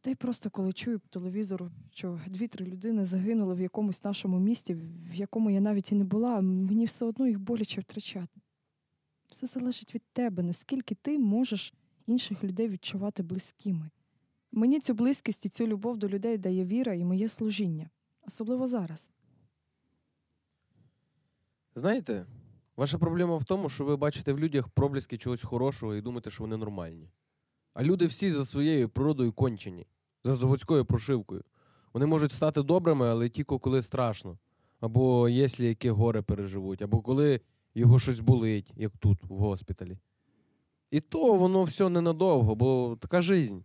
Та 0.00 0.10
й 0.10 0.14
просто 0.14 0.50
коли 0.50 0.72
чую 0.72 1.00
по 1.00 1.08
телевізору, 1.08 1.70
що 1.92 2.20
дві-три 2.26 2.66
людини 2.66 3.04
загинули 3.04 3.54
в 3.54 3.60
якомусь 3.60 4.04
нашому 4.04 4.38
місті, 4.38 4.74
в 5.10 5.14
якому 5.14 5.50
я 5.50 5.60
навіть 5.60 5.92
і 5.92 5.94
не 5.94 6.04
була, 6.04 6.40
мені 6.40 6.84
все 6.84 7.04
одно 7.04 7.26
їх 7.26 7.40
боляче 7.40 7.80
втрачати. 7.80 8.40
Все 9.28 9.46
залежить 9.46 9.94
від 9.94 10.02
тебе, 10.12 10.42
наскільки 10.42 10.94
ти 10.94 11.18
можеш 11.18 11.74
інших 12.06 12.44
людей 12.44 12.68
відчувати 12.68 13.22
близькими. 13.22 13.90
Мені 14.52 14.80
цю 14.80 14.94
близькість 14.94 15.46
і 15.46 15.48
цю 15.48 15.66
любов 15.66 15.96
до 15.96 16.08
людей 16.08 16.38
дає 16.38 16.64
віра 16.64 16.94
і 16.94 17.04
моє 17.04 17.28
служіння, 17.28 17.90
особливо 18.26 18.66
зараз. 18.66 19.10
Знаєте, 21.74 22.26
ваша 22.76 22.98
проблема 22.98 23.36
в 23.36 23.44
тому, 23.44 23.68
що 23.68 23.84
ви 23.84 23.96
бачите 23.96 24.32
в 24.32 24.38
людях 24.38 24.68
проблиски 24.68 25.18
чогось 25.18 25.42
хорошого 25.42 25.94
і 25.94 26.00
думаєте, 26.00 26.30
що 26.30 26.44
вони 26.44 26.56
нормальні. 26.56 27.08
А 27.74 27.82
люди 27.82 28.06
всі 28.06 28.30
за 28.30 28.44
своєю 28.44 28.88
природою 28.88 29.32
кончені, 29.32 29.86
за 30.24 30.34
заводською 30.34 30.84
прошивкою. 30.84 31.42
Вони 31.92 32.06
можуть 32.06 32.32
стати 32.32 32.62
добрими, 32.62 33.08
але 33.08 33.28
тільки 33.28 33.58
коли 33.58 33.82
страшно. 33.82 34.38
Або 34.80 35.28
якщо 35.28 35.64
яке 35.64 35.90
горе 35.90 36.22
переживуть, 36.22 36.82
або 36.82 37.00
коли 37.00 37.40
його 37.74 37.98
щось 37.98 38.20
болить, 38.20 38.72
як 38.76 38.96
тут, 38.98 39.18
в 39.24 39.34
госпіталі. 39.34 39.98
І 40.90 41.00
то 41.00 41.34
воно 41.34 41.62
все 41.62 41.88
ненадовго, 41.88 42.54
бо 42.54 42.98
така 43.00 43.22
жизнь. 43.22 43.58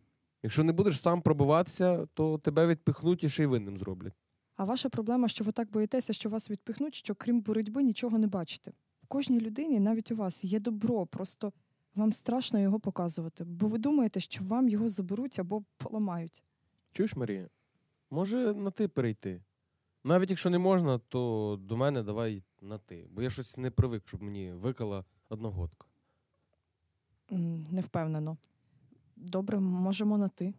Якщо 0.44 0.64
не 0.64 0.72
будеш 0.72 1.02
сам 1.02 1.22
пробиватися, 1.22 2.06
то 2.14 2.38
тебе 2.38 2.68
відпихнуть 2.68 3.24
і 3.24 3.30
ще 3.30 3.44
й 3.44 3.46
винним 3.46 3.78
зроблять. 3.78 4.14
А 4.56 4.66
ваша 4.66 4.90
проблема, 4.90 5.28
що 5.28 5.44
ви 5.44 5.52
так 5.52 5.72
боїтеся, 5.72 6.14
що 6.14 6.30
вас 6.30 6.50
відпихнуть, 6.50 6.96
що 6.96 7.16
крім 7.16 7.42
боротьби 7.42 7.84
нічого 7.84 8.18
не 8.18 8.28
бачите. 8.28 8.72
В 9.04 9.08
кожній 9.08 9.40
людині, 9.40 9.80
навіть 9.80 10.12
у 10.12 10.16
вас, 10.16 10.44
є 10.44 10.60
добро, 10.60 11.06
просто 11.06 11.54
вам 11.96 12.14
страшно 12.14 12.60
його 12.60 12.80
показувати, 12.80 13.44
бо 13.44 13.68
ви 13.68 13.78
думаєте, 13.78 14.20
що 14.20 14.44
вам 14.44 14.70
його 14.70 14.90
заберуть 14.90 15.40
або 15.40 15.64
поламають. 15.78 16.44
Чуєш, 16.94 17.16
Марія? 17.16 17.50
Може 18.12 18.54
на 18.54 18.72
ти 18.72 18.88
перейти? 18.88 19.42
Навіть 20.04 20.30
якщо 20.30 20.50
не 20.50 20.58
можна, 20.58 20.98
то 20.98 21.60
до 21.62 21.78
мене 21.78 22.04
давай 22.04 22.44
на 22.62 22.78
ти. 22.78 23.08
Бо 23.12 23.22
я 23.22 23.30
щось 23.30 23.58
не 23.58 23.72
привик, 23.72 24.08
щоб 24.08 24.24
мені 24.24 24.52
викала 24.52 25.06
одногодка. 25.30 25.88
Не 27.72 27.82
впевнено. 27.82 28.38
Добре, 29.16 29.60
можемо 29.60 30.18
на 30.18 30.28
ти. 30.30 30.54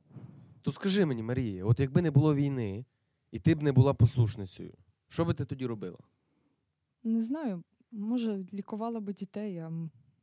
То 0.62 0.72
скажи 0.72 1.06
мені, 1.06 1.22
Марія, 1.22 1.64
от 1.64 1.80
якби 1.80 2.02
не 2.02 2.10
було 2.10 2.34
війни, 2.34 2.84
і 3.32 3.38
ти 3.38 3.54
б 3.54 3.62
не 3.62 3.72
була 3.72 3.94
послушницею, 3.94 4.72
що 5.08 5.24
би 5.24 5.34
ти 5.34 5.44
тоді 5.44 5.66
робила? 5.66 5.98
Не 7.04 7.20
знаю, 7.20 7.62
може, 7.92 8.44
лікувала 8.52 9.00
би 9.00 9.12
дітей, 9.12 9.58
а 9.58 9.72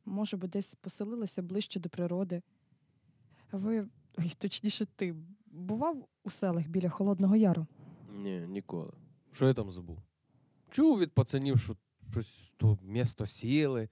може 0.06 0.36
би 0.36 0.48
десь 0.48 0.74
поселилася 0.74 1.42
ближче 1.42 1.80
до 1.80 1.88
природи. 1.88 2.42
Ви, 3.52 3.88
ой, 4.18 4.32
точніше, 4.38 4.86
ти 4.96 5.14
бував 5.46 6.08
у 6.24 6.30
селах 6.30 6.68
біля 6.68 6.88
Холодного 6.88 7.36
Яру? 7.36 7.66
Ні, 8.22 8.40
ніколи. 8.48 8.92
Що 9.32 9.46
я 9.46 9.54
там 9.54 9.70
забув? 9.70 9.98
Чув 10.70 10.98
від 10.98 11.12
пацанів, 11.12 11.58
що 11.60 11.76
щось 12.10 12.52
то 12.56 12.78
місто 12.82 13.26
сіли. 13.26 13.88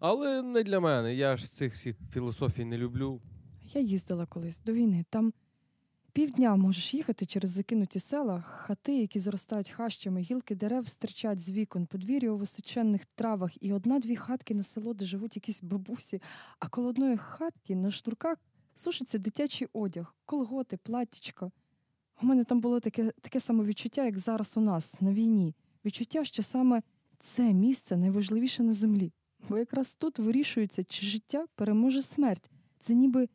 Але 0.00 0.42
не 0.42 0.62
для 0.62 0.80
мене. 0.80 1.14
Я 1.14 1.36
ж 1.36 1.52
цих 1.52 1.74
всіх 1.74 1.96
філософій 2.12 2.64
не 2.64 2.78
люблю. 2.78 3.20
Я 3.74 3.80
їздила 3.80 4.26
колись 4.26 4.60
до 4.62 4.72
війни. 4.72 5.04
Там 5.10 5.32
півдня 6.16 6.56
можеш 6.56 6.94
їхати 6.94 7.26
через 7.26 7.50
закинуті 7.50 8.00
села, 8.00 8.40
хати, 8.40 9.00
які 9.00 9.18
зростають 9.18 9.70
хащами, 9.70 10.20
гілки 10.20 10.54
дерев 10.54 10.88
стирчать 10.88 11.40
з 11.40 11.50
вікон, 11.50 11.86
подвір'я 11.86 12.30
у 12.30 12.36
височенних 12.36 13.04
травах, 13.04 13.62
і 13.62 13.72
одна-дві 13.72 14.16
хатки 14.16 14.54
на 14.54 14.62
село, 14.62 14.94
де 14.94 15.04
живуть 15.04 15.36
якісь 15.36 15.62
бабусі, 15.62 16.22
а 16.58 16.68
коло 16.68 16.88
одної 16.88 17.16
хатки 17.16 17.76
на 17.76 17.90
шнурках 17.90 18.38
сушиться 18.74 19.18
дитячий 19.18 19.68
одяг, 19.72 20.14
колготи, 20.24 20.76
платтячка. 20.76 21.50
У 22.22 22.26
мене 22.26 22.44
там 22.44 22.60
було 22.60 22.80
таке, 22.80 23.12
таке 23.20 23.40
саме 23.40 23.64
відчуття, 23.64 24.04
як 24.04 24.18
зараз 24.18 24.56
у 24.56 24.60
нас 24.60 25.00
на 25.00 25.12
війні. 25.12 25.54
Відчуття, 25.84 26.24
що 26.24 26.42
саме 26.42 26.82
це 27.18 27.52
місце 27.52 27.96
найважливіше 27.96 28.62
на 28.62 28.72
землі. 28.72 29.12
Бо 29.48 29.58
якраз 29.58 29.94
тут 29.94 30.18
вирішується, 30.18 30.84
чи 30.84 31.06
життя 31.06 31.46
переможе 31.54 32.02
смерть. 32.02 32.50
Це 32.80 32.94
ніби 32.94 33.28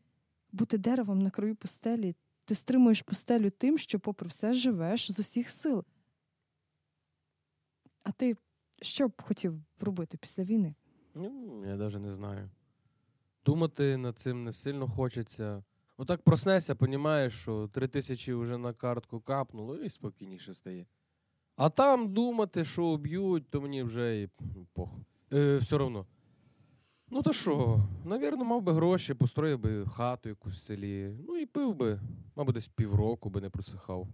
бути 0.51 0.77
деревом 0.77 1.19
на 1.19 1.29
краю 1.29 1.55
пустелі. 1.55 2.15
Ти 2.45 2.55
стримуєш 2.55 3.01
пустелю 3.01 3.49
тим, 3.49 3.77
що, 3.77 3.99
попри 3.99 4.27
все, 4.29 4.53
живеш 4.53 5.11
з 5.11 5.19
усіх 5.19 5.49
сил. 5.49 5.83
А 8.03 8.11
ти 8.11 8.35
що 8.81 9.07
б 9.07 9.21
хотів 9.21 9.53
робити 9.79 10.17
після 10.17 10.43
війни? 10.43 10.75
Ну, 11.15 11.63
я 11.65 11.75
навіть 11.75 11.99
не 11.99 12.13
знаю. 12.13 12.49
Думати 13.45 13.97
над 13.97 14.19
цим 14.19 14.43
не 14.43 14.51
сильно 14.51 14.87
хочеться. 14.87 15.63
Отак 15.97 16.21
проснешся, 16.21 16.75
понімаєш, 16.75 17.33
що 17.33 17.69
три 17.73 17.87
тисячі 17.87 18.33
вже 18.33 18.57
на 18.57 18.73
картку 18.73 19.19
капнуло 19.19 19.77
і 19.77 19.89
спокійніше 19.89 20.53
стає. 20.53 20.85
А 21.55 21.69
там 21.69 22.13
думати, 22.13 22.65
що 22.65 22.85
уб'ють, 22.85 23.49
то 23.49 23.61
мені 23.61 23.83
вже 23.83 24.21
і 24.21 24.29
пох. 24.73 24.89
Е, 25.33 25.57
все 25.57 25.75
одно. 25.75 26.05
Ну 27.13 27.21
то 27.21 27.33
що, 27.33 27.83
навірно, 28.05 28.45
мав 28.45 28.61
би 28.61 28.73
гроші, 28.73 29.13
построїв 29.13 29.59
би 29.59 29.85
хату 29.85 30.29
якусь 30.29 30.55
в 30.55 30.59
селі. 30.59 31.15
Ну 31.27 31.37
і 31.37 31.45
пив 31.45 31.75
би, 31.75 31.99
мабуть, 32.35 32.55
десь 32.55 32.67
півроку 32.67 33.29
би 33.29 33.41
не 33.41 33.49
просихав. 33.49 34.07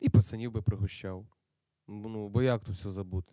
І 0.00 0.08
пацанів 0.08 0.52
би 0.52 0.62
пригощав. 0.62 1.26
Ну, 1.88 2.28
бо 2.28 2.42
як 2.42 2.64
то 2.64 2.72
все 2.72 2.90
забути? 2.90 3.32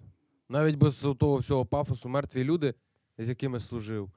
Навіть 0.49 0.75
без 0.75 0.99
того 0.99 1.37
всього 1.37 1.65
пафосу 1.65 2.09
мертві 2.09 2.43
люди, 2.43 2.73
з 3.17 3.29
якими 3.29 3.59
служив, 3.59 4.11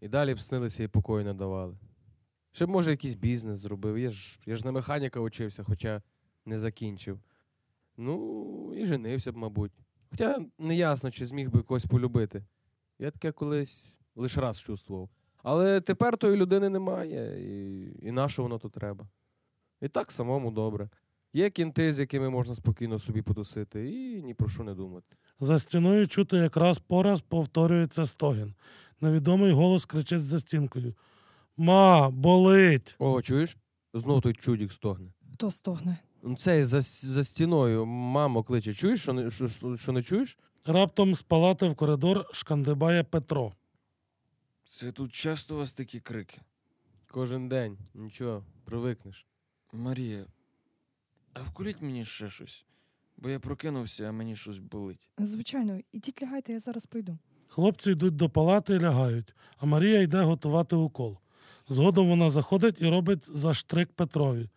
і 0.00 0.08
далі 0.08 0.34
б 0.34 0.40
снилися 0.40 0.82
і 0.82 0.88
покою 0.88 1.24
не 1.24 1.34
давали. 1.34 1.78
Ще 2.52 2.66
б, 2.66 2.68
може, 2.68 2.90
якийсь 2.90 3.14
бізнес 3.14 3.58
зробив. 3.58 3.98
Я 3.98 4.10
ж, 4.10 4.40
я 4.46 4.56
ж 4.56 4.64
на 4.64 4.72
механіка 4.72 5.20
учився, 5.20 5.64
хоча 5.64 6.02
не 6.46 6.58
закінчив. 6.58 7.20
Ну, 7.96 8.74
і 8.76 8.86
женився 8.86 9.32
б, 9.32 9.36
мабуть. 9.36 9.72
Хоча 10.10 10.38
не 10.58 10.76
ясно, 10.76 11.10
чи 11.10 11.26
зміг 11.26 11.50
би 11.50 11.62
когось 11.62 11.86
полюбити. 11.86 12.44
Я 12.98 13.10
таке 13.10 13.32
колись 13.32 13.94
лише 14.16 14.40
раз 14.40 14.60
чувствував. 14.60 15.08
Але 15.42 15.80
тепер 15.80 16.16
тої 16.16 16.36
людини 16.36 16.68
немає, 16.68 17.42
і, 17.42 18.06
і 18.06 18.12
на 18.12 18.28
що 18.28 18.42
воно 18.42 18.58
то 18.58 18.68
треба. 18.68 19.08
І 19.80 19.88
так 19.88 20.12
самому 20.12 20.50
добре. 20.50 20.88
Є 21.32 21.50
кінти, 21.50 21.92
з 21.92 21.98
якими 21.98 22.30
можна 22.30 22.54
спокійно 22.54 22.98
собі 22.98 23.22
потусити, 23.22 23.90
і 23.90 24.22
ні 24.22 24.34
про 24.34 24.48
що 24.48 24.62
не 24.64 24.74
думати. 24.74 25.16
За 25.40 25.58
стіною 25.58 26.08
чути 26.08 26.36
якраз 26.36 26.78
пораз 26.78 27.20
повторюється 27.20 28.06
стогін. 28.06 28.54
Невідомий 29.00 29.52
голос 29.52 29.84
кричить 29.84 30.22
за 30.22 30.40
стінкою. 30.40 30.94
Ма, 31.56 32.10
болить. 32.10 32.94
О, 32.98 33.22
чуєш? 33.22 33.56
Знов 33.94 34.22
той 34.22 34.34
чудік 34.34 34.72
стогне. 34.72 35.12
Хто 35.34 35.50
стогне? 35.50 35.98
Ну, 36.22 36.36
Цей 36.36 36.64
за, 36.64 36.80
за 36.80 37.24
стіною 37.24 37.86
мамо 37.86 38.42
кличе. 38.42 38.74
Чуєш, 38.74 39.02
що 39.02 39.12
не, 39.12 39.30
що, 39.30 39.48
що 39.76 39.92
не 39.92 40.02
чуєш? 40.02 40.38
Раптом 40.66 41.14
з 41.14 41.22
палати 41.22 41.68
в 41.68 41.74
коридор 41.74 42.26
шкандибає 42.32 43.04
Петро. 43.04 43.52
Це 44.70 44.92
тут 44.92 45.12
часто 45.12 45.54
у 45.54 45.58
вас 45.58 45.72
такі 45.72 46.00
крики. 46.00 46.38
Кожен 47.08 47.48
день. 47.48 47.78
Нічого, 47.94 48.44
привикнеш. 48.64 49.26
Марія, 49.72 50.26
а 51.32 51.42
вкуліть 51.42 51.82
мені 51.82 52.04
ще 52.04 52.30
щось, 52.30 52.64
бо 53.16 53.30
я 53.30 53.40
прокинувся, 53.40 54.08
а 54.08 54.12
мені 54.12 54.36
щось 54.36 54.58
болить. 54.58 55.08
Звичайно, 55.18 55.80
ідіть 55.92 56.22
лягайте, 56.22 56.52
я 56.52 56.58
зараз 56.58 56.86
прийду. 56.86 57.18
Хлопці 57.48 57.90
йдуть 57.90 58.16
до 58.16 58.30
палати 58.30 58.74
і 58.74 58.78
лягають, 58.80 59.34
а 59.58 59.66
Марія 59.66 60.00
йде 60.00 60.22
готувати 60.22 60.76
укол. 60.76 61.18
Згодом 61.68 62.08
вона 62.08 62.30
заходить 62.30 62.80
і 62.80 62.88
робить 62.88 63.36
заштрик 63.36 63.92
Петрові. 63.92 64.48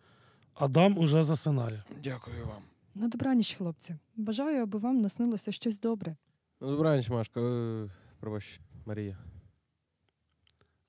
Адам 0.54 0.98
уже 0.98 1.22
засинає. 1.22 1.84
Дякую 2.04 2.46
вам. 2.46 2.62
На 2.94 3.08
добраніч, 3.08 3.54
хлопці. 3.54 3.96
Бажаю, 4.16 4.62
аби 4.62 4.78
вам 4.78 5.00
наснилося 5.00 5.52
щось 5.52 5.80
добре. 5.80 6.16
Ну, 6.60 6.70
добраніч, 6.70 7.08
Машка. 7.08 7.40
Е, 7.40 7.90
Пробач, 8.20 8.60
Марія. 8.86 9.18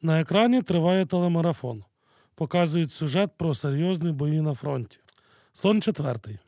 На 0.05 0.21
екрані 0.21 0.61
триває 0.61 1.05
телемарафон. 1.05 1.83
Показують 2.35 2.91
сюжет 2.91 3.31
про 3.37 3.53
серйозні 3.53 4.11
бої 4.11 4.41
на 4.41 4.53
фронті. 4.53 4.99
Сон 5.53 5.81
четвертий. 5.81 6.39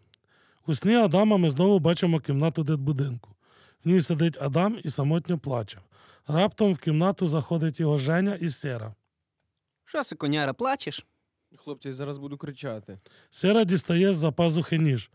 У 0.68 0.74
сні 0.74 0.96
Адама 0.96 1.38
ми 1.38 1.50
знову 1.50 1.80
бачимо 1.80 2.20
кімнату 2.20 2.64
дитбудинку. 2.64 3.30
В 3.86 3.88
ній 3.88 4.02
сидить 4.02 4.38
Адам 4.42 4.80
і 4.84 4.90
самотньо 4.90 5.40
плаче. 5.40 5.80
Раптом 6.28 6.74
в 6.74 6.78
кімнату 6.78 7.28
заходить 7.28 7.80
його 7.80 7.98
Женя 7.98 8.36
і 8.36 8.50
Сера. 8.50 8.96
Що, 9.86 10.04
сиконяра, 10.04 10.54
плачеш? 10.54 11.06
Хлопці, 11.56 11.88
я 11.88 11.94
зараз 11.94 12.18
буду 12.18 12.38
кричати. 12.38 12.98
Сера 13.30 13.64
дістає 13.64 14.14
з-за 14.14 14.32
пазухи 14.32 14.78
ніж. 14.78 15.12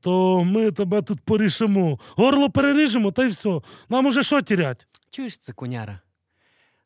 То 0.00 0.44
ми 0.44 0.72
тебе 0.72 1.02
тут 1.02 1.20
порішимо. 1.20 1.98
Горло 2.16 2.50
переріжемо, 2.50 3.12
та 3.12 3.24
й 3.24 3.28
все. 3.28 3.60
Нам 3.88 4.06
уже 4.06 4.22
що 4.22 4.42
тірять? 4.42 4.86
Чуєш, 5.10 5.38
цикуняра? 5.38 6.00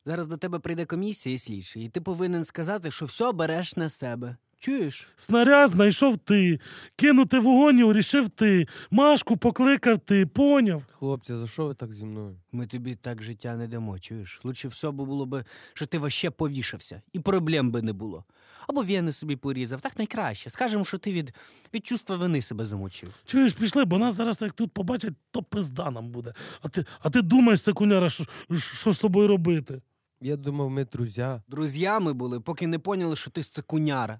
Зараз 0.05 0.27
до 0.27 0.37
тебе 0.37 0.59
прийде 0.59 0.85
комісія 0.85 1.35
і 1.35 1.37
слідчий, 1.37 1.83
і 1.85 1.89
ти 1.89 2.01
повинен 2.01 2.45
сказати, 2.45 2.91
що 2.91 3.05
все 3.05 3.31
береш 3.31 3.75
на 3.75 3.89
себе. 3.89 4.37
Чуєш? 4.59 5.07
Снаряд 5.17 5.69
знайшов 5.69 6.17
ти, 6.17 6.59
кинути 6.95 7.39
вогонь 7.39 7.81
урішив 7.81 8.29
ти, 8.29 8.67
Машку 8.91 9.37
покликав 9.37 9.99
ти, 9.99 10.25
поняв? 10.25 10.83
Хлопці, 10.91 11.35
за 11.35 11.47
що 11.47 11.65
ви 11.65 11.73
так 11.73 11.93
зі 11.93 12.05
мною? 12.05 12.35
Ми 12.51 12.67
тобі 12.67 12.95
так 12.95 13.23
життя 13.23 13.55
не 13.55 13.67
дамо, 13.67 13.99
чуєш? 13.99 14.39
Лучше 14.43 14.67
все 14.67 14.91
було 14.91 15.25
би, 15.25 15.45
що 15.73 15.85
ти 15.85 15.97
ваще 15.99 16.29
повішався, 16.29 17.01
і 17.13 17.19
проблем 17.19 17.71
би 17.71 17.81
не 17.81 17.93
було. 17.93 18.25
Або 18.67 18.83
вени 18.83 19.11
собі 19.11 19.35
порізав, 19.35 19.81
так 19.81 19.97
найкраще. 19.97 20.49
Скажемо, 20.49 20.85
що 20.85 20.97
ти 20.97 21.11
від, 21.11 21.33
від 21.73 21.85
чувства 21.85 22.15
вини 22.15 22.41
себе 22.41 22.65
замочив. 22.65 23.09
Чуєш, 23.25 23.53
пішли, 23.53 23.85
бо 23.85 23.97
нас 23.97 24.15
зараз 24.15 24.41
як 24.41 24.53
тут 24.53 24.71
побачать, 24.71 25.13
то 25.31 25.43
пизда 25.43 25.91
нам 25.91 26.09
буде. 26.09 26.33
А 26.61 26.69
ти, 26.69 26.85
а 26.99 27.09
ти 27.09 27.21
думаєш, 27.21 27.61
секуняра, 27.61 28.09
що, 28.09 28.23
що 28.57 28.93
з 28.93 28.99
тобою 28.99 29.27
робити? 29.27 29.81
Я 30.21 30.35
думав, 30.35 30.69
ми 30.69 30.85
друзя. 30.85 31.43
Друзями 31.47 32.13
були, 32.13 32.39
поки 32.39 32.67
не 32.67 32.79
поняли, 32.79 33.15
що 33.15 33.31
ти 33.31 33.43
сцикуняра. 33.43 34.19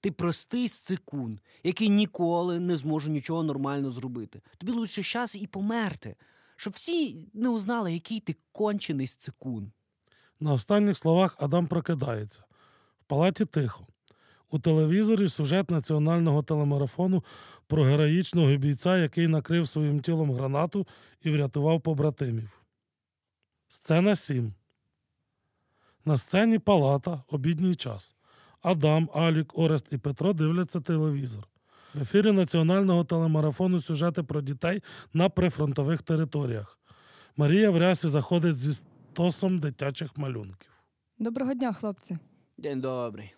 Ти 0.00 0.10
простий 0.10 0.68
сцикун, 0.68 1.38
який 1.62 1.88
ніколи 1.88 2.60
не 2.60 2.76
зможе 2.76 3.10
нічого 3.10 3.42
нормально 3.42 3.90
зробити. 3.90 4.42
Тобі 4.58 4.72
лучше 4.72 5.02
щас 5.02 5.34
і 5.34 5.46
померти, 5.46 6.16
щоб 6.56 6.72
всі 6.72 7.28
не 7.34 7.48
узнали, 7.48 7.92
який 7.92 8.20
ти 8.20 8.36
кончений 8.52 9.06
сцикун. 9.06 9.72
На 10.40 10.52
останніх 10.52 10.98
словах 10.98 11.36
Адам 11.38 11.66
прокидається. 11.66 12.44
В 13.00 13.04
палаті 13.04 13.44
тихо. 13.44 13.86
У 14.50 14.58
телевізорі 14.58 15.28
сюжет 15.28 15.70
національного 15.70 16.42
телемарафону 16.42 17.24
про 17.66 17.84
героїчного 17.84 18.56
бійця, 18.56 18.98
який 18.98 19.28
накрив 19.28 19.68
своїм 19.68 20.00
тілом 20.00 20.32
гранату 20.32 20.86
і 21.22 21.30
врятував 21.30 21.80
побратимів. 21.80 22.60
Сцена 23.68 24.16
7. 24.16 24.54
На 26.04 26.16
сцені 26.16 26.58
палата, 26.58 27.22
обідній 27.28 27.74
час. 27.74 28.14
Адам, 28.62 29.10
Алік, 29.14 29.58
Орест 29.58 29.86
і 29.90 29.98
Петро 29.98 30.32
дивляться 30.32 30.80
телевізор. 30.80 31.48
В 31.94 32.02
ефірі 32.02 32.32
національного 32.32 33.04
телемарафону 33.04 33.80
сюжети 33.80 34.22
про 34.22 34.40
дітей 34.40 34.82
на 35.12 35.28
прифронтових 35.28 36.02
територіях. 36.02 36.78
Марія 37.36 37.70
в 37.70 37.78
рясі 37.78 38.08
заходить 38.08 38.58
зі 38.58 38.72
стосом 38.72 39.58
дитячих 39.58 40.18
малюнків. 40.18 40.70
Доброго 41.18 41.54
дня, 41.54 41.72
хлопці. 41.72 42.18
День 42.58 42.80
добрий. 42.80 43.34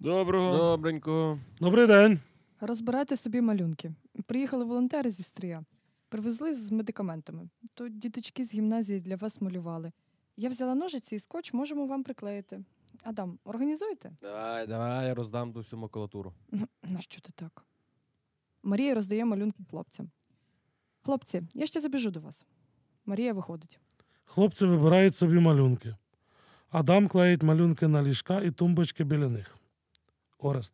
Доброго. 0.00 0.56
Добренько. 0.56 1.38
Добрий 1.60 1.86
день. 1.86 2.20
Розбирайте 2.60 3.16
собі 3.16 3.40
малюнки. 3.40 3.92
Приїхали 4.26 4.64
волонтери 4.64 5.10
зі 5.10 5.22
стрія. 5.22 5.64
Привезли 6.08 6.54
з 6.54 6.72
медикаментами. 6.72 7.48
Тут 7.74 7.98
діточки 7.98 8.44
з 8.44 8.54
гімназії 8.54 9.00
для 9.00 9.16
вас 9.16 9.40
малювали. 9.40 9.92
Я 10.36 10.48
взяла 10.48 10.74
ножиці 10.74 11.16
і 11.16 11.18
скотч, 11.18 11.52
можемо 11.52 11.86
вам 11.86 12.02
приклеїти. 12.04 12.60
Адам, 13.02 13.38
організуйте? 13.44 14.12
Давай, 14.22 14.66
давай, 14.66 15.06
я 15.06 15.14
роздам 15.14 15.52
ту 15.52 15.58
всю 15.58 15.80
макулатуру. 15.80 16.32
Ну, 16.52 16.68
нащо 16.82 17.20
ти 17.20 17.32
так? 17.34 17.64
Марія 18.62 18.94
роздає 18.94 19.24
малюнки 19.24 19.62
хлопцям. 19.70 20.10
Хлопці, 21.02 21.42
я 21.54 21.66
ще 21.66 21.80
забіжу 21.80 22.10
до 22.10 22.20
вас. 22.20 22.44
Марія 23.06 23.32
виходить. 23.32 23.78
Хлопці 24.24 24.66
вибирають 24.66 25.16
собі 25.16 25.38
малюнки. 25.38 25.96
Адам 26.70 27.08
клеїть 27.08 27.42
малюнки 27.42 27.88
на 27.88 28.02
ліжка 28.02 28.40
і 28.40 28.50
тумбочки 28.50 29.04
біля 29.04 29.28
них. 29.28 29.56
Орест. 30.38 30.72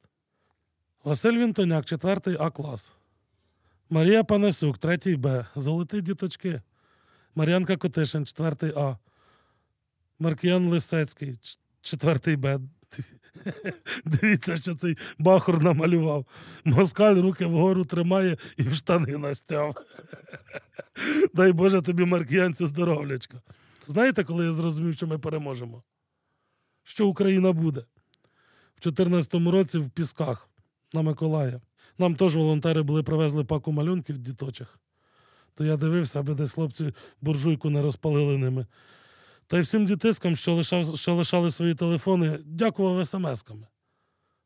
Василь 1.05 1.33
Вінтоняк, 1.39 1.85
4 1.85 2.37
А 2.41 2.51
клас. 2.51 2.93
Марія 3.91 4.25
Панасюк, 4.25 4.79
3 4.79 5.17
Б. 5.17 5.47
Золоті 5.57 6.01
діточки. 6.01 6.63
Мар'янка 7.35 7.77
Котишин, 7.77 8.27
4 8.27 8.73
А. 8.77 8.97
Маркіян 10.19 10.69
Лисецький, 10.69 11.39
4 11.83 12.37
Б. 12.37 12.61
Дивіться, 14.05 14.57
що 14.57 14.75
цей 14.75 14.99
бахур 15.19 15.63
намалював. 15.63 16.27
Москаль 16.65 17.17
руки 17.17 17.47
вгору 17.47 17.85
тримає 17.85 18.37
і 18.57 18.63
в 18.63 18.75
штани 18.75 19.19
настяв. 19.19 19.77
Дай 21.35 21.53
Боже 21.53 21.83
тобі, 21.83 22.05
Маркіянцю, 22.05 22.67
здоровлячка. 22.67 23.43
Знаєте, 23.87 24.25
коли 24.25 24.45
я 24.45 24.53
зрозумів, 24.53 24.95
що 24.95 25.07
ми 25.07 25.19
переможемо? 25.19 25.83
Що 26.83 27.09
Україна 27.09 27.53
буде? 27.53 27.85
В 28.81 28.89
14-му 28.89 29.51
році 29.51 29.79
в 29.79 29.91
Пісках 29.91 30.49
на 30.93 31.03
Миколая. 31.03 31.61
Нам 31.99 32.15
теж 32.15 32.37
волонтери 32.37 32.83
були 32.83 33.03
привезли 33.03 33.45
паку 33.45 33.73
малюнків 33.73 34.19
діточих. 34.19 34.79
То 35.55 35.65
я 35.65 35.77
дивився, 35.77 36.21
аби 36.21 36.35
десь 36.35 36.53
хлопці 36.53 36.95
буржуйку 37.21 37.71
не 37.71 37.83
розпалили 37.83 38.39
ними. 38.39 38.67
Та 39.47 39.59
й 39.59 39.61
всім 39.61 39.87
дітискам, 39.87 40.37
що, 40.37 40.55
лишав, 40.55 40.99
що 40.99 41.15
лишали 41.15 41.51
свої 41.51 41.75
телефони, 41.75 42.39
дякував 42.45 42.99
смс-ками. 42.99 43.67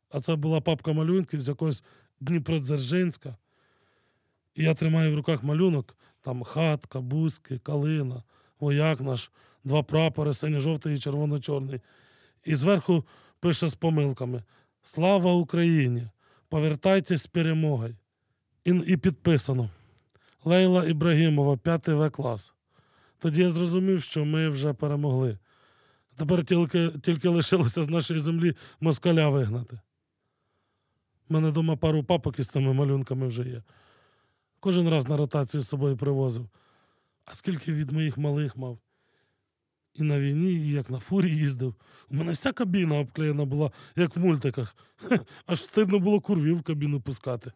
А 0.09 0.21
це 0.21 0.35
була 0.35 0.61
папка 0.61 0.93
малюнків 0.93 1.41
з 1.41 1.47
якогось 1.47 1.83
Дніпродзержинська. 2.19 3.35
І 4.55 4.63
я 4.63 4.73
тримаю 4.73 5.11
в 5.11 5.15
руках 5.15 5.43
малюнок, 5.43 5.95
там 6.21 6.43
хатка, 6.43 7.01
бузьки, 7.01 7.59
калина, 7.59 8.23
вояк 8.59 9.01
наш, 9.01 9.31
два 9.63 9.83
прапори, 9.83 10.33
синьо-жовтий 10.33 10.95
і 10.95 10.99
червоно-чорний. 10.99 11.81
І 12.45 12.55
зверху 12.55 13.03
пише 13.39 13.67
з 13.67 13.73
помилками: 13.73 14.43
Слава 14.83 15.33
Україні! 15.33 16.07
Повертайтесь 16.49 17.21
з 17.21 17.27
перемогою. 17.27 17.95
І, 18.63 18.69
і 18.69 18.97
підписано. 18.97 19.69
Лейла 20.43 20.85
Ібрагімова, 20.85 21.57
5 21.57 21.87
В 21.87 22.09
клас. 22.09 22.53
Тоді 23.21 23.41
я 23.41 23.49
зрозумів, 23.49 24.03
що 24.03 24.25
ми 24.25 24.49
вже 24.49 24.73
перемогли. 24.73 25.37
Тепер 26.17 26.45
тільки, 26.45 26.89
тільки 26.89 27.29
лишилося 27.29 27.83
з 27.83 27.89
нашої 27.89 28.19
землі 28.19 28.55
москаля 28.79 29.29
вигнати. 29.29 29.79
У 31.29 31.33
мене 31.33 31.49
вдома 31.49 31.75
пару 31.75 32.03
папок 32.03 32.39
із 32.39 32.47
цими 32.47 32.73
малюнками 32.73 33.27
вже 33.27 33.43
є. 33.43 33.63
Кожен 34.59 34.89
раз 34.89 35.07
на 35.07 35.17
ротацію 35.17 35.61
з 35.61 35.67
собою 35.67 35.97
привозив. 35.97 36.49
А 37.25 37.33
скільки 37.33 37.73
від 37.73 37.91
моїх 37.91 38.17
малих 38.17 38.57
мав? 38.57 38.79
І 39.93 40.03
на 40.03 40.19
війні, 40.19 40.51
і 40.53 40.71
як 40.71 40.89
на 40.89 40.99
фурі 40.99 41.35
їздив. 41.35 41.75
У 42.09 42.15
мене 42.15 42.31
вся 42.31 42.51
кабіна 42.51 42.99
обклеєна 42.99 43.45
була, 43.45 43.71
як 43.95 44.15
в 44.15 44.19
мультиках. 44.19 44.75
Аж 45.45 45.63
стидно 45.63 45.99
було 45.99 46.21
курвів 46.21 46.57
в 46.57 46.63
кабіну 46.63 47.01
пускати. 47.01 47.51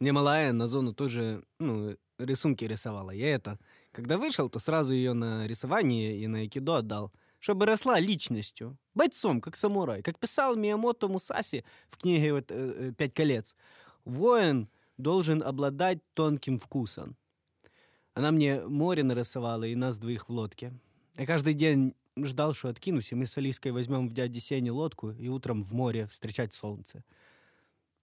Мне 0.00 0.12
малая 0.12 0.52
на 0.52 0.68
зону 0.68 0.92
тоже 0.92 1.40
ну, 1.60 1.96
рисунки 2.18 2.68
рисовала. 2.68 3.14
Я 3.14 3.36
это, 3.36 3.58
когда 3.96 4.18
вышел, 4.18 4.50
то 4.50 4.58
сразу 4.58 4.92
ее 4.92 5.14
на 5.14 5.46
рисование 5.46 6.18
и 6.18 6.26
на 6.26 6.40
айкидо 6.40 6.76
отдал, 6.76 7.12
чтобы 7.40 7.64
росла 7.64 7.98
личностью, 7.98 8.76
бойцом, 8.94 9.40
как 9.40 9.56
самурай. 9.56 10.02
Как 10.02 10.18
писал 10.18 10.54
Миямото 10.54 11.08
Мусаси 11.08 11.64
в 11.88 11.96
книге 11.96 12.34
вот, 12.34 12.44
э, 12.50 12.92
«Пять 12.98 13.14
колец». 13.14 13.56
Воин 14.04 14.68
должен 14.98 15.42
обладать 15.42 16.00
тонким 16.12 16.58
вкусом. 16.58 17.16
Она 18.12 18.32
мне 18.32 18.60
море 18.60 19.02
нарисовала 19.02 19.64
и 19.64 19.74
нас 19.74 19.96
двоих 19.96 20.28
в 20.28 20.32
лодке. 20.32 20.74
Я 21.16 21.24
каждый 21.24 21.54
день 21.54 21.94
ждал, 22.18 22.52
что 22.52 22.68
откинусь, 22.68 23.12
и 23.12 23.14
мы 23.14 23.24
с 23.24 23.38
Алиской 23.38 23.72
возьмем 23.72 24.08
в 24.08 24.12
дяди 24.12 24.40
Сене 24.40 24.72
лодку 24.72 25.12
и 25.12 25.28
утром 25.28 25.64
в 25.64 25.72
море 25.72 26.06
встречать 26.08 26.52
солнце. 26.52 27.02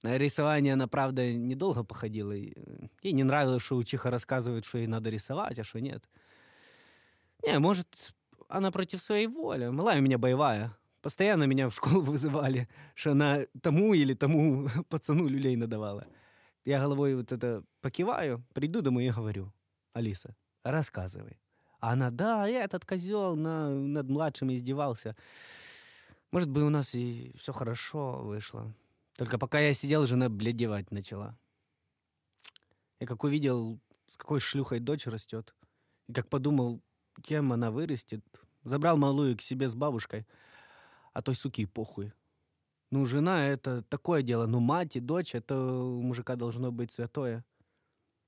На 0.04 0.18
рисование 0.18 0.74
она, 0.74 0.88
правда, 0.88 1.34
недолго 1.34 1.84
походила. 1.84 2.34
и, 2.34 2.54
э, 2.56 2.88
Ей 3.02 3.14
не 3.14 3.24
нравилось, 3.24 3.64
что 3.64 3.78
учиха 3.78 4.12
рассказывает, 4.12 4.66
что 4.66 4.78
ей 4.78 4.88
надо 4.88 5.10
рисовать, 5.10 5.58
а 5.60 5.64
что 5.64 5.80
нет. 5.80 6.04
Не, 7.42 7.58
может, 7.60 8.14
она 8.50 8.70
против 8.72 9.02
своей 9.02 9.28
воли. 9.28 9.70
Малая 9.70 10.00
у 10.00 10.02
меня 10.02 10.18
боевая. 10.18 10.76
Постоянно 11.02 11.46
меня 11.46 11.70
в 11.70 11.74
школу 11.74 12.02
вызывали, 12.12 12.68
что 12.96 13.12
она 13.12 13.46
тому 13.62 13.94
или 13.94 14.14
тому 14.14 14.68
пацану 14.90 15.28
люлей 15.28 15.56
надавала. 15.56 16.06
Я 16.66 16.80
головой 16.80 17.16
вот 17.16 17.32
это 17.32 17.64
покиваю, 17.82 18.44
приду 18.54 18.82
домой 18.82 19.06
и 19.06 19.12
говорю, 19.12 19.54
Алиса, 19.94 20.36
рассказывай. 20.64 21.40
А 21.80 21.94
она, 21.94 22.10
да, 22.10 22.48
я 22.48 22.64
этот 22.64 22.86
козел 22.86 23.36
на, 23.36 23.70
над 23.70 24.10
младшим 24.10 24.52
издевался. 24.52 25.16
Может 26.32 26.50
быть, 26.50 26.64
у 26.64 26.70
нас 26.70 26.94
и 26.94 27.34
все 27.38 27.54
хорошо 27.54 28.20
вышло. 28.24 28.74
Только 29.17 29.39
пока 29.39 29.59
я 29.61 29.75
сидел, 29.75 30.07
жена 30.07 30.29
бледевать 30.29 30.91
начала. 30.91 31.37
Я 33.01 33.07
как 33.07 33.25
увидел, 33.25 33.81
с 34.09 34.17
какой 34.17 34.41
шлюхой 34.41 34.81
дочь 34.81 35.07
растет, 35.07 35.55
и 36.09 36.13
как 36.13 36.29
подумал, 36.29 36.81
кем 37.23 37.53
она 37.53 37.71
вырастет, 37.71 38.25
забрал 38.65 38.97
малую 38.97 39.37
к 39.37 39.43
себе 39.43 39.69
с 39.69 39.75
бабушкой, 39.75 40.27
а 41.13 41.23
той 41.23 41.35
суки 41.35 41.63
и 41.63 41.67
похуй. 41.67 42.13
Ну, 42.91 43.05
жена — 43.05 43.49
это 43.49 43.83
такое 43.83 44.23
дело, 44.23 44.47
ну, 44.47 44.61
мать 44.61 44.97
и 44.97 45.01
дочь — 45.01 45.35
это 45.35 45.57
у 45.57 46.03
мужика 46.03 46.37
должно 46.37 46.73
быть 46.73 46.93
святое. 46.93 47.45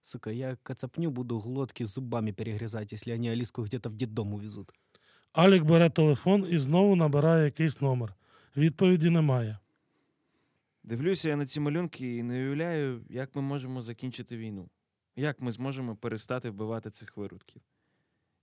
Сука, 0.02 0.30
я 0.30 0.56
кацапню 0.62 1.10
буду 1.10 1.40
глотки 1.40 1.84
зубами 1.84 2.32
перегрызать, 2.32 2.92
если 2.92 3.12
они 3.12 3.28
Алиску 3.28 3.62
где-то 3.62 3.90
в 3.90 3.94
детдом 3.94 4.34
увезут. 4.34 4.72
Алік 5.32 5.64
бере 5.64 5.90
телефон 5.90 6.46
і 6.50 6.58
знову 6.58 6.96
набирає 6.96 7.44
якийсь 7.44 7.80
номер. 7.80 8.14
Відповіді 8.56 9.10
немає. 9.10 9.58
Дивлюся 10.85 11.29
я 11.29 11.35
на 11.35 11.45
ці 11.45 11.59
малюнки 11.59 12.15
і 12.15 12.23
не 12.23 12.33
уявляю, 12.33 13.05
як 13.09 13.35
ми 13.35 13.41
можемо 13.41 13.81
закінчити 13.81 14.37
війну. 14.37 14.69
Як 15.15 15.41
ми 15.41 15.51
зможемо 15.51 15.95
перестати 15.95 16.49
вбивати 16.49 16.91
цих 16.91 17.17
виродків. 17.17 17.61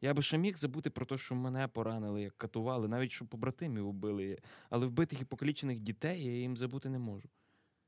Я 0.00 0.14
би 0.14 0.22
ще 0.22 0.38
міг 0.38 0.56
забути 0.56 0.90
про 0.90 1.06
те, 1.06 1.18
що 1.18 1.34
мене 1.34 1.68
поранили, 1.68 2.22
як 2.22 2.38
катували, 2.38 2.88
навіть 2.88 3.12
що 3.12 3.24
побратимів 3.24 3.88
убили, 3.88 4.38
але 4.70 4.86
вбитих 4.86 5.20
і 5.20 5.24
покалічених 5.24 5.80
дітей 5.80 6.24
я 6.24 6.32
їм 6.32 6.56
забути 6.56 6.88
не 6.88 6.98
можу. 6.98 7.28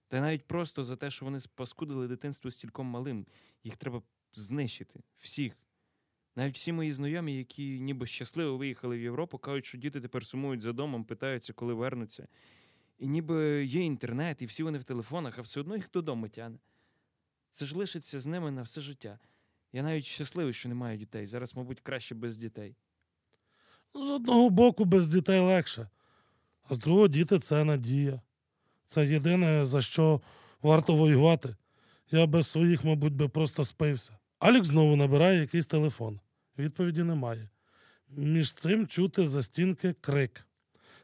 Та 0.09 0.20
навіть 0.20 0.47
просто 0.47 0.85
за 0.85 0.97
те, 0.97 1.10
що 1.10 1.24
вони 1.24 1.40
спаскудили 1.40 2.09
дитинство 2.09 2.51
стільком 2.51 2.86
малим, 2.86 3.26
їх 3.64 3.76
треба 3.76 4.02
знищити. 4.32 5.01
Всіх. 5.18 5.56
Навіть 6.36 6.55
всі 6.55 6.72
мої 6.72 6.93
знайомі, 6.93 7.36
які 7.36 7.81
ніби 7.81 8.06
щасливо 8.06 8.56
виїхали 8.56 8.98
в 8.98 9.02
Європу, 9.02 9.39
кажуть, 9.39 9.66
що 9.66 9.78
діти 9.78 10.01
тепер 10.01 10.26
сумують 10.26 10.62
за 10.62 10.72
домом, 10.72 11.05
питаються, 11.05 11.52
коли 11.52 11.74
вернуться. 11.74 12.28
І 12.98 13.06
ніби 13.06 13.64
є 13.64 13.80
інтернет, 13.80 14.42
і 14.42 14.46
всі 14.46 14.62
вони 14.62 14.78
в 14.78 14.84
телефонах, 14.84 15.38
а 15.38 15.42
все 15.42 15.60
одно 15.60 15.76
їх 15.76 15.90
додому 15.92 16.28
тягне. 16.28 16.58
Це 17.50 17.66
ж 17.66 17.78
лишиться 17.78 18.20
з 18.20 18.26
ними 18.26 18.50
на 18.50 18.62
все 18.62 18.80
життя. 18.80 19.18
Я 19.72 19.82
навіть 19.82 20.04
щасливий, 20.04 20.52
що 20.52 20.68
немає 20.68 20.98
дітей. 20.98 21.26
Зараз, 21.26 21.56
мабуть, 21.56 21.80
краще 21.80 22.14
без 22.14 22.36
дітей. 22.36 22.76
З 23.94 24.10
одного 24.10 24.50
боку, 24.50 24.84
без 24.84 25.08
дітей 25.08 25.40
легше, 25.40 25.88
а 26.62 26.74
з 26.74 26.78
другого 26.78 27.08
діти 27.08 27.38
це 27.38 27.64
надія. 27.64 28.20
Це 28.86 29.06
єдине, 29.06 29.64
за 29.64 29.82
що 29.82 30.20
варто 30.62 30.96
воювати. 30.96 31.56
Я 32.10 32.26
без 32.26 32.46
своїх, 32.46 32.84
мабуть, 32.84 33.14
би 33.14 33.28
просто 33.28 33.64
спився. 33.64 34.18
Алік 34.38 34.64
знову 34.64 34.96
набирає 34.96 35.40
якийсь 35.40 35.66
телефон. 35.66 36.20
Відповіді 36.58 37.02
немає. 37.02 37.48
Між 38.08 38.52
цим 38.52 38.86
чути 38.86 39.26
за 39.26 39.42
стінки 39.42 39.94
крик. 40.00 40.46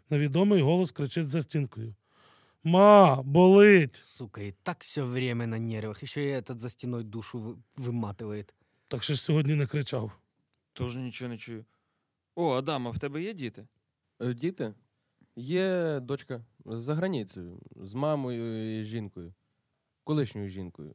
Невідомий 0.09 0.61
голос 0.61 0.91
кричить 0.91 1.27
за 1.27 1.41
стінкою. 1.41 1.95
Ма, 2.63 3.21
болить! 3.23 3.95
Сука, 3.95 4.41
и 4.41 4.53
так 4.63 4.81
все 4.83 5.03
время 5.03 5.47
на 5.47 5.59
нервах. 5.59 6.03
Еще 6.03 6.23
и 6.23 6.31
этот 6.41 6.57
за 6.59 6.69
стеной 6.69 7.03
душу 7.03 7.39
вы- 7.39 7.57
выматывает. 7.77 8.53
Так 8.87 9.03
ще 9.03 9.13
ж 9.13 9.21
сьогодні 9.21 9.55
не 9.55 9.67
кричав. 9.67 10.11
Тож 10.73 10.95
нічого 10.97 11.29
не 11.29 11.37
чую. 11.37 11.65
О, 12.35 12.49
Адам, 12.51 12.87
а 12.87 12.91
в 12.91 12.99
тебе 12.99 13.21
є 13.21 13.33
діти? 13.33 13.67
Е, 14.21 14.33
Діти? 14.33 14.73
Є 15.35 15.99
дочка 15.99 16.45
за 16.65 16.95
границею, 16.95 17.59
з 17.75 17.93
мамою 17.93 18.79
і 18.79 18.83
жінкою, 18.83 19.33
колишньою 20.03 20.49
жінкою. 20.49 20.93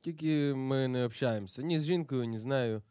Тільки 0.00 0.54
ми 0.54 0.88
не 0.88 1.04
общаємося 1.04 1.62
ні 1.62 1.80
з 1.80 1.84
жінкою, 1.84 2.24
ні 2.24 2.38
з 2.38 2.44
нею. 2.44 2.82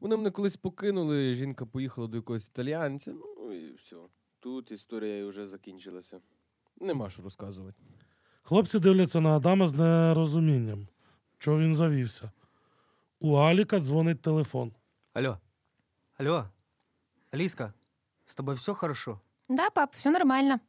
Вони 0.00 0.16
мене 0.16 0.30
колись 0.30 0.56
покинули, 0.56 1.34
жінка 1.34 1.66
поїхала 1.66 2.06
до 2.08 2.16
якогось 2.16 2.46
італіянця, 2.46 3.12
ну 3.12 3.52
і 3.52 3.74
все. 3.74 3.96
Тут 4.46 4.70
історія 4.70 5.26
вже 5.26 5.46
закінчилася. 5.46 6.20
Нема 6.80 7.10
що 7.10 7.22
розказувати. 7.22 7.82
Хлопці 8.42 8.78
дивляться 8.78 9.20
на 9.20 9.36
Адама 9.36 9.66
з 9.66 9.72
нерозумінням. 9.72 10.88
Чого 11.38 11.58
він 11.58 11.74
завівся? 11.74 12.30
У 13.20 13.34
Аліка 13.34 13.80
дзвонить 13.80 14.22
телефон. 14.22 14.72
Алло. 15.12 15.38
Алло. 16.18 16.48
Алиска, 17.30 17.72
с 18.26 18.34
тобой 18.34 18.54
все 18.54 18.74
хорошо? 18.74 19.20
Да, 19.48 19.70
пап, 19.70 19.94
все 19.96 20.10
нормально. 20.10 20.60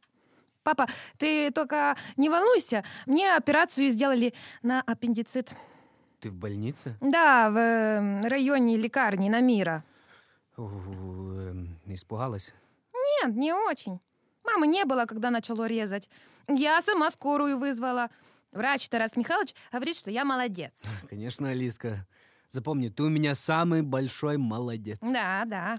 Папа, 0.62 0.86
ты 1.18 1.50
только 1.50 1.96
не 2.16 2.30
волнуйся, 2.30 2.84
мне 3.06 3.36
операцию 3.36 3.90
сделали 3.90 4.32
на 4.62 4.80
аппендицит. 4.80 5.54
Ты 6.20 6.30
в 6.30 6.34
больнице? 6.34 6.96
Да, 7.00 7.50
в 7.50 7.56
э, 7.56 8.28
районе 8.28 8.78
лекарни 8.78 9.28
на 9.28 9.40
Мира. 9.42 9.84
У, 10.56 10.62
эм, 10.62 11.78
Испугалась? 11.86 12.54
Нет, 13.23 13.35
не 13.35 13.53
очень. 13.53 13.99
Мамы 14.43 14.67
не 14.67 14.85
было, 14.85 15.05
когда 15.05 15.29
начало 15.29 15.67
резать. 15.67 16.09
Я 16.47 16.81
сама 16.81 17.11
скорую 17.11 17.57
вызвала. 17.57 18.09
Врач 18.51 18.89
Тарас 18.89 19.15
Михайлович 19.15 19.53
говорит, 19.71 19.95
что 19.95 20.09
я 20.09 20.25
молодец. 20.25 20.71
Конечно, 21.09 21.49
Алиска. 21.49 22.07
Запомни, 22.49 22.89
ты 22.89 23.03
у 23.03 23.09
меня 23.09 23.35
самый 23.35 23.83
большой 23.83 24.37
молодец. 24.37 24.97
Да, 25.01 25.43
да. 25.45 25.75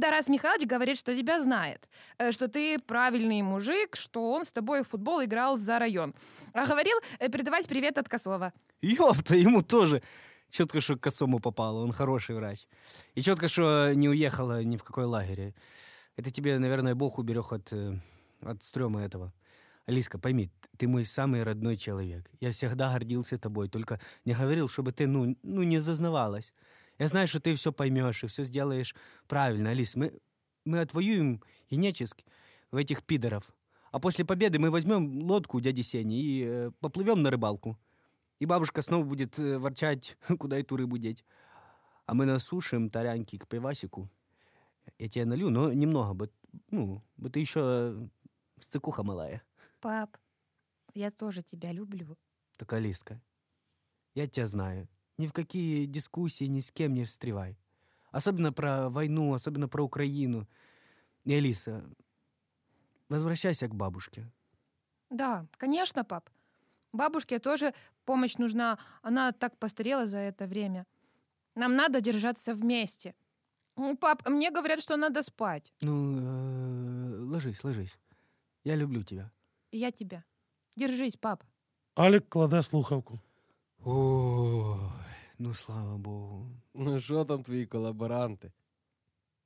Тарас 0.00 0.28
Михайлович 0.28 0.66
говорит, 0.66 0.96
что 0.96 1.14
тебя 1.14 1.42
знает, 1.42 1.86
э, 2.16 2.32
что 2.32 2.48
ты 2.48 2.78
правильный 2.78 3.42
мужик, 3.42 3.94
что 3.94 4.32
он 4.32 4.44
с 4.44 4.50
тобой 4.50 4.84
в 4.84 4.88
футбол 4.88 5.22
играл 5.22 5.58
за 5.58 5.78
район. 5.78 6.14
А 6.54 6.66
говорил 6.66 6.96
э, 7.18 7.28
передавать 7.28 7.66
привет 7.66 7.98
от 7.98 8.08
Косова. 8.08 8.54
Ёпта, 8.80 9.34
ему 9.34 9.60
тоже. 9.60 10.02
Четко, 10.48 10.80
что 10.80 10.96
к 10.96 11.00
косому 11.00 11.40
попало, 11.40 11.82
он 11.82 11.92
хороший 11.92 12.36
врач. 12.36 12.60
И 13.14 13.20
четко, 13.20 13.48
что 13.48 13.92
не 13.92 14.08
уехала 14.08 14.62
ни 14.62 14.78
в 14.78 14.82
какой 14.82 15.04
лагерь. 15.04 15.52
Это 16.16 16.30
тебе, 16.30 16.58
наверное, 16.58 16.94
Бог 16.94 17.18
уберег 17.18 17.52
от, 17.52 17.72
э, 17.72 17.98
от 18.40 18.62
стрёма 18.62 19.02
этого. 19.02 19.32
Алиска, 19.86 20.18
пойми, 20.18 20.50
ты 20.78 20.88
мой 20.88 21.04
самый 21.04 21.42
родной 21.42 21.76
человек. 21.76 22.30
Я 22.40 22.52
всегда 22.52 22.92
гордился 22.92 23.38
тобой, 23.38 23.68
только 23.68 24.00
не 24.24 24.32
говорил, 24.32 24.68
чтобы 24.68 24.92
ты, 24.92 25.06
ну, 25.06 25.36
ну 25.42 25.62
не 25.62 25.78
зазнавалась. 25.78 26.54
Я 26.98 27.08
знаю, 27.08 27.26
что 27.26 27.40
ты 27.40 27.54
все 27.54 27.72
поймешь 27.72 28.24
и 28.24 28.26
все 28.28 28.44
сделаешь 28.44 28.94
правильно, 29.26 29.70
Алис. 29.70 29.96
Мы, 29.96 30.18
мы 30.64 30.80
отвоюем 30.80 31.42
Енеческ 31.68 32.22
в 32.70 32.76
этих 32.76 33.02
пидоров. 33.02 33.52
А 33.90 34.00
после 34.00 34.24
победы 34.24 34.58
мы 34.58 34.70
возьмем 34.70 35.22
лодку 35.22 35.58
у 35.58 35.60
дяди 35.60 35.82
Сени 35.82 36.20
и 36.20 36.44
э, 36.46 36.70
поплывем 36.80 37.22
на 37.22 37.30
рыбалку. 37.30 37.78
И 38.38 38.46
бабушка 38.46 38.82
снова 38.82 39.04
будет 39.04 39.38
э, 39.38 39.58
ворчать, 39.58 40.16
куда 40.38 40.58
эту 40.58 40.76
рыбу 40.76 40.98
деть. 40.98 41.24
А 42.06 42.14
мы 42.14 42.26
насушим 42.26 42.90
тарянки 42.90 43.38
к 43.38 43.46
пивасику. 43.46 44.08
Я 44.98 45.08
тебе 45.08 45.24
налью, 45.24 45.50
но 45.50 45.72
немного, 45.72 46.14
бо, 46.14 46.28
ну, 46.70 47.02
бо 47.16 47.28
ты 47.30 47.40
еще 47.40 48.08
сцикуха 48.60 49.02
малая. 49.02 49.42
Пап, 49.80 50.16
я 50.94 51.10
тоже 51.10 51.42
тебя 51.42 51.72
люблю. 51.72 52.16
Так, 52.56 52.72
Алиска, 52.72 53.20
я 54.14 54.26
тебя 54.26 54.46
знаю. 54.46 54.88
Ни 55.18 55.26
в 55.26 55.32
какие 55.32 55.86
дискуссии 55.86 56.44
ни 56.44 56.60
с 56.60 56.70
кем 56.70 56.94
не 56.94 57.04
встревай. 57.04 57.58
Особенно 58.10 58.52
про 58.52 58.88
войну, 58.88 59.32
особенно 59.34 59.68
про 59.68 59.84
Украину. 59.84 60.48
И, 61.24 61.34
Алиса, 61.34 61.84
возвращайся 63.08 63.68
к 63.68 63.74
бабушке. 63.74 64.30
Да, 65.10 65.46
конечно, 65.56 66.04
пап. 66.04 66.30
Бабушке 66.92 67.38
тоже 67.38 67.74
помощь 68.04 68.36
нужна. 68.36 68.78
Она 69.02 69.32
так 69.32 69.58
постарела 69.58 70.06
за 70.06 70.18
это 70.18 70.46
время. 70.46 70.86
Нам 71.54 71.74
надо 71.76 72.00
держаться 72.00 72.54
вместе. 72.54 73.14
Пап, 73.74 74.28
мне 74.28 74.50
говорят, 74.50 74.80
что 74.80 74.96
надо 74.96 75.22
спать. 75.22 75.72
Ну, 75.80 76.18
э, 76.18 77.18
ложись, 77.32 77.64
ложись. 77.64 77.98
Я 78.64 78.76
люблю 78.76 79.02
тебя. 79.02 79.30
И 79.72 79.78
я 79.78 79.90
тебя. 79.90 80.24
Держись, 80.76 81.16
пап. 81.16 81.42
Алік 81.94 82.28
кладе 82.28 82.62
слухавку. 82.62 83.20
Ой, 83.84 84.78
ну 85.38 85.54
слава 85.54 85.96
богу. 85.96 86.50
Ну 86.74 87.00
що 87.00 87.24
там 87.24 87.42
твої 87.42 87.66
колаборанти? 87.66 88.52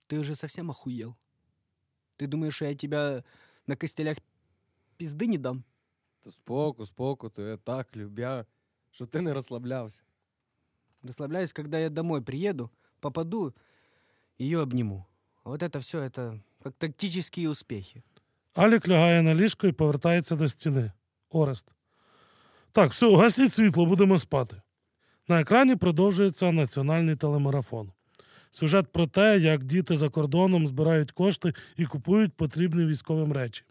Ты 0.09 0.18
уже 0.18 0.34
совсем 0.34 0.70
охуел? 0.70 1.16
Ты 2.18 2.26
думаешь, 2.26 2.55
что 2.55 2.64
я 2.64 2.74
тебя 2.74 3.24
на 3.66 3.76
костелях 3.76 4.18
пизды 4.96 5.26
не 5.26 5.38
дам? 5.38 5.64
Споку, 6.30 6.86
споку, 6.86 7.30
то 7.30 7.42
я 7.42 7.56
так 7.56 7.96
любя, 7.96 8.46
що 8.90 9.06
ти 9.06 9.20
не 9.20 9.32
розслаблявся. 9.32 10.02
Расслабляюсь, 11.02 11.52
когда 11.52 11.78
я 11.78 11.90
домой 11.90 12.20
приеду, 12.20 12.70
попаду, 13.00 13.55
ее 14.39 14.60
обниму. 14.60 15.06
А 15.44 15.51
вот 15.51 15.62
это 15.62 15.81
все, 15.81 16.02
это 16.02 16.40
как 16.62 16.74
тактические 16.74 17.48
успехи. 17.48 18.02
Алік 18.55 18.89
лягає 18.89 19.23
на 19.23 19.35
ліжко 19.35 19.66
і 19.66 19.73
повертається 19.73 20.36
до 20.36 20.48
стіни. 20.48 20.93
Орест. 21.31 21.66
Так, 22.73 22.90
все, 22.93 23.16
гасіть 23.16 23.52
світло, 23.55 23.86
будемо 23.86 24.19
спати. 24.19 24.62
На 25.28 25.40
екрані 25.40 25.77
продовжується 25.77 26.52
національний 26.52 27.16
телемарафон. 27.16 27.93
Сюжет 28.52 28.93
про 28.93 29.06
те, 29.06 29.39
як 29.39 29.65
діти 29.65 29.97
за 29.97 30.09
кордоном 30.09 30.69
збирають 30.69 31.12
кошти 31.12 31.55
і 31.77 31.86
купують 31.86 32.32
потрібні 32.32 32.86
військовим 32.86 33.32
речі. 33.32 33.65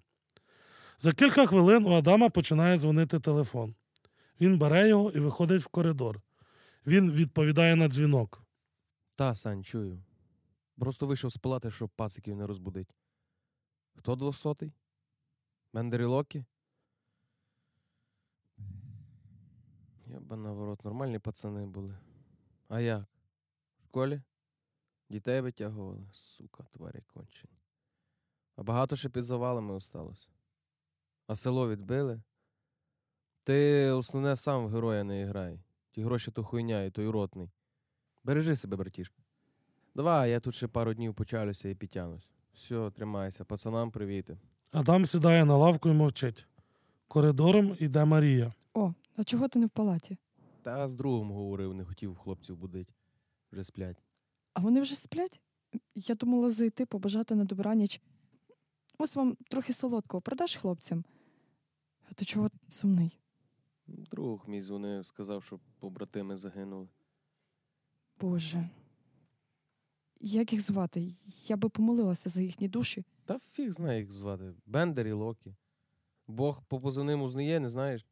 За 1.00 1.12
кілька 1.12 1.46
хвилин 1.46 1.86
у 1.86 1.92
Адама 1.92 2.30
починає 2.30 2.78
дзвонити 2.78 3.20
телефон. 3.20 3.76
Він 4.42 4.58
бере 4.58 4.88
його 4.88 5.12
і 5.12 5.20
виходить 5.20 5.62
в 5.62 5.68
коридор. 5.68 6.22
Він 6.88 7.12
відповідає 7.12 7.76
на 7.76 7.88
дзвінок. 7.88 8.42
Та, 9.16 9.36
Сань, 9.36 9.64
чую. 9.64 10.00
Просто 10.78 11.08
вийшов 11.08 11.32
з 11.32 11.38
палати, 11.38 11.72
щоб 11.72 11.90
пасиків 11.90 12.36
не 12.36 12.48
розбудить. 12.48 12.96
Хто 13.96 14.16
двохсотий? 14.16 14.74
Бендер 15.74 16.02
і 16.02 16.06
Локі? 16.06 16.46
Єба 20.06 20.36
наворот, 20.36 20.86
нормальні 20.86 21.20
пацани 21.20 21.66
були. 21.66 21.98
А 22.68 22.80
як? 22.80 23.06
В 23.80 23.84
школі? 23.84 24.22
Дітей 25.10 25.42
витягували? 25.42 26.08
Сука, 26.12 26.64
тварі 26.64 27.02
кончені. 27.02 27.58
А 28.56 28.64
багато 28.64 28.96
ще 28.96 29.10
під 29.10 29.24
завалами 29.24 29.74
осталося. 29.74 30.30
А 31.28 31.36
село 31.36 31.70
відбили? 31.70 32.22
Ти 33.44 33.90
основне 33.92 34.36
сам 34.36 34.66
в 34.66 34.70
героя 34.70 35.04
не 35.04 35.26
грай. 35.26 35.64
Ті 35.92 36.04
гроші 36.04 36.32
то 36.32 36.44
хуйня 36.44 36.84
і 36.84 36.92
той 36.92 37.10
ротний. 37.10 37.52
Бережи 38.24 38.56
себе, 38.56 38.78
братішка. 38.78 39.24
Давай, 39.98 40.30
я 40.32 40.40
тут 40.40 40.56
ще 40.56 40.68
пару 40.68 40.94
днів 40.94 41.14
почалюся 41.14 41.70
і 41.70 41.76
підтягнусь. 41.76 42.28
Все, 42.54 42.92
тримайся. 42.92 43.46
Пацанам 43.46 43.92
привіти. 43.92 44.38
Адам 44.72 45.06
сідає 45.06 45.46
на 45.46 45.58
лавку 45.58 45.90
і 45.90 45.94
мовчить. 45.94 46.46
Коридором 47.08 47.78
іде 47.80 48.06
Марія. 48.06 48.54
О, 48.74 48.94
а 49.16 49.24
чого 49.24 49.48
ти 49.48 49.60
не 49.60 49.66
в 49.66 49.70
палаті? 49.70 50.18
Та 50.62 50.88
з 50.88 50.94
другом 50.94 51.32
говорив, 51.32 51.74
не 51.74 51.84
хотів 51.86 52.16
хлопців 52.16 52.58
будити. 52.58 52.94
Вже 53.52 53.64
сплять. 53.64 53.98
А 54.54 54.60
вони 54.60 54.82
вже 54.82 54.96
сплять? 54.96 55.42
Я 55.96 56.16
думала 56.16 56.50
зайти, 56.50 56.86
побажати 56.86 57.36
на 57.36 57.44
добраніч. 57.44 58.02
Ось 58.98 59.16
вам 59.16 59.38
трохи 59.50 59.74
солодкого 59.74 60.22
продаш 60.22 60.56
хлопцям. 60.56 61.04
А 62.10 62.14
ти 62.14 62.26
чого 62.26 62.50
такий 62.50 62.72
сумний? 62.72 63.20
Друг 63.88 64.44
мій 64.48 64.62
дзвонив, 64.62 65.06
сказав, 65.06 65.44
що 65.44 65.60
побратими 65.80 66.38
загинули. 66.38 66.88
Боже. 68.22 68.70
Як 70.20 70.54
їх 70.54 70.62
звати? 70.62 71.16
Я 71.48 71.58
би 71.58 71.70
помолилася 71.70 72.30
за 72.30 72.42
їхні 72.42 72.68
душі. 72.68 73.06
Та 73.26 73.40
фіг 73.40 73.72
знає, 73.72 74.00
як 74.00 74.12
звати. 74.12 74.54
Бендер 74.66 75.08
і 75.08 75.12
Локі. 75.12 75.56
Бог 76.28 76.62
по 76.68 76.80
позивним 76.80 77.22
узнає, 77.22 77.60
не 77.60 77.70
знаєш? 77.70 78.06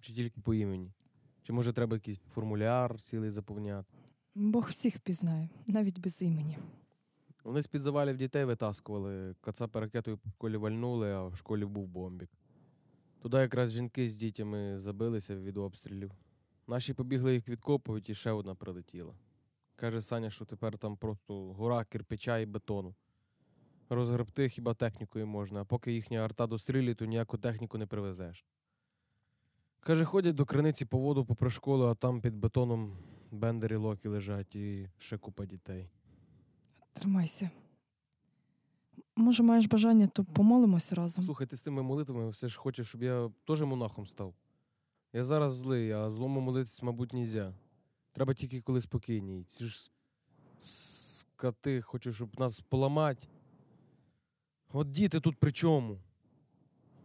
Чи 0.00 0.12
тільки 0.12 0.40
по 0.40 0.54
імені? 0.54 0.92
Чи 1.42 1.52
може 1.52 1.72
треба 1.72 1.96
якийсь 1.96 2.18
формуляр 2.34 3.00
цілий 3.00 3.30
заповняти? 3.30 3.88
Бог 4.34 4.68
всіх 4.68 4.96
впізнає, 4.96 5.48
навіть 5.66 5.98
без 5.98 6.22
імені. 6.22 6.58
Вони 7.44 7.62
з-під 7.62 7.82
завалів 7.82 8.16
дітей 8.16 8.44
витаскували, 8.44 9.34
кацапи 9.40 9.80
ракетою 9.80 10.18
по 10.18 10.30
школі 10.30 10.56
вальнули, 10.56 11.12
а 11.12 11.26
в 11.26 11.36
школі 11.36 11.64
був 11.64 11.86
бомбік. 11.86 12.30
Туди 13.22 13.36
якраз 13.36 13.70
жінки 13.70 14.08
з 14.08 14.16
дітьми 14.16 14.80
забилися 14.80 15.36
від 15.36 15.56
обстрілів. 15.56 16.12
Наші 16.66 16.94
побігли 16.94 17.34
їх 17.34 17.48
відкопувати, 17.48 18.12
і 18.12 18.14
ще 18.14 18.30
одна 18.30 18.54
прилетіла. 18.54 19.14
Каже 19.80 20.00
Саня, 20.00 20.30
що 20.30 20.44
тепер 20.44 20.78
там 20.78 20.96
просто 20.96 21.52
гора 21.52 21.84
кирпича 21.84 22.38
і 22.38 22.46
бетону. 22.46 22.94
Розгребти 23.88 24.48
хіба 24.48 24.74
технікою 24.74 25.26
можна, 25.26 25.60
а 25.60 25.64
поки 25.64 25.92
їхня 25.92 26.18
арта 26.18 26.46
дострілює, 26.46 26.94
то 26.94 27.04
ніяку 27.04 27.38
техніку 27.38 27.78
не 27.78 27.86
привезеш. 27.86 28.44
Каже, 29.80 30.04
ходять 30.04 30.34
до 30.34 30.44
криниці 30.44 30.84
по 30.84 30.98
воду 30.98 31.24
попри 31.24 31.50
школу, 31.50 31.84
а 31.84 31.94
там 31.94 32.20
під 32.20 32.36
бетоном 32.36 32.96
бендери 33.30 33.76
локі 33.76 34.08
лежать 34.08 34.54
і 34.54 34.88
ще 34.98 35.18
купа 35.18 35.46
дітей. 35.46 35.90
Тримайся. 36.92 37.50
Може, 39.16 39.42
маєш 39.42 39.66
бажання, 39.66 40.06
то 40.06 40.24
помолимося 40.24 40.94
разом. 40.94 41.24
Слухай, 41.24 41.46
ти 41.46 41.56
з 41.56 41.62
тими 41.62 41.82
молитвами 41.82 42.30
все 42.30 42.48
ж 42.48 42.58
хочеш, 42.58 42.88
щоб 42.88 43.02
я 43.02 43.30
теж 43.46 43.62
монахом 43.62 44.06
став. 44.06 44.34
Я 45.12 45.24
зараз 45.24 45.54
злий, 45.54 45.92
а 45.92 46.10
злому 46.10 46.40
молитись, 46.40 46.82
мабуть, 46.82 47.12
нельзя. 47.12 47.54
Треба 48.12 48.34
тільки 48.34 48.60
коли 48.60 48.80
спокійні. 48.80 49.44
Ці 49.44 49.66
ж 49.66 49.90
скати 50.58 51.82
хочуть, 51.82 52.14
щоб 52.14 52.40
нас 52.40 52.60
поламати. 52.60 53.26
От 54.72 54.90
діти 54.90 55.20
тут 55.20 55.36
при 55.36 55.52
чому? 55.52 55.98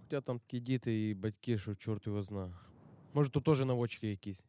Хоча 0.03 0.21
там 0.21 0.39
такі 0.39 0.59
діти 0.59 1.09
і 1.09 1.13
батьки, 1.13 1.57
що 1.57 1.75
чорт 1.75 2.07
його 2.07 2.23
зна. 2.23 2.59
Може, 3.13 3.29
то 3.29 3.41
теж 3.41 3.59
навочки 3.59 4.09
якісь. 4.09 4.43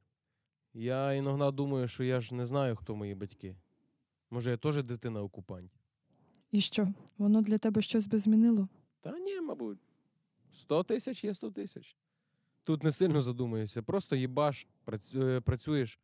Я 0.74 1.12
іноді 1.12 1.56
думаю, 1.56 1.88
що 1.88 2.04
я 2.04 2.20
ж 2.20 2.34
не 2.34 2.46
знаю, 2.46 2.76
хто 2.76 2.96
мої 2.96 3.14
батьки. 3.14 3.56
Може, 4.30 4.50
я 4.50 4.56
теж 4.56 4.82
дитина 4.82 5.22
окупантів. 5.22 5.80
І 6.50 6.60
що? 6.60 6.88
Воно 7.18 7.42
для 7.42 7.58
тебе 7.58 7.82
щось 7.82 8.06
би 8.06 8.18
змінило? 8.18 8.68
Та 9.00 9.18
ні, 9.18 9.40
мабуть. 9.40 9.78
100 10.52 10.82
тисяч 10.82 11.24
є 11.24 11.34
100 11.34 11.50
тисяч. 11.50 11.96
Тут 12.64 12.82
не 12.82 12.92
сильно 12.92 13.22
задумуєшся, 13.22 13.82
просто 13.82 14.16
їбаш, 14.16 14.66
е, 15.14 15.40
працюєш. 15.40 16.00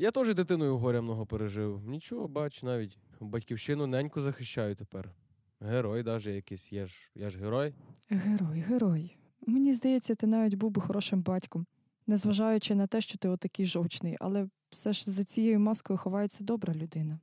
Я 0.00 0.10
теж 0.10 0.34
дитиною 0.34 0.78
горя 0.78 1.00
много 1.00 1.26
пережив. 1.26 1.88
Нічого, 1.88 2.28
бач, 2.28 2.62
навіть 2.62 2.98
батьківщину 3.20 3.86
неньку 3.86 4.20
захищаю 4.20 4.74
тепер. 4.74 5.14
Герой 5.60 6.02
даже 6.02 6.32
якийсь. 6.32 6.72
Я 6.72 6.86
ж, 6.86 7.10
я 7.14 7.30
ж 7.30 7.38
герой. 7.38 7.74
Герой, 8.10 8.60
герой. 8.60 9.16
Мені 9.46 9.72
здається, 9.72 10.14
ти 10.14 10.26
навіть 10.26 10.54
був 10.54 10.70
би 10.70 10.82
хорошим 10.82 11.22
батьком, 11.22 11.66
незважаючи 12.06 12.74
на 12.74 12.86
те, 12.86 13.00
що 13.00 13.18
ти 13.18 13.28
отакий 13.28 13.66
жовчний, 13.66 14.16
але 14.20 14.48
все 14.70 14.92
ж 14.92 15.10
за 15.10 15.24
цією 15.24 15.60
маскою 15.60 15.98
ховається 15.98 16.44
добра 16.44 16.74
людина. 16.74 17.20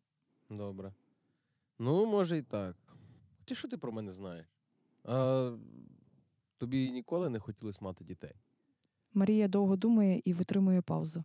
Добре. 0.50 0.94
Ну, 1.80 2.06
може, 2.06 2.38
і 2.38 2.42
так. 2.42 2.76
Ти 3.46 3.56
що 3.56 3.68
ти 3.68 3.78
про 3.78 3.92
мене 3.92 4.12
знаєш? 4.12 4.48
А 5.04 5.52
тобі 6.58 6.92
ніколи 6.92 7.30
не 7.30 7.40
хотілося 7.40 7.80
мати 7.82 8.04
дітей? 8.04 8.34
Марія 9.14 9.48
довго 9.48 9.76
думає 9.76 10.22
і 10.26 10.34
витримує 10.34 10.82
паузу. 10.82 11.24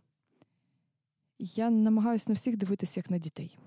Я 1.45 1.69
намагаюся 1.69 2.25
на 2.27 2.33
всіх 2.33 2.57
дивитися 2.57 2.99
як 2.99 3.09
на 3.09 3.17
дітей. 3.17 3.57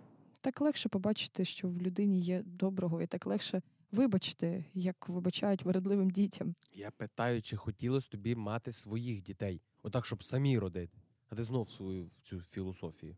Так 0.40 0.61
легше 0.61 0.89
побачити, 0.89 1.44
що 1.44 1.69
в 1.69 1.82
людині 1.82 2.20
є 2.20 2.43
доброго, 2.47 3.03
і 3.03 3.07
так 3.07 3.27
легше 3.27 3.62
вибачити, 3.93 4.65
як 4.74 5.09
вибачають 5.09 5.65
вередливим 5.65 6.11
дітям. 6.11 6.55
Я 6.73 6.90
питаю, 6.90 7.43
чи 7.43 7.57
хотілося 7.57 8.09
тобі 8.09 8.35
мати 8.35 8.73
своїх 8.73 9.23
дітей, 9.23 9.62
отак, 9.82 10.07
щоб 10.07 10.24
самі 10.24 10.59
родити. 10.59 10.98
А 11.28 11.35
ти 11.35 11.44
знов 11.44 11.70
свою 11.70 12.05
в 12.05 12.19
цю 12.19 12.40
філософію. 12.40 13.16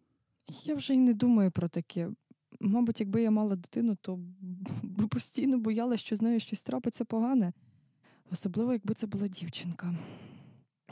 Я 0.65 0.75
вже 0.75 0.95
й 0.95 0.99
не 0.99 1.15
думаю 1.15 1.51
про 1.51 1.69
таке. 1.69 2.11
Мабуть, 2.61 3.01
якби 3.01 3.23
я 3.23 3.31
мала 3.31 3.57
дитину, 3.57 3.97
то 4.01 4.17
б 4.83 5.09
постійно 5.09 5.59
боялася, 5.59 6.05
що 6.05 6.17
з 6.17 6.23
нею 6.23 6.41
щось 6.41 6.63
трапиться 6.63 7.05
погане. 7.05 7.53
Особливо, 8.31 8.73
якби 8.73 8.95
це 8.95 9.07
була 9.07 9.29
дівчинка. 9.29 9.95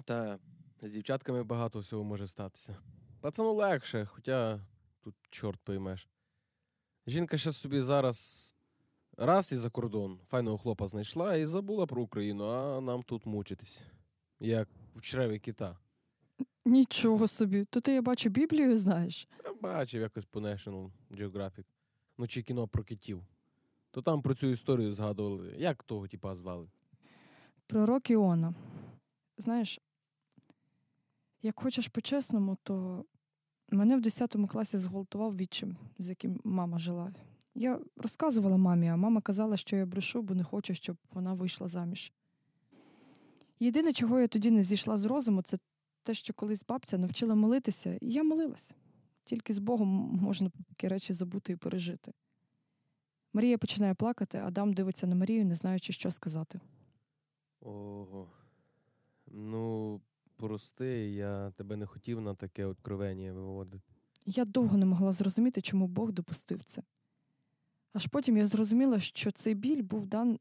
Та 0.05 0.39
з 0.83 0.93
дівчатками 0.93 1.45
багато 1.45 1.79
всього 1.79 2.05
може 2.05 2.27
статися. 2.27 2.77
Пацану 3.27 3.55
легше, 3.55 4.07
хоча 4.07 4.61
тут 5.03 5.15
чорт 5.31 5.61
поймеш. 5.65 6.09
Жінка 7.07 7.39
ще 7.39 7.53
собі 7.53 7.81
зараз 7.81 8.55
раз 9.17 9.53
і 9.53 9.57
за 9.57 9.71
кордон 9.71 10.21
файного 10.29 10.59
хлопа 10.59 10.87
знайшла 10.87 11.37
і 11.37 11.47
забула 11.47 11.87
про 11.87 12.03
Україну, 12.03 12.45
а 12.45 12.81
нам 12.81 13.03
тут 13.03 13.27
мучитись. 13.27 13.83
Як 14.41 14.69
в 14.97 15.01
чреві 15.01 15.39
кита. 15.39 15.79
Нічого 16.65 17.27
собі, 17.27 17.65
то 17.65 17.81
ти 17.81 17.93
я 17.93 18.03
бачу 18.03 18.31
Біблію 18.31 18.77
знаєш. 18.77 19.29
Я 19.45 19.55
бачив 19.55 20.01
якось 20.01 20.25
по 20.25 20.41
National 20.41 20.91
Geographic. 21.11 21.65
Ну, 22.19 22.29
чи 22.29 22.43
кіно 22.43 22.69
про 22.69 22.85
китів. 22.85 23.23
То 23.91 24.03
там 24.03 24.23
про 24.23 24.35
цю 24.35 24.47
історію 24.47 24.93
згадували. 24.93 25.55
Як 25.59 25.83
того 25.83 26.09
типа 26.09 26.35
звали? 26.35 26.69
Пророк 27.67 28.11
Іона. 28.11 28.55
Знаєш, 29.39 29.81
як 31.43 31.61
хочеш 31.61 31.89
по-чесному, 31.89 32.57
то 32.63 33.05
мене 33.75 33.97
в 33.97 34.01
10 34.01 34.37
класі 34.51 34.79
зґвалтував 34.79 35.37
відчим, 35.37 35.77
з 35.99 36.09
яким 36.09 36.41
мама 36.45 36.79
жила. 36.79 37.13
Я 37.55 37.81
розказувала 37.97 38.57
мамі, 38.57 38.89
а 38.89 38.97
мама 38.97 39.21
казала, 39.21 39.57
що 39.57 39.77
я 39.77 39.87
брешу, 39.87 40.23
бо 40.23 40.35
не 40.35 40.45
хочу, 40.45 40.75
щоб 40.75 40.97
вона 41.13 41.35
вийшла 41.35 41.69
заміж. 41.69 42.13
Єдине, 43.61 43.93
чого 43.93 44.21
я 44.21 44.29
тоді 44.29 44.51
не 44.51 44.63
зійшла 44.63 44.97
з 44.97 45.05
розуму, 45.05 45.43
це 45.43 45.59
те, 46.03 46.15
що 46.15 46.35
колись 46.35 46.65
бабця 46.65 46.99
навчила 46.99 47.35
молитися, 47.35 47.99
і 48.01 48.13
я 48.13 48.23
молилась. 48.23 48.73
Тільки 49.25 49.53
з 49.53 49.59
Богом 49.59 49.89
можна 50.23 50.51
такі 50.69 50.89
речі 50.89 51.13
забути 51.13 51.53
і 51.53 51.57
пережити. 51.57 52.13
Марія 53.33 53.59
починає 53.59 53.95
плакати, 53.95 54.39
Адам 54.39 54.73
дивиться 54.73 55.07
на 55.07 55.15
Марію, 55.15 55.45
не 55.45 55.55
знаючи, 55.55 55.93
що 55.93 56.11
сказати. 56.11 56.61
Ого. 57.61 58.29
Ну, 59.27 60.01
прости, 60.37 61.11
я 61.11 61.51
тебе 61.51 61.77
не 61.77 61.87
хотів 61.87 62.21
на 62.21 62.35
таке 62.35 62.65
откровення 62.65 63.33
виводити. 63.33 63.85
Я 64.27 64.45
довго 64.45 64.77
не 64.77 64.87
могла 64.87 65.13
зрозуміти, 65.13 65.61
чому 65.61 65.87
Бог 65.87 66.13
допустив 66.13 66.65
це. 66.65 66.83
Аж 67.93 68.07
потім 68.07 68.37
я 68.37 68.47
зрозуміла, 68.47 69.01
що 69.01 69.33
цей 69.33 69.55
біль 69.55 69.83
був 69.83 70.07
дан. 70.07 70.39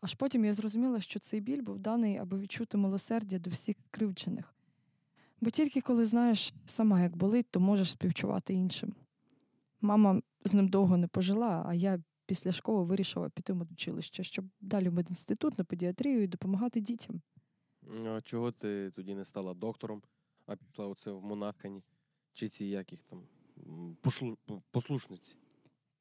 Аж 0.00 0.14
потім 0.14 0.44
я 0.44 0.54
зрозуміла, 0.54 1.00
що 1.00 1.20
цей 1.20 1.40
біль 1.40 1.62
був 1.62 1.78
даний, 1.78 2.16
аби 2.16 2.38
відчути 2.38 2.78
милосердя 2.78 3.38
до 3.38 3.50
всіх 3.50 3.76
кривджених. 3.90 4.54
Бо 5.40 5.50
тільки 5.50 5.80
коли 5.80 6.04
знаєш 6.04 6.54
сама, 6.66 7.02
як 7.02 7.16
болить, 7.16 7.46
то 7.50 7.60
можеш 7.60 7.90
співчувати 7.90 8.54
іншим. 8.54 8.94
Мама 9.80 10.20
з 10.44 10.54
ним 10.54 10.68
довго 10.68 10.96
не 10.96 11.06
пожила, 11.06 11.64
а 11.68 11.74
я 11.74 12.02
після 12.26 12.52
школи 12.52 12.84
вирішила 12.84 13.28
піти 13.28 13.52
в 13.52 13.56
медучилище, 13.56 14.24
щоб 14.24 14.44
далі 14.60 14.88
в 14.88 14.94
медінститут 14.94 15.58
на 15.58 15.64
педіатрію 15.64 16.22
і 16.22 16.26
допомагати 16.26 16.80
дітям. 16.80 17.20
А 18.06 18.20
чого 18.20 18.52
ти 18.52 18.90
тоді 18.90 19.14
не 19.14 19.24
стала 19.24 19.54
доктором, 19.54 20.02
а 20.46 20.56
пішла 20.56 20.86
оце 20.86 21.10
в 21.10 21.24
монахані? 21.24 21.82
Чи 22.32 22.48
ці 22.48 22.64
яких 22.64 23.00
там 23.02 23.22
пошлу... 24.00 24.38
послушниці? 24.70 25.36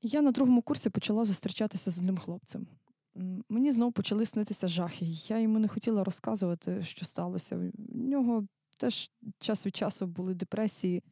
Я 0.02 0.22
на 0.22 0.32
другому 0.32 0.62
курсі 0.62 0.90
почала 0.90 1.26
зустрічатися 1.26 1.92
з 1.92 1.98
одним 1.98 2.18
хлопцем. 2.18 2.68
Мені 3.50 3.72
знову 3.72 3.92
почали 3.92 4.26
снитися 4.26 4.68
жахи. 4.68 5.06
Я 5.28 5.40
йому 5.40 5.60
не 5.60 5.68
хотіла 5.68 6.04
розказувати, 6.04 6.84
що 6.84 7.06
сталося. 7.06 7.58
В 7.58 7.98
нього 7.98 8.48
теж 8.78 9.12
час 9.40 9.66
від 9.66 9.76
часу 9.76 10.08
були 10.08 10.34
депресії. 10.34 11.04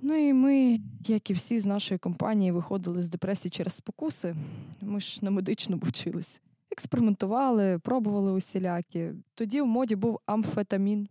Ну 0.00 0.28
і 0.28 0.32
ми, 0.32 0.80
як 1.06 1.30
і 1.30 1.32
всі 1.32 1.58
з 1.58 1.66
нашої 1.66 1.98
компанії, 1.98 2.52
виходили 2.52 3.02
з 3.02 3.08
депресії 3.08 3.50
через 3.50 3.72
спокуси. 3.72 4.36
Ми 4.80 5.00
ж 5.00 5.24
на 5.24 5.30
медичному 5.30 5.82
вчились. 5.86 6.40
Експериментували, 6.76 7.78
пробували 7.78 8.32
усілякі. 8.32 9.12
Тоді 9.34 9.60
в 9.60 9.66
моді 9.66 9.96
був 9.96 10.20
амфетамін. 10.26 11.08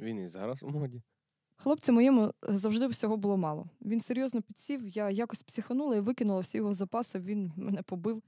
Він 0.00 0.18
і 0.18 0.28
зараз 0.28 0.62
у 0.62 0.68
моді. 0.68 1.02
Хлопцю 1.56 1.92
моєму 1.92 2.34
завжди 2.42 2.86
всього 2.86 3.16
було 3.16 3.36
мало. 3.36 3.66
Він 3.80 4.00
серйозно 4.00 4.42
підсів, 4.42 4.88
я 4.88 5.10
якось 5.10 5.42
психанула 5.42 5.96
і 5.96 6.00
викинула 6.00 6.40
всі 6.40 6.56
його 6.56 6.74
запаси, 6.74 7.18
він 7.18 7.52
мене 7.56 7.82
побив. 7.82 8.22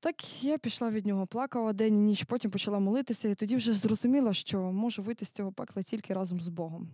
Так 0.00 0.44
я 0.44 0.58
пішла 0.58 0.90
від 0.90 1.06
нього, 1.06 1.26
плакала 1.26 1.72
день 1.72 1.94
і 1.94 1.98
ніч, 1.98 2.24
потім 2.24 2.50
почала 2.50 2.78
молитися, 2.78 3.28
і 3.28 3.34
тоді 3.34 3.56
вже 3.56 3.72
зрозуміла, 3.74 4.32
що 4.32 4.72
можу 4.72 5.02
вийти 5.02 5.24
з 5.24 5.30
цього 5.30 5.52
пекла 5.52 5.82
тільки 5.82 6.14
разом 6.14 6.40
з 6.40 6.48
Богом. 6.48 6.88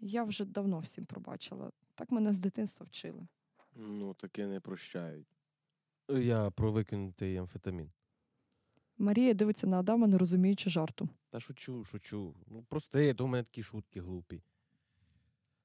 Я 0.00 0.24
вже 0.24 0.44
давно 0.44 0.78
всім 0.78 1.04
пробачила. 1.04 1.70
Так 1.94 2.10
мене 2.10 2.32
з 2.32 2.38
дитинства 2.38 2.86
вчили. 2.86 3.26
Ну, 3.76 4.14
таке 4.14 4.46
не 4.46 4.60
прощають. 4.60 5.35
Я 6.08 6.50
про 6.50 6.72
викинутий 6.72 7.36
амфетамін. 7.36 7.90
Марія 8.98 9.34
дивиться 9.34 9.66
на 9.66 9.78
Адама, 9.78 10.06
не 10.06 10.18
розуміючи 10.18 10.70
жарту. 10.70 11.08
Та 11.30 11.40
шучу, 11.40 11.84
шучу. 11.84 12.34
Ну, 12.46 12.64
прости, 12.68 13.14
то 13.14 13.24
у 13.24 13.28
мене 13.28 13.44
такі 13.44 13.62
шутки 13.62 14.00
глупі. 14.00 14.42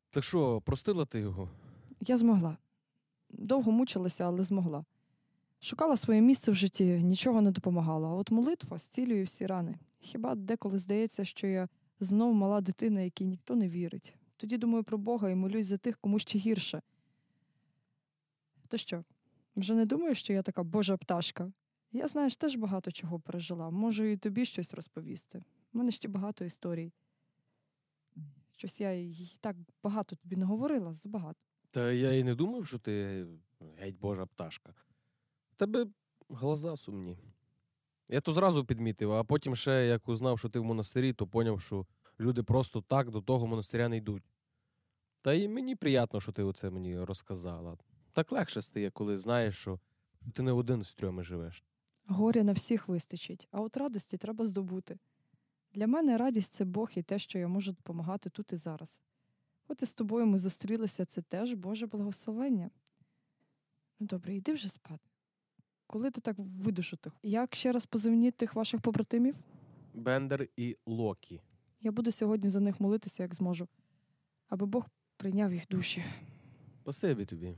Так 0.09 0.23
що, 0.23 0.61
простила 0.61 1.05
ти 1.05 1.19
його? 1.19 1.49
Я 2.01 2.17
змогла. 2.17 2.57
Довго 3.29 3.71
мучилася, 3.71 4.23
але 4.23 4.43
змогла. 4.43 4.85
Шукала 5.59 5.97
своє 5.97 6.21
місце 6.21 6.51
в 6.51 6.55
житті, 6.55 6.85
нічого 6.85 7.41
не 7.41 7.51
допомагало. 7.51 8.07
А 8.07 8.13
от 8.13 8.31
молитва 8.31 8.77
зцілює 8.77 9.23
всі 9.23 9.45
рани. 9.45 9.79
Хіба 9.99 10.35
деколи 10.35 10.77
здається, 10.77 11.25
що 11.25 11.47
я 11.47 11.69
знов 11.99 12.33
мала 12.33 12.61
дитина, 12.61 13.01
якій 13.01 13.25
ніхто 13.25 13.55
не 13.55 13.69
вірить. 13.69 14.13
Тоді 14.37 14.57
думаю 14.57 14.83
про 14.83 14.97
Бога 14.97 15.29
і 15.29 15.35
молюсь 15.35 15.67
за 15.67 15.77
тих, 15.77 15.97
кому 15.97 16.19
ще 16.19 16.39
гірше. 16.39 16.81
То 18.67 18.77
що, 18.77 19.03
вже 19.55 19.75
не 19.75 19.85
думаю, 19.85 20.15
що 20.15 20.33
я 20.33 20.41
така 20.41 20.63
божа 20.63 20.97
пташка. 20.97 21.51
Я, 21.91 22.07
знаєш, 22.07 22.35
теж 22.35 22.55
багато 22.55 22.91
чого 22.91 23.19
пережила. 23.19 23.69
Можу 23.69 24.03
і 24.03 24.17
тобі 24.17 24.45
щось 24.45 24.73
розповісти. 24.73 25.43
У 25.73 25.77
мене 25.77 25.91
ще 25.91 26.07
багато 26.07 26.45
історій. 26.45 26.91
Щось 28.51 28.81
я 28.81 28.91
й 28.91 29.37
так 29.41 29.55
багато 29.83 30.15
тобі 30.15 30.35
не 30.35 30.45
говорила, 30.45 30.93
забагато. 30.93 31.39
Та 31.71 31.91
я 31.91 32.13
і 32.13 32.23
не 32.23 32.35
думав, 32.35 32.67
що 32.67 32.79
ти 32.79 33.25
геть 33.77 33.99
божа 33.99 34.25
пташка. 34.25 34.73
Тебе 35.57 35.87
глаза 36.29 36.77
сумні. 36.77 37.17
Я 38.09 38.21
то 38.21 38.33
зразу 38.33 38.65
підмітив, 38.65 39.11
а 39.11 39.23
потім 39.23 39.55
ще 39.55 39.87
як 39.87 40.09
узнав, 40.09 40.39
що 40.39 40.49
ти 40.49 40.59
в 40.59 40.63
монастирі, 40.63 41.13
то 41.13 41.27
поняв, 41.27 41.61
що 41.61 41.85
люди 42.19 42.43
просто 42.43 42.81
так 42.81 43.11
до 43.11 43.21
того 43.21 43.47
монастиря 43.47 43.87
не 43.89 43.97
йдуть. 43.97 44.23
Та 45.21 45.33
й 45.33 45.47
мені 45.47 45.75
приємно, 45.75 46.21
що 46.21 46.31
ти 46.31 46.43
оце 46.43 46.69
мені 46.69 46.99
розказала. 46.99 47.77
Так 48.13 48.31
легше 48.31 48.61
стає, 48.61 48.91
коли 48.91 49.17
знаєш, 49.17 49.57
що 49.57 49.79
ти 50.33 50.43
не 50.43 50.51
один 50.51 50.83
з 50.83 50.93
трьоми 50.93 51.23
живеш. 51.23 51.63
Горя 52.05 52.43
на 52.43 52.53
всіх 52.53 52.87
вистачить, 52.87 53.47
а 53.51 53.61
от 53.61 53.77
радості 53.77 54.17
треба 54.17 54.45
здобути. 54.45 54.97
Для 55.73 55.87
мене 55.87 56.17
радість 56.17 56.53
це 56.53 56.65
Бог 56.65 56.91
і 56.95 57.03
те, 57.03 57.19
що 57.19 57.39
я 57.39 57.47
можу 57.47 57.71
допомагати 57.71 58.29
тут 58.29 58.53
і 58.53 58.55
зараз. 58.55 59.03
От 59.67 59.83
і 59.83 59.85
з 59.85 59.93
тобою 59.93 60.25
ми 60.25 60.39
зустрілися, 60.39 61.05
це 61.05 61.21
теж 61.21 61.53
Боже 61.53 61.87
благословення. 61.87 62.69
Ну 63.99 64.07
добре, 64.07 64.35
йди 64.35 64.53
вже 64.53 64.69
спати. 64.69 65.09
Коли 65.87 66.11
ти 66.11 66.21
так 66.21 66.35
видушити? 66.37 67.11
Як 67.23 67.55
ще 67.55 67.71
раз 67.71 67.85
позивні 67.85 68.31
тих 68.31 68.55
ваших 68.55 68.81
побратимів? 68.81 69.35
Бендер 69.93 70.47
і 70.57 70.77
Локі. 70.85 71.41
Я 71.81 71.91
буду 71.91 72.11
сьогодні 72.11 72.49
за 72.49 72.59
них 72.59 72.79
молитися, 72.81 73.23
як 73.23 73.35
зможу, 73.35 73.67
аби 74.49 74.65
Бог 74.65 74.85
прийняв 75.17 75.53
їх 75.53 75.67
душі. 75.69 76.03
Спасибі 76.81 77.25
тобі. 77.25 77.55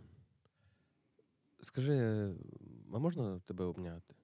Скажи, 1.64 2.36
а 2.94 3.00
можна 3.00 3.40
тебе 3.40 3.66
обняти? 3.66 4.16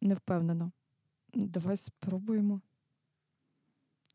Не 0.00 0.14
впевнено. 0.14 0.72
Давай 1.34 1.76
спробуємо. 1.76 2.60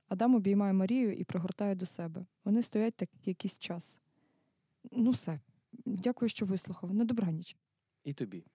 Адам 0.07 0.35
обіймає 0.35 0.73
Марію 0.73 1.13
і 1.13 1.23
пригортає 1.23 1.75
до 1.75 1.85
себе. 1.85 2.25
Вони 2.45 2.61
стоять 2.61 2.95
так 2.95 3.09
якийсь 3.25 3.59
час. 3.59 3.99
Ну, 4.91 5.11
все. 5.11 5.39
Дякую, 5.85 6.29
що 6.29 6.45
вислухав. 6.45 6.93
На 6.93 7.05
добраніч. 7.05 7.57
І 8.03 8.13
тобі. 8.13 8.45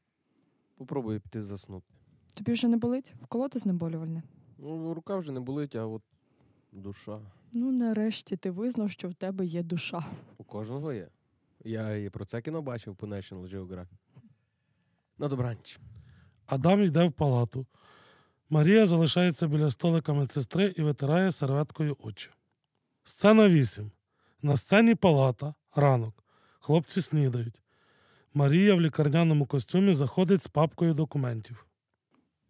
Попробуй 0.77 1.19
піти 1.19 1.43
заснути. 1.43 1.86
Тобі 2.35 2.52
вже 2.52 2.69
не 2.69 2.77
болить? 2.77 3.15
Вколоти 3.23 3.59
знеболювальне. 3.59 4.23
Ну, 4.59 4.94
рука 4.94 5.16
вже 5.16 5.32
не 5.32 5.40
болить, 5.40 5.74
а 5.74 5.86
от 5.86 6.02
душа. 6.73 7.20
Ну, 7.52 7.73
нарешті 7.73 8.36
ти 8.36 8.51
визнав, 8.51 8.90
що 8.90 9.09
в 9.09 9.15
тебе 9.15 9.47
є 9.47 9.62
душа. 9.62 10.06
У 10.39 10.44
кожного 10.44 10.93
є. 10.93 11.09
Я 11.64 11.97
і 11.97 12.10
про 12.10 12.24
це 12.24 12.40
кіно 12.40 12.62
бачив 12.62 12.97
по 12.97 13.06
National 13.06 13.55
Geographic. 13.55 13.98
На 15.18 15.28
добраніч. 15.28 15.78
Адам 16.47 16.82
йде 16.82 17.05
в 17.05 17.12
палату. 17.12 17.66
Марія 18.51 18.86
залишається 18.86 19.47
біля 19.47 19.70
столика 19.70 20.12
медсестри 20.12 20.74
і 20.76 20.82
витирає 20.82 21.32
серветкою 21.32 21.97
очі. 22.01 22.30
Сцена 23.05 23.48
8. 23.48 23.90
На 24.43 24.56
сцені 24.56 24.94
палата. 24.94 25.55
Ранок. 25.74 26.24
Хлопці 26.60 27.02
снідають. 27.02 27.60
Марія 28.35 28.74
в 28.74 28.80
лікарняному 28.80 29.47
костюмі 29.47 29.94
заходить 29.94 30.43
з 30.43 30.47
папкою 30.48 30.94
документів. 30.94 31.66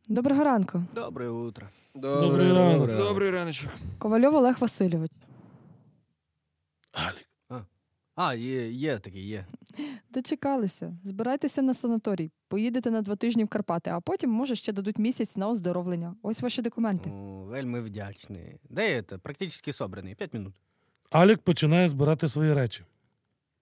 Доброго 0.09 0.45
ранку. 0.45 0.85
Доброе 0.95 1.31
утро. 1.31 1.69
Добрий 1.95 2.53
ранок. 2.53 2.87
Добрий 2.91 3.31
раночок. 3.31 3.71
Ковальов 3.99 4.35
Олег 4.35 4.59
Васильович. 4.59 5.11
Галік. 6.93 7.28
А, 8.21 8.35
є, 8.35 8.71
є 8.71 8.99
таке, 8.99 9.21
є. 9.21 9.47
Дочекалися. 10.11 10.97
Збирайтеся 11.05 11.63
на 11.63 11.75
санаторій. 11.75 12.31
Поїдете 12.49 12.91
на 12.91 13.03
два 13.03 13.17
тижні 13.17 13.45
в 13.45 13.49
Карпати, 13.49 13.91
а 13.91 14.01
потім, 14.01 14.31
може, 14.31 14.55
ще 14.55 14.73
дадуть 14.73 14.99
місяць 14.99 15.37
на 15.37 15.49
оздоровлення. 15.49 16.15
Ось 16.23 16.41
ваші 16.41 16.63
документи. 16.63 17.11
О, 17.11 17.45
вельми 17.45 17.81
вдячний. 17.81 18.57
Де 18.71 19.03
це? 19.03 19.19
Практично 19.19 19.73
собраний. 19.73 20.15
П'ять 20.15 20.35
минут. 20.35 20.55
Алік 21.11 21.43
починає 21.43 21.89
збирати 21.89 22.29
свої 22.29 22.55
речі. 22.55 22.83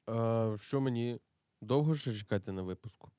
А, 0.07 0.57
що 0.61 0.81
мені 0.81 1.19
довго 1.63 1.95
ще 1.95 2.15
чекати 2.15 2.53
на 2.53 2.63
випуску? 2.63 3.11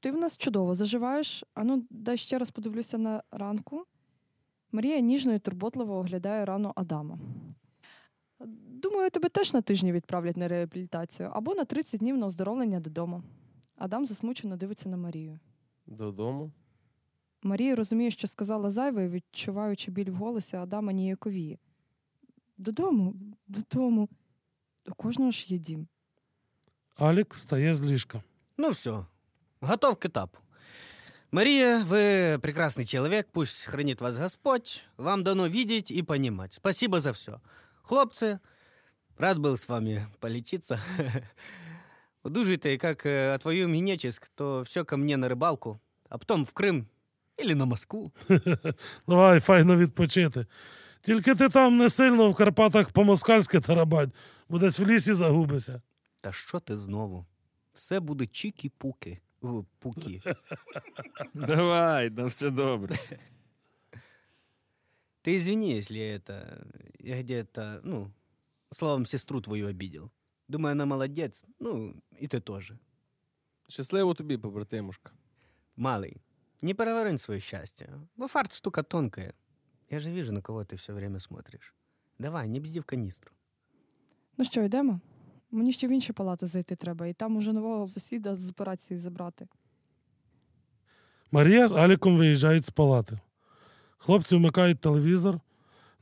Ти 0.00 0.10
в 0.10 0.16
нас 0.16 0.38
чудово 0.38 0.74
заживаєш. 0.74 1.44
Ану, 1.54 1.84
дай 1.90 2.16
ще 2.16 2.38
раз 2.38 2.50
подивлюся 2.50 2.98
на 2.98 3.22
ранку. 3.30 3.84
Марія 4.72 5.00
ніжно 5.00 5.34
і 5.34 5.38
турботливо 5.38 5.96
оглядає 5.96 6.44
рану 6.44 6.72
Адама 6.76 7.18
Думаю, 9.01 9.09
тебе 9.09 9.29
теж 9.29 9.53
на 9.53 9.61
тижні 9.61 9.91
відправлять 9.91 10.37
на 10.37 10.47
реабілітацію 10.47 11.31
або 11.33 11.55
на 11.55 11.65
30 11.65 11.99
днів 11.99 12.17
на 12.17 12.25
оздоровлення 12.25 12.79
додому. 12.79 13.23
Адам 13.75 14.05
засмучено 14.05 14.57
дивиться 14.57 14.89
на 14.89 14.97
Марію. 14.97 15.39
Додому? 15.87 16.51
Марія 17.43 17.75
розуміє, 17.75 18.11
що 18.11 18.27
сказала 18.27 18.69
зайве, 18.69 19.05
і, 19.05 19.07
відчуваючи 19.07 19.91
біль 19.91 20.11
в 20.11 20.15
голосі, 20.15 20.55
Адама 20.55 20.91
ніяковіє. 20.93 21.57
Додому, 22.57 23.15
додому. 23.47 24.09
У 24.87 24.93
кожного 24.93 25.31
ж 25.31 25.45
є 25.47 25.57
дім. 25.57 25.87
Алік 26.95 27.33
встає 27.33 27.75
з 27.75 27.81
ліжка. 27.81 28.23
Ну 28.57 28.69
все, 28.69 29.05
готов 29.61 29.95
к 29.95 30.07
этапу. 30.07 30.37
Мария, 31.31 31.83
вы 31.83 32.39
прекрасный 32.41 32.85
человек, 32.85 33.27
пусть 33.31 33.63
хранит 33.63 34.01
вас 34.01 34.17
Господь. 34.17 34.83
Вам 34.97 35.23
дано 35.23 35.47
видеть 35.47 35.91
и 35.91 36.03
понимать. 36.03 36.53
Спасибо 36.53 37.01
за 37.01 37.11
все. 37.11 37.39
Хлопцы, 37.81 38.39
рад 39.17 39.39
был 39.39 39.57
с 39.57 39.67
вами 39.67 40.07
полечиться. 40.19 40.79
Удужите, 42.23 42.77
как 42.77 43.05
э, 43.05 43.33
отвоюем 43.33 43.73
Генеческ, 43.73 44.27
то 44.35 44.63
все 44.65 44.83
ко 44.83 44.97
мне 44.97 45.17
на 45.17 45.29
рыбалку, 45.29 45.79
а 46.09 46.17
потом 46.17 46.45
в 46.45 46.53
Крым 46.53 46.85
или 47.37 47.53
на 47.53 47.65
Москву. 47.65 48.11
Давай, 49.07 49.39
файно 49.39 49.77
відпочити. 49.77 50.45
Тільки 51.01 51.35
ти 51.35 51.49
там 51.49 51.77
не 51.77 51.89
сильно 51.89 52.31
в 52.31 52.35
Карпатах 52.35 52.89
по-москальськи 52.89 53.59
тарабань, 53.59 54.11
бо 54.49 54.59
десь 54.59 54.79
в 54.79 54.85
лісі 54.85 55.13
загубишся. 55.13 55.81
Та 56.21 56.31
що 56.33 56.59
ти 56.59 56.77
знову? 56.77 57.25
Все 57.73 57.99
буде 57.99 58.23
чікі-пуки. 58.23 59.19
О, 59.41 59.63
Пуки. 59.79 60.21
Давай, 61.33 62.09
да 62.09 62.25
все 62.25 62.49
добре. 62.49 62.95
Ты 65.21 65.35
извини, 65.35 65.77
если 65.77 65.99
это 65.99 66.65
я 66.99 67.21
где-то, 67.21 67.81
ну, 67.83 68.11
словом, 68.73 69.05
сестру 69.05 69.41
твою 69.41 69.67
обидел. 69.67 70.11
Думаю, 70.47 70.71
она 70.71 70.85
молодец. 70.85 71.43
Ну, 71.59 71.95
и 72.21 72.27
ты 72.27 72.39
тоже. 72.41 72.77
Щасливо 73.69 74.13
тобі, 74.13 74.37
побратимушка. 74.37 75.11
Малый, 75.77 76.17
не 76.61 76.73
переворонь 76.73 77.17
свое 77.17 77.39
счастье. 77.39 77.89
Во 78.15 78.27
фарт 78.27 78.53
штука 78.53 78.83
тонкая. 78.83 79.33
Я 79.89 79.99
же 79.99 80.11
вижу, 80.11 80.31
на 80.31 80.41
кого 80.41 80.63
ты 80.63 80.75
все 80.75 80.93
время 80.93 81.19
смотришь. 81.19 81.73
Давай, 82.19 82.49
не 82.49 82.59
бзди 82.59 82.79
в 82.79 82.83
канистру. 82.83 83.31
Ну 84.37 84.45
що, 84.45 84.63
йдемо? 84.63 84.99
Мені 85.51 85.73
ще 85.73 85.87
в 85.87 85.91
інші 85.91 86.13
палати 86.13 86.45
зайти 86.45 86.75
треба, 86.75 87.07
і 87.07 87.13
там 87.13 87.35
уже 87.35 87.53
нового 87.53 87.87
сусіда 87.87 88.35
з 88.35 88.49
операції 88.49 88.97
забрати. 88.97 89.47
Марія 91.31 91.67
з 91.67 91.71
Аліком 91.71 92.17
виїжджають 92.17 92.65
з 92.65 92.69
палати. 92.69 93.19
Хлопці 93.97 94.35
вмикають 94.35 94.79
телевізор. 94.79 95.39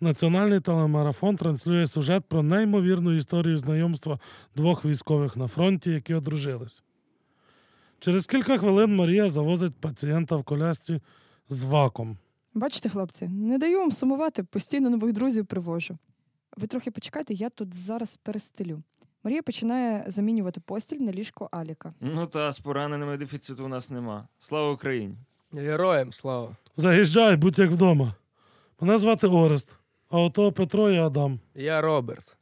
Національний 0.02 0.60
телемарафон 0.60 1.36
транслює 1.36 1.86
сюжет 1.86 2.24
про 2.24 2.42
неймовірну 2.42 3.12
історію 3.16 3.58
знайомства 3.58 4.18
двох 4.56 4.84
військових 4.84 5.36
на 5.36 5.48
фронті, 5.48 5.90
які 5.90 6.14
одружились. 6.14 6.82
Через 7.98 8.26
кілька 8.26 8.58
хвилин 8.58 8.96
Марія 8.96 9.28
завозить 9.28 9.74
пацієнта 9.74 10.36
в 10.36 10.44
колясці 10.44 11.00
з 11.48 11.64
ваком. 11.64 12.16
Бачите, 12.54 12.88
хлопці, 12.88 13.28
не 13.28 13.58
даю 13.58 13.78
вам 13.78 13.90
сумувати, 13.92 14.42
постійно 14.42 14.90
нових 14.90 15.12
друзів 15.12 15.46
привожу. 15.46 15.98
Ви 16.56 16.66
трохи 16.66 16.90
почекайте, 16.90 17.34
я 17.34 17.50
тут 17.50 17.74
зараз 17.74 18.16
перестелю. 18.16 18.82
Марія 19.24 19.42
починає 19.42 20.04
замінювати 20.06 20.60
постіль 20.60 21.00
на 21.00 21.12
ліжко 21.12 21.48
Аліка. 21.52 21.94
Ну 22.00 22.26
та 22.26 22.52
з 22.52 22.60
пораненими 22.60 23.16
дефіциту 23.16 23.64
у 23.64 23.68
нас 23.68 23.90
нема. 23.90 24.28
Слава 24.38 24.72
Україні. 24.72 25.14
Героям 25.52 26.12
слава. 26.12 26.56
Заїжджай, 26.76 27.36
будь 27.36 27.58
як 27.58 27.70
вдома. 27.70 28.14
Мене 28.80 28.98
звати 28.98 29.26
Орест, 29.26 29.76
а 30.10 30.18
ото 30.18 30.52
Петро 30.52 30.90
і 30.90 30.98
Адам. 30.98 31.40
Я 31.54 31.80
Роберт. 31.80 32.36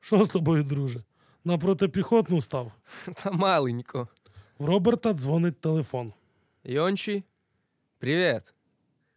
Що 0.00 0.24
з 0.24 0.28
тобою, 0.28 0.62
друже? 0.64 1.02
На 1.44 1.58
протипіхотну 1.58 2.40
став. 2.40 2.72
Та 3.22 3.30
маленько. 3.30 4.08
В 4.58 4.64
Роберта 4.64 5.12
дзвонить 5.12 5.60
телефон. 5.60 6.12
Йончі, 6.64 7.24
привіт. 7.98 8.54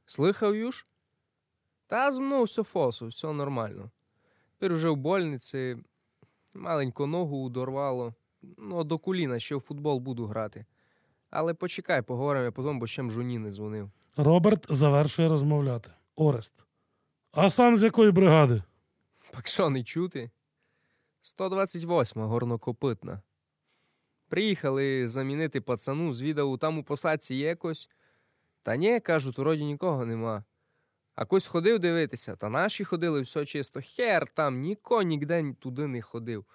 Слыхав 0.07 0.55
юж? 0.55 0.85
Та 1.87 2.11
зі 2.11 2.21
мною 2.21 2.43
все 2.43 2.63
фосу, 2.63 3.07
все 3.07 3.33
нормально. 3.33 3.91
Тепер 4.59 4.75
уже 4.75 4.89
в 4.89 4.95
больниці, 4.95 5.77
маленько 6.53 7.07
ногу 7.07 7.43
удорвало. 7.43 8.13
Ну, 8.57 8.83
до 8.83 8.97
коліна 8.97 9.39
ще 9.39 9.55
в 9.55 9.59
футбол 9.59 9.99
буду 9.99 10.25
грати. 10.25 10.65
Але 11.29 11.53
почекай, 11.53 12.01
поговоримо 12.01 12.51
потім, 12.51 12.79
бо 12.79 12.87
ще 12.87 13.09
жоні 13.09 13.39
не 13.39 13.51
дзвонив. 13.51 13.89
Роберт 14.17 14.65
завершує 14.69 15.29
розмовляти. 15.29 15.89
Орест. 16.15 16.64
А 17.37 17.49
сам 17.49 17.77
з 17.77 17.83
якої 17.83 18.11
бригади? 18.11 18.63
Так 19.31 19.47
що 19.47 19.69
не 19.69 19.83
чути? 19.83 20.31
128 21.21 22.21
горнокопитна. 22.21 23.21
Приїхали 24.29 25.07
замінити 25.07 25.61
пацану, 25.61 26.13
звідав, 26.13 26.59
там 26.59 26.77
у 26.77 26.83
посадці 26.83 27.35
якось. 27.35 27.89
Та 28.63 28.75
ні, 28.75 28.99
кажуть, 28.99 29.37
вроді 29.37 29.65
нікого 29.65 30.05
нема. 30.05 30.43
А 31.15 31.25
кось 31.25 31.47
ходив 31.47 31.79
дивитися, 31.79 32.35
та 32.35 32.49
наші 32.49 32.83
ходили, 32.83 33.21
все 33.21 33.45
чисто. 33.45 33.81
Хер 33.81 34.27
там, 34.27 34.59
ніко 34.59 35.01
нігде 35.01 35.53
туди 35.59 35.87
не 35.87 36.01
ходив. 36.01 36.45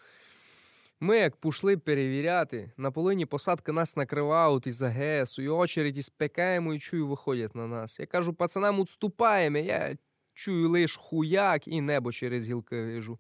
Ми, 1.01 1.19
як 1.19 1.37
пішли 1.37 1.77
перевіряти, 1.77 2.73
на 2.77 2.91
полині 2.91 3.27
посадки 3.27 3.73
нас 3.73 3.97
накривають 3.97 4.67
із 4.67 4.83
АГСу, 4.83 5.43
і 5.43 5.49
очереді 5.49 6.03
спекаємо 6.03 6.75
і 6.75 6.79
чую, 6.79 7.07
виходять 7.07 7.55
на 7.55 7.67
нас. 7.67 8.01
Я 8.01 8.07
кажу, 8.07 8.35
пацанам 8.35 8.81
відступаємо, 8.81 9.59
я 9.59 9.97
чую 10.41 10.71
лиш 10.71 10.97
хуяк 10.97 11.69
і 11.69 11.81
небо 11.81 12.13
через 12.13 12.49
гілки 12.49 12.83
вижу. 12.83 13.19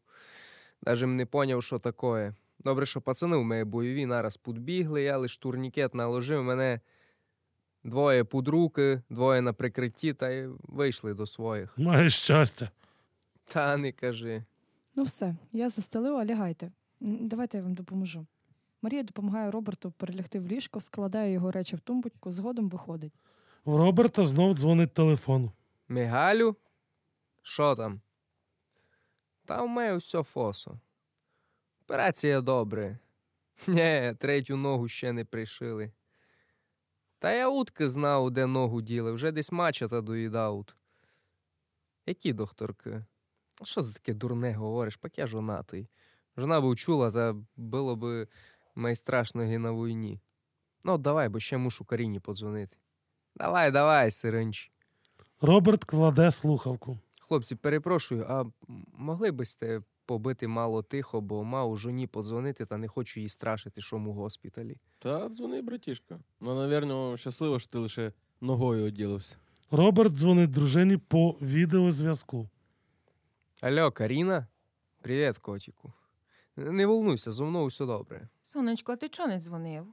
Даже 0.82 1.06
не 1.06 1.26
поняв, 1.26 1.62
що 1.62 1.78
таке. 1.78 2.34
Добре, 2.58 2.86
що 2.86 3.00
пацани 3.00 3.36
в 3.36 3.44
мене 3.44 3.64
бойові 3.64 4.06
нараз 4.06 4.36
підбігли, 4.36 5.02
я 5.02 5.18
лиш 5.18 5.38
турнікет 5.38 5.94
наложив, 5.94 6.44
мене 6.44 6.80
двоє 7.84 8.24
під 8.24 8.48
руки, 8.48 9.02
двоє 9.10 9.40
на 9.40 9.52
прикритті, 9.52 10.12
та 10.12 10.30
й 10.30 10.48
вийшли 10.62 11.14
до 11.14 11.26
своїх. 11.26 11.78
Маєш 11.78 12.14
щастя. 12.16 12.70
Та 13.44 13.76
не 13.76 13.92
кажи. 13.92 14.44
Ну 14.96 15.02
все, 15.02 15.36
я 15.52 15.68
застелила, 15.68 16.24
лягайте. 16.24 16.72
Давайте 17.00 17.58
я 17.58 17.64
вам 17.64 17.74
допоможу. 17.74 18.26
Марія 18.82 19.02
допомагає 19.02 19.50
Роберту 19.50 19.92
перелягти 19.96 20.40
в 20.40 20.46
ліжко, 20.46 20.80
складає 20.80 21.32
його 21.32 21.50
речі 21.50 21.76
в 21.76 21.80
тумбочку, 21.80 22.30
згодом 22.30 22.68
виходить. 22.68 23.12
В 23.64 23.76
Роберта 23.76 24.26
знов 24.26 24.56
дзвонить 24.56 24.94
телефон. 24.94 25.50
Мигалю? 25.88 26.56
Що 27.42 27.74
там? 27.74 28.00
Та 29.44 29.62
в 29.62 29.68
мене 29.68 29.96
все 29.96 30.22
фосо. 30.22 30.80
Операція 31.82 32.40
добре. 32.40 32.98
Нє, 33.66 34.16
третю 34.18 34.56
ногу 34.56 34.88
ще 34.88 35.12
не 35.12 35.24
пришили. 35.24 35.92
Та 37.18 37.32
я 37.32 37.48
утки 37.48 37.88
знав, 37.88 38.30
де 38.30 38.46
ногу 38.46 38.82
діли, 38.82 39.12
вже 39.12 39.32
десь 39.32 39.52
мачата 39.52 40.00
доїдав. 40.00 40.66
Які 42.06 42.32
докторки? 42.32 43.04
Що 43.62 43.82
ти 43.82 43.92
таке 43.92 44.14
дурне 44.14 44.54
говориш, 44.54 44.96
пак 44.96 45.18
я 45.18 45.26
жонатий. 45.26 45.88
Жона 46.36 46.60
б 46.60 46.76
чула, 46.76 47.12
та 47.12 47.36
було 47.56 47.96
б 47.96 48.26
майстрашно 48.74 49.58
на 49.58 49.72
війні. 49.72 50.20
Ну, 50.84 50.98
давай, 50.98 51.28
бо 51.28 51.40
ще 51.40 51.56
мушу 51.56 51.84
Каріні 51.84 52.20
подзвонити. 52.20 52.76
Давай, 53.36 53.70
давай, 53.70 54.10
сиренч. 54.10 54.70
Роберт 55.40 55.84
кладе 55.84 56.30
слухавку. 56.30 56.98
Хлопці, 57.30 57.54
перепрошую, 57.54 58.26
а 58.28 58.44
могли 58.92 59.30
би 59.30 59.44
сте 59.44 59.82
побити 60.06 60.48
мало 60.48 60.82
тихо, 60.82 61.20
бо 61.20 61.44
мав 61.44 61.76
жоні 61.76 62.06
подзвонити 62.06 62.66
та 62.66 62.76
не 62.76 62.88
хочу 62.88 63.20
її 63.20 63.28
страшити, 63.28 63.80
що 63.80 63.98
му 63.98 64.12
госпіталі. 64.12 64.76
Та 64.98 65.28
дзвони, 65.28 65.62
братішка. 65.62 66.20
Ну, 66.40 66.54
навірно, 66.54 67.16
щасливо, 67.16 67.58
що 67.58 67.70
ти 67.70 67.78
лише 67.78 68.12
ногою 68.40 68.86
оділився. 68.86 69.36
Роберт 69.70 70.12
дзвонить 70.12 70.50
дружині 70.50 70.96
по 70.96 71.36
відеозв'язку. 71.42 72.48
Алло, 73.60 73.92
Каріна? 73.92 74.46
Привіт, 75.00 75.38
котику. 75.38 75.92
Не 76.56 76.86
волнуйся, 76.86 77.32
зо 77.32 77.46
мною 77.46 77.66
все 77.66 77.86
добре. 77.86 78.28
Сонечко, 78.44 78.92
а 78.92 78.96
ти 78.96 79.08
чого 79.08 79.28
не 79.28 79.40
дзвонив? 79.40 79.86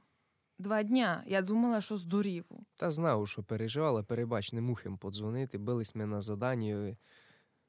Два 0.58 0.82
дня. 0.82 1.24
Я 1.26 1.42
думала, 1.42 1.80
що 1.80 1.96
здурів. 1.96 2.44
Та 2.76 2.90
знав, 2.90 3.28
що 3.28 3.42
переживала, 3.42 4.02
перебач, 4.02 4.52
не 4.52 4.60
мухим 4.60 4.98
подзвонити, 4.98 5.58
бились 5.58 5.94
ми 5.94 6.06
на 6.06 6.20
заданні. 6.20 6.96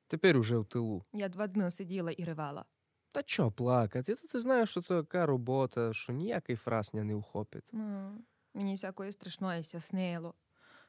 Тепер 0.10 0.38
уже 0.38 0.58
в 0.58 0.66
тилу. 0.66 1.04
Я 1.14 1.30
два 1.30 1.48
дні 1.48 1.70
сиділа 1.72 2.12
і 2.12 2.24
ривала. 2.24 2.66
Та 3.12 3.24
чо 3.24 3.52
плакати? 3.52 4.16
Та 4.16 4.28
ти 4.28 4.40
знаєш, 4.40 4.70
що 4.70 4.82
то 4.82 5.04
така 5.04 5.26
робота, 5.26 5.94
що 5.94 6.14
ніякий 6.14 6.56
фрасня 6.56 7.04
не 7.04 7.16
вхопить. 7.16 7.64
Ну, 7.72 8.12
мені 8.54 8.76
всякої 8.76 9.12
страшної 9.12 9.64
ся 9.64 9.80
снило. 9.80 10.34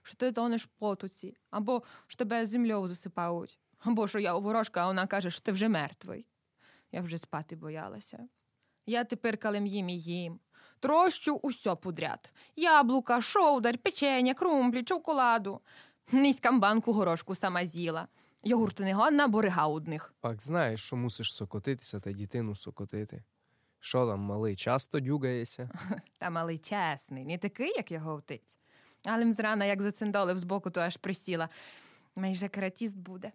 Що 0.03 0.17
ти 0.17 0.33
тонеш 0.33 0.65
в 0.65 0.69
потоці, 0.69 1.37
або 1.51 1.83
що 2.07 2.19
тебе 2.19 2.47
землею 2.47 2.87
засипають, 2.87 3.59
або 3.79 4.09
що 4.09 4.19
я 4.19 4.35
у 4.35 4.41
ворожка, 4.41 4.83
а 4.83 4.87
вона 4.87 5.07
каже, 5.07 5.31
що 5.31 5.41
ти 5.43 5.53
вже 5.53 5.69
мертвий. 5.69 6.27
Я 6.93 7.01
вже 7.01 7.19
спати 7.19 7.57
боялася. 7.57 8.29
Я 8.87 9.05
тепер 9.05 9.39
калем 9.39 9.67
їм 9.67 9.89
і 9.89 9.99
їм. 10.01 10.41
Трощу 10.79 11.35
усьо 11.35 11.77
подряд. 11.77 12.33
Яблука, 12.57 13.21
шовдар, 13.21 13.79
печення, 13.79 14.35
крумплі, 14.35 14.83
чоколаду. 14.83 15.61
Низькам 16.13 16.61
банку 16.61 16.93
горошку 16.93 17.35
сама 17.35 17.67
з'їла. 17.67 18.09
Йогурти 18.43 18.85
не 18.85 18.95
годна, 18.95 19.29
бо 19.29 19.43
рига 19.43 19.67
одних. 19.67 20.15
Пак 20.21 20.43
знаєш, 20.43 20.83
що 20.83 20.97
мусиш 20.97 21.35
сокотитися 21.35 22.01
та 22.01 22.13
дітину 22.13 22.57
сокотити. 22.57 23.25
Що 23.81 24.07
там, 24.07 24.21
малий, 24.21 24.57
часто 24.57 25.01
дюгаєшся? 25.01 25.71
Та 26.19 26.31
малий 26.31 26.59
чесний, 26.59 27.25
не 27.25 27.39
такий, 27.39 27.73
як 27.77 27.93
його 27.93 28.15
отець. 28.15 28.59
Але 29.05 29.25
мзрана, 29.25 29.65
як 29.65 29.83
зацендолив 29.83 30.39
збоку, 30.39 30.71
то 30.71 30.81
аж 30.81 30.97
присіла. 30.97 31.49
Майже 32.17 32.49
каратіст 32.49 32.97
буде. 32.97 33.33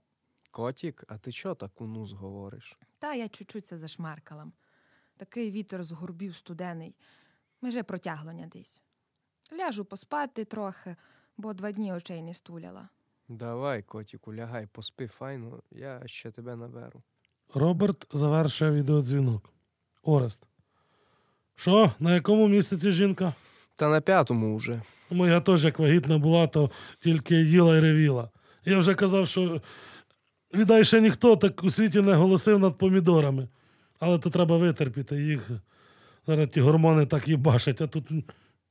Котік, 0.51 1.03
а 1.07 1.17
ти 1.17 1.31
чо 1.31 1.55
таку 1.55 1.87
нуз 1.87 2.13
говориш? 2.13 2.77
Та 2.99 3.13
я 3.13 3.29
чуть-чуть 3.29 3.67
це 3.67 3.77
зашмаркала. 3.77 4.51
Такий 5.17 5.51
вітер 5.51 5.83
з 5.83 5.91
горбів 5.91 6.35
студений. 6.35 6.95
Меже 7.61 7.83
протяглоня 7.83 8.47
десь. 8.47 8.81
Ляжу 9.53 9.85
поспати 9.85 10.45
трохи, 10.45 10.95
бо 11.37 11.53
два 11.53 11.71
дні 11.71 11.93
очей 11.93 12.21
не 12.21 12.33
стуляла. 12.33 12.89
Давай, 13.29 13.81
котіку, 13.81 14.33
лягай, 14.33 14.67
поспи 14.71 15.07
файно, 15.07 15.59
я 15.71 16.01
ще 16.05 16.31
тебе 16.31 16.55
наберу. 16.55 17.01
Роберт 17.53 18.07
завершує 18.13 18.71
відеодзвінок. 18.71 19.49
Орест. 20.03 20.39
Що, 21.55 21.91
на 21.99 22.13
якому 22.13 22.47
місяці 22.47 22.91
жінка? 22.91 23.33
Та 23.75 23.89
на 23.89 24.01
п'ятому 24.01 24.55
уже. 24.55 24.81
Моя 25.09 25.41
теж 25.41 25.63
як 25.63 25.79
вагітна 25.79 26.17
була, 26.17 26.47
то 26.47 26.71
тільки 26.99 27.35
їла 27.35 27.77
і 27.77 27.79
ревіла. 27.79 28.29
Я 28.65 28.79
вже 28.79 28.95
казав, 28.95 29.27
що 29.27 29.61
віддай 30.53 30.85
ще 30.85 31.01
ніхто 31.01 31.37
так 31.37 31.63
у 31.63 31.71
світі 31.71 32.01
не 32.01 32.13
голосив 32.13 32.59
над 32.59 32.77
помідорами. 32.77 33.47
Але 33.99 34.19
то 34.19 34.29
треба 34.29 34.57
витерпіти 34.57 35.15
їх. 35.23 35.49
Зараз 36.27 36.49
ті 36.49 36.61
гормони 36.61 37.05
так 37.05 37.27
їбашать, 37.27 37.81
а 37.81 37.87
тут 37.87 38.03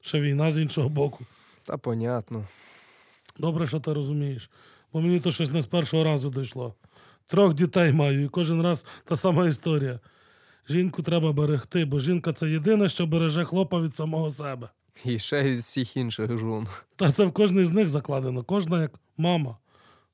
ще 0.01 0.21
війна 0.21 0.53
з 0.53 0.59
іншого 0.59 0.89
боку. 0.89 1.27
Та 1.65 1.77
понятно. 1.77 2.47
Добре, 3.39 3.67
що 3.67 3.81
ти 3.81 3.93
розумієш. 3.93 4.51
Бо 4.93 5.01
мені 5.01 5.21
то 5.21 5.33
щось 5.33 5.53
не 5.53 5.63
з 5.63 5.67
першого 5.67 6.05
разу 6.05 6.31
дійшло. 6.31 6.75
Трьох 7.27 7.55
дітей 7.55 7.93
маю, 7.93 8.25
і 8.25 8.29
кожен 8.29 8.63
раз 8.63 8.87
та 9.05 9.17
сама 9.17 9.49
історія. 9.49 10.01
Жінку 10.69 11.03
треба 11.03 11.33
берегти, 11.33 11.85
бо 11.85 12.01
жінка 12.01 12.33
це 12.33 12.49
єдине, 12.49 12.89
що 12.89 13.07
береже 13.07 13.45
хлопа 13.45 13.81
від 13.81 13.95
самого 13.95 14.31
себе. 14.31 14.69
І 15.05 15.19
ще 15.19 15.43
від 15.43 15.59
всіх 15.59 15.97
інших 15.97 16.39
жон. 16.39 16.67
Та 16.97 17.13
це 17.13 17.25
в 17.25 17.33
кожній 17.33 17.65
з 17.65 17.71
них 17.71 17.89
закладено, 17.89 18.43
кожна 18.43 18.83
як 18.83 18.93
мама. 19.17 19.57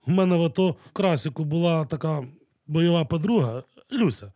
У 0.06 0.10
мене 0.10 0.36
в 0.36 0.42
АТО 0.42 0.70
в 0.70 0.92
Красіку 0.92 1.44
була 1.44 1.84
така 1.84 2.24
бойова 2.66 3.04
подруга 3.04 3.62
Люся. 3.92 4.32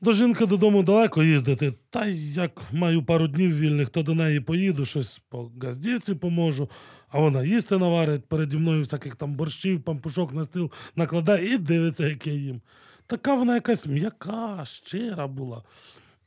До 0.00 0.12
жінки 0.12 0.46
додому 0.46 0.82
далеко 0.82 1.22
їздити, 1.22 1.74
та 1.90 2.06
як 2.34 2.62
маю 2.72 3.02
пару 3.02 3.28
днів 3.28 3.58
вільних, 3.58 3.88
то 3.88 4.02
до 4.02 4.14
неї 4.14 4.40
поїду, 4.40 4.84
щось 4.84 5.20
по 5.28 5.50
газдівці 5.62 6.14
поможу, 6.14 6.68
а 7.10 7.18
вона 7.18 7.44
їсти 7.44 7.78
наварить 7.78 8.24
переді 8.24 8.56
мною 8.56 8.82
всяких 8.82 9.16
там 9.16 9.34
борщів, 9.34 9.82
пампушок 9.82 10.32
на 10.32 10.44
стіл 10.44 10.70
накладає 10.96 11.54
і 11.54 11.58
дивиться, 11.58 12.08
як 12.08 12.26
я 12.26 12.32
їм. 12.32 12.60
Така 13.06 13.34
вона 13.34 13.54
якась 13.54 13.86
м'яка, 13.86 14.64
щира 14.64 15.26
була. 15.26 15.62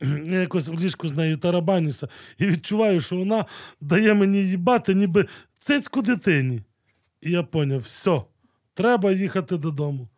Я 0.26 0.40
якось 0.40 0.68
в 0.68 0.80
ліжку 0.80 1.08
з 1.08 1.12
нею 1.12 1.36
тарабанюся 1.36 2.08
і 2.38 2.46
відчуваю, 2.46 3.00
що 3.00 3.16
вона 3.16 3.46
дає 3.80 4.14
мені 4.14 4.42
їбати, 4.42 4.94
ніби 4.94 5.26
цицьку 5.58 6.02
дитині. 6.02 6.62
І 7.20 7.30
я 7.30 7.42
поняв, 7.42 7.80
все, 7.80 8.22
треба 8.74 9.12
їхати 9.12 9.56
додому. 9.56 10.08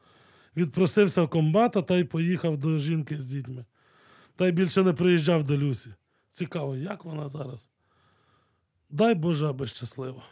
Відпросився 0.56 1.22
в 1.22 1.28
комбата 1.28 1.82
та 1.82 1.96
й 1.96 2.04
поїхав 2.04 2.56
до 2.56 2.78
жінки 2.78 3.18
з 3.18 3.26
дітьми. 3.26 3.64
Та 4.36 4.46
й 4.46 4.52
більше 4.52 4.82
не 4.82 4.92
приїжджав 4.92 5.44
до 5.44 5.58
Люсі. 5.58 5.90
Цікаво, 6.30 6.76
як 6.76 7.04
вона 7.04 7.28
зараз? 7.28 7.68
Дай 8.90 9.14
Боже, 9.14 9.46
аби 9.46 9.66
щаслива. 9.66 10.22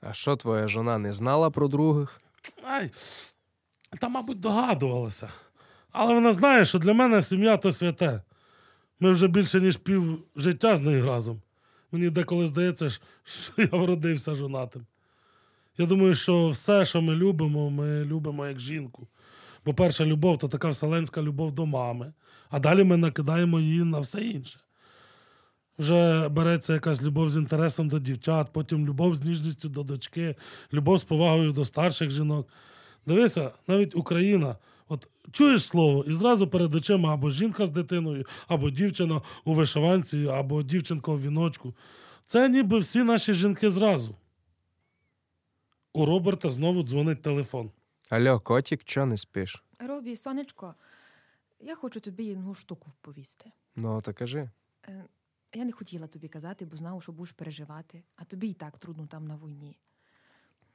А 0.00 0.12
що 0.12 0.36
твоя 0.36 0.68
жона 0.68 0.98
не 0.98 1.12
знала 1.12 1.50
про 1.50 1.68
других? 1.68 2.20
Ай, 2.64 2.90
та, 4.00 4.08
мабуть, 4.08 4.40
догадувалася. 4.40 5.28
Але 5.92 6.14
вона 6.14 6.32
знає, 6.32 6.64
що 6.64 6.78
для 6.78 6.94
мене 6.94 7.22
сім'я 7.22 7.56
то 7.56 7.72
святе. 7.72 8.22
Ми 9.00 9.10
вже 9.10 9.28
більше, 9.28 9.60
ніж 9.60 9.76
пів 9.76 10.24
життя 10.36 10.76
з 10.76 10.80
нею 10.80 11.06
разом. 11.06 11.42
Мені 11.92 12.10
деколи 12.10 12.46
здається, 12.46 12.90
що 13.24 13.52
я 13.56 13.68
вродився 13.72 14.34
жонатим. 14.34 14.86
Я 15.78 15.86
думаю, 15.86 16.14
що 16.14 16.48
все, 16.48 16.84
що 16.84 17.02
ми 17.02 17.14
любимо, 17.14 17.70
ми 17.70 18.04
любимо 18.04 18.46
як 18.46 18.58
жінку. 18.60 19.08
Бо 19.64 19.74
перша 19.74 20.04
любов 20.04 20.38
то 20.38 20.48
така 20.48 20.68
вселенська 20.68 21.22
любов 21.22 21.52
до 21.52 21.66
мами, 21.66 22.12
а 22.50 22.58
далі 22.58 22.84
ми 22.84 22.96
накидаємо 22.96 23.60
її 23.60 23.84
на 23.84 24.00
все 24.00 24.20
інше. 24.20 24.60
Вже 25.78 26.28
береться 26.28 26.72
якась 26.72 27.02
любов 27.02 27.30
з 27.30 27.36
інтересом 27.36 27.88
до 27.88 27.98
дівчат, 27.98 28.48
потім 28.52 28.86
любов 28.86 29.14
з 29.14 29.24
ніжністю 29.24 29.68
до 29.68 29.82
дочки, 29.82 30.36
любов 30.72 30.98
з 30.98 31.04
повагою 31.04 31.52
до 31.52 31.64
старших 31.64 32.10
жінок. 32.10 32.48
Дивися, 33.06 33.50
навіть 33.66 33.96
Україна. 33.96 34.56
От 34.88 35.08
чуєш 35.32 35.64
слово, 35.64 36.04
і 36.04 36.12
зразу 36.12 36.48
перед 36.48 36.74
очима 36.74 37.14
або 37.14 37.30
жінка 37.30 37.66
з 37.66 37.70
дитиною, 37.70 38.26
або 38.48 38.70
дівчина 38.70 39.22
у 39.44 39.54
вишиванці, 39.54 40.26
або 40.26 40.62
дівчинка 40.62 41.12
у 41.12 41.18
віночку. 41.18 41.74
Це 42.26 42.48
ніби 42.48 42.78
всі 42.78 43.02
наші 43.02 43.34
жінки 43.34 43.70
зразу. 43.70 44.16
У 45.92 46.06
Роберта 46.06 46.50
знову 46.50 46.82
дзвонить 46.82 47.22
телефон. 47.22 47.70
Алло, 48.10 48.40
котік, 48.40 48.84
чо 48.84 49.06
не 49.06 49.16
спиш? 49.16 49.64
Робі, 49.78 50.16
сонечко, 50.16 50.74
я 51.60 51.74
хочу 51.74 52.00
тобі 52.00 52.32
одну 52.32 52.54
штуку 52.54 52.90
вповісти. 52.90 53.50
Ну, 53.76 54.00
то 54.00 54.14
кажи. 54.14 54.50
Е, 54.88 55.04
Я 55.56 55.64
не 55.64 55.72
хотіла 55.72 56.06
тобі 56.06 56.28
казати, 56.28 56.64
бо 56.64 56.76
знала, 56.76 57.00
що 57.00 57.12
будеш 57.12 57.32
переживати, 57.32 58.02
а 58.16 58.24
тобі 58.24 58.48
і 58.48 58.54
так 58.54 58.78
трудно 58.78 59.06
там 59.06 59.26
на 59.26 59.36
війні. 59.36 59.78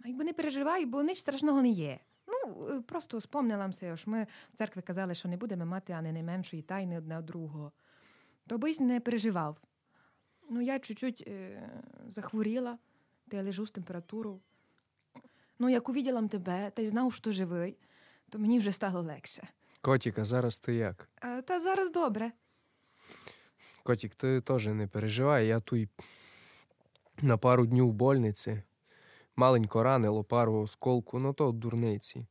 А 0.03 0.07
якби 0.07 0.23
не 0.23 0.33
переживай, 0.33 0.85
бо 0.85 1.03
ніч 1.03 1.19
страшного 1.19 1.61
не 1.61 1.69
є. 1.69 1.99
Ну, 2.27 2.67
е, 2.67 2.81
просто 2.81 3.21
спомнилася, 3.21 3.97
що 3.97 4.11
ми 4.11 4.27
в 4.53 4.57
церкві 4.57 4.81
казали, 4.81 5.13
що 5.15 5.29
не 5.29 5.37
будемо 5.37 5.65
мати 5.65 5.93
ані 5.93 6.11
найменшої 6.11 6.61
тайни 6.61 6.97
одне 6.97 7.17
од 7.17 7.25
другого. 7.25 7.71
То 8.47 8.57
бись 8.57 8.79
не 8.79 8.99
переживав. 8.99 9.57
Ну, 10.49 10.61
я 10.61 10.79
чуть-чуть 10.79 11.23
е, 11.27 11.69
захворіла, 12.07 12.77
та 13.29 13.37
я 13.37 13.43
лежу 13.43 13.65
з 13.65 13.71
температурою. 13.71 14.39
Ну, 15.59 15.69
як 15.69 15.89
увіділа 15.89 16.27
тебе 16.27 16.71
та 16.75 16.81
й 16.81 16.87
знав, 16.87 17.13
що 17.13 17.31
живий, 17.31 17.77
то 18.29 18.39
мені 18.39 18.59
вже 18.59 18.71
стало 18.71 19.01
легше. 19.01 19.47
Котік, 19.81 20.19
а 20.19 20.25
зараз 20.25 20.59
ти 20.59 20.73
як? 20.73 21.09
Е, 21.23 21.41
Та 21.41 21.59
зараз 21.59 21.91
добре. 21.91 22.31
Котік, 23.91 24.15
ти 24.15 24.41
теж 24.41 24.67
не 24.67 24.87
переживай, 24.87 25.47
я 25.47 25.59
тут 25.59 25.89
на 27.21 27.37
пару 27.37 27.65
днів 27.65 27.87
в 27.87 27.93
больниці. 27.93 28.63
Маленько 29.35 29.83
ранило, 29.83 30.23
пару 30.23 30.61
осколку, 30.61 31.19
ну 31.19 31.33
то 31.33 31.51
дурниці. 31.51 32.25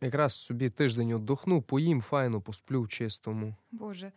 Якраз 0.00 0.34
собі 0.34 0.70
тиждень 0.70 1.12
отдохну, 1.12 1.62
поїм 1.62 2.00
файно, 2.00 2.40
посплю 2.40 2.82
в 2.82 2.88
чистому. 2.88 3.54
Боже, 3.70 4.12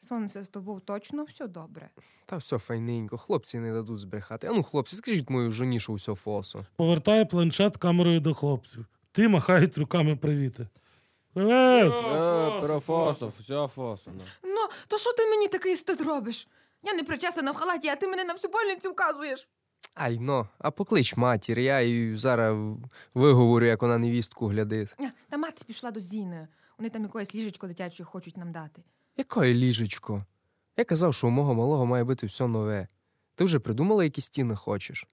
сонце 0.00 0.44
з 0.44 0.48
тобою 0.48 0.80
точно 0.80 1.24
все 1.24 1.48
добре. 1.48 1.90
Та 2.26 2.36
все 2.36 2.58
файненько, 2.58 3.18
хлопці 3.18 3.58
не 3.58 3.72
дадуть 3.72 3.98
збрехати. 3.98 4.46
А 4.46 4.52
ну, 4.52 4.62
хлопці, 4.62 4.96
скажіть 4.96 5.30
мою 5.30 5.50
жоні, 5.50 5.80
що 5.80 5.92
все 5.92 6.14
фосо. 6.14 6.66
Повертає 6.76 7.24
планшет 7.24 7.76
камерою 7.76 8.20
до 8.20 8.34
хлопців. 8.34 8.86
Ті 9.12 9.28
махають 9.28 9.78
руками 9.78 10.16
привіти. 10.16 10.68
Е, 11.36 11.90
Парафосов, 12.60 13.32
все 13.40 13.68
фосо. 13.68 14.10
ну. 14.16 14.22
Ну, 14.42 14.68
то 14.88 14.98
що 14.98 15.12
ти 15.12 15.26
мені 15.26 15.48
такий 15.48 15.76
стид 15.76 16.00
робиш? 16.00 16.48
Я 16.82 16.94
не 16.94 17.02
причесана 17.04 17.52
в 17.52 17.54
халаті, 17.54 17.88
а 17.88 17.96
ти 17.96 18.08
мене 18.08 18.24
на 18.24 18.32
всю 18.32 18.52
больницю 18.52 18.90
вказуєш. 18.90 19.48
Ай 19.94 20.18
ну, 20.20 20.48
а 20.58 20.70
поклич 20.70 21.16
матір, 21.16 21.58
я 21.58 21.80
їй 21.80 22.16
зараз 22.16 22.76
виговорю, 23.14 23.66
як 23.66 23.82
вона 23.82 23.98
невістку 23.98 24.46
глядить. 24.46 24.94
Ня, 24.98 25.12
Та 25.28 25.36
мати 25.36 25.64
пішла 25.66 25.90
до 25.90 26.00
Зіни. 26.00 26.48
Вони 26.78 26.90
там 26.90 27.02
якоїсь 27.02 27.34
ліжечко 27.34 27.66
дитяче 27.66 28.04
хочуть 28.04 28.36
нам 28.36 28.52
дати. 28.52 28.82
Якої 29.16 29.54
ліжечко? 29.54 30.20
Я 30.76 30.84
казав, 30.84 31.14
що 31.14 31.26
у 31.26 31.30
мого 31.30 31.54
малого 31.54 31.86
має 31.86 32.04
бути 32.04 32.26
все 32.26 32.48
нове. 32.48 32.88
Ти 33.34 33.44
вже 33.44 33.58
придумала, 33.58 34.04
які 34.04 34.20
стіни 34.20 34.56
хочеш? 34.56 35.06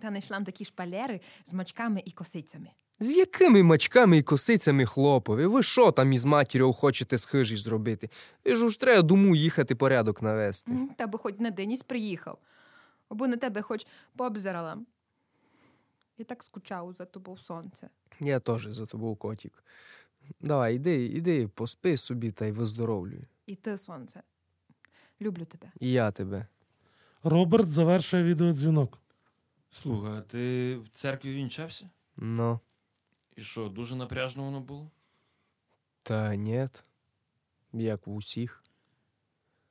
Та 0.00 0.08
знайшла 0.08 0.36
нам 0.36 0.44
такі 0.44 0.64
шпалери 0.64 1.20
з 1.46 1.52
мачками 1.52 2.02
і 2.04 2.10
косицями. 2.10 2.70
З 3.00 3.16
якими 3.16 3.62
мачками 3.62 4.18
і 4.18 4.22
косицями 4.22 4.86
хлопові? 4.86 5.46
Ви 5.46 5.62
що 5.62 5.92
там 5.92 6.12
із 6.12 6.24
матір'ю 6.24 6.72
хочете 6.72 7.18
схижі 7.18 7.56
зробити? 7.56 8.10
І 8.44 8.54
ж 8.54 8.64
уж 8.64 8.76
треба 8.76 9.02
дому 9.02 9.36
їхати 9.36 9.74
порядок 9.74 10.22
навести. 10.22 10.72
Та 10.96 11.06
би 11.06 11.18
хоч 11.18 11.34
на 11.38 11.50
Деніс 11.50 11.82
приїхав. 11.82 12.38
Або 13.08 13.26
на 13.26 13.36
тебе 13.36 13.62
хоч 13.62 13.86
пообзирала. 14.16 14.78
Я 16.18 16.24
так 16.24 16.42
скучав 16.42 16.92
за 16.92 17.04
тобою 17.04 17.38
сонце. 17.38 17.88
Я 18.20 18.40
теж 18.40 18.66
за 18.66 18.86
тобою 18.86 19.16
котик. 19.16 19.64
Давай, 20.40 20.76
іди, 20.76 21.06
іди, 21.06 21.48
поспи 21.48 21.96
собі 21.96 22.30
та 22.32 22.46
й 22.46 22.52
виздоровлюй. 22.52 23.24
І 23.46 23.54
ти, 23.54 23.78
сонце. 23.78 24.22
Люблю 25.20 25.44
тебе. 25.44 25.72
І 25.80 25.92
я 25.92 26.10
тебе. 26.10 26.46
Роберт 27.22 27.70
завершує 27.70 28.22
відеодзвінок. 28.22 28.98
Слухай, 29.70 30.12
а 30.12 30.20
ти 30.20 30.76
в 30.76 30.88
церкві 30.88 31.34
вінчався? 31.34 31.90
Ну, 32.16 32.60
І 33.38 33.42
що, 33.42 33.68
дуже 33.68 33.96
напряжно 33.96 34.44
воно 34.44 34.60
було? 34.60 34.90
та 36.02 36.34
ні. 36.34 36.68
Як 37.72 38.06
в 38.06 38.14
усіх. 38.14 38.64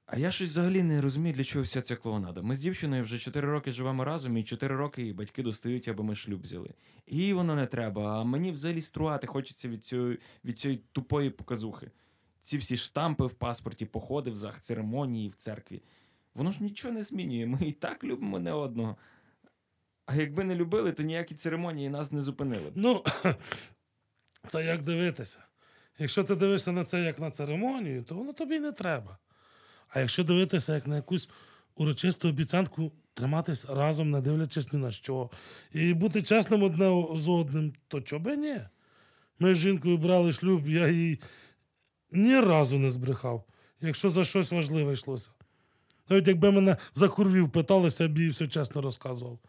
А 0.06 0.18
я 0.18 0.31
щось 0.31 0.49
взагалі 0.49 0.84
не 0.84 1.02
розумію, 1.02 1.35
для 1.35 1.44
чого 1.44 1.64
вся 1.64 1.81
ця 1.81 1.95
клоунада. 1.95 2.41
Ми 2.41 2.56
з 2.56 2.60
дівчиною 2.60 3.03
вже 3.03 3.19
4 3.19 3.48
роки 3.48 3.72
живемо 3.72 4.06
разом, 4.06 4.38
і 4.38 4.44
4 4.44 4.76
роки 4.76 5.02
її 5.02 5.14
батьки 5.14 5.44
достають, 5.44 5.88
аби 5.88 6.03
ми 6.03 6.15
шлюб 6.15 6.41
взяли. 6.41 6.69
І 7.07 7.18
їй 7.18 7.34
воно 7.34 7.56
не 7.56 7.68
треба, 7.68 8.22
а 8.22 8.23
мені 8.23 8.52
взагалі 8.52 8.81
струвати 8.81 9.27
хочеться 9.27 9.69
від 9.69 9.85
цієї, 9.85 10.19
від 10.45 10.60
цієї 10.60 10.84
тупої 10.91 11.30
показухи. 11.30 11.91
Ці 12.41 12.57
всі 12.57 12.77
штампи 12.77 13.26
в 13.26 13.34
паспорті, 13.34 13.85
походи 13.85 14.31
в 14.31 14.38
зах, 14.38 14.61
церемонії 14.61 15.30
в 15.30 15.35
церкві. 15.35 15.81
Воно 16.35 16.52
ж 16.52 16.64
нічого 16.64 16.94
не 16.94 17.03
змінює. 17.03 17.45
Ми 17.45 17.60
і 17.61 17.72
так 17.72 18.03
любимо 18.03 18.39
не 18.39 18.53
одного. 18.53 18.98
А 20.08 20.16
якби 20.16 20.44
не 20.44 20.56
любили, 20.56 20.92
то 20.92 21.04
ніякі 21.04 21.36
церемонії 21.36 21.90
нас 21.90 22.12
не 22.12 22.22
зупинили. 22.22 22.72
Ну, 22.76 23.04
це 24.48 24.66
як 24.66 24.84
дивитися. 24.84 25.40
Якщо 26.00 26.24
ти 26.24 26.36
дивишся 26.36 26.72
на 26.72 26.86
це 26.86 27.02
як 27.02 27.20
на 27.20 27.32
церемонію, 27.32 28.04
то 28.04 28.16
воно 28.16 28.34
тобі 28.34 28.60
не 28.60 28.72
треба. 28.72 29.18
А 29.88 30.00
якщо 30.00 30.24
дивитися 30.24 30.76
як 30.76 30.88
на 30.88 30.96
якусь 30.96 31.30
урочисту 31.76 32.30
обіцянку 32.30 32.92
триматись 33.14 33.66
разом, 33.66 34.12
не 34.12 34.22
дивлячись 34.22 34.74
ні 34.74 34.80
на 34.80 34.92
що, 34.92 35.30
і 35.72 35.94
бути 35.94 36.24
чесним 36.24 36.64
одне 36.64 37.06
з 37.16 37.28
одним, 37.28 37.74
то 37.88 38.02
чого 38.02 38.22
би 38.22 38.38
ні? 38.38 38.60
Ми 39.40 39.56
з 39.56 39.58
жінкою 39.58 39.98
брали 39.98 40.34
шлюб, 40.34 40.68
я 40.68 40.88
їй 40.88 41.20
ні 42.12 42.40
разу 42.40 42.80
не 42.80 42.92
збрехав, 42.92 43.44
якщо 43.82 44.10
за 44.10 44.26
щось 44.26 44.52
важливе 44.52 44.94
йшлося. 44.94 45.30
Навіть 46.10 46.28
якби 46.28 46.52
мене 46.52 46.78
за 46.94 47.10
курвів 47.10 47.52
питалися, 47.52 48.04
я 48.04 48.10
б 48.10 48.18
їй 48.18 48.30
все 48.30 48.48
чесно 48.48 48.82
розказував. 48.82 49.40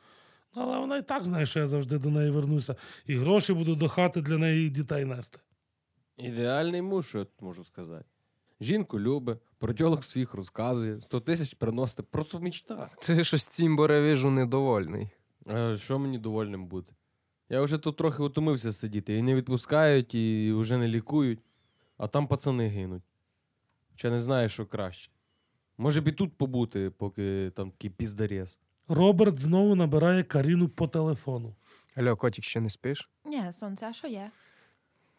Але 0.60 0.78
вона 0.78 0.96
і 0.96 1.02
так 1.02 1.24
знає, 1.24 1.46
що 1.46 1.58
я 1.58 1.68
завжди 1.68 1.98
до 1.98 2.10
неї 2.10 2.30
вернуся, 2.30 2.76
і 3.06 3.16
гроші 3.16 3.52
буду 3.52 3.76
до 3.76 3.88
хати 3.88 4.22
для 4.22 4.38
неї 4.38 4.66
і 4.66 4.70
дітей 4.70 5.04
нести. 5.04 5.38
Ідеальний 6.16 6.82
муж, 6.82 7.08
що 7.08 7.18
я 7.18 7.24
тут 7.24 7.42
можу 7.42 7.64
сказати. 7.64 8.04
Жінку 8.60 9.00
любить, 9.00 9.38
про 9.58 9.74
тьолок 9.74 10.04
своїх 10.04 10.34
розказує, 10.34 11.00
100 11.00 11.20
тисяч 11.20 11.54
приносить, 11.54 12.06
просто 12.10 12.40
мечта. 12.40 12.90
Ти 13.02 13.24
щось 13.24 13.46
цим 13.46 13.76
боревіжу 13.76 14.30
недовольний. 14.30 15.08
А 15.46 15.76
що 15.76 15.98
мені 15.98 16.18
довольним 16.18 16.66
бути? 16.66 16.94
Я 17.48 17.62
вже 17.62 17.78
тут 17.78 17.96
трохи 17.96 18.22
утомився 18.22 18.72
сидіти. 18.72 19.16
І 19.16 19.22
не 19.22 19.34
відпускають, 19.34 20.14
і 20.14 20.52
вже 20.52 20.76
не 20.76 20.88
лікують, 20.88 21.44
а 21.96 22.08
там 22.08 22.26
пацани 22.26 22.68
гинуть. 22.68 23.02
Ще 23.96 24.10
не 24.10 24.20
знаю, 24.20 24.48
що 24.48 24.66
краще. 24.66 25.10
Може 25.78 26.00
б 26.00 26.08
і 26.08 26.12
тут 26.12 26.32
побути, 26.38 26.90
поки 26.90 27.52
там 27.54 27.70
такий 27.70 27.90
піздарєс. 27.90 28.60
Роберт 28.88 29.38
знову 29.38 29.74
набирає 29.74 30.24
Каріну 30.24 30.68
по 30.68 30.88
телефону. 30.88 31.54
Алло, 31.96 32.16
котик, 32.16 32.44
ще 32.44 32.60
не 32.60 32.70
спиш? 32.70 33.10
Ні, 33.24 33.52
сонце, 33.52 33.86
а 33.86 33.92
що 33.92 34.08
є? 34.08 34.30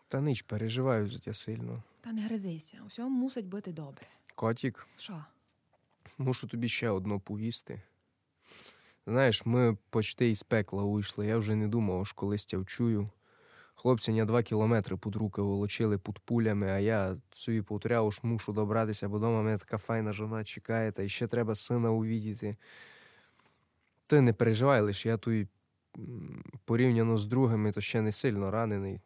Та 0.08 0.22
ніч, 0.22 0.42
переживаю 0.42 1.08
за 1.08 1.20
тебе 1.20 1.34
сильно. 1.34 1.84
Та 2.02 2.12
не 2.12 2.22
гризися, 2.22 2.78
усе 2.88 3.04
мусить 3.04 3.46
бути 3.46 3.72
добре. 3.72 4.08
Котик, 4.36 4.88
Що? 4.98 5.18
мушу 6.18 6.48
тобі 6.48 6.70
ще 6.70 6.90
одно 6.90 7.20
повісти. 7.20 7.82
Знаєш, 9.08 9.46
ми 9.46 9.78
почти 9.90 10.30
із 10.30 10.44
пекла 10.44 10.84
вийшли. 10.84 11.28
Я 11.28 11.38
вже 11.38 11.56
не 11.56 11.68
думав, 11.68 12.02
аж 12.02 12.12
колись 12.12 12.46
тя 12.46 12.58
вчую. 12.58 13.10
Хлопці 13.76 14.12
на 14.12 14.26
два 14.26 14.44
кілометри 14.44 14.98
під 14.98 15.16
руки 15.16 15.42
волочили 15.42 15.98
під 15.98 16.20
пулями, 16.20 16.68
а 16.70 16.80
я 16.80 17.18
собі 17.32 17.62
повторяв, 17.62 18.14
що 18.14 18.28
мушу 18.28 18.54
добратися, 18.54 19.10
бо 19.10 19.18
вдома 19.18 19.42
мене 19.42 19.58
така 19.58 19.78
файна 19.78 20.14
жона 20.14 20.44
чекає, 20.44 20.92
та 20.92 21.08
ще 21.08 21.28
треба 21.28 21.56
сина 21.56 21.92
увідіти. 21.92 22.58
Ти 24.10 24.22
не 24.22 24.34
переживай, 24.34 24.82
лише 24.82 25.10
я 25.10 25.18
тут 25.18 25.48
порівняно 26.66 27.18
з 27.18 27.26
другими, 27.26 27.72
то 27.72 27.82
ще 27.82 28.02
не 28.02 28.12
сильно 28.12 28.52
ранений. 28.52 29.02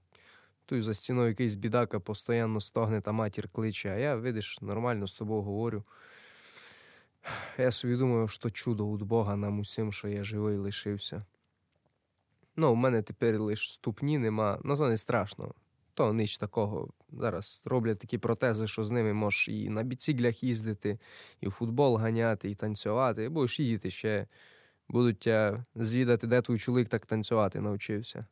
Тут 0.65 0.83
за 0.83 0.93
стіною 0.93 1.27
якийсь 1.27 1.55
бідака 1.55 1.99
постійно 1.99 2.61
стогне 2.61 3.01
та 3.01 3.11
матір 3.11 3.49
кличе, 3.49 3.89
а 3.89 3.95
я, 3.95 4.15
видиш, 4.15 4.61
нормально 4.61 5.07
з 5.07 5.15
тобою 5.15 5.41
говорю. 5.41 5.83
Я 7.57 7.71
собі 7.71 7.95
думаю, 7.95 8.27
що 8.27 8.49
чудо 8.49 8.93
від 8.93 9.01
Бога 9.01 9.35
нам 9.35 9.59
усім, 9.59 9.93
що 9.93 10.07
я 10.07 10.23
живий 10.23 10.57
лишився. 10.57 11.25
Ну, 12.55 12.71
у 12.71 12.75
мене 12.75 13.01
тепер 13.01 13.41
лише 13.41 13.73
ступні 13.73 14.17
нема, 14.17 14.59
ну 14.63 14.77
то 14.77 14.89
не 14.89 14.97
страшно. 14.97 15.53
То 15.93 16.13
ніч 16.13 16.37
такого. 16.37 16.89
Зараз 17.11 17.61
роблять 17.65 17.99
такі 17.99 18.17
протези, 18.17 18.67
що 18.67 18.83
з 18.83 18.91
ними 18.91 19.13
можеш 19.13 19.49
і 19.49 19.69
на 19.69 19.83
біциклях 19.83 20.43
їздити, 20.43 20.99
і 21.41 21.47
в 21.47 21.51
футбол 21.51 21.97
ганяти, 21.97 22.49
і 22.49 22.55
танцювати. 22.55 23.29
Будеш 23.29 23.59
їздити 23.59 23.91
ще. 23.91 24.27
Будуть 24.89 25.19
тебе 25.19 25.65
звідати, 25.75 26.27
де 26.27 26.41
твій 26.41 26.59
чоловік 26.59 26.89
так 26.89 27.05
танцювати 27.05 27.61
навчився. 27.61 28.25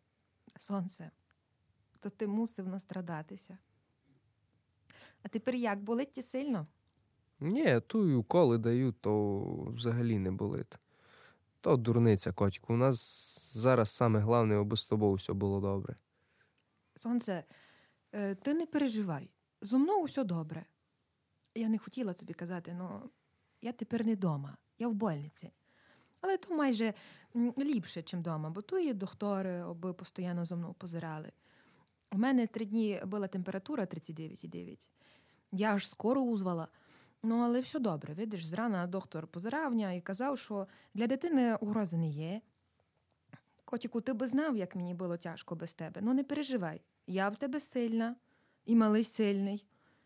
Сонце, 0.60 1.12
то 2.00 2.10
ти 2.10 2.28
мусив 2.28 2.68
настрадатися. 2.68 3.58
А 5.24 5.28
тепер 5.28 5.56
як 5.56 5.84
болить 5.84 6.12
ті 6.14 6.22
сильно? 6.22 6.68
Ні, 7.40 7.82
ту 7.88 8.08
й 8.10 8.14
уколи 8.14 8.58
дають, 8.58 9.02
то 9.02 9.42
взагалі 9.76 10.20
не 10.20 10.32
болить. 10.32 10.80
То 11.62 11.78
дурниця, 11.78 12.32
котику. 12.32 12.74
У 12.74 12.78
нас 12.78 12.98
зараз 13.58 13.90
саме 13.90 14.20
головне, 14.20 14.56
аби 14.56 14.78
з 14.78 14.86
тобою 14.86 15.14
все 15.14 15.34
було 15.34 15.60
добре. 15.60 15.96
Сонце, 16.96 17.44
е, 18.12 18.36
ти 18.36 18.54
не 18.54 18.66
переживай. 18.66 19.30
Зо 19.62 19.80
мною 19.80 20.04
все 20.04 20.24
добре. 20.24 20.66
Я 21.56 21.70
не 21.70 21.78
хотіла 21.78 22.14
тобі 22.14 22.34
казати, 22.34 22.78
але 22.80 23.00
я 23.62 23.72
тепер 23.72 24.06
не 24.06 24.16
вдома, 24.16 24.58
я 24.80 24.88
в 24.88 24.94
больниці. 24.94 25.52
Але 26.22 26.38
то 26.38 26.56
майже 26.56 26.94
ліпше, 27.58 28.00
ніж 28.00 28.14
вдома, 28.14 28.50
бо 28.50 28.62
тут 28.62 28.86
є 28.86 28.94
доктори, 28.94 29.60
аби 29.60 29.94
постійно 29.94 30.46
за 30.46 30.56
мною 30.56 30.74
позирали. 30.74 31.32
У 32.12 32.18
мене 32.18 32.48
три 32.48 32.66
дні 32.66 33.02
була 33.06 33.28
температура 33.28 33.84
39,9. 33.84 34.88
Я 35.52 35.74
аж 35.74 35.88
скоро 35.88 36.22
узвала. 36.22 36.68
Ну, 37.24 37.38
але 37.38 37.62
все 37.62 37.80
добре. 37.80 38.14
Видиш, 38.14 38.46
зрана 38.46 38.88
доктор 38.88 39.28
позирав 39.28 39.76
мене 39.76 39.98
і 39.98 40.02
казав, 40.02 40.40
що 40.40 40.68
для 40.94 41.08
дитини 41.08 41.56
угрози 41.56 41.98
не 41.98 42.10
є. 42.10 42.42
Котіку, 43.66 44.02
ти 44.02 44.14
би 44.14 44.28
знав, 44.28 44.58
як 44.58 44.76
мені 44.76 44.94
було 44.94 45.18
тяжко 45.18 45.56
без 45.56 45.74
тебе. 45.74 46.02
Ну 46.04 46.14
не 46.14 46.24
переживай. 46.24 46.82
Я 47.08 47.30
в 47.30 47.36
тебе 47.36 47.60
сильна, 47.60 48.16
і 48.66 48.76
малий 48.76 49.04
сильний. 49.04 49.66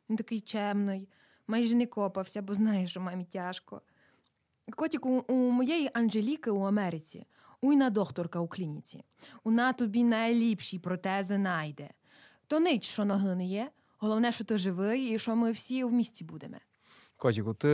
Він 0.09 0.17
такий 0.17 0.39
чемний, 0.39 1.09
майже 1.47 1.75
не 1.75 1.85
копався, 1.85 2.41
бо 2.41 2.53
знає, 2.53 2.87
що 2.87 3.01
мамі 3.01 3.25
тяжко. 3.25 3.81
Котіку, 4.71 5.09
у 5.27 5.33
моєї 5.33 5.91
Анжеліки 5.93 6.49
у 6.51 6.61
Америці, 6.61 7.25
уйна 7.61 7.89
докторка 7.89 8.39
у 8.39 8.47
клініці. 8.47 9.03
Вона 9.43 9.73
тобі 9.73 10.03
найліпші 10.03 10.79
протези 10.79 11.37
найде. 11.37 11.89
То 12.47 12.59
нич, 12.59 12.85
що 12.85 13.05
ноги 13.05 13.35
не 13.35 13.45
є. 13.45 13.71
Головне, 13.97 14.31
що 14.31 14.43
ти 14.43 14.57
живий 14.57 15.09
і 15.15 15.19
що 15.19 15.35
ми 15.35 15.51
всі 15.51 15.83
в 15.83 15.91
місті 15.91 16.23
будемо. 16.23 16.57
Котику, 17.17 17.53
ти 17.53 17.69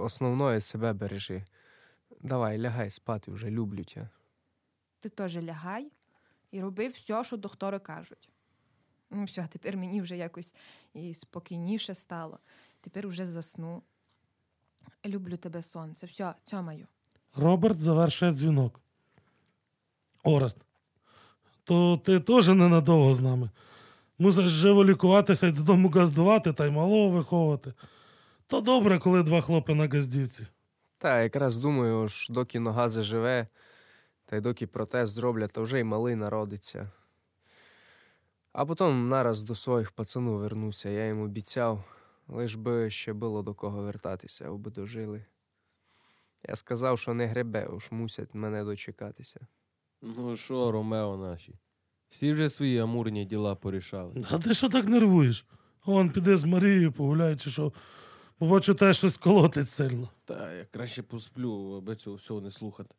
основної 0.00 0.60
себе 0.60 0.92
бережи. 0.92 1.44
Давай, 2.20 2.58
лягай 2.58 2.90
спати, 2.90 3.32
вже 3.32 3.50
люблю 3.50 3.84
тебе. 3.84 4.08
Ти 5.00 5.08
теж 5.08 5.36
лягай 5.36 5.92
і 6.50 6.60
роби 6.60 6.88
все, 6.88 7.24
що 7.24 7.36
доктори 7.36 7.78
кажуть. 7.78 8.30
Ну, 9.10 9.24
все, 9.24 9.48
тепер 9.52 9.76
мені 9.76 10.00
вже 10.00 10.16
якось 10.16 10.54
і 10.94 11.14
спокійніше 11.14 11.94
стало. 11.94 12.38
Тепер 12.80 13.06
уже 13.06 13.26
засну. 13.26 13.82
Люблю 15.06 15.36
тебе, 15.36 15.62
сонце. 15.62 16.06
Все, 16.06 16.34
цьомаю. 16.44 16.86
Роберт 17.36 17.80
завершує 17.80 18.32
дзвінок. 18.32 18.80
Орест, 20.24 20.56
то 21.64 22.00
ти 22.04 22.20
теж 22.20 22.48
ненадовго 22.48 23.14
з 23.14 23.20
нами. 23.20 23.50
Мусиш 24.18 24.46
живо 24.46 24.84
лікуватися 24.84 25.46
і 25.46 25.52
додому 25.52 25.88
газдувати 25.88 26.52
та 26.52 26.66
й 26.66 26.70
малого 26.70 27.10
виховувати. 27.10 27.72
То 28.46 28.60
добре, 28.60 28.98
коли 28.98 29.22
два 29.22 29.40
хлопи 29.40 29.74
на 29.74 29.88
газдівці. 29.88 30.46
Та 30.98 31.22
якраз 31.22 31.58
думаю, 31.58 32.08
ж 32.08 32.32
доки 32.32 32.60
нога 32.60 32.88
заживе, 32.88 33.46
та 34.24 34.36
й 34.36 34.40
доки 34.40 34.66
протез 34.66 35.10
зроблять, 35.10 35.52
то 35.52 35.62
вже 35.62 35.80
й 35.80 35.84
малий 35.84 36.14
народиться. 36.14 36.90
А 38.52 38.66
потім 38.66 39.08
нараз 39.08 39.42
до 39.42 39.54
своїх 39.54 39.92
пацану 39.92 40.36
вернуся. 40.36 40.88
Я 40.88 41.06
їм 41.06 41.22
обіцяв, 41.22 41.84
лиш 42.28 42.54
би 42.54 42.90
ще 42.90 43.12
було 43.12 43.42
до 43.42 43.54
кого 43.54 43.82
вертатися, 43.82 44.48
аби 44.48 44.70
дожили. 44.70 45.24
Я 46.48 46.56
сказав, 46.56 46.98
що 46.98 47.14
не 47.14 47.26
гребе, 47.26 47.66
уж 47.66 47.92
мусять 47.92 48.34
мене 48.34 48.64
дочекатися. 48.64 49.46
Ну 50.02 50.36
що, 50.36 50.72
Ромео 50.72 51.16
наші? 51.16 51.54
Всі 52.10 52.32
вже 52.32 52.50
свої 52.50 52.78
амурні 52.78 53.24
діла 53.24 53.54
порішали. 53.54 54.24
А 54.30 54.38
ти 54.38 54.54
що 54.54 54.68
так 54.68 54.88
нервуєш? 54.88 55.46
Он 55.86 56.10
піде 56.10 56.36
з 56.36 56.44
Марією 56.44 56.92
погуляє, 56.92 57.36
чи 57.36 57.50
що. 57.50 57.72
Побачу, 58.38 58.74
те 58.74 58.94
щось 58.94 59.16
колотить 59.16 59.70
сильно. 59.70 60.08
Та 60.24 60.52
я 60.52 60.64
краще 60.64 61.02
посплю, 61.02 61.76
аби 61.76 61.96
цього 61.96 62.16
всього 62.16 62.40
не 62.40 62.50
слухати. 62.50 62.94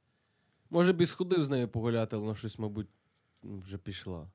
Може 0.70 0.94
б 0.94 1.02
і 1.02 1.06
сходив 1.06 1.44
з 1.44 1.50
нею 1.50 1.68
погуляти, 1.68 2.16
але 2.16 2.26
вона 2.26 2.36
щось, 2.36 2.60
мабуть, 2.60 2.88
вже 3.44 3.78
пішла. 3.78 4.28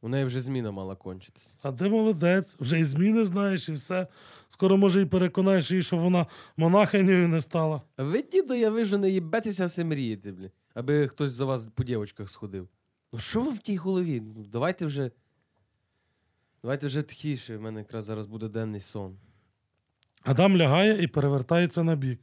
У 0.00 0.08
неї 0.08 0.24
вже 0.24 0.40
зміна 0.40 0.70
мала 0.70 0.96
кончитись. 0.96 1.56
А 1.62 1.72
ти 1.72 1.88
молодець, 1.88 2.56
вже 2.60 2.80
і 2.80 2.84
зміни 2.84 3.24
знаєш, 3.24 3.68
і 3.68 3.72
все. 3.72 4.06
Скоро, 4.48 4.76
може, 4.76 5.02
і 5.02 5.06
переконаєш 5.06 5.70
її, 5.70 5.82
щоб 5.82 6.00
вона 6.00 6.26
монахинею 6.56 7.28
не 7.28 7.40
стала. 7.40 7.82
А 7.96 8.02
ви, 8.02 8.22
дідо, 8.22 8.54
я 8.54 8.70
вижу, 8.70 8.98
не 8.98 9.10
їбетеся 9.10 9.66
все 9.66 9.84
мрієте, 9.84 10.32
блін. 10.32 10.50
Аби 10.74 11.08
хтось 11.08 11.32
за 11.32 11.44
вас 11.44 11.66
по 11.74 11.84
дівочках 11.84 12.30
сходив. 12.30 12.68
Ну 13.12 13.18
що 13.18 13.42
ви 13.42 13.50
в 13.50 13.58
тій 13.58 13.76
голові? 13.76 14.20
Ну, 14.20 14.44
давайте 14.44 14.86
вже. 14.86 15.10
Давайте 16.62 16.86
вже 16.86 17.02
тихіше, 17.02 17.56
в 17.56 17.60
мене 17.60 17.80
якраз 17.80 18.04
зараз 18.04 18.26
буде 18.26 18.48
денний 18.48 18.80
сон. 18.80 19.16
Адам 20.22 20.56
лягає 20.56 21.02
і 21.02 21.06
перевертається 21.06 21.82
на 21.82 21.96
бік. 21.96 22.20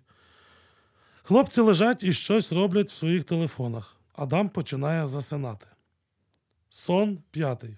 Хлопці 1.24 1.62
лежать 1.62 2.04
і 2.04 2.14
щось 2.14 2.52
роблять 2.54 2.92
в 2.92 2.96
своїх 2.96 3.24
телефонах. 3.24 3.98
Адам 4.14 4.50
починає 4.50 5.06
засинати. 5.06 5.68
Сон 6.76 7.24
п'ятий. 7.32 7.78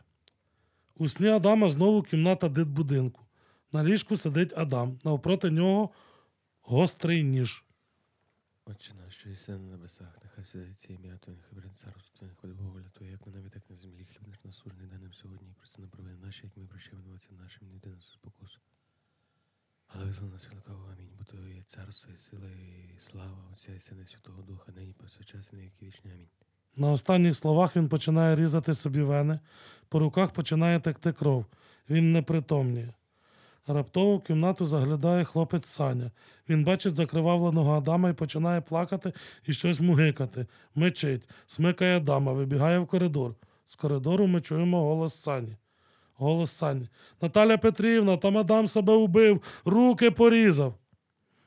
У 0.96 1.10
сні 1.10 1.28
Адама 1.28 1.70
знову 1.70 2.04
кімната 2.04 2.50
дитбудинку. 2.50 3.26
На 3.72 3.84
ліжку 3.84 4.18
сидить 4.18 4.54
Адам. 4.58 5.00
Навпроти 5.04 5.52
нього 5.52 5.90
гострий 6.62 7.24
ніж. 7.24 7.66
Отче 8.66 8.94
наш, 8.94 9.16
що 9.16 9.30
єси 9.30 9.52
на 9.52 9.58
небесах, 9.58 10.20
нехай 10.24 10.46
святиться 10.46 10.94
ім'я 10.94 11.18
Твоє, 11.18 11.38
нехай 11.38 11.56
бере 11.56 11.70
царство 11.70 12.18
Твоє, 12.18 12.32
нехай 12.32 12.52
буде 12.52 12.70
воля 12.70 12.90
Твоя, 12.94 13.12
як 13.12 13.28
на 13.28 13.34
небі, 13.34 13.50
так 13.50 13.70
на 13.70 13.76
землі. 13.76 14.06
Хліб 14.06 14.28
наш 14.28 14.44
насужний 14.44 14.88
дай 14.88 15.14
сьогодні, 15.14 15.50
і 15.50 15.54
прости 15.54 15.82
нам 15.82 15.90
провини 15.92 16.18
наші, 16.18 16.42
як 16.44 16.58
ми 16.58 16.68
прощаємо 16.68 17.02
винуватцям 17.02 17.38
нашим, 17.38 17.68
не 17.68 17.76
йди 17.76 17.90
нас 17.90 18.12
спокусу. 18.12 18.60
Але 19.88 20.06
визволи 20.06 20.32
нас 20.34 20.46
від 20.46 20.56
лукавого, 20.56 20.92
амінь, 20.92 21.12
бо 21.18 21.24
Твоє 21.24 21.56
є 21.56 21.64
царство, 21.64 22.14
і 22.14 22.18
сила, 22.18 22.50
і 22.50 23.00
слава 23.00 23.50
Отця 23.54 23.74
і 23.74 23.80
Сина, 23.80 24.06
Святого 24.06 24.42
Духа, 24.42 24.72
нині 24.72 24.94
повсякчас 24.94 25.50
і 25.54 25.56
на 25.56 25.62
віки 25.62 25.86
вічні. 25.86 26.12
Амінь. 26.12 26.30
На 26.78 26.92
останніх 26.92 27.36
словах 27.36 27.76
він 27.76 27.90
починає 27.90 28.36
різати 28.36 28.74
собі 28.74 29.02
вени, 29.02 29.40
по 29.90 30.00
руках 30.00 30.32
починає 30.32 30.80
текти 30.80 31.12
кров. 31.12 31.46
Він 31.90 32.12
не 32.12 32.22
притомніє. 32.22 32.94
Раптово 33.68 34.18
в 34.18 34.24
кімнату 34.24 34.66
заглядає 34.66 35.24
хлопець 35.24 35.66
Саня. 35.66 36.12
Він 36.50 36.64
бачить 36.64 36.96
закривавленого 36.96 37.78
Адама 37.78 38.10
і 38.10 38.14
починає 38.14 38.62
плакати 38.62 39.14
і 39.46 39.54
щось 39.54 39.80
мугикати. 39.80 40.46
Мечить, 40.76 41.30
смикає 41.46 41.98
Адама, 41.98 42.34
вибігає 42.34 42.80
в 42.80 42.88
коридор. 42.88 43.36
З 43.68 43.76
коридору 43.76 44.28
ми 44.28 44.42
чуємо 44.42 44.84
голос 44.84 45.22
Сані. 45.22 45.56
Голос 46.16 46.52
Сані. 46.52 46.90
Наталя 47.22 47.58
Петрівна, 47.58 48.18
там 48.18 48.38
Адам 48.38 48.68
себе 48.68 48.94
убив, 48.94 49.42
руки 49.66 50.12
порізав. 50.12 50.76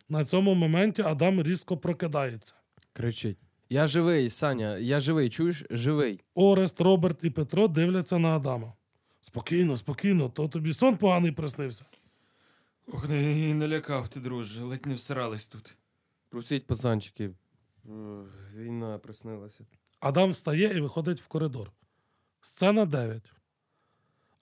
На 0.08 0.24
цьому 0.24 0.54
моменті 0.54 1.02
Адам 1.02 1.42
різко 1.42 1.76
прокидається. 1.76 2.54
Кричить. 2.92 3.49
Я 3.72 3.86
живий, 3.86 4.30
Саня, 4.30 4.78
я 4.78 5.00
живий, 5.00 5.30
чуєш? 5.30 5.64
Живий. 5.70 6.20
Орест, 6.34 6.80
Роберт 6.80 7.24
і 7.24 7.30
Петро 7.30 7.68
дивляться 7.68 8.18
на 8.18 8.36
Адама. 8.36 8.72
Спокійно, 9.20 9.76
спокійно, 9.76 10.28
то 10.28 10.48
тобі 10.48 10.72
сон 10.72 10.96
поганий 10.96 11.32
приснився. 11.32 11.84
Ох, 12.86 13.08
не, 13.08 13.54
не 13.54 13.68
лякав 13.68 14.08
ти, 14.08 14.20
друже, 14.20 14.62
ледь 14.62 14.86
не 14.86 14.94
всирались 14.94 15.46
тут. 15.46 15.76
Просіть, 16.28 16.66
пацанчики. 16.66 17.30
Війна 18.56 18.98
приснилася. 18.98 19.64
Адам 20.00 20.30
встає 20.30 20.76
і 20.76 20.80
виходить 20.80 21.20
в 21.20 21.26
коридор. 21.26 21.72
Сцена 22.42 22.86
9. 22.86 23.32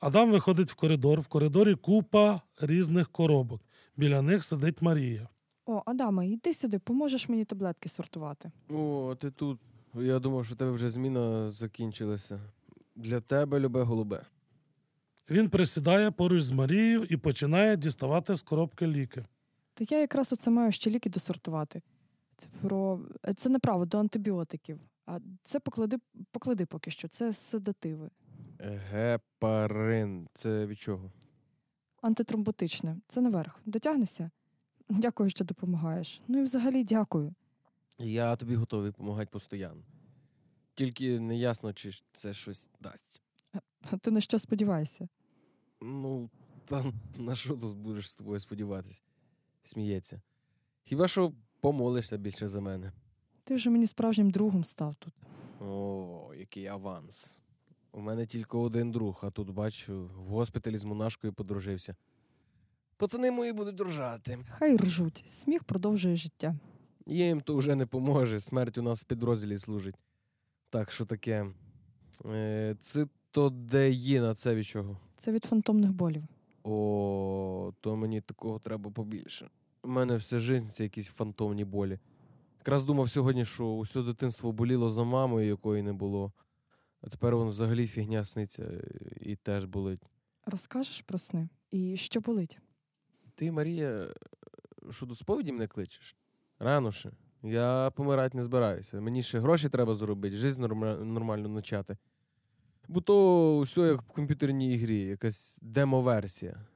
Адам 0.00 0.30
виходить 0.30 0.70
в 0.70 0.74
коридор. 0.74 1.20
В 1.20 1.26
коридорі 1.26 1.74
купа 1.74 2.40
різних 2.60 3.08
коробок. 3.08 3.62
Біля 3.96 4.22
них 4.22 4.44
сидить 4.44 4.82
Марія. 4.82 5.28
О, 5.70 5.82
Адаме, 5.86 6.28
йди 6.28 6.54
сюди, 6.54 6.78
поможеш 6.78 7.28
мені 7.28 7.44
таблетки 7.44 7.88
сортувати. 7.88 8.50
О, 8.70 9.16
ти 9.20 9.30
тут. 9.30 9.60
Я 9.94 10.18
думав, 10.18 10.46
що 10.46 10.56
тебе 10.56 10.70
вже 10.70 10.90
зміна 10.90 11.50
закінчилася. 11.50 12.40
Для 12.96 13.20
тебе, 13.20 13.60
любе 13.60 13.82
голубе. 13.82 14.22
Він 15.30 15.48
присідає 15.48 16.10
поруч 16.10 16.42
з 16.42 16.50
Марією 16.50 17.04
і 17.04 17.16
починає 17.16 17.76
діставати 17.76 18.34
з 18.34 18.42
коробки 18.42 18.86
ліки. 18.86 19.24
Та 19.74 19.84
я 19.90 20.00
якраз 20.00 20.32
оце 20.32 20.50
маю 20.50 20.72
ще 20.72 20.90
ліки 20.90 21.10
досортувати. 21.10 21.82
Це 22.36 22.48
про 22.62 23.00
це 23.36 23.48
не 23.48 23.58
право 23.58 23.86
до 23.86 23.98
антибіотиків. 23.98 24.80
А 25.06 25.18
це 25.44 25.60
поклади, 25.60 25.96
поклади 26.30 26.66
поки 26.66 26.90
що. 26.90 27.08
Це 27.08 27.32
седативи. 27.32 28.10
Гепарин. 28.90 30.28
Це 30.34 30.66
від 30.66 30.78
чого? 30.78 31.12
Антитромботичне. 32.02 32.96
Це 33.08 33.20
наверх. 33.20 33.60
Дотягнешся? 33.66 34.30
Дякую, 34.88 35.30
що 35.30 35.44
допомагаєш. 35.44 36.20
Ну 36.28 36.38
і 36.38 36.42
взагалі 36.42 36.84
дякую. 36.84 37.34
Я 37.98 38.36
тобі 38.36 38.54
готовий 38.54 38.90
допомагати 38.90 39.30
постійно. 39.32 39.76
Тільки 40.74 41.20
не 41.20 41.36
ясно, 41.36 41.72
чи 41.72 41.92
це 42.12 42.34
щось 42.34 42.68
дасть. 42.80 43.22
А 43.90 43.96
ти 43.96 44.10
на 44.10 44.20
що 44.20 44.38
сподіваєшся? 44.38 45.08
Ну, 45.80 46.30
там 46.64 46.92
на 47.16 47.34
що 47.34 47.56
тут 47.56 47.76
будеш 47.76 48.10
з 48.10 48.16
тобою 48.16 48.40
сподіватись? 48.40 49.02
Сміється. 49.64 50.20
Хіба 50.84 51.08
що 51.08 51.32
помолишся 51.60 52.16
більше 52.16 52.48
за 52.48 52.60
мене? 52.60 52.92
Ти 53.44 53.54
вже 53.54 53.70
мені 53.70 53.86
справжнім 53.86 54.30
другом 54.30 54.64
став 54.64 54.94
тут. 54.98 55.14
О, 55.60 56.32
який 56.36 56.66
аванс. 56.66 57.40
У 57.92 58.00
мене 58.00 58.26
тільки 58.26 58.56
один 58.56 58.90
друг, 58.90 59.20
а 59.22 59.30
тут, 59.30 59.50
бачу, 59.50 60.10
в 60.16 60.28
госпіталі 60.28 60.78
з 60.78 60.84
монашкою 60.84 61.32
подружився. 61.32 61.96
Пацани 62.98 63.30
мої 63.30 63.52
будуть 63.52 63.74
дружати. 63.74 64.38
Хай 64.50 64.76
ржуть, 64.76 65.24
сміх 65.28 65.64
продовжує 65.64 66.16
життя. 66.16 66.54
Я 67.06 67.26
Їм 67.26 67.40
то 67.40 67.56
вже 67.56 67.74
не 67.74 67.86
поможе, 67.86 68.40
смерть 68.40 68.78
у 68.78 68.82
нас 68.82 69.00
в 69.00 69.04
підрозділі 69.04 69.58
служить. 69.58 69.94
Так, 70.70 70.92
що 70.92 71.04
таке? 71.04 71.46
Е, 72.24 72.76
цитодеїна, 72.80 74.34
це 74.34 74.54
від 74.54 74.66
чого? 74.66 74.98
Це 75.16 75.32
від 75.32 75.44
фантомних 75.44 75.92
болів. 75.92 76.24
О, 76.64 77.72
то 77.80 77.96
мені 77.96 78.20
такого 78.20 78.58
треба 78.58 78.90
побільше. 78.90 79.50
У 79.82 79.88
мене 79.88 80.16
вся 80.16 80.38
життя 80.38 80.66
це 80.66 80.82
якісь 80.82 81.06
фантомні 81.08 81.64
болі. 81.64 81.98
Якраз 82.58 82.84
думав 82.84 83.10
сьогодні, 83.10 83.44
що 83.44 83.66
усе 83.66 84.02
дитинство 84.02 84.52
боліло 84.52 84.90
за 84.90 85.04
мамою, 85.04 85.48
якої 85.48 85.82
не 85.82 85.92
було. 85.92 86.32
А 87.00 87.08
тепер 87.08 87.36
воно 87.36 87.50
взагалі 87.50 87.86
фігня 87.86 88.24
сниться 88.24 88.84
і 89.20 89.36
теж 89.36 89.64
болить. 89.64 90.02
Розкажеш 90.46 91.02
про 91.02 91.18
сни? 91.18 91.48
І 91.70 91.96
що 91.96 92.20
болить? 92.20 92.58
Ти, 93.38 93.52
Марія, 93.52 94.08
що 94.90 95.06
до 95.06 95.14
сповіді 95.14 95.52
мене 95.52 95.66
кличеш? 95.66 96.16
Рано 96.58 96.92
ще. 96.92 97.10
Я 97.42 97.90
помирати 97.96 98.36
не 98.36 98.42
збираюся. 98.42 99.00
Мені 99.00 99.22
ще 99.22 99.40
гроші 99.40 99.68
треба 99.68 99.94
заробити, 99.94 100.36
життя 100.36 100.60
норма- 100.62 101.04
нормально 101.04 101.54
почати. 101.54 101.96
Бо 102.88 103.00
то 103.00 103.60
все 103.60 103.80
як 103.80 104.02
в 104.02 104.06
комп'ютерній 104.12 104.74
ігрі, 104.74 105.00
якась 105.00 105.58
демо-версія. 105.62 106.66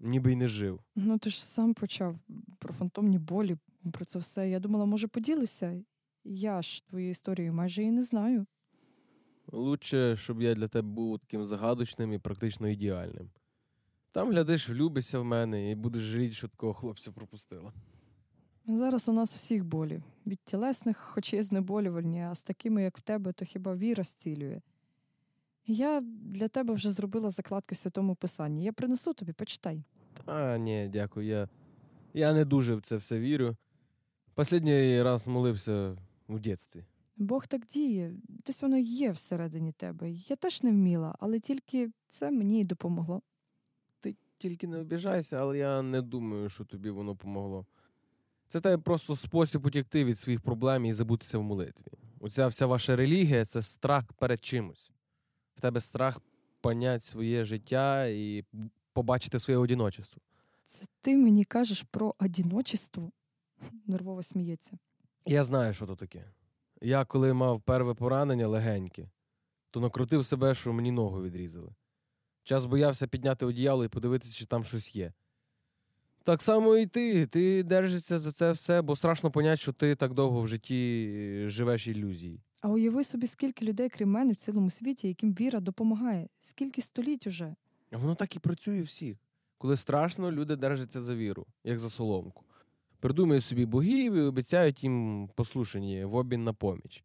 Ніби 0.00 0.32
й 0.32 0.36
не 0.36 0.46
жив. 0.48 0.80
Ну, 0.96 1.18
ти 1.18 1.30
ж 1.30 1.46
сам 1.46 1.74
почав 1.74 2.18
про 2.58 2.74
фантомні 2.74 3.18
болі, 3.18 3.56
про 3.92 4.04
це 4.04 4.18
все. 4.18 4.48
Я 4.50 4.60
думала, 4.60 4.84
може, 4.84 5.08
поділися. 5.08 5.82
Я 6.24 6.62
ж 6.62 6.86
твою 6.86 7.08
історію 7.10 7.52
майже 7.52 7.82
і 7.82 7.90
не 7.90 8.02
знаю. 8.02 8.46
Лучше, 9.52 10.16
щоб 10.16 10.42
я 10.42 10.54
для 10.54 10.68
тебе 10.68 10.88
був 10.88 11.18
таким 11.18 11.44
загадочним 11.44 12.12
і 12.12 12.18
практично 12.18 12.68
ідеальним. 12.68 13.30
Там, 14.12 14.30
глядиш, 14.30 14.68
влюбишся 14.68 15.18
в 15.18 15.24
мене 15.24 15.70
і 15.70 15.74
будеш 15.74 16.02
жаліти, 16.02 16.34
що 16.34 16.48
такого 16.48 16.74
хлопця 16.74 17.12
пропустила. 17.12 17.72
Зараз 18.66 19.08
у 19.08 19.12
нас 19.12 19.34
всіх 19.34 19.64
болі. 19.64 20.02
Від 20.26 20.38
тілесних, 20.44 20.98
хоч 20.98 21.32
є 21.32 21.42
знеболювальні, 21.42 22.22
а 22.22 22.34
з 22.34 22.42
такими, 22.42 22.82
як 22.82 22.98
в 22.98 23.00
тебе, 23.00 23.32
то 23.32 23.44
хіба 23.44 23.74
віра 23.74 24.04
зцілює. 24.04 24.60
Я 25.66 26.00
для 26.22 26.48
тебе 26.48 26.74
вже 26.74 26.90
зробила 26.90 27.30
закладки 27.30 27.74
в 27.74 27.78
святому 27.78 28.14
писанні. 28.14 28.64
Я 28.64 28.72
принесу 28.72 29.14
тобі, 29.14 29.32
почитай. 29.32 29.84
Та 30.24 30.58
ні, 30.58 30.90
дякую. 30.92 31.26
Я, 31.26 31.48
я 32.14 32.32
не 32.32 32.44
дуже 32.44 32.74
в 32.74 32.80
це 32.80 32.96
все 32.96 33.18
вірю. 33.18 33.56
Последній 34.34 35.02
раз 35.02 35.26
молився 35.26 35.96
в 36.28 36.40
дитинстві. 36.40 36.84
Бог 37.16 37.46
так 37.46 37.66
діє, 37.66 38.14
десь 38.46 38.62
воно 38.62 38.78
є 38.78 39.10
всередині 39.10 39.72
тебе. 39.72 40.10
Я 40.10 40.36
теж 40.36 40.62
не 40.62 40.70
вміла, 40.70 41.14
але 41.18 41.40
тільки 41.40 41.90
це 42.08 42.30
мені 42.30 42.60
й 42.60 42.64
допомогло. 42.64 43.22
Тільки 44.38 44.66
не 44.66 44.78
обіжайся, 44.78 45.36
але 45.36 45.58
я 45.58 45.82
не 45.82 46.02
думаю, 46.02 46.48
що 46.48 46.64
тобі 46.64 46.90
воно 46.90 47.16
помогло. 47.16 47.66
Це 48.48 48.60
тебе 48.60 48.82
просто 48.82 49.16
спосіб 49.16 49.66
утікти 49.66 50.04
від 50.04 50.18
своїх 50.18 50.40
проблем 50.40 50.84
і 50.84 50.92
забутися 50.92 51.38
в 51.38 51.42
молитві. 51.42 51.92
Оця 52.20 52.46
вся 52.46 52.66
ваша 52.66 52.96
релігія 52.96 53.44
це 53.44 53.62
страх 53.62 54.04
перед 54.12 54.44
чимось. 54.44 54.90
В 55.54 55.60
тебе 55.60 55.80
страх 55.80 56.20
понять 56.60 57.02
своє 57.02 57.44
життя 57.44 58.06
і 58.06 58.44
побачити 58.92 59.38
своє 59.38 59.58
одіночество. 59.58 60.22
Це 60.66 60.84
ти 61.00 61.16
мені 61.16 61.44
кажеш 61.44 61.82
про 61.82 62.14
одіночество? 62.18 63.12
Нервово 63.86 64.22
сміється. 64.22 64.78
Я 65.26 65.44
знаю, 65.44 65.74
що 65.74 65.86
то 65.86 65.96
таке. 65.96 66.24
Я, 66.82 67.04
коли 67.04 67.32
мав 67.32 67.60
перве 67.60 67.94
поранення 67.94 68.46
легеньке, 68.48 69.10
то 69.70 69.80
накрутив 69.80 70.26
себе, 70.26 70.54
що 70.54 70.72
мені 70.72 70.90
ногу 70.90 71.22
відрізали. 71.22 71.74
Час 72.48 72.66
боявся 72.66 73.06
підняти 73.06 73.46
одіяло 73.46 73.84
і 73.84 73.88
подивитися, 73.88 74.34
чи 74.34 74.46
там 74.46 74.64
щось 74.64 74.96
є. 74.96 75.12
Так 76.24 76.42
само 76.42 76.76
і 76.76 76.86
ти. 76.86 77.26
Ти 77.26 77.62
держишся 77.62 78.18
за 78.18 78.32
це 78.32 78.52
все, 78.52 78.82
бо 78.82 78.96
страшно 78.96 79.30
поняти, 79.30 79.56
що 79.56 79.72
ти 79.72 79.94
так 79.94 80.14
довго 80.14 80.42
в 80.42 80.48
житті 80.48 81.10
е, 81.14 81.48
живеш 81.48 81.86
ілюзії. 81.86 82.40
А 82.60 82.68
уяви 82.68 83.04
собі, 83.04 83.26
скільки 83.26 83.64
людей, 83.64 83.88
крім 83.88 84.10
мене, 84.10 84.32
в 84.32 84.36
цілому 84.36 84.70
світі, 84.70 85.08
яким 85.08 85.32
віра 85.32 85.60
допомагає. 85.60 86.28
Скільки 86.40 86.82
століть 86.82 87.26
уже. 87.26 87.54
А 87.92 87.96
воно 87.96 88.14
так 88.14 88.36
і 88.36 88.38
працює 88.38 88.82
всіх. 88.82 89.16
Коли 89.58 89.76
страшно, 89.76 90.32
люди 90.32 90.56
держаться 90.56 91.00
за 91.00 91.14
віру, 91.14 91.46
як 91.64 91.78
за 91.78 91.90
соломку. 91.90 92.44
Придумують 93.00 93.44
собі 93.44 93.66
богів 93.66 94.14
і 94.14 94.20
обіцяють 94.20 94.84
їм 94.84 95.28
послушання 95.34 96.06
в 96.06 96.14
обмін 96.14 96.44
на 96.44 96.52
поміч. 96.52 97.04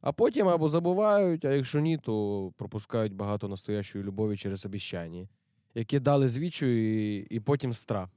А 0.00 0.12
потім 0.12 0.48
або 0.48 0.68
забувають, 0.68 1.44
а 1.44 1.52
якщо 1.52 1.80
ні, 1.80 1.98
то 1.98 2.52
пропускають 2.56 3.14
багато 3.14 3.48
настоящої 3.48 4.04
любові 4.04 4.36
через 4.36 4.66
обіщання, 4.66 5.28
які 5.74 6.00
дали 6.00 6.28
звічу 6.28 6.66
і, 6.66 7.16
і 7.30 7.40
потім 7.40 7.72
страх, 7.72 8.08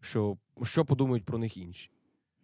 що, 0.00 0.36
що 0.62 0.84
подумають 0.84 1.24
про 1.24 1.38
них 1.38 1.56
інші. 1.56 1.90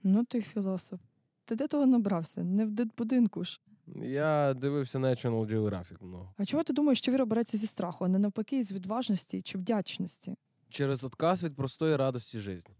Ну 0.02 0.24
ти 0.24 0.42
філософ. 0.42 1.01
Ти 1.44 1.55
де 1.56 1.68
того 1.68 1.86
набрався? 1.86 2.44
Не 2.44 2.64
в 2.64 2.70
дитбудинку 2.70 3.44
ж. 3.44 3.60
Я 4.02 4.55
дивився 4.55 4.98
National 4.98 5.46
Geographic 5.46 6.05
много. 6.05 6.34
А 6.38 6.44
чого 6.44 6.62
ти 6.62 6.72
думаєш, 6.72 6.98
що 6.98 7.12
віра 7.12 7.24
береться 7.24 7.59
зі 7.59 7.66
страху, 7.66 8.05
а 8.05 8.09
не 8.09 8.18
навпаки 8.18 8.64
з 8.64 8.72
відважності 8.72 9.42
чи 9.42 9.59
вдячності? 9.59 10.34
Через 10.68 11.05
отказ 11.05 11.42
від 11.44 11.56
простої 11.56 11.96
радості 11.96 12.40
життя. 12.40 12.72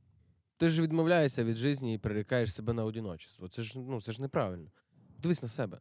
Ти 0.57 0.69
ж 0.69 0.83
відмовляєшся 0.83 1.45
від 1.45 1.57
житті 1.57 1.93
і 1.93 1.99
прирікаєш 1.99 2.55
себе 2.55 2.73
на 2.73 2.85
одиночество. 2.85 3.49
Це 3.49 3.63
ж, 3.63 3.79
ну, 3.79 4.01
це 4.01 4.13
ж 4.13 4.23
неправильно. 4.23 4.71
Дивись 5.25 5.43
на 5.43 5.49
себе. 5.49 5.81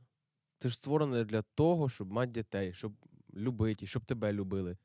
Ти 0.59 0.69
ж 0.69 0.75
створений 0.75 1.25
для 1.25 1.41
того, 1.41 1.89
щоб 1.89 2.11
мати 2.11 2.31
дітей, 2.31 2.73
щоб 2.73 2.93
любити, 3.33 3.87
щоб 3.87 4.05
тебе 4.05 4.33
любили. 4.33 4.77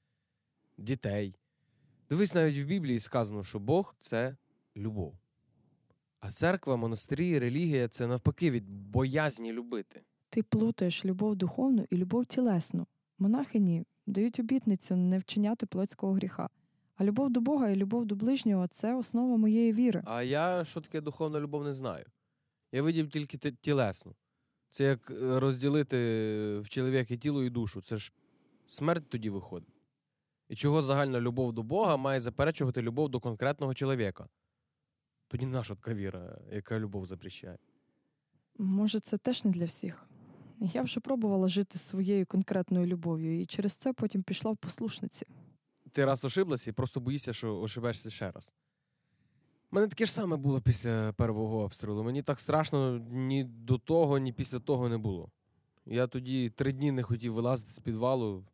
Дітей. 0.79 1.35
Дивись, 2.11 2.35
навіть 2.35 2.59
в 2.59 2.67
Біблії 2.67 3.01
сказано, 3.01 3.45
що 3.45 3.59
Бог 3.59 3.95
це 4.01 4.37
любов. 4.77 5.19
А 6.21 6.31
церква, 6.31 6.77
монастирі, 6.77 7.39
релігія 7.39 7.89
це 7.89 8.07
навпаки 8.07 8.51
від 8.51 8.71
боязні 8.71 9.53
любити. 9.53 10.03
Ти 10.31 10.43
плутаєш 10.43 11.05
любов 11.05 11.37
духовну 11.37 11.87
і 11.91 11.97
любов 11.97 12.27
тілесну. 12.27 12.87
Монахині 13.19 13.85
дають 14.07 14.41
обітницю 14.41 14.97
не 14.97 15.19
вчиняти 15.19 15.67
плотського 15.67 16.13
гріха. 16.13 16.49
А 16.97 17.05
любов 17.05 17.31
до 17.31 17.41
Бога 17.41 17.71
і 17.71 17.77
любов 17.77 18.07
до 18.07 18.15
ближнього 18.15 18.69
це 18.69 18.95
основа 18.95 19.37
моєї 19.37 19.73
віри. 19.73 20.03
А 20.07 20.23
я 20.23 20.65
що 20.65 20.81
таке 20.81 21.01
духовна 21.01 21.41
любов 21.41 21.65
не 21.65 21.75
знаю. 21.75 22.05
Я 22.73 22.83
видів 22.83 23.11
тільки 23.11 23.39
тілесну. 23.53 24.15
Це 24.71 24.85
як 24.85 25.11
е, 25.11 25.41
розділити 25.41 25.97
в 26.59 26.69
чоловіка 26.69 27.17
тіло 27.17 27.45
і 27.45 27.51
душу. 27.51 27.83
Це 27.83 27.97
ж 27.97 28.13
смерть 28.67 29.09
тоді 29.09 29.31
виходить. 29.31 29.75
І 30.49 30.57
чого 30.57 30.83
загальна 30.83 31.21
любов 31.21 31.53
до 31.53 31.63
Бога 31.63 31.97
має 31.97 32.21
заперечувати 32.21 32.83
любов 32.83 33.09
до 33.09 33.21
конкретного 33.21 33.75
чоловіка? 33.75 34.29
Тоді 35.29 35.47
наша 35.47 35.75
така 35.75 35.95
віра, 35.95 36.39
яка 36.53 36.79
любов 36.79 37.07
запрещає. 37.07 37.59
Може, 38.59 39.01
це 39.01 39.19
теж 39.19 39.45
не 39.45 39.51
для 39.51 39.65
всіх. 39.65 40.07
Я 40.61 40.83
вже 40.83 41.01
пробувала 41.01 41.49
жити 41.49 41.79
своєю 41.79 42.27
конкретною 42.27 42.87
любов'ю, 42.87 43.41
і 43.41 43.47
через 43.47 43.73
це 43.73 43.93
потім 43.93 44.23
пішла 44.23 44.53
в 44.53 44.57
послушниці. 44.57 45.27
Ти 45.93 46.05
раз 46.05 46.25
ошиблася 46.25 46.71
і 46.71 46.73
просто 46.73 47.01
боїшся, 47.01 47.33
що 47.33 47.61
ошибешся 47.61 48.11
ще 48.11 48.31
раз. 48.31 48.53
У 49.71 49.75
мене 49.77 49.89
таке 49.89 50.07
ж 50.07 50.13
саме 50.13 50.37
було 50.37 50.61
після 50.61 51.13
першого 51.13 51.59
обстрілу. 51.59 52.05
Мені 52.05 52.23
так 52.23 52.41
страшно 52.41 52.99
ні 53.11 53.45
до 53.45 53.79
того, 53.79 54.19
ні 54.19 54.33
після 54.33 54.59
того 54.59 54.89
не 54.89 54.99
було. 54.99 55.31
Я 55.87 56.07
тоді 56.07 56.51
три 56.51 56.73
дні 56.73 56.93
не 56.93 57.03
хотів 57.03 57.35
вилазити 57.35 57.73
з 57.73 57.79
підвалу, 57.79 58.45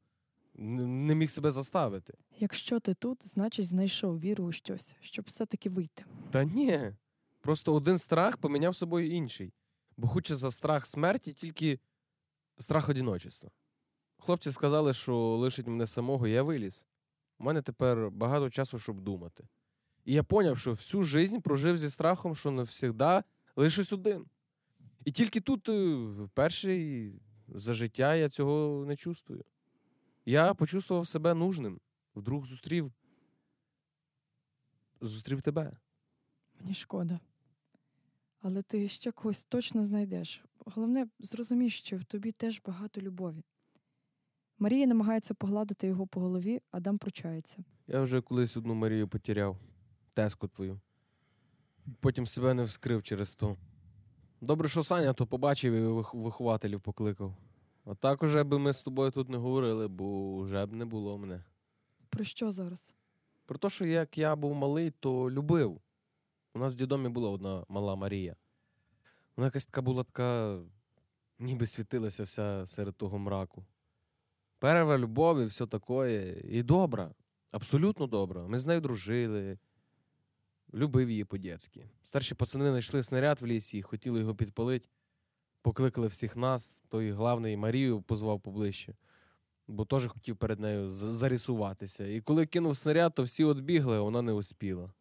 не 0.54 1.14
міг 1.14 1.30
себе 1.30 1.50
заставити. 1.50 2.14
Якщо 2.38 2.80
ти 2.80 2.94
тут, 2.94 3.28
значить 3.28 3.66
знайшов 3.66 4.20
віру 4.20 4.44
у 4.44 4.52
щось, 4.52 4.96
щоб 5.00 5.24
все-таки 5.28 5.70
вийти. 5.70 6.04
Та 6.30 6.44
ні. 6.44 6.92
Просто 7.40 7.74
один 7.74 7.98
страх 7.98 8.36
поміняв 8.36 8.76
собою 8.76 9.10
інший. 9.10 9.52
Бо 9.96 10.08
хоче 10.08 10.36
за 10.36 10.50
страх 10.50 10.86
смерті 10.86 11.32
тільки 11.32 11.78
страх 12.58 12.88
одіночества. 12.88 13.50
Хлопці 14.18 14.52
сказали, 14.52 14.92
що 14.92 15.16
лишить 15.16 15.66
мене 15.66 15.86
самого, 15.86 16.26
я 16.26 16.42
виліз. 16.42 16.86
У 17.38 17.44
мене 17.44 17.62
тепер 17.62 18.10
багато 18.10 18.50
часу, 18.50 18.78
щоб 18.78 19.00
думати. 19.00 19.44
І 20.04 20.12
я 20.12 20.22
поняв, 20.22 20.58
що 20.58 20.72
всю 20.72 21.02
життя 21.02 21.40
прожив 21.40 21.76
зі 21.76 21.90
страхом, 21.90 22.36
що 22.36 22.50
навсігда 22.50 23.24
лишусь 23.56 23.92
один. 23.92 24.26
І 25.04 25.12
тільки 25.12 25.40
тут, 25.40 25.68
е, 25.68 25.94
вперше 26.24 27.12
за 27.48 27.74
життя, 27.74 28.14
я 28.14 28.28
цього 28.28 28.84
не 28.86 28.96
чувствую. 28.96 29.44
Я 30.26 30.54
почувствував 30.54 31.06
себе 31.06 31.34
нужним. 31.34 31.80
Вдруг 32.14 32.46
зустрів. 32.46 32.92
Зустрів 35.00 35.42
тебе. 35.42 35.76
Мені 36.60 36.74
шкода. 36.74 37.20
Але 38.40 38.62
ти 38.62 38.88
ще 38.88 39.12
когось 39.12 39.44
точно 39.44 39.84
знайдеш. 39.84 40.44
Головне, 40.58 41.06
зрозумій, 41.18 41.70
що 41.70 41.96
в 41.96 42.04
тобі 42.04 42.32
теж 42.32 42.62
багато 42.66 43.00
любові. 43.00 43.42
Марія 44.58 44.86
намагається 44.86 45.34
погладити 45.34 45.86
його 45.86 46.06
по 46.06 46.20
голові, 46.20 46.60
Адам 46.70 46.98
пручається. 46.98 47.64
Я 47.86 48.00
вже 48.00 48.20
колись 48.20 48.56
одну 48.56 48.74
Марію 48.74 49.08
потеряв. 49.08 49.58
Теску 50.14 50.48
твою. 50.48 50.80
Потім 52.00 52.26
себе 52.26 52.54
не 52.54 52.62
вскрив 52.62 53.02
через 53.02 53.34
то. 53.34 53.56
Добре, 54.40 54.68
що 54.68 54.84
Саня 54.84 55.12
то 55.12 55.26
побачив 55.26 55.74
і 55.74 56.18
вихователів 56.18 56.80
покликав. 56.80 57.34
А 57.84 57.94
так 57.94 58.22
уже 58.22 58.44
би 58.44 58.58
ми 58.58 58.72
з 58.72 58.82
тобою 58.82 59.10
тут 59.10 59.28
не 59.28 59.36
говорили, 59.36 59.88
бо 59.88 60.38
вже 60.42 60.66
б 60.66 60.72
не 60.72 60.84
було 60.84 61.18
мене. 61.18 61.44
Про 62.08 62.24
що 62.24 62.50
зараз? 62.50 62.96
Про 63.46 63.58
те, 63.58 63.70
що 63.70 63.86
як 63.86 64.18
я 64.18 64.36
був 64.36 64.54
малий, 64.54 64.90
то 64.90 65.30
любив. 65.30 65.80
У 66.54 66.58
нас 66.58 66.72
в 66.72 66.76
дідомі 66.76 67.08
була 67.08 67.30
одна 67.30 67.64
мала 67.68 67.94
Марія. 67.94 68.36
Вона 69.36 69.46
якась 69.46 69.66
така 69.66 69.82
була 69.82 70.04
така, 70.04 70.58
ніби 71.38 71.66
світилася 71.66 72.22
вся 72.22 72.66
серед 72.66 72.96
того 72.96 73.18
мраку. 73.18 73.64
Перва 74.58 74.98
любов 74.98 75.40
і 75.40 75.44
все 75.44 75.66
таке. 75.66 76.32
І 76.44 76.62
добра, 76.62 77.10
абсолютно 77.52 78.06
добра. 78.06 78.46
Ми 78.46 78.58
з 78.58 78.66
нею 78.66 78.80
дружили, 78.80 79.58
любив 80.74 81.10
її 81.10 81.24
по-дєцьки. 81.24 81.90
Старші 82.02 82.34
пацани 82.34 82.68
знайшли 82.70 83.02
снаряд 83.02 83.40
в 83.40 83.46
лісі, 83.46 83.78
і 83.78 83.82
хотіли 83.82 84.20
його 84.20 84.34
підпалити. 84.34 84.88
Покликали 85.62 86.06
всіх 86.06 86.36
нас, 86.36 86.84
той 86.88 87.10
главний 87.10 87.56
Марію 87.56 88.02
позвав 88.02 88.40
поближче, 88.40 88.94
бо 89.68 89.84
теж 89.84 90.06
хотів 90.06 90.36
перед 90.36 90.60
нею 90.60 90.88
з- 90.88 90.96
зарисуватися. 91.12 92.06
І 92.06 92.20
коли 92.20 92.46
кинув 92.46 92.76
снаряд, 92.76 93.14
то 93.14 93.22
всі 93.22 93.44
відбігли, 93.44 93.96
а 93.96 94.00
вона 94.00 94.22
не 94.22 94.32
успіла. 94.32 94.92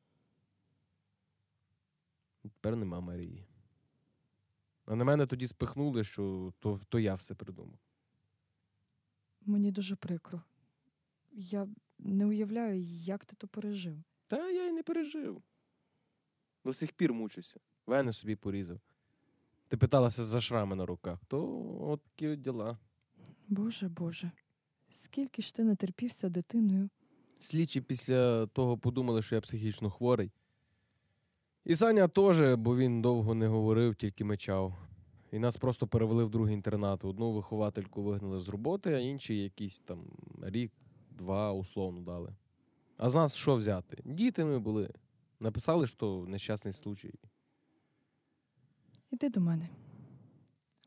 Тепер 2.41 2.75
нема 2.75 2.99
Марії. 2.99 3.45
А 4.85 4.95
на 4.95 5.03
мене 5.03 5.25
тоді 5.27 5.47
спихнули, 5.47 6.03
що 6.03 6.53
то, 6.59 6.79
то 6.89 6.99
я 6.99 7.13
все 7.15 7.35
придумав. 7.35 7.79
Мені 9.45 9.71
дуже 9.71 9.95
прикро. 9.95 10.41
Я 11.31 11.67
не 11.99 12.25
уявляю, 12.25 12.81
як 12.81 13.25
ти 13.25 13.35
то 13.35 13.47
пережив. 13.47 14.03
Та 14.27 14.49
я 14.49 14.65
й 14.67 14.71
не 14.71 14.83
пережив. 14.83 15.41
До 16.65 16.73
сих 16.73 16.91
пір 16.91 17.13
мучуся. 17.13 17.59
Вени 17.87 18.13
собі 18.13 18.35
порізав. 18.35 18.79
Ти 19.67 19.77
питалася 19.77 20.23
за 20.23 20.41
шрами 20.41 20.75
на 20.75 20.85
руках, 20.85 21.19
то 21.27 21.67
от 21.81 22.01
такі 22.01 22.27
от 22.27 22.41
діла. 22.41 22.77
Боже, 23.47 23.87
Боже, 23.89 24.31
скільки 24.91 25.41
ж 25.41 25.55
ти 25.55 25.63
натерпівся 25.63 26.29
дитиною? 26.29 26.89
Слідчі 27.39 27.81
після 27.81 28.45
того 28.45 28.77
подумали, 28.77 29.21
що 29.21 29.35
я 29.35 29.41
психічно 29.41 29.89
хворий. 29.89 30.31
І 31.65 31.75
Саня 31.75 32.07
теж, 32.07 32.55
бо 32.55 32.77
він 32.77 33.01
довго 33.01 33.33
не 33.33 33.47
говорив, 33.47 33.95
тільки 33.95 34.23
мечав. 34.25 34.77
І 35.31 35.39
нас 35.39 35.57
просто 35.57 35.87
перевели 35.87 36.23
в 36.23 36.29
другий 36.29 36.53
інтернат. 36.53 37.05
Одну 37.05 37.31
виховательку 37.31 38.03
вигнали 38.03 38.39
з 38.39 38.49
роботи, 38.49 38.93
а 38.93 38.99
інші 38.99 39.37
якийсь 39.43 39.79
там 39.79 40.05
рік, 40.41 40.71
два 41.11 41.51
условно 41.53 42.01
дали. 42.01 42.35
А 42.97 43.09
з 43.09 43.15
нас 43.15 43.35
що 43.35 43.55
взяти? 43.55 44.01
Діти 44.05 44.45
ми 44.45 44.59
були. 44.59 44.89
Написали, 45.39 45.87
що 45.87 46.25
нещасний 46.27 46.73
случай. 46.73 47.13
Іди 49.11 49.29
до 49.29 49.41
мене. 49.41 49.69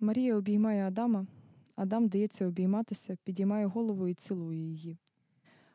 Марія 0.00 0.36
обіймає 0.36 0.86
Адама. 0.86 1.26
Адам 1.76 2.08
дається 2.08 2.46
обійматися, 2.46 3.16
підіймає 3.24 3.66
голову 3.66 4.08
і 4.08 4.14
цілує 4.14 4.58
її. 4.58 4.98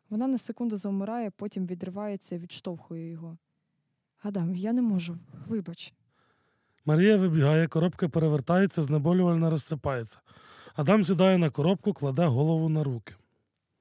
Вона 0.09 0.27
на 0.27 0.37
секунду 0.37 0.77
завмирає, 0.77 1.31
потім 1.31 1.67
відривається 1.67 2.35
і 2.35 2.37
відштовхує 2.37 3.09
його. 3.09 3.37
Адам, 4.21 4.55
я 4.55 4.73
не 4.73 4.81
можу. 4.81 5.17
Вибач. 5.47 5.93
Марія 6.85 7.17
вибігає, 7.17 7.67
коробка 7.67 8.09
перевертається, 8.09 8.81
знеболювально 8.81 9.49
розсипається. 9.49 10.19
Адам 10.75 11.03
сідає 11.03 11.37
на 11.37 11.49
коробку, 11.49 11.93
кладе 11.93 12.25
голову 12.25 12.69
на 12.69 12.83
руки. 12.83 13.13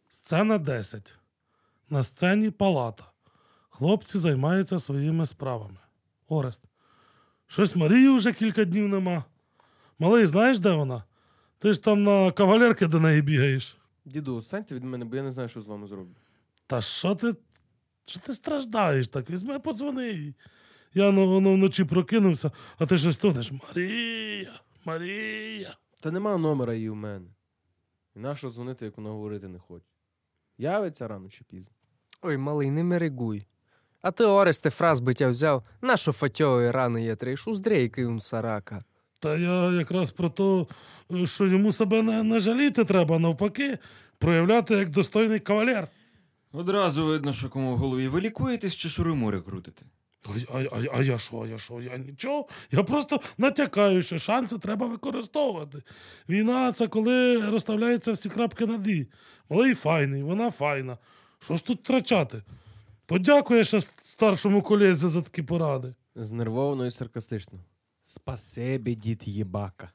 Сцена 0.09 0.59
10. 0.59 1.19
На 1.91 2.03
сцені 2.03 2.51
палата. 2.51 3.10
Хлопці 3.71 4.19
займаються 4.19 4.79
своїми 4.79 5.27
справами. 5.27 5.79
Орест. 6.29 6.61
Щось 7.47 7.77
Марії 7.77 8.09
вже 8.09 8.33
кілька 8.33 8.65
днів 8.65 8.89
нема. 8.89 9.25
Малий, 9.99 10.27
знаєш, 10.27 10.59
де 10.59 10.71
вона? 10.73 11.05
Ти 11.59 11.73
ж 11.73 11.83
там 11.83 12.05
на 12.05 12.33
кавалерки 12.33 12.87
до 12.87 13.01
неї 13.01 13.23
бігаєш. 13.23 13.77
Діду, 14.05 14.43
станьте 14.43 14.75
від 14.75 14.85
мене, 14.85 15.05
бо 15.05 15.17
я 15.17 15.23
не 15.23 15.33
знаю, 15.33 15.49
що 15.49 15.61
з 15.61 15.67
вами 15.67 15.87
зроблю. 15.87 16.15
Та 16.67 16.81
що 16.81 17.15
ти? 17.15 17.35
Що 18.07 18.21
ти 18.21 18.35
страждаєш 18.35 19.09
так? 19.09 19.31
Візьми, 19.31 19.59
подзвони 19.59 20.09
їй. 20.09 20.35
Я 20.95 21.11
ну, 21.11 21.29
воно 21.29 21.55
вночі 21.55 21.85
прокинувся, 21.85 22.51
а 22.79 22.87
ти 22.87 22.99
щось 22.99 23.17
тонеш. 23.17 23.53
Марія, 23.53 24.61
Марія. 24.85 25.77
Та 26.01 26.11
нема 26.11 26.37
номера 26.37 26.75
її 26.75 26.91
у 26.91 26.95
мене. 26.95 27.27
І 28.17 28.19
нащо 28.19 28.51
дзвонити, 28.51 28.85
як 28.85 28.97
вона 28.97 29.11
говорити 29.11 29.49
не 29.49 29.59
хоче. 29.59 29.87
Явиться 30.59 31.09
рано 31.09 31.29
чи 31.29 31.45
пізно. 31.45 31.73
Ой, 32.23 32.37
малий, 32.37 32.71
не 32.71 32.85
мерегуй. 32.85 33.47
А 34.03 34.11
ти, 34.11 34.25
Оресте, 34.25 34.71
фраз 34.71 35.01
биття 35.01 35.29
взяв, 35.29 35.63
нащо 35.83 36.13
фатьової 36.13 36.71
рани 36.71 37.05
є 37.05 37.17
триш, 37.17 37.49
уздрейки 37.49 38.07
он 38.07 38.21
сарака. 38.21 38.81
Та 39.19 39.37
я 39.37 39.71
якраз 39.71 40.11
про 40.11 40.29
те, 40.29 40.67
що 41.27 41.47
йому 41.47 41.73
себе 41.73 42.03
не, 42.03 42.23
не 42.23 42.41
жаліти 42.41 42.85
треба, 42.85 43.19
навпаки, 43.19 43.79
проявляти 44.19 44.75
як 44.75 44.91
достойний 44.91 45.41
кавалер. 45.41 45.89
Одразу 46.53 47.07
видно, 47.07 47.33
що 47.33 47.49
кому 47.49 47.75
в 47.75 47.77
голові 47.77 48.09
ви 48.09 48.21
лікуєтесь 48.21 48.77
чи 48.77 48.89
шуримури 48.89 49.41
крутите. 49.41 49.83
А, 50.27 50.59
а, 50.59 50.63
а, 50.63 50.99
а 50.99 51.03
я 51.03 51.19
що, 51.19 51.47
я 51.47 51.59
що? 51.59 51.81
Я 51.81 51.97
нічого. 51.97 52.49
Я 52.71 52.83
просто 52.83 53.21
натякаю, 53.39 54.03
що 54.03 54.19
шанси 54.19 54.59
треба 54.59 54.87
використовувати. 54.87 55.83
Війна 56.29 56.73
це 56.73 56.89
коли 56.89 57.41
розставляються 57.51 58.13
всі 58.13 58.29
крапки 58.29 58.67
над 58.67 58.87
«і». 58.87 59.07
Малий 59.51 59.75
файний, 59.75 60.23
вона 60.23 60.51
файна. 60.51 60.99
Що 61.41 61.57
ж 61.57 61.65
тут 61.65 61.81
втрачати? 61.81 62.43
Подякує 63.11 63.65
ще 63.65 63.81
старшому 64.03 64.63
колезі 64.63 65.09
за 65.09 65.23
такі 65.23 65.43
поради. 65.43 65.95
Знервовано 66.15 66.87
і 66.87 66.91
саркастично. 66.91 67.59
Спасибі, 68.03 68.95
дід 68.95 69.23
Єбака. 69.25 69.91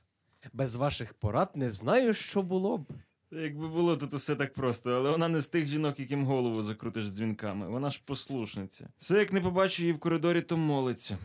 Без 0.53 0.75
ваших 0.75 1.13
порад 1.13 1.51
не 1.55 1.71
знаю, 1.71 2.13
що 2.13 2.41
було 2.41 2.77
б. 2.77 2.85
Якби 3.31 3.67
було 3.67 3.97
тут 3.97 4.13
усе 4.13 4.35
так 4.35 4.53
просто, 4.53 4.91
але 4.91 5.11
вона 5.11 5.27
не 5.27 5.41
з 5.41 5.47
тих 5.47 5.67
жінок, 5.67 5.99
яким 5.99 6.23
голову 6.23 6.61
закрутиш 6.61 7.07
дзвінками. 7.07 7.67
Вона 7.67 7.89
ж 7.89 8.01
послушниця. 8.05 8.87
Все, 8.99 9.19
як 9.19 9.33
не 9.33 9.41
побачу 9.41 9.81
її 9.81 9.93
в 9.93 9.99
коридорі, 9.99 10.41
то 10.41 10.57
молиться. 10.57 11.17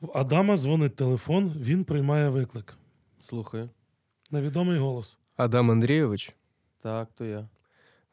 В 0.00 0.18
Адама 0.18 0.56
дзвонить 0.56 0.96
телефон, 0.96 1.54
він 1.60 1.84
приймає 1.84 2.28
виклик. 2.28 2.74
Слухаю. 3.20 3.70
Невідомий 4.30 4.78
голос. 4.78 5.16
Адам 5.36 5.70
Андрійович, 5.70 6.34
Так, 6.82 7.08
то 7.14 7.24
я. 7.24 7.48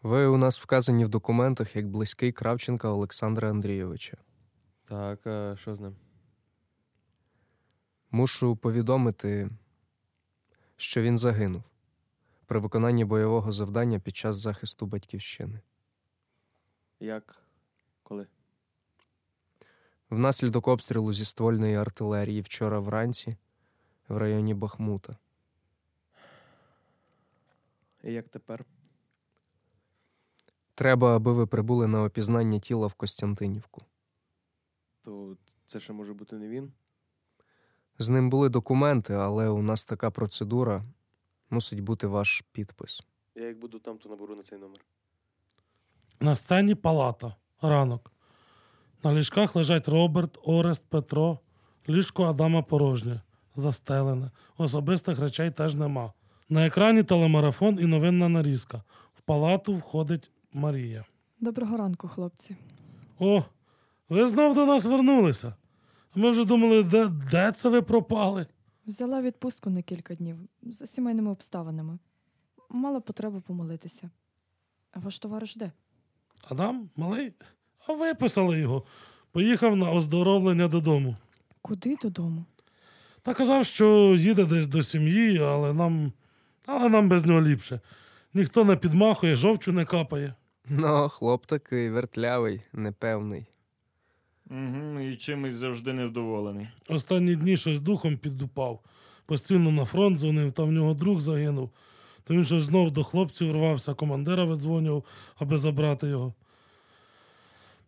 Ви 0.05 0.25
у 0.25 0.37
нас 0.37 0.59
вказані 0.59 1.05
в 1.05 1.09
документах 1.09 1.75
як 1.75 1.87
близький 1.87 2.31
Кравченка 2.31 2.89
Олександра 2.89 3.49
Андрійовича. 3.49 4.17
Так, 4.83 5.27
а 5.27 5.55
що 5.55 5.75
з 5.75 5.79
ним? 5.79 5.95
Мушу 8.11 8.55
повідомити, 8.55 9.49
що 10.75 11.01
він 11.01 11.17
загинув 11.17 11.63
при 12.45 12.59
виконанні 12.59 13.05
бойового 13.05 13.51
завдання 13.51 13.99
під 13.99 14.17
час 14.17 14.35
захисту 14.35 14.85
батьківщини. 14.85 15.61
Як? 16.99 17.41
Коли? 18.03 18.27
Внаслідок 20.09 20.67
обстрілу 20.67 21.13
зі 21.13 21.25
ствольної 21.25 21.75
артилерії 21.75 22.41
вчора 22.41 22.79
вранці 22.79 23.37
в 24.07 24.17
районі 24.17 24.53
Бахмута. 24.53 25.17
І 28.03 28.13
як 28.13 28.29
тепер? 28.29 28.65
Треба, 30.75 31.15
аби 31.15 31.33
ви 31.33 31.47
прибули 31.47 31.87
на 31.87 32.03
опізнання 32.03 32.59
тіла 32.59 32.87
в 32.87 32.93
Костянтинівку. 32.93 33.81
То 35.01 35.37
це 35.65 35.79
ще 35.79 35.93
може 35.93 36.13
бути 36.13 36.35
не 36.35 36.47
він? 36.47 36.71
З 37.99 38.09
ним 38.09 38.29
були 38.29 38.49
документи, 38.49 39.13
але 39.13 39.49
у 39.49 39.61
нас 39.61 39.85
така 39.85 40.11
процедура 40.11 40.83
мусить 41.49 41.79
бути 41.79 42.07
ваш 42.07 42.43
підпис. 42.51 43.03
Я 43.35 43.47
як 43.47 43.59
буду 43.59 43.79
там, 43.79 43.97
то 43.97 44.09
наберу 44.09 44.35
на 44.35 44.43
цей 44.43 44.59
номер. 44.59 44.85
На 46.19 46.35
сцені 46.35 46.75
палата. 46.75 47.35
Ранок. 47.61 48.11
На 49.03 49.13
ліжках 49.13 49.55
лежать 49.55 49.87
Роберт, 49.87 50.37
Орест, 50.43 50.81
Петро. 50.89 51.39
Ліжко 51.89 52.23
Адама 52.23 52.61
порожнє, 52.61 53.21
застелене. 53.55 54.31
Особистих 54.57 55.19
речей 55.19 55.51
теж 55.51 55.75
нема. 55.75 56.13
На 56.49 56.67
екрані 56.67 57.03
телемарафон 57.03 57.79
і 57.79 57.85
новинна 57.85 58.29
нарізка. 58.29 58.83
В 59.15 59.21
палату 59.21 59.73
входить 59.73 60.31
Марія. 60.55 61.05
Доброго 61.39 61.77
ранку, 61.77 62.07
хлопці. 62.07 62.55
О, 63.19 63.43
ви 64.09 64.27
знов 64.27 64.55
до 64.55 64.65
нас 64.65 64.85
вернулися. 64.85 65.53
Ми 66.15 66.31
вже 66.31 66.45
думали, 66.45 66.83
де, 66.83 67.07
де 67.07 67.51
це 67.51 67.69
ви 67.69 67.81
пропали? 67.81 68.47
Взяла 68.87 69.21
відпустку 69.21 69.69
на 69.69 69.81
кілька 69.81 70.15
днів 70.15 70.37
за 70.63 70.87
сімейними 70.87 71.31
обставинами. 71.31 71.97
Мала 72.69 72.99
потребу 72.99 73.41
помолитися. 73.41 74.09
А 74.91 74.99
ваш 74.99 75.19
товариш 75.19 75.55
де? 75.55 75.71
Адам, 76.47 76.89
малий, 76.95 77.33
а 77.87 77.93
виписали 77.93 78.59
його. 78.59 78.83
Поїхав 79.31 79.75
на 79.75 79.91
оздоровлення 79.91 80.67
додому. 80.67 81.15
Куди 81.61 81.95
додому? 82.01 82.45
Та 83.21 83.33
казав, 83.33 83.65
що 83.65 84.15
їде 84.19 84.45
десь 84.45 84.67
до 84.67 84.83
сім'ї, 84.83 85.39
але 85.39 85.73
нам, 85.73 86.13
але 86.65 86.89
нам 86.89 87.09
без 87.09 87.25
нього 87.25 87.41
ліпше. 87.41 87.79
Ніхто 88.33 88.65
не 88.65 88.75
підмахує, 88.75 89.35
жовчу 89.35 89.71
не 89.73 89.85
капає. 89.85 90.33
Ну, 90.69 91.09
хлоп 91.09 91.45
такий 91.45 91.89
вертлявий, 91.89 92.61
непевний. 92.73 93.45
Угу, 94.49 94.99
і 94.99 95.17
чимось 95.17 95.53
завжди 95.53 95.93
невдоволений. 95.93 96.67
Останні 96.89 97.35
дні 97.35 97.57
щось 97.57 97.79
духом 97.79 98.17
піддупав. 98.17 98.79
Постійно 99.25 99.71
на 99.71 99.85
фронт 99.85 100.19
дзвонив, 100.19 100.51
там 100.51 100.65
в 100.65 100.71
нього 100.71 100.93
друг 100.93 101.19
загинув. 101.19 101.69
То 102.23 102.33
він 102.33 102.45
щось 102.45 102.63
знов 102.63 102.91
до 102.91 103.03
хлопців 103.03 103.51
рвався, 103.53 103.93
командира 103.93 104.43
видзвонював, 104.43 105.03
аби 105.35 105.57
забрати 105.57 106.07
його. 106.07 106.33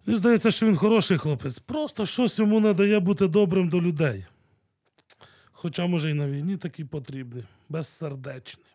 І 0.08 0.16
здається, 0.16 0.52
що 0.52 0.66
він 0.66 0.76
хороший 0.76 1.18
хлопець. 1.18 1.60
Просто 1.60 2.06
щось 2.06 2.40
йому 2.40 2.60
не 2.60 2.74
дає 2.74 3.00
бути 3.00 3.28
добрим 3.28 3.70
до 3.70 3.82
людей. 3.82 4.26
Хоча, 5.52 5.88
може, 5.88 6.12
і 6.12 6.14
на 6.14 6.28
війні 6.28 6.58
такий 6.58 6.86
потрібний, 6.86 7.44
безсердечний. 7.70 8.66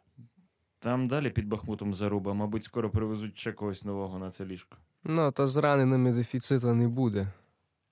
Там 0.83 1.09
далі 1.09 1.31
під 1.31 1.49
Бахмутом 1.49 1.95
заруба, 1.95 2.35
мабуть, 2.35 2.65
скоро 2.65 2.91
привезуть 2.91 3.39
ще 3.39 3.53
когось 3.53 3.85
нового 3.85 4.19
на 4.19 4.31
це 4.31 4.45
ліжко. 4.45 4.77
Ну, 5.05 5.33
та 5.33 5.47
з 5.47 5.57
раненими 5.57 6.13
дефіцита 6.13 6.75
не 6.75 6.89
буде. 6.89 7.27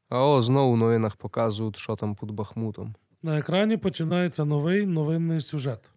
А 0.08 0.26
о, 0.26 0.40
знову 0.40 0.72
в 0.72 0.76
новинах 0.76 1.16
показують, 1.16 1.76
що 1.76 1.96
там 1.96 2.14
під 2.14 2.30
Бахмутом. 2.30 2.94
На 3.22 3.38
екрані 3.38 3.76
починається 3.76 4.44
новий 4.44 4.86
новинний 4.86 5.40
сюжет. 5.40 5.90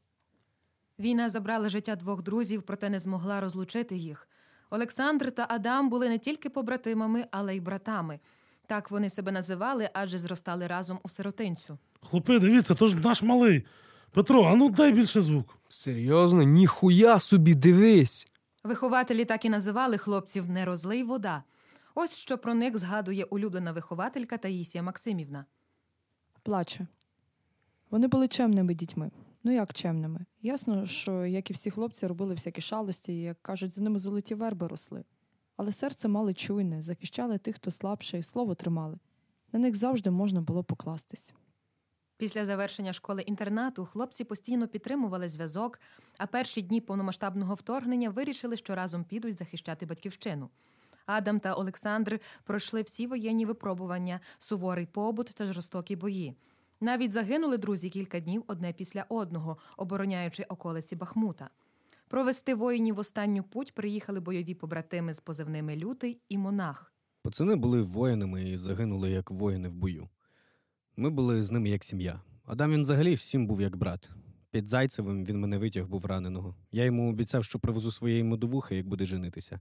Війна 1.00 1.30
забрала 1.30 1.70
життя 1.70 1.96
двох 1.96 2.24
друзів, 2.24 2.64
проте 2.64 2.90
не 2.90 3.00
змогла 3.00 3.42
розлучити 3.42 3.96
їх. 3.96 4.28
Олександр 4.70 5.32
та 5.32 5.48
Адам 5.50 5.90
були 5.90 6.10
не 6.10 6.18
тільки 6.18 6.50
побратимами, 6.50 7.26
але 7.32 7.56
й 7.56 7.60
братами. 7.60 8.20
Так 8.68 8.92
вони 8.92 9.10
себе 9.10 9.32
називали, 9.32 9.90
адже 9.94 10.18
зростали 10.18 10.68
разом 10.68 11.00
у 11.04 11.10
сиротинцю. 11.10 11.78
Хлопи, 12.10 12.40
дивіться, 12.40 12.76
то 12.76 12.88
ж 12.88 12.96
наш 12.96 13.22
малий. 13.24 13.66
Петро, 14.12 14.44
а 14.44 14.56
ну 14.56 14.70
дай 14.70 14.92
більше 14.92 15.22
звук. 15.22 15.58
Серйозно? 15.74 16.44
Ніхуя 16.44 17.20
собі, 17.20 17.56
дивись! 17.56 18.28
Вихователі 18.64 19.26
так 19.26 19.46
і 19.46 19.50
називали 19.50 19.98
хлопців 19.98 20.50
не 20.50 20.66
розлий 20.66 21.04
вода. 21.04 21.44
Ось 21.96 22.16
що 22.16 22.38
про 22.38 22.54
них 22.54 22.78
згадує 22.78 23.24
улюблена 23.24 23.72
вихователька 23.72 24.38
Таїсія 24.38 24.84
Максимівна. 24.84 25.46
Плаче. 26.44 26.88
Вони 27.92 28.08
були 28.08 28.28
чемними 28.28 28.74
дітьми. 28.74 29.12
Ну 29.44 29.52
як 29.52 29.74
чемними? 29.74 30.26
Ясно, 30.42 30.88
що, 30.88 31.26
як 31.26 31.50
і 31.50 31.54
всі 31.54 31.72
хлопці, 31.72 32.08
робили 32.08 32.34
всякі 32.34 32.62
шалості, 32.62 33.14
і, 33.14 33.22
як 33.22 33.42
кажуть, 33.42 33.74
з 33.74 33.78
ними 33.78 34.00
золоті 34.00 34.36
верби 34.36 34.68
росли. 34.68 35.04
Але 35.58 35.72
серце 35.72 36.08
мали 36.08 36.34
чуйне, 36.34 36.82
захищали 36.82 37.38
тих, 37.38 37.56
хто 37.56 37.72
слабший, 37.72 38.24
слово 38.24 38.56
тримали. 38.56 38.98
На 39.52 39.60
них 39.60 39.76
завжди 39.76 40.12
можна 40.12 40.42
було 40.42 40.64
покластись. 40.64 41.34
Після 42.24 42.46
завершення 42.46 42.94
школи 42.94 43.22
інтернату 43.22 43.86
хлопці 43.86 44.24
постійно 44.24 44.68
підтримували 44.68 45.28
зв'язок, 45.28 45.80
а 46.18 46.28
перші 46.28 46.62
дні 46.62 46.82
повномасштабного 46.82 47.56
вторгнення 47.56 48.10
вирішили, 48.10 48.58
що 48.58 48.76
разом 48.76 49.04
підуть 49.04 49.38
захищати 49.38 49.86
батьківщину. 49.86 50.50
Адам 51.06 51.40
та 51.40 51.54
Олександр 51.54 52.20
пройшли 52.44 52.82
всі 52.82 53.08
воєнні 53.08 53.46
випробування, 53.46 54.20
суворий 54.38 54.86
побут 54.86 55.28
та 55.28 55.46
жорстокі 55.46 55.96
бої. 55.96 56.36
Навіть 56.82 57.12
загинули 57.12 57.58
друзі 57.58 57.90
кілька 57.90 58.20
днів 58.20 58.44
одне 58.48 58.74
після 58.74 59.06
одного, 59.10 59.58
обороняючи 59.78 60.44
околиці 60.44 60.96
Бахмута. 60.96 61.50
Провести 62.08 62.56
воїнів 62.56 62.96
в 62.96 63.00
останню 63.00 63.44
путь 63.44 63.74
приїхали 63.74 64.20
бойові 64.20 64.54
побратими 64.54 65.14
з 65.14 65.20
позивними 65.20 65.76
Лютий 65.76 66.20
і 66.30 66.38
Монах. 66.38 66.94
Пацани 67.22 67.56
були 67.56 67.82
воїнами 67.82 68.50
і 68.50 68.58
загинули 68.58 69.12
як 69.12 69.32
воїни 69.32 69.70
в 69.70 69.74
бою. 69.74 70.10
Ми 70.96 71.10
були 71.10 71.44
з 71.44 71.52
ними 71.52 71.70
як 71.70 71.84
сім'я. 71.84 72.22
Адам 72.46 72.72
він 72.72 72.82
взагалі 72.82 73.14
всім 73.14 73.48
був 73.48 73.62
як 73.62 73.76
брат. 73.76 74.10
Під 74.52 74.68
Зайцевим 74.68 75.26
він 75.26 75.40
мене 75.40 75.58
витяг 75.58 75.88
був 75.88 76.06
раненого. 76.06 76.56
Я 76.72 76.84
йому 76.84 77.10
обіцяв, 77.10 77.44
що 77.46 77.60
привезу 77.60 77.92
своєї 77.92 78.24
модовухи, 78.24 78.76
як 78.76 78.88
буде 78.88 79.06
женитися. 79.06 79.60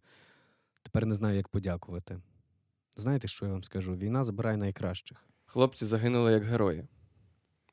Тепер 0.83 1.07
не 1.07 1.15
знаю, 1.15 1.37
як 1.37 1.49
подякувати. 1.49 2.21
Знаєте, 2.97 3.29
що 3.29 3.47
я 3.47 3.53
вам 3.53 3.65
скажу? 3.65 3.97
Війна 3.97 4.25
забирає 4.25 4.57
найкращих. 4.57 5.27
Хлопці 5.45 5.87
загинули 5.87 6.33
як 6.33 6.45
герої. 6.45 6.85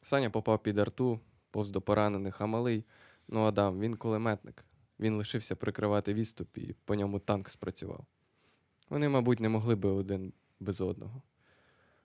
Саня 0.02 0.30
попав 0.30 0.64
під 0.64 0.78
арту, 0.78 1.20
повз 1.52 1.72
до 1.72 1.82
поранених, 1.82 2.42
а 2.42 2.46
малий, 2.46 2.86
ну 3.28 3.44
Адам, 3.44 3.80
він 3.80 3.96
кулеметник. 3.96 4.66
Він 5.00 5.18
лишився 5.18 5.56
прикривати 5.56 6.14
відступ 6.14 6.58
і 6.58 6.76
по 6.86 6.96
ньому 6.96 7.20
танк 7.20 7.50
спрацював. 7.50 8.06
Вони, 8.90 9.10
мабуть, 9.10 9.40
не 9.40 9.50
могли 9.50 9.76
би 9.76 9.90
один 9.90 10.34
без 10.60 10.82
одного. 10.82 11.22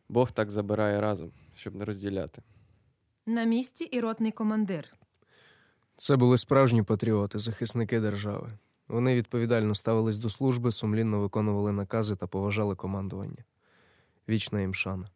Бог 0.08 0.32
так 0.32 0.50
забирає 0.50 1.00
разом, 1.00 1.32
щоб 1.54 1.74
не 1.74 1.84
розділяти. 1.84 2.42
На 3.26 3.44
місці 3.44 3.84
і 3.84 4.00
ротний 4.00 4.32
командир. 4.32 4.94
Це 5.96 6.16
були 6.16 6.38
справжні 6.38 6.82
патріоти, 6.82 7.38
захисники 7.38 8.00
держави. 8.00 8.52
Вони 8.88 9.14
відповідально 9.14 9.74
ставились 9.74 10.16
до 10.16 10.30
служби, 10.30 10.72
сумлінно 10.72 11.20
виконували 11.20 11.72
накази 11.72 12.16
та 12.16 12.26
поважали 12.26 12.74
командування. 12.74 13.44
Вічна 14.28 14.60
їм 14.60 14.74
шана. 14.74 15.08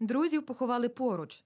Друзів 0.00 0.46
поховали 0.46 0.88
поруч. 0.88 1.44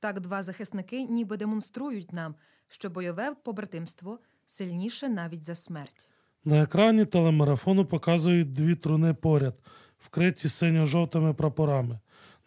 Так 0.00 0.20
два 0.20 0.42
захисники 0.42 1.04
ніби 1.04 1.36
демонструють 1.36 2.12
нам, 2.12 2.34
що 2.68 2.90
бойове 2.90 3.34
побратимство 3.44 4.18
сильніше 4.46 5.08
навіть 5.08 5.44
за 5.44 5.54
смерть. 5.54 6.08
На 6.44 6.62
екрані 6.62 7.04
телемарафону 7.04 7.86
показують 7.86 8.52
дві 8.52 8.74
труни 8.74 9.14
поряд, 9.14 9.54
вкриті 10.04 10.48
синьо-жовтими 10.48 11.34
прапорами. 11.34 11.98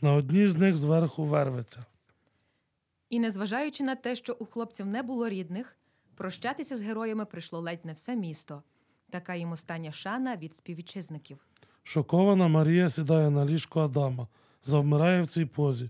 На 0.02 0.14
одній 0.14 0.48
з 0.48 0.56
них 0.56 0.77
зверху 0.77 1.23
вервиться. 1.23 1.86
І 3.10 3.19
незважаючи 3.19 3.84
на 3.84 3.95
те, 3.95 4.15
що 4.15 4.34
у 4.40 4.45
хлопців 4.45 4.86
не 4.86 5.03
було 5.03 5.30
рідних, 5.30 5.76
прощатися 6.15 6.77
з 6.77 6.82
героями 6.82 7.26
прийшло 7.26 7.60
ледь 7.60 7.86
не 7.86 7.94
все 7.94 8.15
місто. 8.15 8.64
Така 9.10 9.36
їм 9.36 9.52
остання 9.52 9.91
шана 9.91 10.36
від 10.36 10.56
співвітчизників. 10.56 11.38
Шокована 11.84 12.48
Марія 12.48 12.90
сідає 12.90 13.30
на 13.30 13.45
ліжко 13.45 13.82
Адама, 13.82 14.27
завмирає 14.64 15.22
в 15.22 15.27
цій 15.27 15.45
позі. 15.45 15.90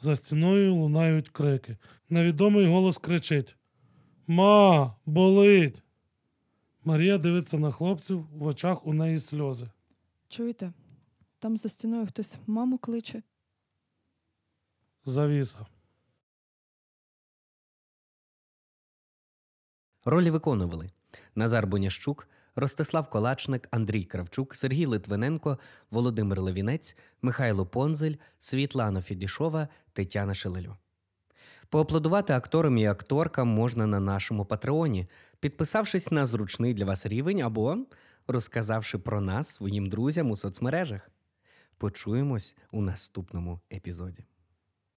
За 0.00 0.16
стіною 0.16 0.74
лунають 0.74 1.28
крики. 1.28 1.76
Невідомий 2.10 2.66
голос 2.66 2.98
кричить: 2.98 3.56
Ма, 4.26 4.94
болить! 5.06 5.82
Марія 6.84 7.18
дивиться 7.18 7.58
на 7.58 7.72
хлопців, 7.72 8.26
в 8.32 8.46
очах 8.46 8.86
у 8.86 8.92
неї 8.92 9.18
сльози. 9.18 9.66
Чуєте? 10.28 10.72
Там 11.44 11.56
за 11.56 11.68
стіною 11.68 12.06
хтось 12.06 12.36
маму 12.46 12.78
кличе. 12.78 13.22
Завіса. 15.04 15.66
Ролі 20.04 20.30
виконували 20.30 20.90
Назар 21.34 21.66
Бонящук, 21.66 22.28
Ростислав 22.54 23.10
Колачник, 23.10 23.68
Андрій 23.70 24.04
Кравчук, 24.04 24.54
Сергій 24.54 24.86
Литвиненко, 24.86 25.58
Володимир 25.90 26.42
Левінець, 26.42 26.96
Михайло 27.22 27.66
Понзель, 27.66 28.14
Світлана 28.38 29.02
Фідішова, 29.02 29.68
Тетяна 29.92 30.34
Шелелю. 30.34 30.76
Поаплодувати 31.68 32.32
акторам 32.32 32.78
і 32.78 32.86
акторкам 32.86 33.48
можна 33.48 33.86
на 33.86 34.00
нашому 34.00 34.44
патреоні, 34.44 35.06
підписавшись 35.40 36.10
на 36.10 36.26
зручний 36.26 36.74
для 36.74 36.84
вас 36.84 37.06
рівень 37.06 37.40
або 37.40 37.86
розказавши 38.26 38.98
про 38.98 39.20
нас 39.20 39.48
своїм 39.48 39.88
друзям 39.88 40.30
у 40.30 40.36
соцмережах. 40.36 41.10
Почуємось 41.84 42.56
у 42.70 42.82
наступному 42.82 43.60
епізоді. 43.72 44.24